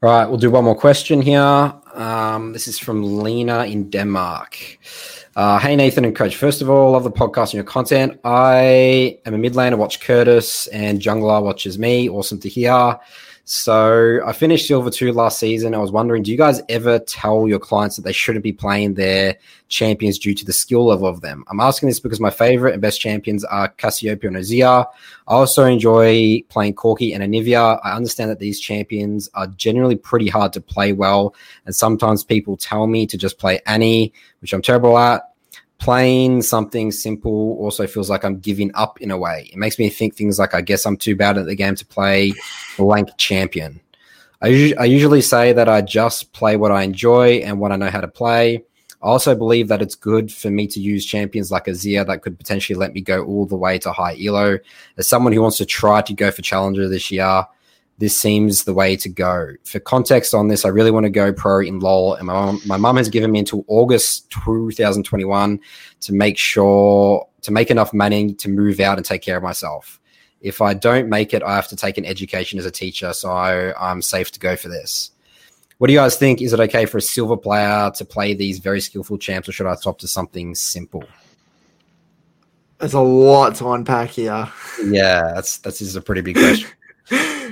[0.01, 1.73] All right, we'll do one more question here.
[1.93, 4.79] Um, this is from Lena in Denmark.
[5.35, 6.35] Uh, hey, Nathan and Coach.
[6.35, 8.19] First of all, love the podcast and your content.
[8.23, 12.09] I am a mid laner, watch Curtis, and jungler watches me.
[12.09, 12.99] Awesome to hear.
[13.51, 15.73] So I finished Silver 2 last season.
[15.73, 18.93] I was wondering, do you guys ever tell your clients that they shouldn't be playing
[18.93, 21.43] their champions due to the skill level of them?
[21.47, 24.85] I'm asking this because my favorite and best champions are Cassiopeia and Azir.
[24.85, 27.79] I also enjoy playing Corki and Anivia.
[27.83, 31.33] I understand that these champions are generally pretty hard to play well,
[31.65, 35.28] and sometimes people tell me to just play Annie, which I'm terrible at.
[35.79, 39.49] Playing something simple also feels like I'm giving up in a way.
[39.51, 41.85] It makes me think things like I guess I'm too bad at the game to
[41.85, 42.33] play
[42.77, 43.79] blank champion.
[44.41, 47.89] I, I usually say that I just play what I enjoy and what I know
[47.89, 48.63] how to play.
[49.01, 52.37] I also believe that it's good for me to use champions like Azir that could
[52.37, 54.59] potentially let me go all the way to high elo.
[54.97, 57.45] As someone who wants to try to go for Challenger this year,
[57.99, 59.53] this seems the way to go.
[59.65, 62.61] For context on this, I really want to go pro in LOL, and my mom,
[62.65, 65.59] my mum has given me until August 2021
[65.99, 69.99] to make sure to make enough money to move out and take care of myself.
[70.39, 73.29] If I don't make it, I have to take an education as a teacher, so
[73.29, 75.11] I'm safe to go for this.
[75.77, 76.41] What do you guys think?
[76.41, 79.67] Is it okay for a silver player to play these very skillful champs, or should
[79.67, 81.03] I top to something simple?
[82.77, 84.47] There's a lot to unpack here.
[84.85, 86.69] Yeah, that's that's is a pretty big question.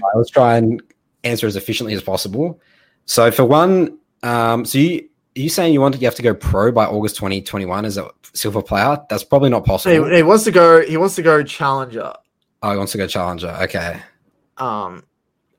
[0.02, 0.82] Right, let's try and
[1.24, 2.60] answer as efficiently as possible.
[3.06, 6.24] So for one, um, so you are you saying you want to, you have to
[6.24, 8.98] go pro by August 2021 as a silver player?
[9.10, 10.10] That's probably not possible.
[10.10, 10.84] he, he wants to go.
[10.86, 12.14] He wants to go challenger.
[12.64, 13.56] oh, he wants to go challenger.
[13.62, 14.00] Okay.
[14.58, 15.04] Um,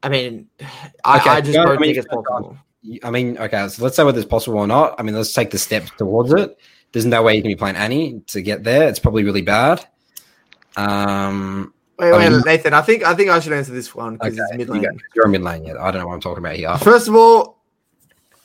[0.02, 0.48] I mean,
[1.04, 2.56] I, Okay, I just don't I mean, think it's possible.
[3.02, 4.94] I mean, okay, so let's say whether it's possible or not.
[4.98, 6.58] I mean, let's take the steps towards it.
[6.92, 8.88] There's no way you can be playing Annie to get there.
[8.88, 9.86] It's probably really bad.
[10.76, 12.74] Um, Wait, I mean- Nathan.
[12.74, 14.82] I think I think I should answer this one because okay, it's mid you lane.
[14.82, 14.90] go.
[15.14, 15.76] you're a mid lane yet.
[15.78, 16.76] I don't know what I'm talking about here.
[16.78, 17.58] First of all,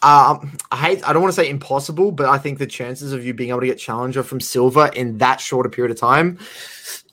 [0.02, 1.08] Um, I hate.
[1.08, 3.62] I don't want to say impossible, but I think the chances of you being able
[3.62, 6.40] to get challenger from silver in that short a period of time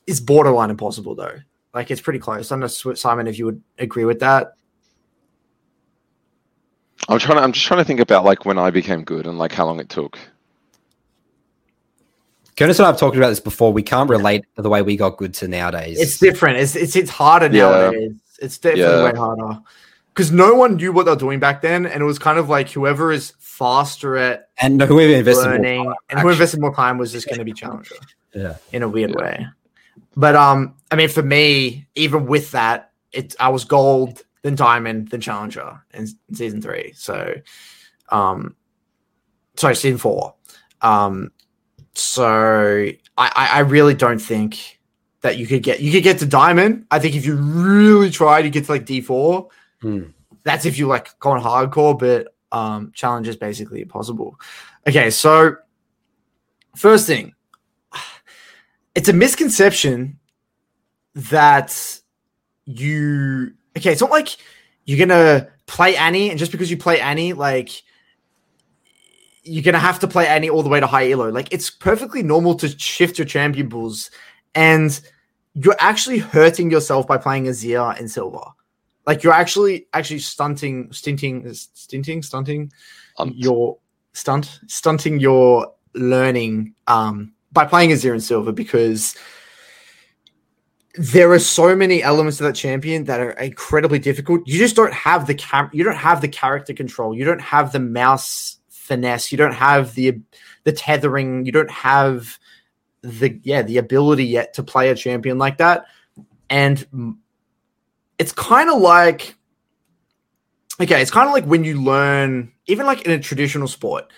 [0.09, 1.37] is borderline impossible, though.
[1.73, 2.51] Like it's pretty close.
[2.51, 4.55] I don't know, Simon, if you would agree with that.
[7.09, 7.45] I'm trying to.
[7.45, 9.79] I'm just trying to think about like when I became good and like how long
[9.79, 10.19] it took.
[12.61, 13.73] Jonas and I have talked about this before.
[13.73, 15.99] We can't relate the way we got good to nowadays.
[15.99, 16.59] It's different.
[16.59, 17.71] It's it's it's harder Yeah.
[17.71, 18.13] nowadays.
[18.43, 19.05] It's definitely Yeah.
[19.13, 19.61] way harder
[20.13, 22.51] because no one knew what they were doing back then, and it was kind of
[22.51, 26.75] like whoever is faster at and whoever invested more learning time, and who invested more
[26.75, 27.95] time was just going to be challenger.
[28.35, 28.57] Yeah.
[28.73, 29.17] in a weird Yeah.
[29.25, 29.47] way.
[30.15, 35.09] But um, I mean, for me, even with that, it I was gold, then diamond,
[35.09, 36.93] then challenger in, in season three.
[36.95, 37.37] So,
[38.11, 38.55] um,
[39.57, 40.35] sorry, season four.
[40.83, 41.31] Um,
[41.95, 44.81] so I, I really don't think
[45.23, 46.87] that you could get you could get to diamond.
[46.91, 49.49] I think if you really tried, you get to like D four.
[49.81, 50.05] Hmm.
[50.45, 54.41] That's if you like going hardcore, but um, challenge is basically impossible.
[54.87, 55.57] Okay, so
[56.75, 57.35] first thing,
[58.95, 60.19] it's a misconception
[61.15, 62.01] that
[62.65, 64.29] you okay it's not like
[64.85, 67.83] you're gonna play annie and just because you play annie like
[69.43, 72.23] you're gonna have to play annie all the way to high elo like it's perfectly
[72.23, 74.11] normal to shift your champion pools
[74.55, 75.01] and
[75.55, 78.43] you're actually hurting yourself by playing azir in silver
[79.07, 82.73] like you're actually actually stunting stinting stinting stunting
[83.19, 83.79] Um, your
[84.13, 89.17] stunt stunting your learning um by playing Azir and Silver because
[90.95, 94.47] there are so many elements to that champion that are incredibly difficult.
[94.47, 97.15] You just don't have the cam- you don't have the character control.
[97.15, 98.59] You don't have the mouse
[98.91, 99.33] finesse.
[99.33, 100.21] You don't have the
[100.65, 101.47] the tethering.
[101.47, 102.39] You don't have
[103.03, 105.87] the yeah the ability yet to play a champion like that.
[106.49, 107.17] And
[108.19, 109.35] it's kind of like
[110.81, 114.11] okay, it's kind of like when you learn even like in a traditional sport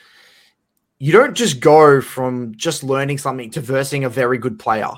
[1.03, 4.93] you don't just go from just learning something to versing a very good player.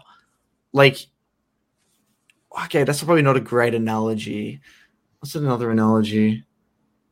[0.75, 0.99] Like,
[2.65, 4.61] okay, that's probably not a great analogy.
[5.19, 6.45] What's another analogy?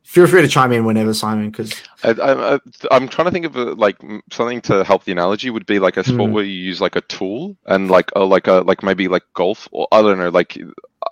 [0.03, 1.73] Feel free to chime in whenever, Simon, because
[2.03, 2.59] I,
[2.91, 3.97] I'm trying to think of a, like
[4.31, 6.33] something to help the analogy would be like a sport Mm.
[6.33, 9.67] where you use like a tool and like a, like a like maybe like golf
[9.71, 10.57] or I don't know like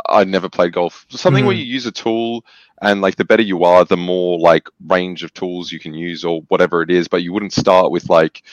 [0.10, 1.60] I never played golf something where Mm.
[1.60, 2.46] you use a tool
[2.82, 6.24] and like the better you are the more like range of tools you can use
[6.26, 8.44] or whatever it is but you wouldn't start with like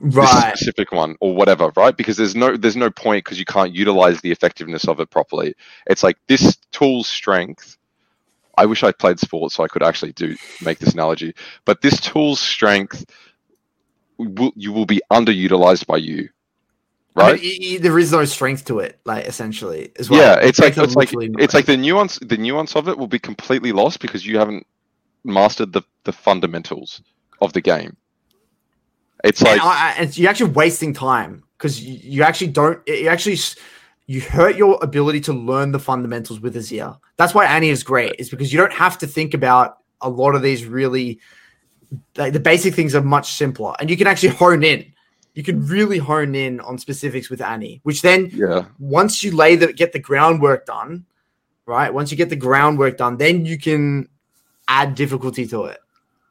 [0.00, 3.74] this specific one or whatever right because there's no there's no point because you can't
[3.74, 5.54] utilize the effectiveness of it properly
[5.86, 7.76] it's like this tool's strength
[8.58, 11.34] I wish I played sports so I could actually do make this analogy.
[11.64, 13.04] But this tool's strength
[14.18, 16.28] will you will be underutilized by you,
[17.16, 17.40] I right?
[17.40, 20.20] mean, y- y- there is no strength to it, like essentially as well.
[20.20, 23.18] yeah, it's like it's like it's like the nuance the nuance of it will be
[23.18, 24.66] completely lost because you haven't
[25.24, 27.02] mastered the the fundamentals
[27.40, 27.96] of the game.
[29.24, 32.80] It's like I- I- and you're actually wasting time because you, you actually don't.
[32.86, 33.38] You actually
[34.06, 36.98] you hurt your ability to learn the fundamentals with Azir.
[37.16, 38.14] That's why Annie is great.
[38.18, 41.20] Is because you don't have to think about a lot of these really.
[42.16, 44.92] Like the basic things are much simpler, and you can actually hone in.
[45.34, 49.54] You can really hone in on specifics with Annie, which then yeah, once you lay
[49.54, 51.06] the get the groundwork done,
[51.66, 51.92] right?
[51.92, 54.08] Once you get the groundwork done, then you can
[54.68, 55.78] add difficulty to it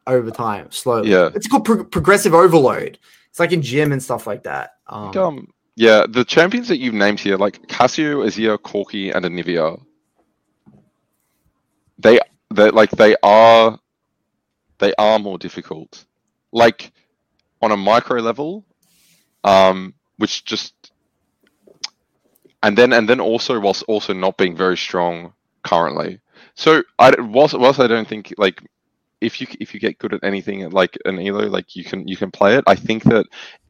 [0.08, 1.12] over time, slowly.
[1.12, 1.30] Yeah.
[1.34, 3.00] it's called pro- progressive overload.
[3.30, 4.72] It's like in gym and stuff like that.
[4.88, 9.82] Um, um, yeah, the champions that you've named here, like Cassio, Azir, Corki, and Anivia,
[11.98, 12.20] they
[12.54, 13.80] they like they are
[14.80, 16.06] they are more difficult.
[16.52, 16.92] Like
[17.62, 18.66] on a micro level,
[19.44, 20.92] um, which just
[22.62, 26.20] and then and then also whilst also not being very strong currently.
[26.56, 28.62] So I whilst, whilst I don't think like
[29.22, 32.18] if you if you get good at anything like an elo like you can you
[32.18, 32.64] can play it.
[32.68, 33.26] I think that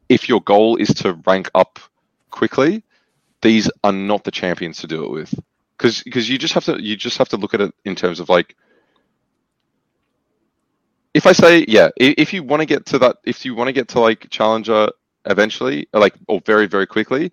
[0.08, 1.78] if your goal is to rank up
[2.34, 2.82] quickly,
[3.42, 5.34] these are not the champions to do it with.
[5.78, 8.20] Because because you just have to you just have to look at it in terms
[8.20, 8.56] of like
[11.14, 13.72] if I say yeah, if you want to get to that if you want to
[13.72, 14.90] get to like challenger
[15.26, 17.32] eventually or like or very very quickly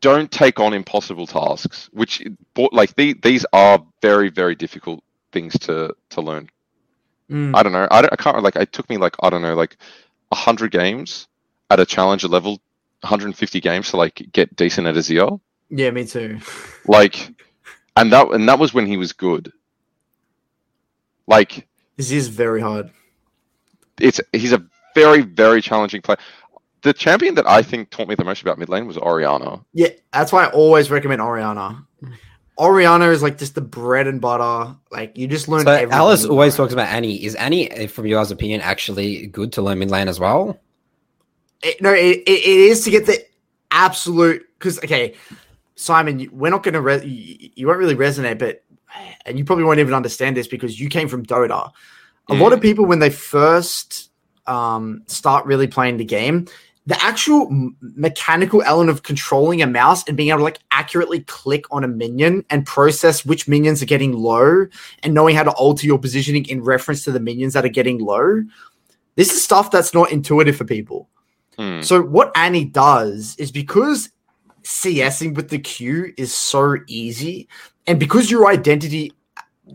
[0.00, 2.22] don't take on impossible tasks which
[2.72, 6.48] like the, these are very very difficult things to to learn
[7.30, 7.88] mm, I don't know.
[7.90, 8.56] I, don't, I can't like.
[8.56, 9.76] It took me like I don't know, like
[10.34, 11.28] hundred games
[11.70, 12.60] at a challenger level,
[13.00, 15.40] 150 games to like get decent at Azir.
[15.70, 16.38] yeah, me too.
[16.86, 17.30] Like,
[17.96, 19.50] and that and that was when he was good.
[21.26, 22.90] Like This is very hard.
[24.00, 24.62] it's he's a
[24.94, 26.18] very very challenging player.
[26.82, 29.64] The champion that I think taught me the most about mid lane was Orianna.
[29.72, 31.86] Yeah, that's why I always recommend Orianna.
[32.58, 34.76] Orianna is like just the bread and butter.
[34.90, 35.64] Like you just learn.
[35.64, 36.66] So everything Alice always learn.
[36.66, 37.24] talks about Annie.
[37.24, 40.58] Is Annie, eh, from your guys' opinion, actually good to learn mid lane as well?
[41.62, 43.24] It, no, it, it, it is to get the
[43.70, 44.46] absolute.
[44.58, 45.14] Because okay,
[45.74, 46.80] Simon, we're not going to.
[46.80, 48.62] Re- you, you won't really resonate, but
[49.26, 51.70] and you probably won't even understand this because you came from Dota.
[52.30, 54.10] A lot of people, when they first
[54.46, 56.46] um, start really playing the game,
[56.86, 57.48] the actual
[57.80, 61.88] mechanical element of controlling a mouse and being able to like accurately click on a
[61.88, 64.66] minion and process which minions are getting low
[65.02, 67.98] and knowing how to alter your positioning in reference to the minions that are getting
[67.98, 68.42] low.
[69.16, 71.08] This is stuff that's not intuitive for people.
[71.58, 71.80] Hmm.
[71.80, 74.10] So what Annie does is because
[74.64, 77.48] CSing with the Q is so easy,
[77.86, 79.12] and because your identity,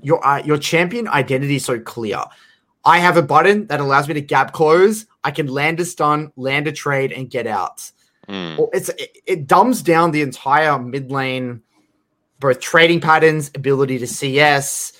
[0.04, 2.22] your uh, your champion identity is so clear.
[2.86, 5.06] I have a button that allows me to gap close.
[5.24, 7.92] I can land a stun, land a trade, and get out.
[8.58, 11.62] Well, It's it, it dumbs down the entire mid lane,
[12.40, 14.94] both trading patterns, ability to CS,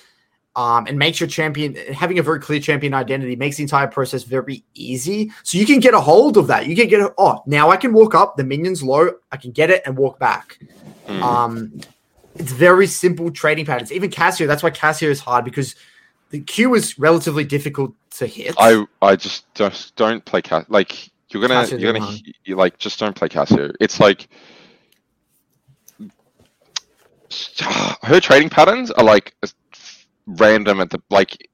[0.56, 4.24] um, and makes your champion having a very clear champion identity makes the entire process
[4.24, 5.30] very easy.
[5.44, 6.66] So you can get a hold of that.
[6.66, 8.36] You can get a, oh now I can walk up.
[8.36, 9.12] The minion's low.
[9.30, 10.58] I can get it and walk back.
[11.06, 11.22] Hmm.
[11.22, 11.80] Um,
[12.34, 13.92] it's very simple trading patterns.
[13.92, 14.46] Even Cassio.
[14.46, 15.76] That's why Cassio is hard because
[16.30, 18.54] the Q is relatively difficult to hit.
[18.58, 20.64] I I just just don't play Cas.
[20.68, 23.70] Like you're gonna Cassio you're gonna you like just don't play Cassio.
[23.80, 24.28] It's like
[28.02, 29.34] her trading patterns are like
[30.26, 31.48] random at the like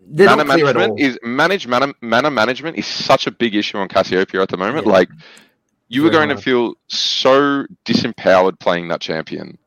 [0.00, 0.82] They're mana not clear at all.
[0.82, 4.56] management is manage mana, mana management is such a big issue on Cassiopeia at the
[4.56, 4.86] moment.
[4.86, 4.92] Yeah.
[4.92, 5.08] Like
[5.88, 9.58] you were Very going to feel so disempowered playing that champion.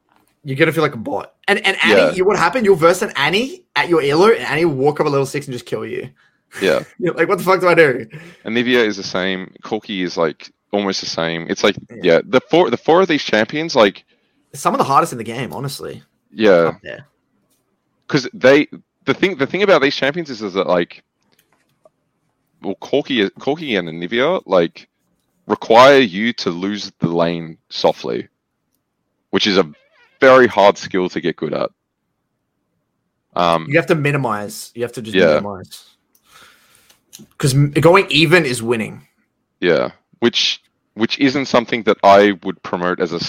[0.44, 1.36] You're gonna feel like a bot.
[1.48, 2.12] And and Annie, Yeah.
[2.14, 2.66] you what happened?
[2.66, 5.46] You'll verse an Annie at your elo, and Annie will walk up a level six
[5.48, 6.10] and just kill you.
[6.62, 8.08] Yeah, like, what the fuck do I do?
[8.46, 9.54] Anivia is the same.
[9.64, 11.48] Corki is like almost the same.
[11.50, 11.98] It's like Yeah.
[12.04, 14.04] yeah, the four the four of these champions like
[14.54, 16.04] Some of the hardest in the game, honestly.
[16.34, 16.74] yeah.
[16.84, 17.06] There.
[18.08, 18.68] because they
[19.06, 21.04] the thing the thing about these champions is, is that like
[22.62, 24.88] well Corki Corki and Anivia like
[25.48, 28.28] require you to lose the lane softly,
[29.32, 29.72] which is a
[30.22, 31.70] very hard skill to get good at.
[33.36, 34.72] Um, You have to minimize.
[34.76, 35.26] You have to just Yeah.
[35.42, 35.88] minimize.
[37.32, 39.08] Because going even is winning.
[39.60, 40.62] yeah, which
[40.94, 43.20] which isn't something that I would promote as a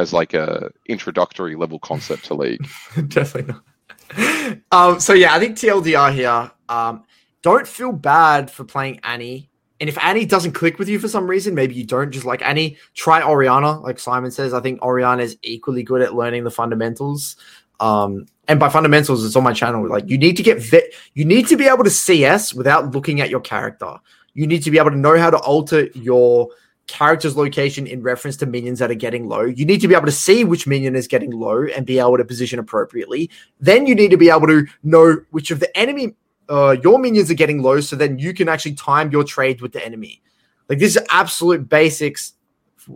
[0.00, 2.66] as like a introductory level concept to League.
[3.08, 4.58] Definitely not.
[4.72, 6.50] Um, so yeah, I think TLDR here.
[6.68, 7.04] Um,
[7.42, 9.50] don't feel bad for playing Annie.
[9.80, 12.42] And if Annie doesn't click with you for some reason, maybe you don't just like
[12.42, 14.54] Annie, try Orianna, like Simon says.
[14.54, 17.36] I think Orianna is equally good at learning the fundamentals.
[17.78, 19.86] Um, and by fundamentals, it's on my channel.
[19.86, 23.20] Like you need to get vet, you need to be able to CS without looking
[23.20, 23.96] at your character.
[24.34, 26.48] You need to be able to know how to alter your
[26.86, 29.42] character's location in reference to minions that are getting low.
[29.42, 32.16] You need to be able to see which minion is getting low and be able
[32.16, 33.30] to position appropriately.
[33.60, 36.14] Then you need to be able to know which of the enemy
[36.48, 39.72] uh, your minions are getting low, so then you can actually time your trade with
[39.72, 40.22] the enemy.
[40.68, 42.32] Like this is absolute basics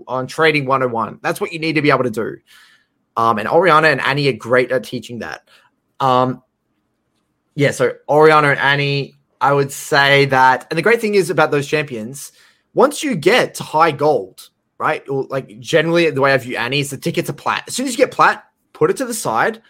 [0.07, 1.20] on trading 101.
[1.23, 2.37] That's what you need to be able to do.
[3.17, 5.49] Um, and Orianna and Annie are great at teaching that.
[5.99, 6.43] Um,
[7.55, 10.67] yeah, so Orianna and Annie, I would say that.
[10.70, 12.33] And the great thing is about those champions,
[12.75, 14.49] once you get to high gold,
[14.79, 15.07] right?
[15.09, 17.65] Or like generally the way I view Annie is the tickets are plat.
[17.67, 19.61] As soon as you get plat, put it to the side.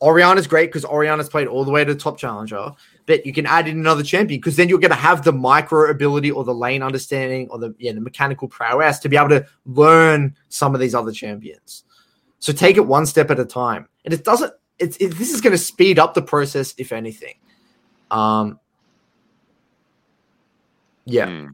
[0.00, 2.70] Orianna's great because Orianna's played all the way to the top challenger,
[3.06, 5.90] but you can add in another champion because then you're going to have the micro
[5.90, 9.44] ability or the lane understanding or the yeah the mechanical prowess to be able to
[9.66, 11.84] learn some of these other champions.
[12.38, 14.52] So take it one step at a time, and it doesn't.
[14.78, 17.34] It's it, this is going to speed up the process if anything.
[18.10, 18.60] Um.
[21.04, 21.46] Yeah, Hmm.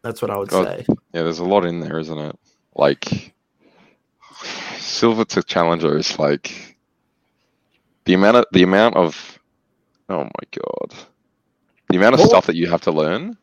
[0.00, 0.66] that's what I would God.
[0.66, 0.86] say.
[1.12, 2.36] Yeah, there's a lot in there, isn't it?
[2.74, 3.34] Like
[4.82, 6.76] silver to challenger is like
[8.04, 9.38] the amount of the amount of
[10.08, 10.94] oh my god.
[11.88, 13.36] The amount of Well- stuff that you have to learn.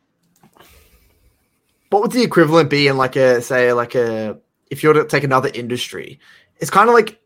[1.90, 4.38] what would the equivalent be in like a say like a
[4.70, 6.18] if you were to take another industry
[6.58, 7.20] it's kind of like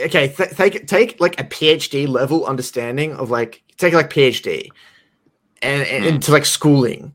[0.00, 4.68] okay th- take take like a phd level understanding of like take like phd
[5.62, 6.10] and, and Hmm.
[6.14, 7.14] into like schooling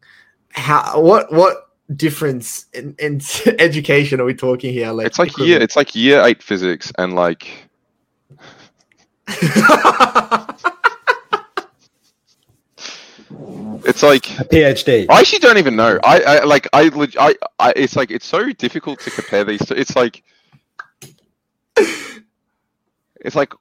[0.51, 1.64] how what what
[1.95, 3.21] difference in, in
[3.59, 7.13] education are we talking here like It's like year it's like year eight physics and
[7.13, 7.47] like
[13.85, 15.05] it's like A PhD.
[15.09, 15.99] I actually don't even know.
[16.03, 19.73] I, I like I, I I it's like it's so difficult to compare these two.
[19.75, 20.23] It's like
[23.21, 23.53] it's like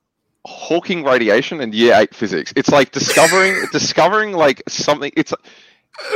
[0.46, 2.52] Hawking radiation and year eight physics.
[2.56, 5.10] It's like discovering discovering like something.
[5.16, 5.32] It's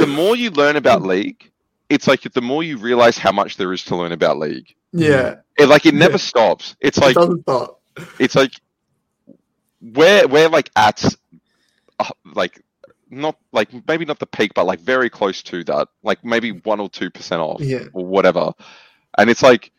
[0.00, 1.50] the more you learn about League,
[1.88, 4.74] it's like the more you realize how much there is to learn about League.
[4.92, 6.76] Yeah, It, like it never stops.
[6.80, 7.80] It's it like doesn't stop.
[8.18, 8.52] it's like
[9.80, 11.04] we're we're like at
[11.98, 12.60] uh, like
[13.10, 15.88] not like maybe not the peak, but like very close to that.
[16.02, 17.84] Like maybe one or two percent off Yeah.
[17.92, 18.52] or whatever.
[19.16, 19.72] And it's like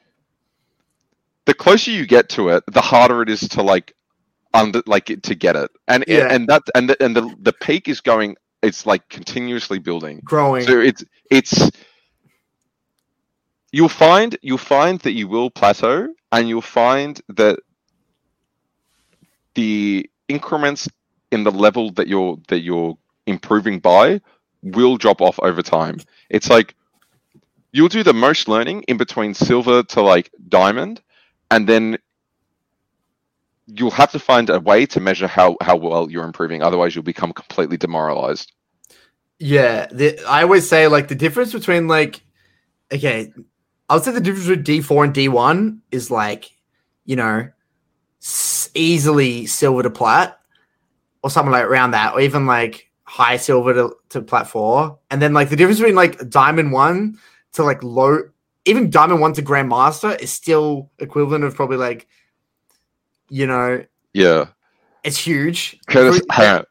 [1.45, 3.93] the closer you get to it, the harder it is to like
[4.53, 5.71] under like to get it.
[5.87, 6.27] And Yeah.
[6.31, 8.35] and that and the, and the the peak is going.
[8.61, 10.19] It's like continuously building.
[10.23, 10.63] Growing.
[10.65, 11.71] So it's it's
[13.71, 17.59] you'll find you'll find that you will plateau and you'll find that
[19.55, 20.87] the increments
[21.31, 24.21] in the level that you're that you're improving by
[24.61, 25.99] will drop off over time.
[26.29, 26.75] It's like
[27.71, 31.01] you'll do the most learning in between silver to like diamond
[31.51, 31.97] and then
[33.67, 37.03] you'll have to find a way to measure how how well you're improving otherwise you'll
[37.03, 38.51] become completely demoralized.
[39.41, 42.21] Yeah, the, I always say like the difference between like,
[42.91, 43.31] okay,
[43.89, 46.51] I would say the difference between D four and D one is like,
[47.05, 47.49] you know,
[48.21, 50.39] s- easily silver to plat,
[51.23, 55.21] or something like around that, or even like high silver to, to plat four, and
[55.21, 57.17] then like the difference between like diamond one
[57.53, 58.19] to like low,
[58.65, 62.07] even diamond one to grandmaster is still equivalent of probably like,
[63.29, 64.45] you know, Yeah.
[65.03, 65.79] it's huge.
[65.87, 66.65] Curtis, hang on.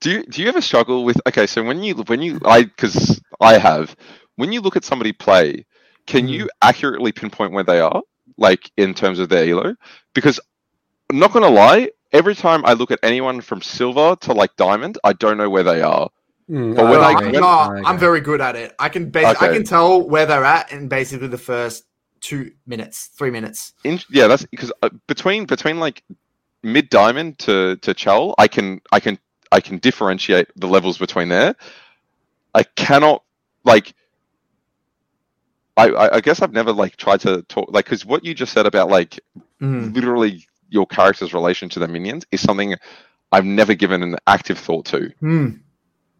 [0.00, 1.46] Do you do you ever struggle with okay?
[1.46, 3.96] So when you when you I because I have
[4.36, 5.64] when you look at somebody play,
[6.06, 8.02] can you accurately pinpoint where they are,
[8.36, 9.74] like in terms of their elo?
[10.14, 10.38] Because
[11.10, 14.98] I'm not gonna lie, every time I look at anyone from silver to like diamond,
[15.04, 16.08] I don't know where they are.
[16.50, 17.32] Mm, But when I- agree.
[17.32, 18.74] when- no, I I'm very good at it.
[18.78, 21.84] I can bas- I can tell where they're at in basically the first
[22.20, 23.72] two minutes, three minutes.
[23.84, 26.02] In, yeah, that's because uh, between between like
[26.62, 29.18] mid diamond to to chal, I can I can
[29.52, 31.54] I can differentiate the levels between there.
[32.54, 33.22] I cannot
[33.64, 33.94] like.
[35.76, 38.52] I, I I guess I've never like tried to talk like because what you just
[38.52, 39.18] said about like
[39.60, 39.94] Mhm.
[39.94, 42.74] literally your character's relation to the minions is something
[43.32, 45.10] I've never given an active thought to.
[45.20, 45.48] Hmm.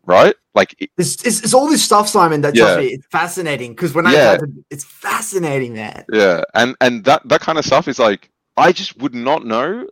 [0.07, 0.35] Right?
[0.55, 2.41] Like it- It's, it's, it's all this stuff, Simon.
[2.43, 2.77] That Yeah.
[2.77, 4.31] me, it's fascinating because when I Yeah.
[4.33, 6.05] had to, it's fascinating, man.
[6.13, 9.87] Yeah, and and that that kind of stuff is like I just would not know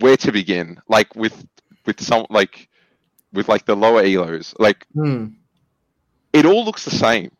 [0.00, 0.80] where to begin.
[0.88, 1.44] Like with
[1.86, 2.68] with some like
[3.32, 5.26] with like the lower elos, like Hmm.
[6.32, 7.30] it all looks the same.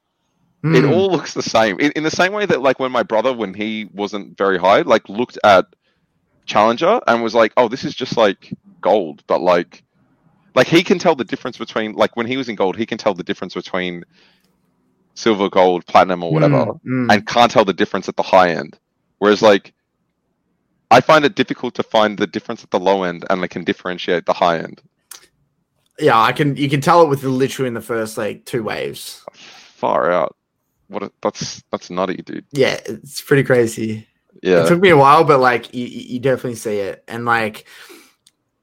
[0.64, 0.74] Hmm.
[0.76, 1.78] It all looks the same.
[1.78, 4.80] In, in the same way that like when my brother, when he wasn't very high,
[4.80, 5.66] like looked at
[6.46, 9.82] Challenger and was like, "Oh, this is just like gold," but like.
[10.54, 12.96] Like he can tell the difference between like when he was in gold, he can
[12.96, 14.04] tell the difference between
[15.14, 16.64] silver, gold, platinum, or whatever.
[16.64, 17.10] Hmm.
[17.10, 18.78] and can't tell the difference at the high end.
[19.18, 19.74] Whereas like
[20.90, 23.64] I find it difficult to find the difference at the low end and I can
[23.64, 24.80] differentiate the high end.
[25.98, 26.56] yeah, I can.
[26.56, 29.26] You can tell it with literally in the first like two waves.
[29.32, 30.36] Far out.
[30.94, 32.44] What a, that's that's nutty, dude.
[32.52, 34.06] Yeah, it's pretty crazy.
[34.42, 37.24] Yeah, it took me a while, but like you, you you definitely see it, and
[37.24, 37.66] like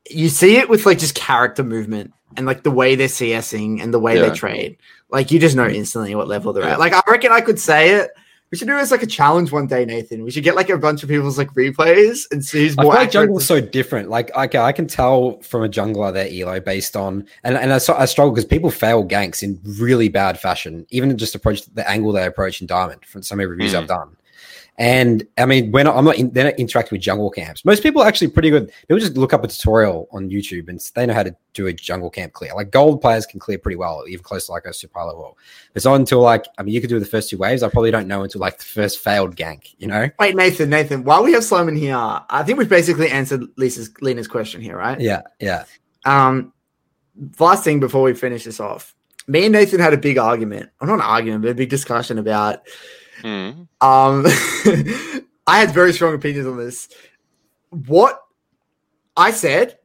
[0.10, 3.94] you see it with like just character movement and like the way they're CSing and
[3.94, 4.30] the way Yeah.
[4.30, 4.78] they trade.
[5.10, 6.74] Like you just know instantly what level they're Yeah.
[6.74, 6.80] at.
[6.80, 8.12] Like I reckon I could say it.
[8.52, 10.24] We should do it as like a challenge one day, Nathan.
[10.24, 12.92] We should get like a bunch of people's like replays and see who's I more
[12.92, 13.28] feel like accurate.
[13.28, 14.10] jungle's so different.
[14.10, 17.76] Like, okay, I can tell from a jungler their elo based on, and, and I,
[17.76, 22.12] I struggle because people fail ganks in really bad fashion, even just approach the angle
[22.12, 23.78] they approach in Diamond from some of the reviews Hmm.
[23.78, 24.18] I've done.
[24.78, 27.64] And I mean, when I'm not, in, not interacting with jungle camps.
[27.66, 28.72] Most people are actually pretty good.
[28.88, 31.74] People just look up a tutorial on YouTube and they know how to do a
[31.74, 32.56] jungle camp clear.
[32.56, 35.38] Like gold players can clear pretty well, even close to like a super pilot will.
[35.76, 37.62] It's not until like, I mean, you could do the first two waves.
[37.62, 40.10] I probably don't know until like the first failed gank, you know?
[40.20, 44.28] Wait, Nathan, Nathan, while we have Simon here, I think we've basically answered Lisa's Lena's
[44.28, 45.00] question here, right?
[45.00, 45.66] Yeah, yeah.
[46.06, 46.54] Um,
[47.40, 48.96] last thing before we finish this off,
[49.28, 52.18] me and Nathan had a big argument, or not an argument, but a big discussion
[52.18, 52.62] about.
[53.22, 53.64] Hmm.
[53.82, 54.26] Um,
[55.48, 56.90] I had very strong opinions on this.
[57.70, 58.22] What
[59.18, 59.78] I said,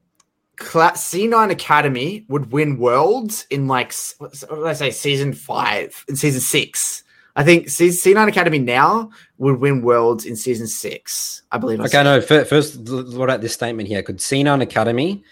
[0.58, 6.18] C9 Academy would win worlds in like s- what did I say, season five, and
[6.18, 7.02] season six.
[7.38, 11.42] I think C- C9 Academy now would win worlds in season six.
[11.52, 11.80] I believe.
[11.80, 12.02] I Okay, said.
[12.04, 12.20] no.
[12.20, 14.02] fir- First, what about this statement here?
[14.02, 15.22] Could C9 Academy,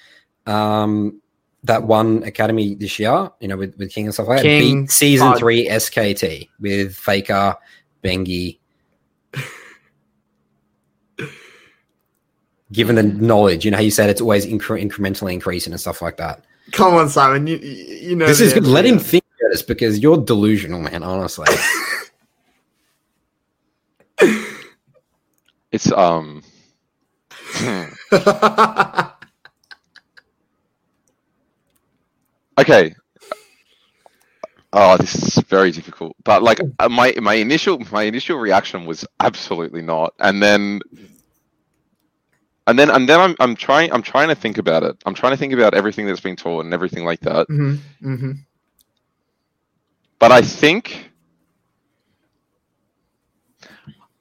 [0.46, 1.20] um,
[1.62, 4.82] that one academy this year, you know, with, with King and stuff like that, King,
[4.82, 7.56] beat season uh, three SKT with Faker,
[8.04, 8.58] Bengi.
[12.72, 16.02] Given the knowledge, you know how you said it's always incre- incrementally increasing and stuff
[16.02, 16.44] like that.
[16.72, 17.46] Come on, Simon.
[17.46, 18.66] You you you know this is good.
[18.66, 21.02] Let him think about this because you're delusional, man.
[21.02, 21.46] Honestly,
[25.74, 26.42] It's um
[32.60, 32.94] okay.
[34.76, 36.16] Oh, this is very difficult.
[36.24, 40.80] But like uh, my my initial my initial reaction was absolutely not, and then
[42.66, 44.96] and then and then I'm I'm trying I'm trying to think about it.
[45.06, 47.48] I'm trying to think about everything that's been taught and everything like that.
[47.48, 48.12] Mm-hmm.
[48.12, 48.32] Mm-hmm.
[50.18, 51.12] But I think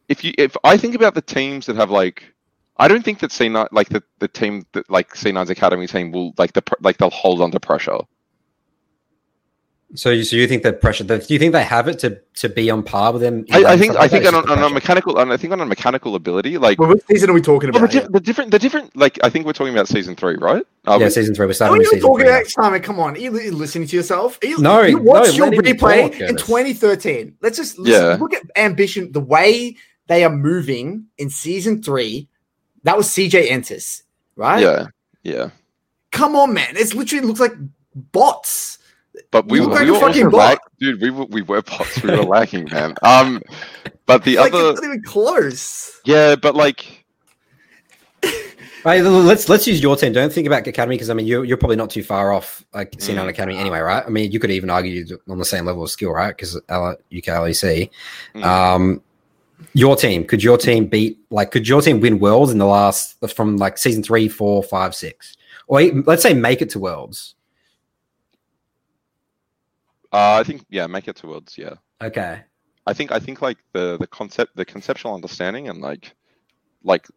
[0.07, 2.31] if you if I think about the teams that have like
[2.77, 6.33] I don't think that C9 like the, the team that like C9's academy team will
[6.37, 7.97] like the like they'll hold under pressure.
[9.95, 11.03] So, you, so you think that pressure?
[11.03, 13.45] That, do you think they have it to to be on par with them?
[13.51, 16.15] I, I think I think on, on a mechanical on I think on a mechanical
[16.15, 18.07] ability like Well, which season are we talking Well, the, about?
[18.11, 20.63] di- the different the different like I think we're talking about season three, right?
[20.85, 21.45] Are yeah, we- season three.
[21.45, 22.33] We're How starting are with you season talking three.
[22.33, 22.81] about Simon?
[22.81, 24.39] Come on, are you li- listening to yourself?
[24.43, 27.37] Are you, No, you no, watched your let him replay talk, in 2013.
[27.41, 28.17] Let's just let's Yeah.
[28.19, 29.11] look at ambition.
[29.11, 29.75] The way
[30.07, 32.27] they are moving in season three.
[32.81, 34.01] That was CJ Entus,
[34.35, 34.59] right?
[34.61, 34.87] yeah,
[35.21, 35.49] yeah.
[36.11, 36.69] Come on, man!
[36.75, 37.53] It's literally looks like
[38.11, 38.79] bots.
[39.31, 41.01] But we, You were- like we were fucking also lag- dude.
[41.01, 42.01] We were we were bots.
[42.01, 42.95] We were lacking, man.
[43.03, 43.41] Um,
[44.05, 46.01] but the Like other, it's not even close.
[46.05, 47.05] yeah, but like,
[48.85, 50.11] Right, let's let's use your team.
[50.11, 52.91] Don't think about academy because I mean you're, you're probably not too far off like
[52.91, 53.29] C9 Mm.
[53.29, 54.03] academy anyway, right?
[54.05, 56.35] I mean you could even argue you're on the same level of skill, right?
[56.35, 57.89] Because UK LEC.
[58.35, 58.43] Mm.
[58.43, 59.01] Um,
[59.73, 63.15] your team could your team beat like could your team win worlds in the last
[63.33, 67.35] from like season three, four, five, six, or even- let's say make it to worlds.
[70.13, 71.57] Uh, I think yeah, make it to worlds.
[71.57, 72.41] Yeah, Okay,
[72.85, 76.13] I think I think like the the concept, the conceptual understanding, and like
[76.83, 77.07] like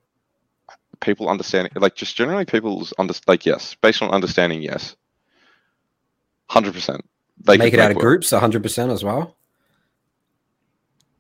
[1.01, 4.97] people understanding, like just generally people's under like yes, based on understanding, yes,
[6.49, 7.05] hundred percent.
[7.45, 8.03] They make it out of work.
[8.03, 9.37] groups, hundred percent as well.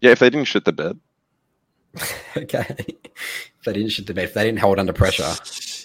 [0.00, 0.98] Yeah, if they didn't shit the bed.
[2.36, 5.34] okay, if they didn't shit the bed, if they didn't hold under pressure.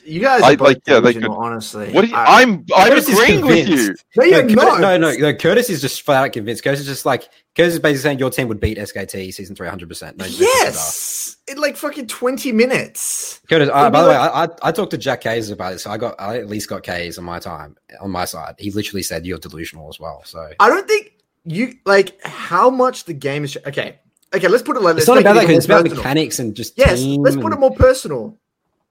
[0.06, 1.92] You guys, I- are like, yeah, they delusional, could- honestly.
[1.94, 2.02] What?
[2.02, 3.76] Do you, I- I'm I'm Curtis agreeing with you.
[3.78, 4.06] convinced.
[4.16, 4.80] no, you're Cur- not.
[4.82, 5.34] no, no, no.
[5.34, 6.64] Curtis is just flat out convinced.
[6.64, 9.68] Curtis is just like Curtis is basically saying your team would beat SKT season three
[9.70, 10.18] hundred percent.
[10.18, 10.66] No, no questions asked.
[10.66, 13.42] Yes, in like fucking 20 minutes.
[13.50, 13.70] Curtis.
[13.72, 15.92] Uh, by be the way, I, I I talked to Jack Kays about it, so
[15.92, 18.56] I got I at least got Kays on my time on my side.
[18.60, 20.24] He literally said you're delusional as well.
[20.26, 21.14] So I don't think
[21.46, 23.58] you like how much the game is.
[23.66, 24.00] Okay,
[24.34, 25.54] okay, let's put it like it's not about it that.
[25.54, 25.98] It's about personal.
[26.04, 28.38] mechanics and just Yes, team let's put it more personal.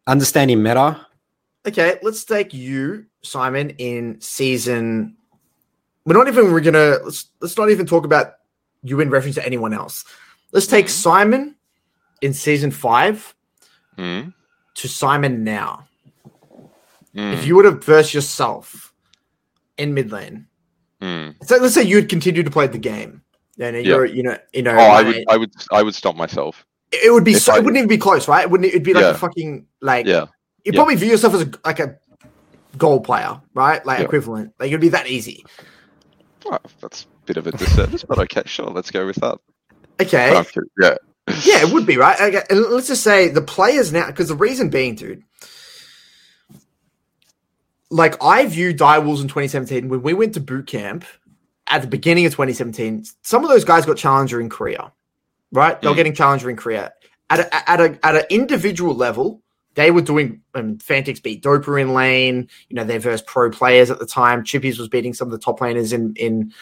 [0.07, 1.07] Understanding meta.
[1.67, 5.17] Okay, let's take you, Simon, in season.
[6.07, 6.53] We're not even.
[6.53, 8.35] We're gonna let's let's not even talk about
[8.83, 10.05] you in reference to anyone else.
[10.53, 10.91] Let's take Mm-hmm.
[10.93, 11.57] Simon
[12.23, 13.35] in season five
[13.99, 14.33] Mm,
[14.77, 15.87] to Simon now.
[17.15, 18.95] mm, If you were to verse yourself
[19.77, 20.47] in mid lane,
[21.03, 21.35] mm.
[21.47, 23.23] so let's say you'd continue to play the game.
[23.59, 26.65] Then you're, you know, you know, Oh, I would, I would, I would stop myself.
[26.93, 27.55] It would be so.
[27.55, 28.43] It wouldn't even be close, right?
[28.43, 28.69] It wouldn't.
[28.69, 29.11] It'd be like Yeah.
[29.11, 30.07] a fucking like.
[30.07, 30.27] Yeah,
[30.65, 30.79] You'd Yeah.
[30.81, 31.97] probably view yourself as a, like a
[32.77, 33.85] goal player, right?
[33.87, 34.05] Like Yeah.
[34.07, 34.53] equivalent.
[34.59, 35.45] Like it'd be that easy.
[36.47, 39.39] Oh, that's a bit of a disservice, but okay, sure, let's go with that.
[40.01, 40.31] Okay.
[40.31, 40.95] But I'm kidding, yeah,
[41.45, 42.19] Yeah, it would be right.
[42.21, 45.23] Okay, and let's just say the players now, because the reason being, dude,
[47.91, 51.05] like I view Dire Wolves in 2017 when we went to boot camp
[51.67, 53.05] at the beginning of 2017.
[53.23, 54.93] Some of those guys got challenger in Korea,
[55.53, 55.81] right?
[55.81, 55.97] They were Mm.
[55.97, 56.93] getting challenger in Korea
[57.31, 59.43] at a, at a at an individual level.
[59.75, 62.49] They were doing um, Fantiks beat Dopa in lane.
[62.69, 64.43] You know, they versed pro players at the time.
[64.43, 66.53] Chippys was beating some of the top laners in in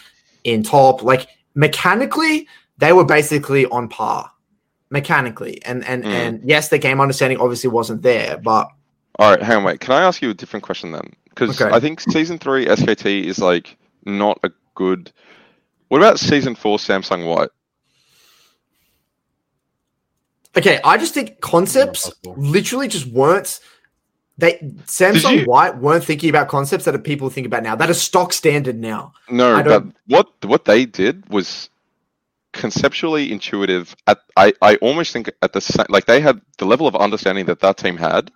[0.44, 1.02] in top.
[1.02, 2.46] Like mechanically,
[2.78, 4.30] they were basically on par
[4.90, 5.62] mechanically.
[5.64, 6.12] And and Mm.
[6.12, 8.68] and yes, the game understanding obviously wasn't there, but
[9.18, 9.80] All right, hang on, wait.
[9.80, 11.12] Can I ask you a different question then?
[11.30, 11.74] Because Okay.
[11.74, 15.10] I think season three SKT is like not a good.
[15.88, 17.48] What about season four Samsung White?
[20.56, 23.60] Okay, I just think concepts literally just weren't.
[24.38, 24.52] They
[24.86, 27.74] Samsung White weren't thinking about concepts that people think about now.
[27.74, 29.12] That is stock standard now.
[29.28, 31.68] No, but what what they did was
[32.52, 33.94] conceptually intuitive.
[34.06, 37.46] At I I almost think at the same like they had the level of understanding
[37.46, 38.30] that that team had.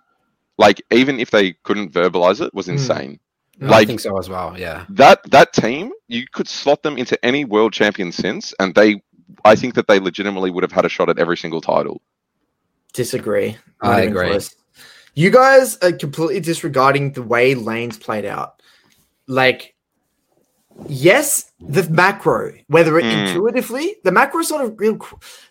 [0.57, 2.73] Like even if they couldn't verbalize it, was Hmm.
[2.73, 3.19] insane.
[3.61, 4.55] I Like- think so as well.
[4.57, 4.85] Yeah.
[4.89, 9.01] that that team you could slot them into any world champion since and they
[9.45, 12.01] i think that they legitimately would have had a shot at every single title
[12.93, 13.57] Disagree.
[13.81, 14.27] I Not even agree.
[14.29, 14.55] close.
[15.15, 18.61] You guys are completely disregarding the way lanes played out.
[19.27, 19.75] Like,
[20.87, 23.27] yes, the macro, whether it Mm.
[23.27, 24.99] intuitively, the macro is sort of real.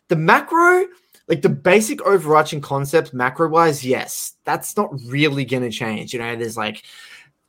[0.09, 0.87] The macro,
[1.29, 6.13] like the basic overarching concept, macro wise, yes, that's not really going to change.
[6.13, 6.85] You know, there's like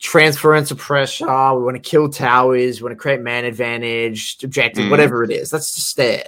[0.04, 1.26] transference of pressure.
[1.26, 2.80] We want to kill towers.
[2.80, 4.92] We want to create man advantage, objective, Mm.
[4.92, 5.50] whatever it is.
[5.50, 6.26] That's just there.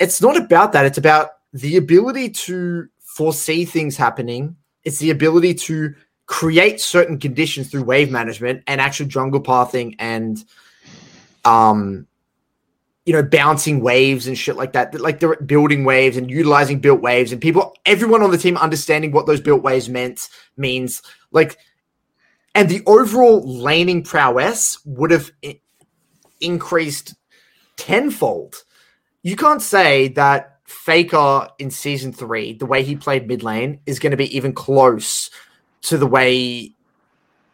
[0.00, 0.86] It's not about that.
[0.86, 4.56] It's about the ability to foresee things happening.
[4.84, 5.94] It's the ability to
[6.26, 10.42] create certain conditions through wave management and actual jungle pathing and
[11.44, 12.06] um
[13.06, 14.98] you know, bouncing waves and shit like that.
[14.98, 19.12] Like they're building waves and utilizing built waves, and people, everyone on the team understanding
[19.12, 21.02] what those built waves meant means.
[21.30, 21.58] Like,
[22.54, 25.60] and the overall laning prowess would have I-
[26.40, 27.14] increased
[27.76, 28.64] tenfold.
[29.22, 33.98] You can't say that Faker in season three, the way he played mid lane, is
[33.98, 35.30] going to be even close
[35.82, 36.72] to the way,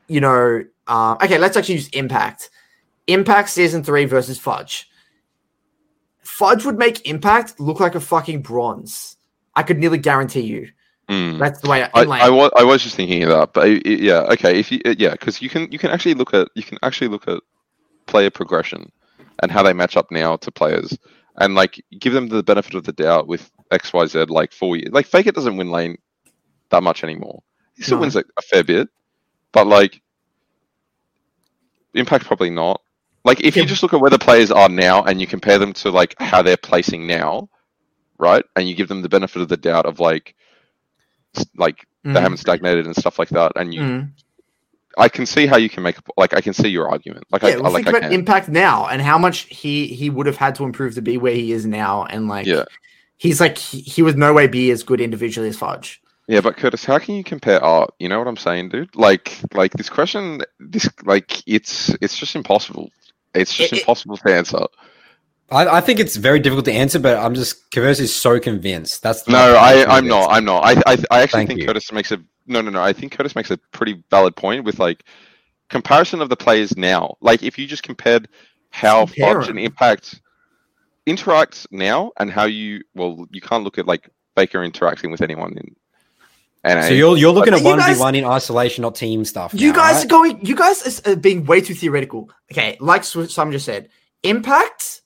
[0.09, 0.65] you know.
[0.87, 2.51] Uh, okay, let's actually use Impact.
[3.07, 4.89] Impact season three versus Fudge.
[6.23, 9.17] Fudge would make Impact look like a fucking bronze.
[9.55, 10.71] I could nearly guarantee you.
[11.11, 11.39] Mm.
[11.39, 12.23] That's the way I, lane.
[12.23, 14.61] I, was, I was just thinking of that, but it, it- yeah, okay.
[14.61, 17.29] If you yeah, because you can you can actually look at you can actually look
[17.29, 17.43] at
[18.07, 18.91] player progression
[19.43, 20.97] and how they match up now to players,
[21.39, 24.77] and like give them the benefit of the doubt with X Y Z like four
[24.77, 24.93] years.
[24.93, 25.97] Like Faker doesn't win lane
[26.71, 27.43] that much anymore.
[27.75, 28.03] He still No.
[28.03, 28.89] wins a, a fair bit,
[29.53, 30.01] but like
[31.95, 32.81] Impact probably not.
[33.25, 35.73] Like if you just look at where the players are now and you compare them
[35.75, 37.49] to like how they're placing now,
[38.19, 38.45] right?
[38.57, 40.37] And you give them the benefit of the doubt of like
[41.57, 42.15] like Mhm.
[42.15, 43.53] they haven't stagnated and stuff like that.
[43.57, 44.11] And you, Mhm.
[44.99, 47.25] I can see how you can make like I can see your argument.
[47.31, 48.13] Like I, yeah, I well, like think I about.
[48.13, 51.35] Impact now and how much he he would have had to improve to be where
[51.35, 52.65] he is now, and like, Yeah.
[53.19, 56.01] he's like he, he would no way be as good individually as Fudge.
[56.27, 57.93] Yeah, but Curtis, how can you compare art?
[57.99, 58.95] You know what I'm saying, dude?
[58.97, 62.91] Like like this question, this like it's it's just impossible.
[63.35, 64.65] It's just It- it- impossible to answer.
[65.51, 69.03] I, I think it's very difficult to answer, but I'm just Converse is so convinced.
[69.03, 70.31] That's No, I, I'm not.
[70.31, 70.65] I'm not.
[70.65, 71.67] I, I, I actually Thank think you.
[71.67, 72.83] Curtis makes a no, no, no.
[72.83, 75.05] I think Curtis makes a pretty valid point with like
[75.69, 77.17] comparison of the players now.
[77.21, 78.29] Like if you just compared
[78.71, 79.57] how Compare Fudge 'em.
[79.57, 80.21] and Impact
[81.07, 85.57] interacts now and how you well, you can't look at like Faker interacting with anyone
[85.57, 85.77] in.
[86.63, 86.83] NA.
[86.83, 89.55] So you're you're looking But at one v one in isolation, not team stuff.
[89.55, 90.05] You now, guys right?
[90.05, 90.45] are going.
[90.45, 92.31] You guys are being way too theoretical.
[92.53, 93.89] Okay, like Sw- Sam just said,
[94.23, 95.00] Impact.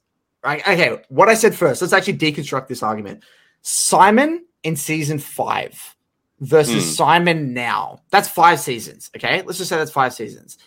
[0.45, 0.61] Right.
[0.61, 0.99] Okay.
[1.09, 1.81] What I said first.
[1.81, 3.23] Let's actually deconstruct this argument.
[3.63, 5.97] Simon in season five
[6.41, 6.91] versus Hmm.
[6.91, 8.03] Simon now.
[8.11, 9.11] That's five seasons.
[9.17, 9.43] Okay.
[9.43, 10.59] Let's just say that's five seasons.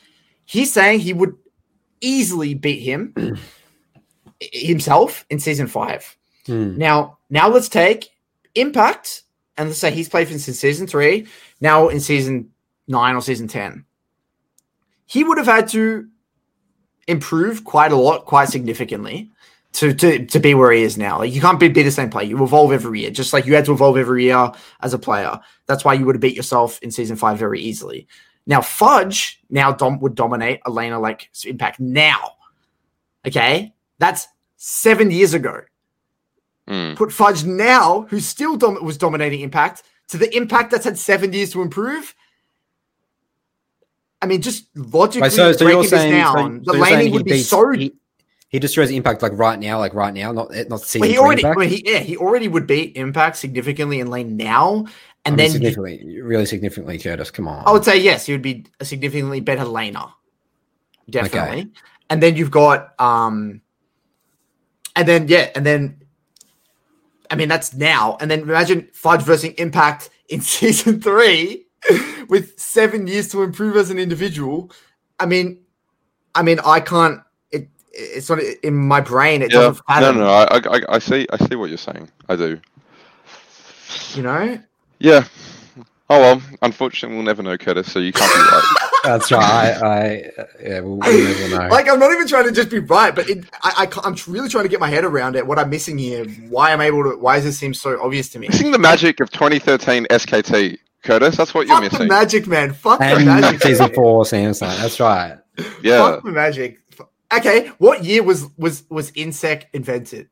[0.45, 1.35] He's saying he would
[2.01, 3.13] easily beat him
[4.39, 6.17] himself in season five.
[6.45, 6.77] Hmm.
[6.77, 8.09] Now, now let's take
[8.55, 9.21] Impact
[9.57, 11.27] and let's say he's played since season three.
[11.61, 12.49] Now in season
[12.87, 13.85] nine or season ten,
[15.05, 16.07] he would have had to
[17.07, 19.31] improve quite a lot, quite significantly,
[19.73, 21.19] to to to be where he is now.
[21.19, 22.25] Like you can't be, be the same player.
[22.27, 25.39] You evolve every year, just like you had to evolve every year as a player.
[25.65, 28.07] That's why you would have beat yourself in season five very easily.
[28.45, 32.33] Now Fudge now dom- would dominate Elena like Impact now.
[33.27, 35.61] Okay, that's seven years ago
[36.67, 36.97] Mm.
[36.97, 41.31] put Fudge now, who still dom- was dominating Impact, to the Impact that's had seven
[41.31, 42.13] years to improve.
[44.21, 46.85] I mean, just logically Wait, so, so breaking you're this saying, down, so the you're
[46.87, 47.71] saying laning he would be beats- so.
[47.71, 47.93] He,
[48.57, 51.41] he destroys impact like right now, like right now, not not season well, he already,
[51.43, 51.57] impact.
[51.57, 54.91] well, he, yeah, he already would beat Impact significantly in lane now, I
[55.25, 57.29] and mean, then significantly, really significantly, Curtis.
[57.29, 57.63] Come on.
[57.67, 60.11] I would say yes, he would be a significantly better laner.
[61.07, 61.69] Definitely.
[62.09, 63.61] And then you've got um
[64.95, 66.01] and then yeah, and then
[67.29, 68.17] I mean that's now.
[68.19, 71.67] And then imagine Fudge versus Impact in season three
[72.27, 74.71] with seven years to improve as an individual.
[75.19, 75.59] I mean
[76.33, 77.21] I mean I can't
[77.97, 79.59] it's not in my brain, it Yeah.
[79.59, 82.09] doesn't No, fathom, no, I, I, I see, I see what you're saying.
[82.29, 82.59] I do.
[84.13, 84.59] you know?
[84.99, 85.25] Yeah.
[86.09, 86.41] Oh well.
[86.61, 87.91] Unfortunately, we'll never know, Curtis.
[87.91, 88.75] So you can't be right.
[89.03, 89.41] That's right.
[89.41, 91.67] I, I yeah, we'll, we'll never know.
[91.69, 94.47] Like I'm not even trying to just be right, but it, I, I, I'm really
[94.49, 95.45] trying to get my head around it.
[95.45, 98.39] What I'm missing here, why I'm able to, why does this seem so obvious to
[98.39, 98.47] me?
[98.47, 101.35] Missing the magic of 2013 SKT, Curtis.
[101.35, 102.07] That's what you're Fuck the missing.
[102.07, 102.73] magic, man.
[102.73, 103.61] Fuck the magic.
[103.61, 104.77] season four, Samsung.
[104.79, 105.37] That's right.
[105.83, 105.97] Yeah.
[106.15, 106.79] Fuck the magic.
[107.31, 110.29] F- Okay, what year was was was Insec invented?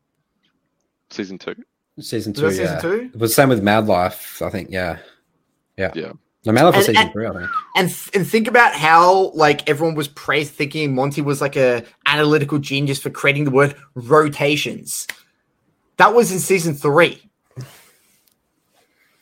[1.10, 1.56] Season two.
[2.00, 2.52] Season Was two.
[2.64, 3.12] season two?
[3.14, 4.42] It was same with MadLife.
[4.46, 4.70] I think.
[4.70, 4.98] Yeah.
[5.78, 5.92] Yeah.
[5.96, 6.12] Yeah.
[6.46, 7.26] No, MadLife was And- season and- three.
[7.28, 7.50] I think.
[7.76, 11.84] And th- and think about how like everyone was praised, thinking Monte was like a
[12.06, 15.08] analytical genius for creating the word rotations.
[15.98, 17.22] That was in season three.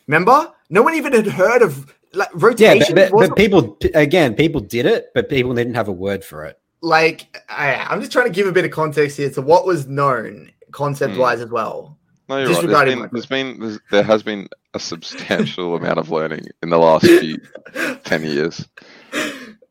[0.07, 0.51] Remember?
[0.69, 2.93] No one even had heard of like Yeah, rotations.
[2.93, 6.45] but, but, but people again, people did it, but people didn't have a word for
[6.45, 6.59] it.
[6.83, 9.87] Like I, I'm just trying to give a bit of context here to what was
[9.87, 11.45] known concept wise hmm.
[11.45, 11.97] as well.
[12.29, 12.45] No, you're right.
[12.45, 16.69] There's Disregarding been, there's been there's, there has been a substantial amount of learning in
[16.69, 17.39] the last few
[18.03, 18.67] ten years.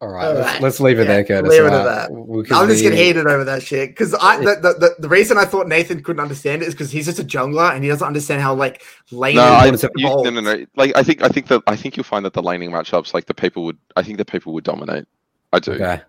[0.00, 1.50] All right, All let's, let's leave it Yeah, there, Curtis.
[1.50, 2.10] leave it at that.
[2.10, 4.94] we can I'm just getting leave- heated over that shit because I the, the, the,
[4.98, 7.84] the reason I thought Nathan couldn't understand it is because he's just a jungler and
[7.84, 8.82] he doesn't understand how like
[9.12, 10.66] lane No, I, wanted you, no, no, no.
[10.74, 13.26] Like I think I think that I think you'll find that the laning matchups, like
[13.26, 15.06] the people would, I think the people would dominate.
[15.52, 15.72] I do.
[15.72, 16.00] Okay.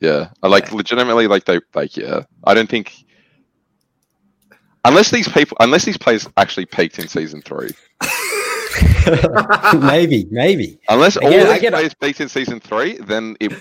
[0.00, 2.22] Yeah, I like legitimately like they like yeah.
[2.44, 2.92] I don't think
[4.84, 7.70] unless these people, unless these players actually peaked in season three,
[9.80, 10.78] maybe, maybe.
[10.88, 11.72] unless all Again, these get it.
[11.72, 13.52] players peaked in season three, then it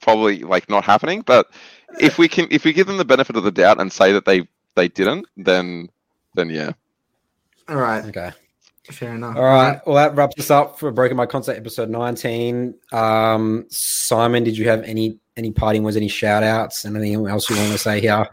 [0.00, 1.22] probably like not happening.
[1.22, 1.46] But
[2.00, 4.24] if we can, if we give them the benefit of the doubt and say that
[4.24, 5.88] they they didn't, then
[6.34, 6.72] then yeah.
[7.68, 8.32] All right, Okay.
[8.90, 9.36] fair enough.
[9.36, 9.80] All right.
[9.86, 12.74] Well, that wraps us up for Broken by Concept episode 19.
[12.92, 17.56] Um, Simon, did you have any any parting words, any shout outs, anything else you
[17.56, 18.26] want to say here?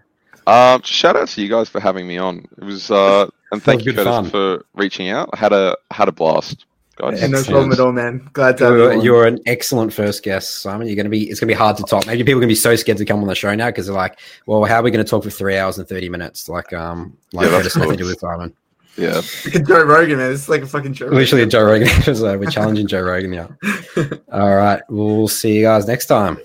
[0.47, 2.45] Um, shout out to you guys for having me on.
[2.57, 5.29] It was uh, and thank was you Curtis, for reaching out.
[5.33, 7.21] I had a had a blast, guys.
[7.21, 8.27] Yeah, no problem at all, man.
[8.33, 8.79] Glad to have you.
[8.79, 9.01] You're, on.
[9.01, 10.87] you're an excellent first guest, Simon.
[10.87, 11.29] You're going to be.
[11.29, 12.07] It's going to be hard to top.
[12.07, 13.85] Maybe people are going to be so scared to come on the show now because
[13.85, 16.49] they're like, "Well, how are we going to talk for three hours and thirty minutes?"
[16.49, 18.53] Like, um, like Yeah, that's Curtis nothing to do with Simon.
[18.97, 19.21] Yeah,
[19.51, 20.33] Joe Rogan, man.
[20.33, 21.11] It's like a fucking joke.
[21.11, 22.39] Literally a Joe Rogan episode.
[22.39, 23.49] We're challenging Joe Rogan now.
[24.31, 24.81] All right.
[24.89, 26.39] We'll see you guys next time.